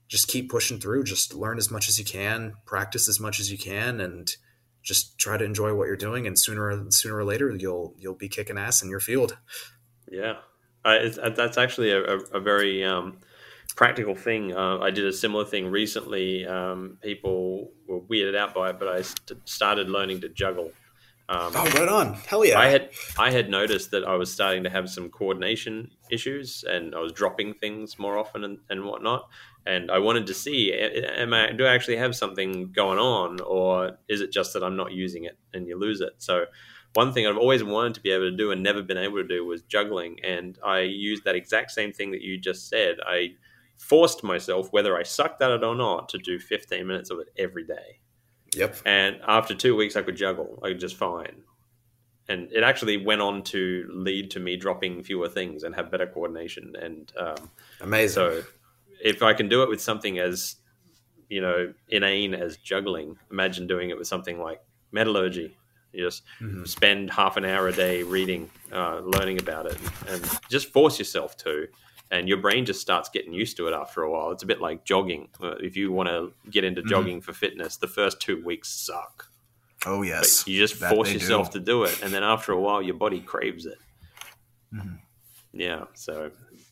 just 0.08 0.30
keep 0.30 0.50
pushing 0.50 0.80
through 0.80 1.04
just 1.04 1.34
learn 1.34 1.58
as 1.58 1.70
much 1.70 1.90
as 1.90 2.00
you 2.00 2.06
can 2.06 2.54
practice 2.66 3.10
as 3.10 3.20
much 3.20 3.42
as 3.42 3.52
you 3.52 3.58
can 3.58 4.00
and 4.00 4.38
just 4.86 5.18
try 5.18 5.36
to 5.36 5.44
enjoy 5.44 5.74
what 5.74 5.88
you're 5.88 5.98
doing 5.98 6.26
and 6.28 6.40
sooner 6.40 6.86
sooner 6.90 7.18
or 7.18 7.26
later 7.26 7.54
you'll 7.60 7.94
you'll 7.98 8.14
be 8.16 8.30
kicking 8.30 8.58
ass 8.58 8.82
in 8.84 8.90
your 8.90 9.02
field 9.02 9.38
Yeah, 10.10 10.36
it's, 10.86 11.18
uh, 11.18 11.32
that's 11.32 11.58
actually 11.58 11.92
a, 11.92 12.02
a, 12.04 12.18
a 12.36 12.40
very 12.40 12.84
um, 12.86 13.18
practical 13.76 14.16
thing. 14.16 14.54
Uh, 14.56 14.78
I 14.80 14.92
did 14.92 15.06
a 15.06 15.12
similar 15.12 15.44
thing 15.44 15.72
recently. 15.72 16.46
Um, 16.46 16.98
people 17.02 17.72
were 17.88 18.02
weirded 18.02 18.38
out 18.38 18.54
by 18.54 18.70
it, 18.70 18.80
but 18.80 18.88
I 18.88 19.02
st- 19.02 19.50
started 19.50 19.90
learning 19.90 20.22
to 20.22 20.30
juggle. 20.30 20.72
Um, 21.28 21.52
Oh, 21.56 21.66
right 21.74 21.90
on. 21.90 22.14
Hell 22.14 22.46
yeah. 22.46 22.60
I 22.60 22.68
had 22.68 22.92
I 23.18 23.32
had 23.32 23.50
noticed 23.50 23.90
that 23.92 24.04
I 24.06 24.16
was 24.16 24.32
starting 24.32 24.64
to 24.64 24.70
have 24.70 24.90
some 24.90 25.10
coordination 25.10 25.90
issues, 26.12 26.64
and 26.64 26.94
I 26.94 27.00
was 27.00 27.12
dropping 27.12 27.56
things 27.56 27.98
more 27.98 28.18
often 28.18 28.44
and, 28.44 28.60
and 28.70 28.86
whatnot. 28.86 29.28
And 29.68 29.89
I 29.89 29.97
wanted 29.97 30.28
to 30.28 30.34
see, 30.34 30.74
am 30.74 31.34
I 31.34 31.51
do 31.51 31.66
I 31.66 31.74
actually 31.74 31.97
have 31.97 32.16
something 32.16 32.72
going 32.72 32.99
on, 32.99 33.41
or 33.41 33.97
is 34.07 34.22
it 34.22 34.32
just 34.32 34.53
that 34.53 34.63
I'm 34.63 34.76
not 34.76 34.91
using 34.91 35.24
it 35.24 35.38
and 35.53 35.68
you 35.68 35.78
lose 35.78 36.01
it? 36.01 36.13
So, 36.20 36.45
one 36.93 37.11
thing 37.11 37.26
I've 37.26 37.38
always 37.38 37.63
wanted 37.63 37.95
to 37.95 38.01
be 38.01 38.11
able 38.11 38.30
to 38.30 38.38
do 38.38 38.51
and 38.51 38.61
never 38.61 38.84
been 38.84 38.97
able 38.97 39.18
to 39.18 39.28
do 39.28 39.43
was 39.43 39.63
juggling, 39.63 40.20
and 40.24 40.59
I 40.63 40.82
used 40.82 41.24
that 41.24 41.36
exact 41.36 41.72
same 41.72 41.91
thing 41.91 42.11
that 42.11 42.22
you 42.22 42.38
just 42.38 42.70
said. 42.70 42.97
I 43.05 43.30
forced 43.78 44.24
myself, 44.24 44.72
whether 44.72 44.97
I 44.97 45.03
sucked 45.03 45.41
at 45.41 45.51
it 45.51 45.63
or 45.63 45.76
not, 45.76 46.09
to 46.09 46.18
do 46.18 46.39
15 46.39 46.86
minutes 46.86 47.09
of 47.09 47.20
it 47.20 47.28
every 47.38 47.66
day. 47.66 47.99
Yep. 48.55 48.78
And 48.86 49.20
after 49.28 49.53
two 49.53 49.76
weeks, 49.76 49.95
I 49.95 50.01
could 50.01 50.16
juggle. 50.16 50.59
I 50.63 50.70
could 50.70 50.80
just 50.80 50.95
fine. 50.95 51.43
And 52.28 52.51
it 52.51 52.63
actually 52.63 52.97
went 52.97 53.22
on 53.22 53.43
to 53.43 53.88
lead 53.91 54.32
to 54.32 54.39
me 54.39 54.57
dropping 54.57 55.03
fewer 55.03 55.30
things 55.30 55.63
and 55.63 55.76
have 55.76 55.91
better 55.91 56.07
coordination. 56.07 56.74
And 56.82 57.11
um, 57.18 57.51
Amazing. 57.82 58.13
so, 58.13 58.43
if 59.06 59.22
I 59.22 59.34
can 59.34 59.47
do 59.47 59.62
it 59.64 59.70
with 59.70 59.80
something 59.82 60.18
as 60.20 60.56
you 61.30 61.39
know 61.41 61.74
inane 61.89 62.34
as 62.34 62.58
juggling, 62.58 63.18
imagine 63.32 63.68
doing 63.68 63.89
it 63.91 63.97
with 63.97 64.08
something 64.08 64.39
like 64.41 64.60
metallurgy. 64.91 65.56
You 65.93 66.03
just 66.06 66.24
Mhm. 66.41 66.68
spend 66.68 67.12
half 67.12 67.38
an 67.38 67.45
hour 67.45 67.68
a 67.70 67.72
day 67.74 68.03
reading, 68.03 68.49
uh, 68.72 68.99
learning 68.99 69.39
about 69.39 69.66
it, 69.68 69.78
and 70.10 70.22
just 70.49 70.74
force 70.74 70.99
yourself 70.99 71.38
to. 71.38 71.68
And 72.12 72.28
your 72.30 72.38
brain 72.38 72.66
just 72.66 72.82
starts 72.82 73.10
getting 73.10 73.34
used 73.34 73.58
to 73.58 73.68
it 73.68 73.74
after 73.74 74.01
a 74.03 74.12
while. 74.12 74.32
It's 74.32 74.43
a 74.43 74.45
bit 74.45 74.60
like 74.62 74.84
jogging. 74.86 75.30
Uh, 75.41 75.56
If 75.70 75.76
you 75.78 75.91
want 75.91 76.10
to 76.10 76.34
get 76.49 76.64
into 76.64 76.82
Mhm. 76.84 76.89
jogging 76.89 77.22
for 77.22 77.34
fitness, 77.34 77.78
the 77.78 77.88
first 77.88 78.20
two 78.20 78.43
weeks 78.43 78.70
suck. 78.70 79.32
Oh 79.86 79.99
But 79.99 80.08
yes. 80.08 80.47
you 80.47 80.60
just 80.60 80.80
That 80.80 80.89
force 80.93 81.14
yourself 81.14 81.51
do. 81.51 81.60
to 81.60 81.66
do 81.66 81.84
it, 81.84 82.01
and 82.03 82.14
then 82.14 82.24
after 82.24 82.51
a 82.51 82.60
while, 82.60 82.82
your 82.82 82.95
body 82.95 83.22
craves 83.22 83.66
it. 83.66 83.80
Mhm. 84.74 84.99
Yeah. 85.53 85.86
So, 85.93 86.32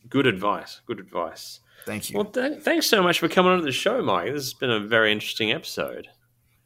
good 0.09 0.27
advice. 0.27 0.81
Good 0.85 0.99
advice. 0.99 1.61
Thank 1.85 2.09
you. 2.09 2.17
Well, 2.17 2.25
th- 2.25 2.61
thanks 2.61 2.85
so 2.87 3.03
much 3.03 3.19
for 3.19 3.27
coming 3.27 3.51
on 3.51 3.59
to 3.59 3.65
the 3.65 3.71
show, 3.71 4.01
Mike. 4.01 4.27
This 4.27 4.43
has 4.45 4.53
been 4.53 4.71
a 4.71 4.79
very 4.79 5.11
interesting 5.11 5.51
episode. 5.51 6.07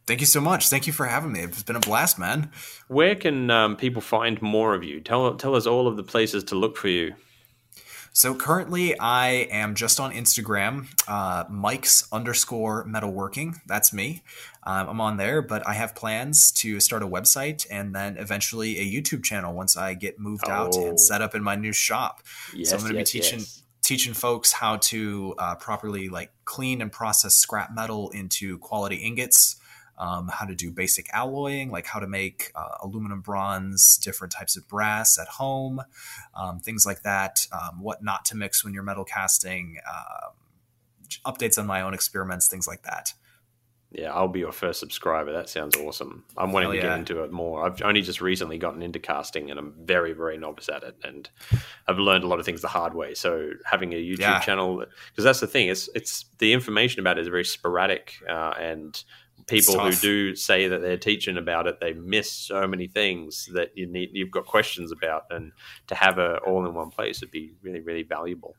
Thank 0.06 0.22
you 0.22 0.26
so 0.28 0.40
much. 0.40 0.70
Thank 0.70 0.88
you 0.88 0.94
for 0.94 1.06
having 1.06 1.34
me. 1.34 1.42
It's 1.42 1.64
been 1.64 1.76
a 1.76 1.82
blast, 1.82 2.18
man. 2.18 2.52
Where 2.88 3.16
can 3.16 3.50
um, 3.52 3.76
people 3.76 4.02
find 4.02 4.42
more 4.42 4.74
of 4.74 4.84
you? 4.84 5.02
Tell 5.02 5.36
tell 5.36 5.54
us 5.56 5.66
all 5.66 5.88
of 5.88 5.98
the 5.98 6.04
places 6.04 6.44
to 6.46 6.56
look 6.56 6.78
for 6.78 6.88
you. 6.88 7.16
So 8.14 8.34
currently, 8.34 8.98
I 9.00 9.28
am 9.52 9.76
just 9.76 10.00
on 10.00 10.12
Instagram, 10.12 10.88
uh, 11.08 11.44
Mike's 11.52 12.12
underscore 12.12 12.84
metalworking. 12.88 13.58
That's 13.68 13.94
me. 13.94 14.24
Um, 14.64 14.90
I'm 14.90 15.02
on 15.02 15.18
there, 15.18 15.44
but 15.44 15.68
I 15.68 15.74
have 15.74 15.94
plans 15.94 16.52
to 16.54 16.80
start 16.80 17.04
a 17.04 17.08
website 17.08 17.68
and 17.70 17.94
then 17.94 18.18
eventually 18.18 18.80
a 18.80 18.84
YouTube 19.02 19.24
channel 19.24 19.54
once 19.54 19.78
I 19.78 19.94
get 19.94 20.18
moved 20.20 20.50
out 20.50 20.74
Oh. 20.76 20.88
and 20.88 21.00
set 21.00 21.22
up 21.22 21.36
in 21.36 21.44
my 21.44 21.56
new 21.56 21.72
shop. 21.74 22.24
Yes, 22.56 22.70
so 22.72 22.78
I'm 22.78 22.82
going 22.82 22.94
to 22.94 22.98
yes, 23.00 23.12
be 23.12 23.20
teaching 23.20 23.40
yes. 23.40 23.62
Teaching 23.88 24.14
folks 24.14 24.52
how 24.52 24.76
to 24.76 25.34
uh, 25.38 25.56
properly 25.56 26.10
like 26.10 26.30
clean 26.44 26.82
and 26.82 26.92
process 26.92 27.36
scrap 27.36 27.74
metal 27.74 28.10
into 28.10 28.58
quality 28.60 28.98
ingots. 28.98 29.56
Um, 29.98 30.28
how 30.28 30.46
to 30.46 30.54
do 30.54 30.70
basic 30.70 31.08
alloying, 31.12 31.72
like 31.72 31.88
how 31.88 32.00
to 32.00 32.06
make 32.06 32.52
uh, 32.54 32.78
aluminum, 32.84 33.22
bronze, 33.22 33.98
different 33.98 34.32
types 34.32 34.56
of 34.56 34.68
brass 34.68 35.18
at 35.18 35.28
home, 35.28 35.82
um, 36.36 36.60
things 36.60 36.86
like 36.86 37.02
that. 37.02 37.48
Um, 37.52 37.82
what 37.82 38.04
not 38.04 38.24
to 38.26 38.38
mix 38.38 38.64
when 38.64 38.76
you're 38.76 38.84
metal 38.84 39.06
casting. 39.06 39.78
Um, 39.88 40.34
updates 41.26 41.58
on 41.58 41.66
my 41.66 41.82
own 41.82 41.96
experiments, 41.96 42.48
things 42.48 42.68
like 42.68 42.84
that. 42.84 43.14
Yeah, 43.92 44.12
I'll 44.14 44.28
be 44.28 44.40
your 44.40 44.52
first 44.52 44.82
subscriber. 44.82 45.32
That 45.32 45.48
sounds 45.50 45.76
awesome. 45.78 46.26
I'm 46.36 46.52
wanting 46.52 46.72
to 46.72 46.78
get 46.78 46.98
into 47.00 47.24
it 47.24 47.32
more. 47.32 47.66
I've 47.66 47.82
only 47.82 48.02
just 48.02 48.20
recently 48.20 48.58
gotten 48.58 48.82
into 48.82 49.00
casting, 49.00 49.50
and 49.50 49.58
I'm 49.58 49.74
very, 49.80 50.12
very 50.12 50.38
novice 50.38 50.68
at 50.68 50.84
it. 50.84 50.98
And 51.04 51.30
I've 51.88 51.98
learned 51.98 52.26
a 52.26 52.28
lot 52.28 52.40
of 52.40 52.46
things 52.46 52.62
the 52.62 52.68
hard 52.68 52.94
way. 52.94 53.14
So 53.14 53.52
having 53.66 53.94
a 53.94 53.96
YouTube 53.96 54.20
Yeah. 54.20 54.40
channel, 54.40 54.84
because 55.12 55.24
that's 55.24 55.40
the 55.40 55.48
thing, 55.48 55.70
it's 55.70 55.90
it's 55.96 56.26
the 56.40 56.52
information 56.52 57.00
about 57.00 57.18
it 57.18 57.22
is 57.22 57.28
very 57.30 57.46
sporadic, 57.46 58.16
uh, 58.30 58.54
and 58.60 59.02
people 59.48 59.80
who 59.80 59.92
do 59.92 60.36
say 60.36 60.68
that 60.68 60.82
they're 60.82 60.98
teaching 60.98 61.38
about 61.38 61.68
it, 61.68 61.80
they 61.80 61.94
miss 61.94 62.30
so 62.30 62.68
many 62.68 62.88
things 62.88 63.48
that 63.54 63.70
you 63.76 63.88
need. 63.88 64.10
You've 64.12 64.32
got 64.32 64.46
questions 64.46 64.92
about, 64.92 65.24
and 65.30 65.54
to 65.88 65.96
have 65.96 66.18
it 66.20 66.42
all 66.46 66.66
in 66.66 66.74
one 66.74 66.90
place 66.90 67.22
would 67.22 67.32
be 67.32 67.54
really, 67.62 67.80
really 67.80 68.04
valuable. 68.04 68.56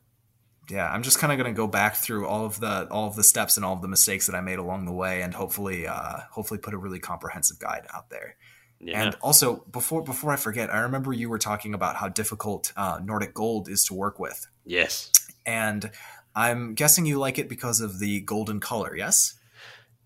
Yeah 0.69 0.89
i'm 0.91 1.03
just 1.03 1.19
kind 1.19 1.31
of 1.33 1.37
going 1.39 1.53
to 1.53 1.57
go 1.57 1.67
back 1.67 1.95
through 1.95 2.27
all 2.27 2.45
of 2.45 2.59
the 2.59 2.87
all 2.89 3.07
of 3.07 3.15
the 3.15 3.23
steps 3.23 3.57
and 3.57 3.65
all 3.65 3.73
of 3.73 3.81
the 3.81 3.87
mistakes 3.87 4.25
that 4.27 4.35
i 4.35 4.41
made 4.41 4.59
along 4.59 4.85
the 4.85 4.91
way 4.93 5.21
and 5.21 5.33
hopefully 5.33 5.87
uh 5.87 6.17
hopefully 6.31 6.59
put 6.59 6.73
a 6.73 6.77
really 6.77 6.99
comprehensive 6.99 7.57
guide 7.59 7.85
out 7.93 8.09
there 8.09 8.35
Yeah. 8.79 9.01
and 9.01 9.15
also 9.21 9.65
before 9.71 10.03
before 10.03 10.31
i 10.31 10.35
forget 10.35 10.73
i 10.73 10.79
remember 10.79 11.11
you 11.13 11.29
were 11.29 11.39
talking 11.39 11.73
about 11.73 11.95
how 11.97 12.07
difficult 12.09 12.71
uh, 12.77 12.99
nordic 13.03 13.33
gold 13.33 13.67
is 13.69 13.83
to 13.85 13.93
work 13.93 14.19
with 14.19 14.47
yes. 14.65 15.11
and 15.45 15.91
i'm 16.35 16.73
guessing 16.75 17.05
you 17.05 17.17
like 17.19 17.37
it 17.39 17.49
because 17.49 17.81
of 17.81 17.99
the 17.99 18.21
golden 18.21 18.59
color 18.59 18.95
yes 18.95 19.35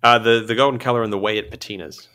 Uh, 0.03 0.19
the 0.19 0.43
the 0.45 0.55
golden 0.55 0.79
color 0.79 1.01
and 1.03 1.13
the 1.13 1.17
way 1.19 1.37
it 1.37 1.49
patinas. 1.51 2.07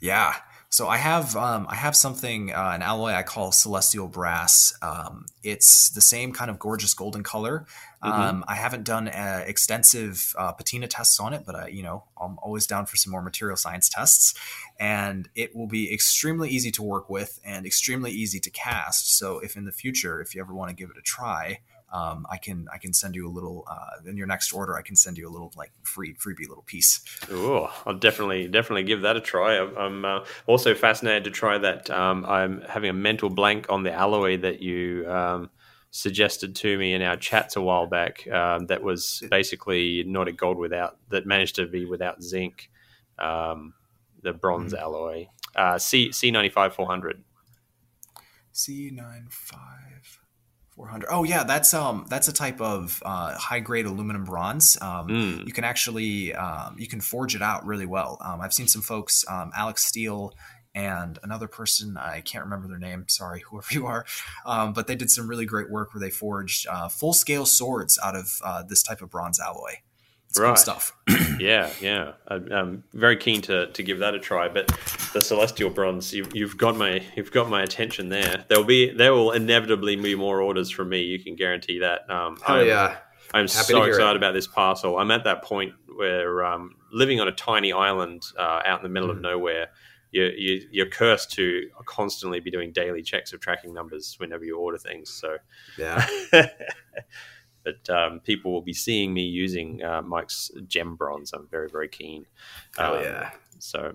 Yeah. 0.00 0.34
So 0.72 0.88
I 0.88 0.96
have 0.96 1.36
um, 1.36 1.66
I 1.68 1.74
have 1.74 1.94
something 1.94 2.50
uh, 2.50 2.72
an 2.74 2.80
alloy 2.80 3.10
I 3.12 3.22
call 3.24 3.52
celestial 3.52 4.08
brass. 4.08 4.72
Um, 4.80 5.26
it's 5.42 5.90
the 5.90 6.00
same 6.00 6.32
kind 6.32 6.50
of 6.50 6.58
gorgeous 6.58 6.94
golden 6.94 7.22
color. 7.22 7.66
Um, 8.00 8.42
I 8.48 8.54
haven't 8.54 8.84
done 8.84 9.06
uh, 9.06 9.44
extensive 9.46 10.34
uh, 10.38 10.52
patina 10.52 10.88
tests 10.88 11.20
on 11.20 11.34
it, 11.34 11.42
but 11.44 11.54
I, 11.54 11.66
you 11.68 11.82
know 11.82 12.04
I'm 12.18 12.38
always 12.38 12.66
down 12.66 12.86
for 12.86 12.96
some 12.96 13.10
more 13.10 13.20
material 13.20 13.58
science 13.58 13.90
tests. 13.90 14.32
And 14.80 15.28
it 15.34 15.54
will 15.54 15.66
be 15.68 15.92
extremely 15.92 16.48
easy 16.48 16.70
to 16.72 16.82
work 16.82 17.10
with 17.10 17.38
and 17.44 17.66
extremely 17.66 18.10
easy 18.10 18.40
to 18.40 18.50
cast. 18.50 19.18
So 19.18 19.40
if 19.40 19.58
in 19.58 19.66
the 19.66 19.72
future, 19.72 20.22
if 20.22 20.34
you 20.34 20.40
ever 20.40 20.54
want 20.54 20.70
to 20.70 20.74
give 20.74 20.88
it 20.88 20.96
a 20.96 21.02
try, 21.02 21.60
um, 21.92 22.26
I 22.30 22.38
can 22.38 22.66
I 22.72 22.78
can 22.78 22.92
send 22.92 23.14
you 23.14 23.28
a 23.28 23.32
little 23.32 23.64
uh, 23.70 24.08
in 24.08 24.16
your 24.16 24.26
next 24.26 24.52
order. 24.52 24.76
I 24.76 24.82
can 24.82 24.96
send 24.96 25.18
you 25.18 25.28
a 25.28 25.32
little 25.32 25.52
like 25.56 25.72
free 25.82 26.14
freebie 26.14 26.48
little 26.48 26.64
piece. 26.64 27.04
Oh, 27.30 27.72
I'll 27.86 27.98
definitely 27.98 28.48
definitely 28.48 28.84
give 28.84 29.02
that 29.02 29.16
a 29.16 29.20
try. 29.20 29.58
I'm, 29.58 29.76
I'm 29.76 30.04
uh, 30.04 30.24
also 30.46 30.74
fascinated 30.74 31.24
to 31.24 31.30
try 31.30 31.58
that. 31.58 31.90
Um, 31.90 32.24
I'm 32.26 32.62
having 32.62 32.90
a 32.90 32.94
mental 32.94 33.28
blank 33.28 33.66
on 33.68 33.82
the 33.82 33.92
alloy 33.92 34.38
that 34.38 34.62
you 34.62 35.04
um, 35.08 35.50
suggested 35.90 36.56
to 36.56 36.78
me 36.78 36.94
in 36.94 37.02
our 37.02 37.16
chats 37.16 37.56
a 37.56 37.60
while 37.60 37.86
back. 37.86 38.26
Um, 38.28 38.66
that 38.66 38.82
was 38.82 39.22
basically 39.30 40.02
Nordic 40.04 40.38
gold 40.38 40.56
without 40.56 40.96
that 41.10 41.26
managed 41.26 41.56
to 41.56 41.66
be 41.66 41.84
without 41.84 42.22
zinc. 42.22 42.70
Um, 43.18 43.74
the 44.22 44.32
bronze 44.32 44.72
alloy, 44.72 45.26
uh, 45.54 45.78
C 45.78 46.12
C 46.12 46.30
ninety 46.30 46.48
five 46.48 46.74
four 46.74 46.86
hundred. 46.86 47.22
C 48.52 48.90
nine 48.92 49.26
five 49.30 49.81
four 50.74 50.88
hundred. 50.88 51.08
Oh 51.10 51.24
yeah, 51.24 51.44
that's 51.44 51.74
um 51.74 52.06
that's 52.08 52.28
a 52.28 52.32
type 52.32 52.60
of 52.60 53.02
uh, 53.04 53.34
high 53.36 53.60
grade 53.60 53.86
aluminum 53.86 54.24
bronze. 54.24 54.76
Um, 54.80 55.08
Mm. 55.08 55.46
You 55.46 55.52
can 55.52 55.64
actually 55.64 56.34
um, 56.34 56.76
you 56.78 56.86
can 56.88 57.00
forge 57.00 57.34
it 57.34 57.42
out 57.42 57.64
really 57.66 57.86
well. 57.86 58.18
Um, 58.20 58.40
I've 58.40 58.52
seen 58.54 58.68
some 58.68 58.82
folks, 58.82 59.24
um, 59.28 59.50
Alec 59.56 59.78
Steele 59.78 60.32
and 60.74 61.18
another 61.22 61.48
person 61.48 61.98
I 61.98 62.22
can't 62.22 62.44
remember 62.44 62.66
their 62.66 62.78
name. 62.78 63.04
Sorry, 63.08 63.40
whoever 63.50 63.66
you 63.72 63.86
are, 63.86 64.06
um, 64.46 64.72
but 64.72 64.86
they 64.86 64.94
did 64.96 65.10
some 65.10 65.28
really 65.28 65.44
great 65.44 65.70
work 65.70 65.92
where 65.92 66.00
they 66.00 66.10
forged 66.10 66.66
uh, 66.66 66.88
full 66.88 67.12
scale 67.12 67.44
swords 67.46 67.98
out 68.02 68.16
of 68.16 68.40
uh, 68.42 68.62
this 68.62 68.82
type 68.82 69.02
of 69.02 69.10
bronze 69.10 69.38
alloy. 69.38 69.74
It's 70.32 70.40
Right. 70.40 70.58
stuff. 70.58 70.92
Yeah, 71.40 71.72
yeah. 71.80 72.12
I, 72.28 72.34
I'm 72.52 72.84
very 72.92 73.16
keen 73.16 73.42
to, 73.42 73.66
to 73.66 73.82
give 73.82 73.98
that 73.98 74.14
a 74.14 74.20
try. 74.20 74.48
But 74.48 74.68
the 75.12 75.20
celestial 75.20 75.70
bronze, 75.70 76.12
you, 76.14 76.24
you've 76.32 76.56
got 76.56 76.76
my 76.76 77.02
you've 77.16 77.32
got 77.32 77.48
my 77.50 77.62
attention 77.62 78.10
there. 78.10 78.44
There'll 78.48 78.62
be 78.64 78.90
there 78.90 79.12
will 79.12 79.32
inevitably 79.32 79.96
be 79.96 80.14
more 80.14 80.40
orders 80.40 80.70
from 80.70 80.90
me. 80.90 81.00
You 81.02 81.18
can 81.18 81.34
guarantee 81.34 81.80
that. 81.80 82.08
Um, 82.08 82.36
Oh 82.46 82.54
I'm, 82.54 82.66
yeah, 82.66 82.96
I'm 83.34 83.48
Happy 83.48 83.48
so 83.72 83.76
hear 83.80 83.86
it. 83.86 83.88
excited 83.96 84.16
about 84.16 84.34
this 84.34 84.46
parcel. 84.46 84.98
I'm 84.98 85.10
at 85.10 85.24
that 85.24 85.42
point 85.42 85.72
where 85.96 86.44
um, 86.44 86.76
living 86.92 87.20
on 87.20 87.26
a 87.26 87.32
tiny 87.32 87.72
island 87.72 88.22
uh, 88.38 88.60
out 88.64 88.78
in 88.78 88.84
the 88.84 88.88
middle 88.90 89.10
of 89.10 89.16
Mhm. 89.16 89.22
nowhere. 89.22 89.68
You, 90.12 90.24
you, 90.36 90.68
you're 90.70 90.86
cursed 90.90 91.32
to 91.32 91.68
constantly 91.86 92.38
be 92.38 92.50
doing 92.52 92.70
daily 92.70 93.02
checks 93.02 93.32
of 93.32 93.40
tracking 93.40 93.72
numbers 93.74 94.14
whenever 94.18 94.44
you 94.44 94.58
order 94.58 94.78
things. 94.78 95.10
So, 95.10 95.38
yeah. 95.76 96.06
but 97.64 97.88
um, 97.90 98.20
people 98.20 98.52
will 98.52 98.62
be 98.62 98.72
seeing 98.72 99.12
me 99.14 99.22
using 99.22 99.82
uh, 99.82 100.02
Mike's 100.02 100.50
gem 100.66 100.96
bronze. 100.96 101.32
I'm 101.32 101.46
very, 101.48 101.68
very 101.68 101.88
keen. 101.88 102.26
Oh 102.78 102.96
Um, 102.98 103.04
yeah. 103.04 103.30
So, 103.58 103.94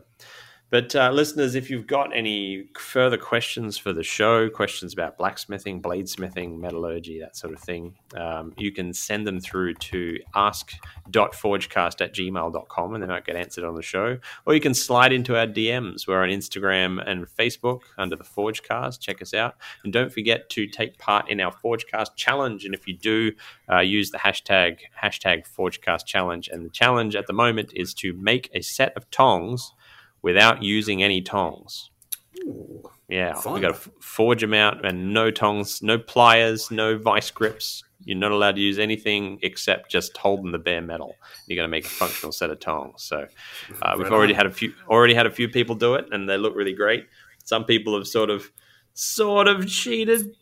but 0.69 0.93
uh, 0.95 1.11
listeners, 1.11 1.55
if 1.55 1.69
you've 1.69 1.87
got 1.87 2.15
any 2.15 2.65
further 2.77 3.17
questions 3.17 3.77
for 3.77 3.93
the 3.93 4.03
show, 4.03 4.49
questions 4.49 4.91
about 4.91 5.17
blacksmithing, 5.17 5.81
bladesmithing, 5.81 6.59
metallurgy, 6.59 7.19
that 7.21 7.37
sort 7.37 7.53
of 7.53 7.59
thing, 7.59 7.95
um, 8.17 8.53
you 8.57 8.73
can 8.73 8.93
send 8.93 9.25
them 9.25 9.39
through 9.39 9.75
to 9.75 10.19
ask.forgecast 10.35 12.01
at 12.01 12.13
gmail.com 12.13 12.93
and 12.93 13.01
they 13.01 13.07
might 13.07 13.25
get 13.25 13.37
answered 13.37 13.63
on 13.63 13.75
the 13.75 13.81
show. 13.81 14.17
Or 14.45 14.53
you 14.53 14.59
can 14.59 14.73
slide 14.73 15.13
into 15.13 15.37
our 15.37 15.47
DMs. 15.47 16.05
We're 16.05 16.21
on 16.21 16.29
Instagram 16.29 17.01
and 17.09 17.25
Facebook 17.27 17.81
under 17.97 18.17
the 18.17 18.25
Forgecast. 18.25 18.99
Check 18.99 19.21
us 19.21 19.33
out. 19.33 19.55
And 19.85 19.93
don't 19.93 20.11
forget 20.11 20.49
to 20.49 20.67
take 20.67 20.97
part 20.97 21.29
in 21.29 21.39
our 21.39 21.53
Forgecast 21.53 22.15
challenge. 22.17 22.65
And 22.65 22.73
if 22.73 22.87
you 22.87 22.97
do, 22.97 23.31
uh, 23.71 23.79
use 23.79 24.11
the 24.11 24.17
hashtag 24.17 24.79
hashtag 25.01 25.45
Forgecast 25.47 26.05
challenge. 26.05 26.49
And 26.49 26.65
the 26.65 26.69
challenge 26.69 27.15
at 27.15 27.27
the 27.27 27.33
moment 27.33 27.71
is 27.73 27.93
to 27.95 28.11
make 28.13 28.49
a 28.53 28.61
set 28.61 28.95
of 28.97 29.09
tongs 29.11 29.71
without 30.27 30.61
using 30.61 31.01
any 31.01 31.21
tongs. 31.21 31.89
Ooh, 32.45 32.83
Yeah, 33.07 33.33
Fun. 33.33 33.53
we 33.53 33.61
got 33.61 33.81
to 33.81 33.89
forge 34.01 34.41
them 34.41 34.53
out, 34.53 34.85
and 34.85 35.13
no 35.13 35.31
tongs, 35.31 35.81
no 35.81 35.97
pliers, 35.97 36.69
no 36.69 36.97
vice 36.97 37.31
grips. 37.31 37.83
You're 38.03 38.17
not 38.17 38.31
allowed 38.33 38.55
to 38.55 38.61
use 38.61 38.77
anything 38.77 39.39
except 39.41 39.89
just 39.89 40.17
holding 40.17 40.51
the 40.51 40.59
bare 40.59 40.81
metal. 40.81 41.15
You're 41.47 41.55
going 41.55 41.69
to 41.69 41.71
make 41.77 41.85
a 41.85 41.89
functional 41.89 42.31
set 42.33 42.49
of 42.49 42.59
tongs. 42.59 43.03
So 43.03 43.27
uh, 43.81 43.95
we've 43.97 44.11
already 44.11 44.33
had 44.33 44.45
a 44.45 44.51
few, 44.51 44.73
already 44.89 45.13
had 45.13 45.25
a 45.25 45.31
few 45.31 45.47
people 45.47 45.75
do 45.75 45.95
it, 45.95 46.05
and 46.11 46.27
they 46.29 46.37
look 46.37 46.55
really 46.55 46.73
great. 46.73 47.05
Some 47.45 47.63
people 47.63 47.97
have 47.97 48.05
sort 48.07 48.29
of, 48.29 48.51
sort 48.93 49.47
of 49.47 49.65
cheated. 49.67 50.35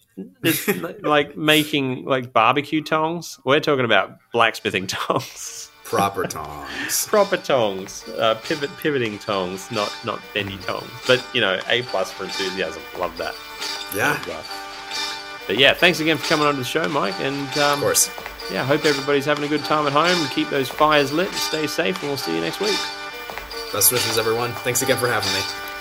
It's 0.44 0.68
like 1.04 1.38
making 1.38 2.06
like 2.06 2.34
barbecue 2.34 2.82
tongs. 2.84 3.40
We're 3.46 3.60
talking 3.60 3.86
about 3.86 4.18
blacksmithing 4.34 4.88
tongs, 4.98 5.70
proper 5.86 6.26
tongs. 6.26 7.08
proper 7.10 7.38
tongs, 7.38 8.04
uh, 8.20 8.36
pivot 8.44 8.70
pivoting 8.78 9.18
tongs, 9.20 9.72
not 9.72 9.96
not 10.04 10.20
bendy 10.34 10.58
tongs. 10.58 10.90
But 11.08 11.26
you 11.34 11.40
know, 11.42 11.60
a 11.70 11.84
plus 11.84 12.12
for 12.12 12.26
enthusiasm. 12.26 12.82
Love 13.00 13.16
that. 13.18 13.34
Yeah, 13.96 14.20
But 15.48 15.58
yeah, 15.58 15.74
thanks 15.74 16.00
again 16.02 16.18
for 16.18 16.28
coming 16.28 16.46
on 16.46 16.54
to 16.56 16.60
the 16.60 16.66
show, 16.66 16.88
Mike. 16.90 17.18
And 17.22 17.48
um, 17.58 17.76
of 17.76 17.80
course. 17.80 18.12
yeah, 18.52 18.64
I 18.64 18.66
hope 18.66 18.84
everybody's 18.86 19.26
having 19.26 19.46
a 19.46 19.48
good 19.48 19.64
time 19.64 19.88
at 19.88 19.94
home. 19.94 20.28
Keep 20.30 20.50
those 20.50 20.68
fires 20.68 21.14
lit 21.14 21.32
stay 21.32 21.68
safe, 21.68 21.98
and 22.02 22.10
we'll 22.10 22.18
see 22.18 22.36
you 22.36 22.42
next 22.42 22.60
week. 22.60 22.78
Best 23.72 23.92
wishes, 23.92 24.18
everyone. 24.18 24.52
Thanks 24.64 24.82
again 24.82 24.98
for 24.98 25.08
having 25.08 25.32
me. 25.34 25.75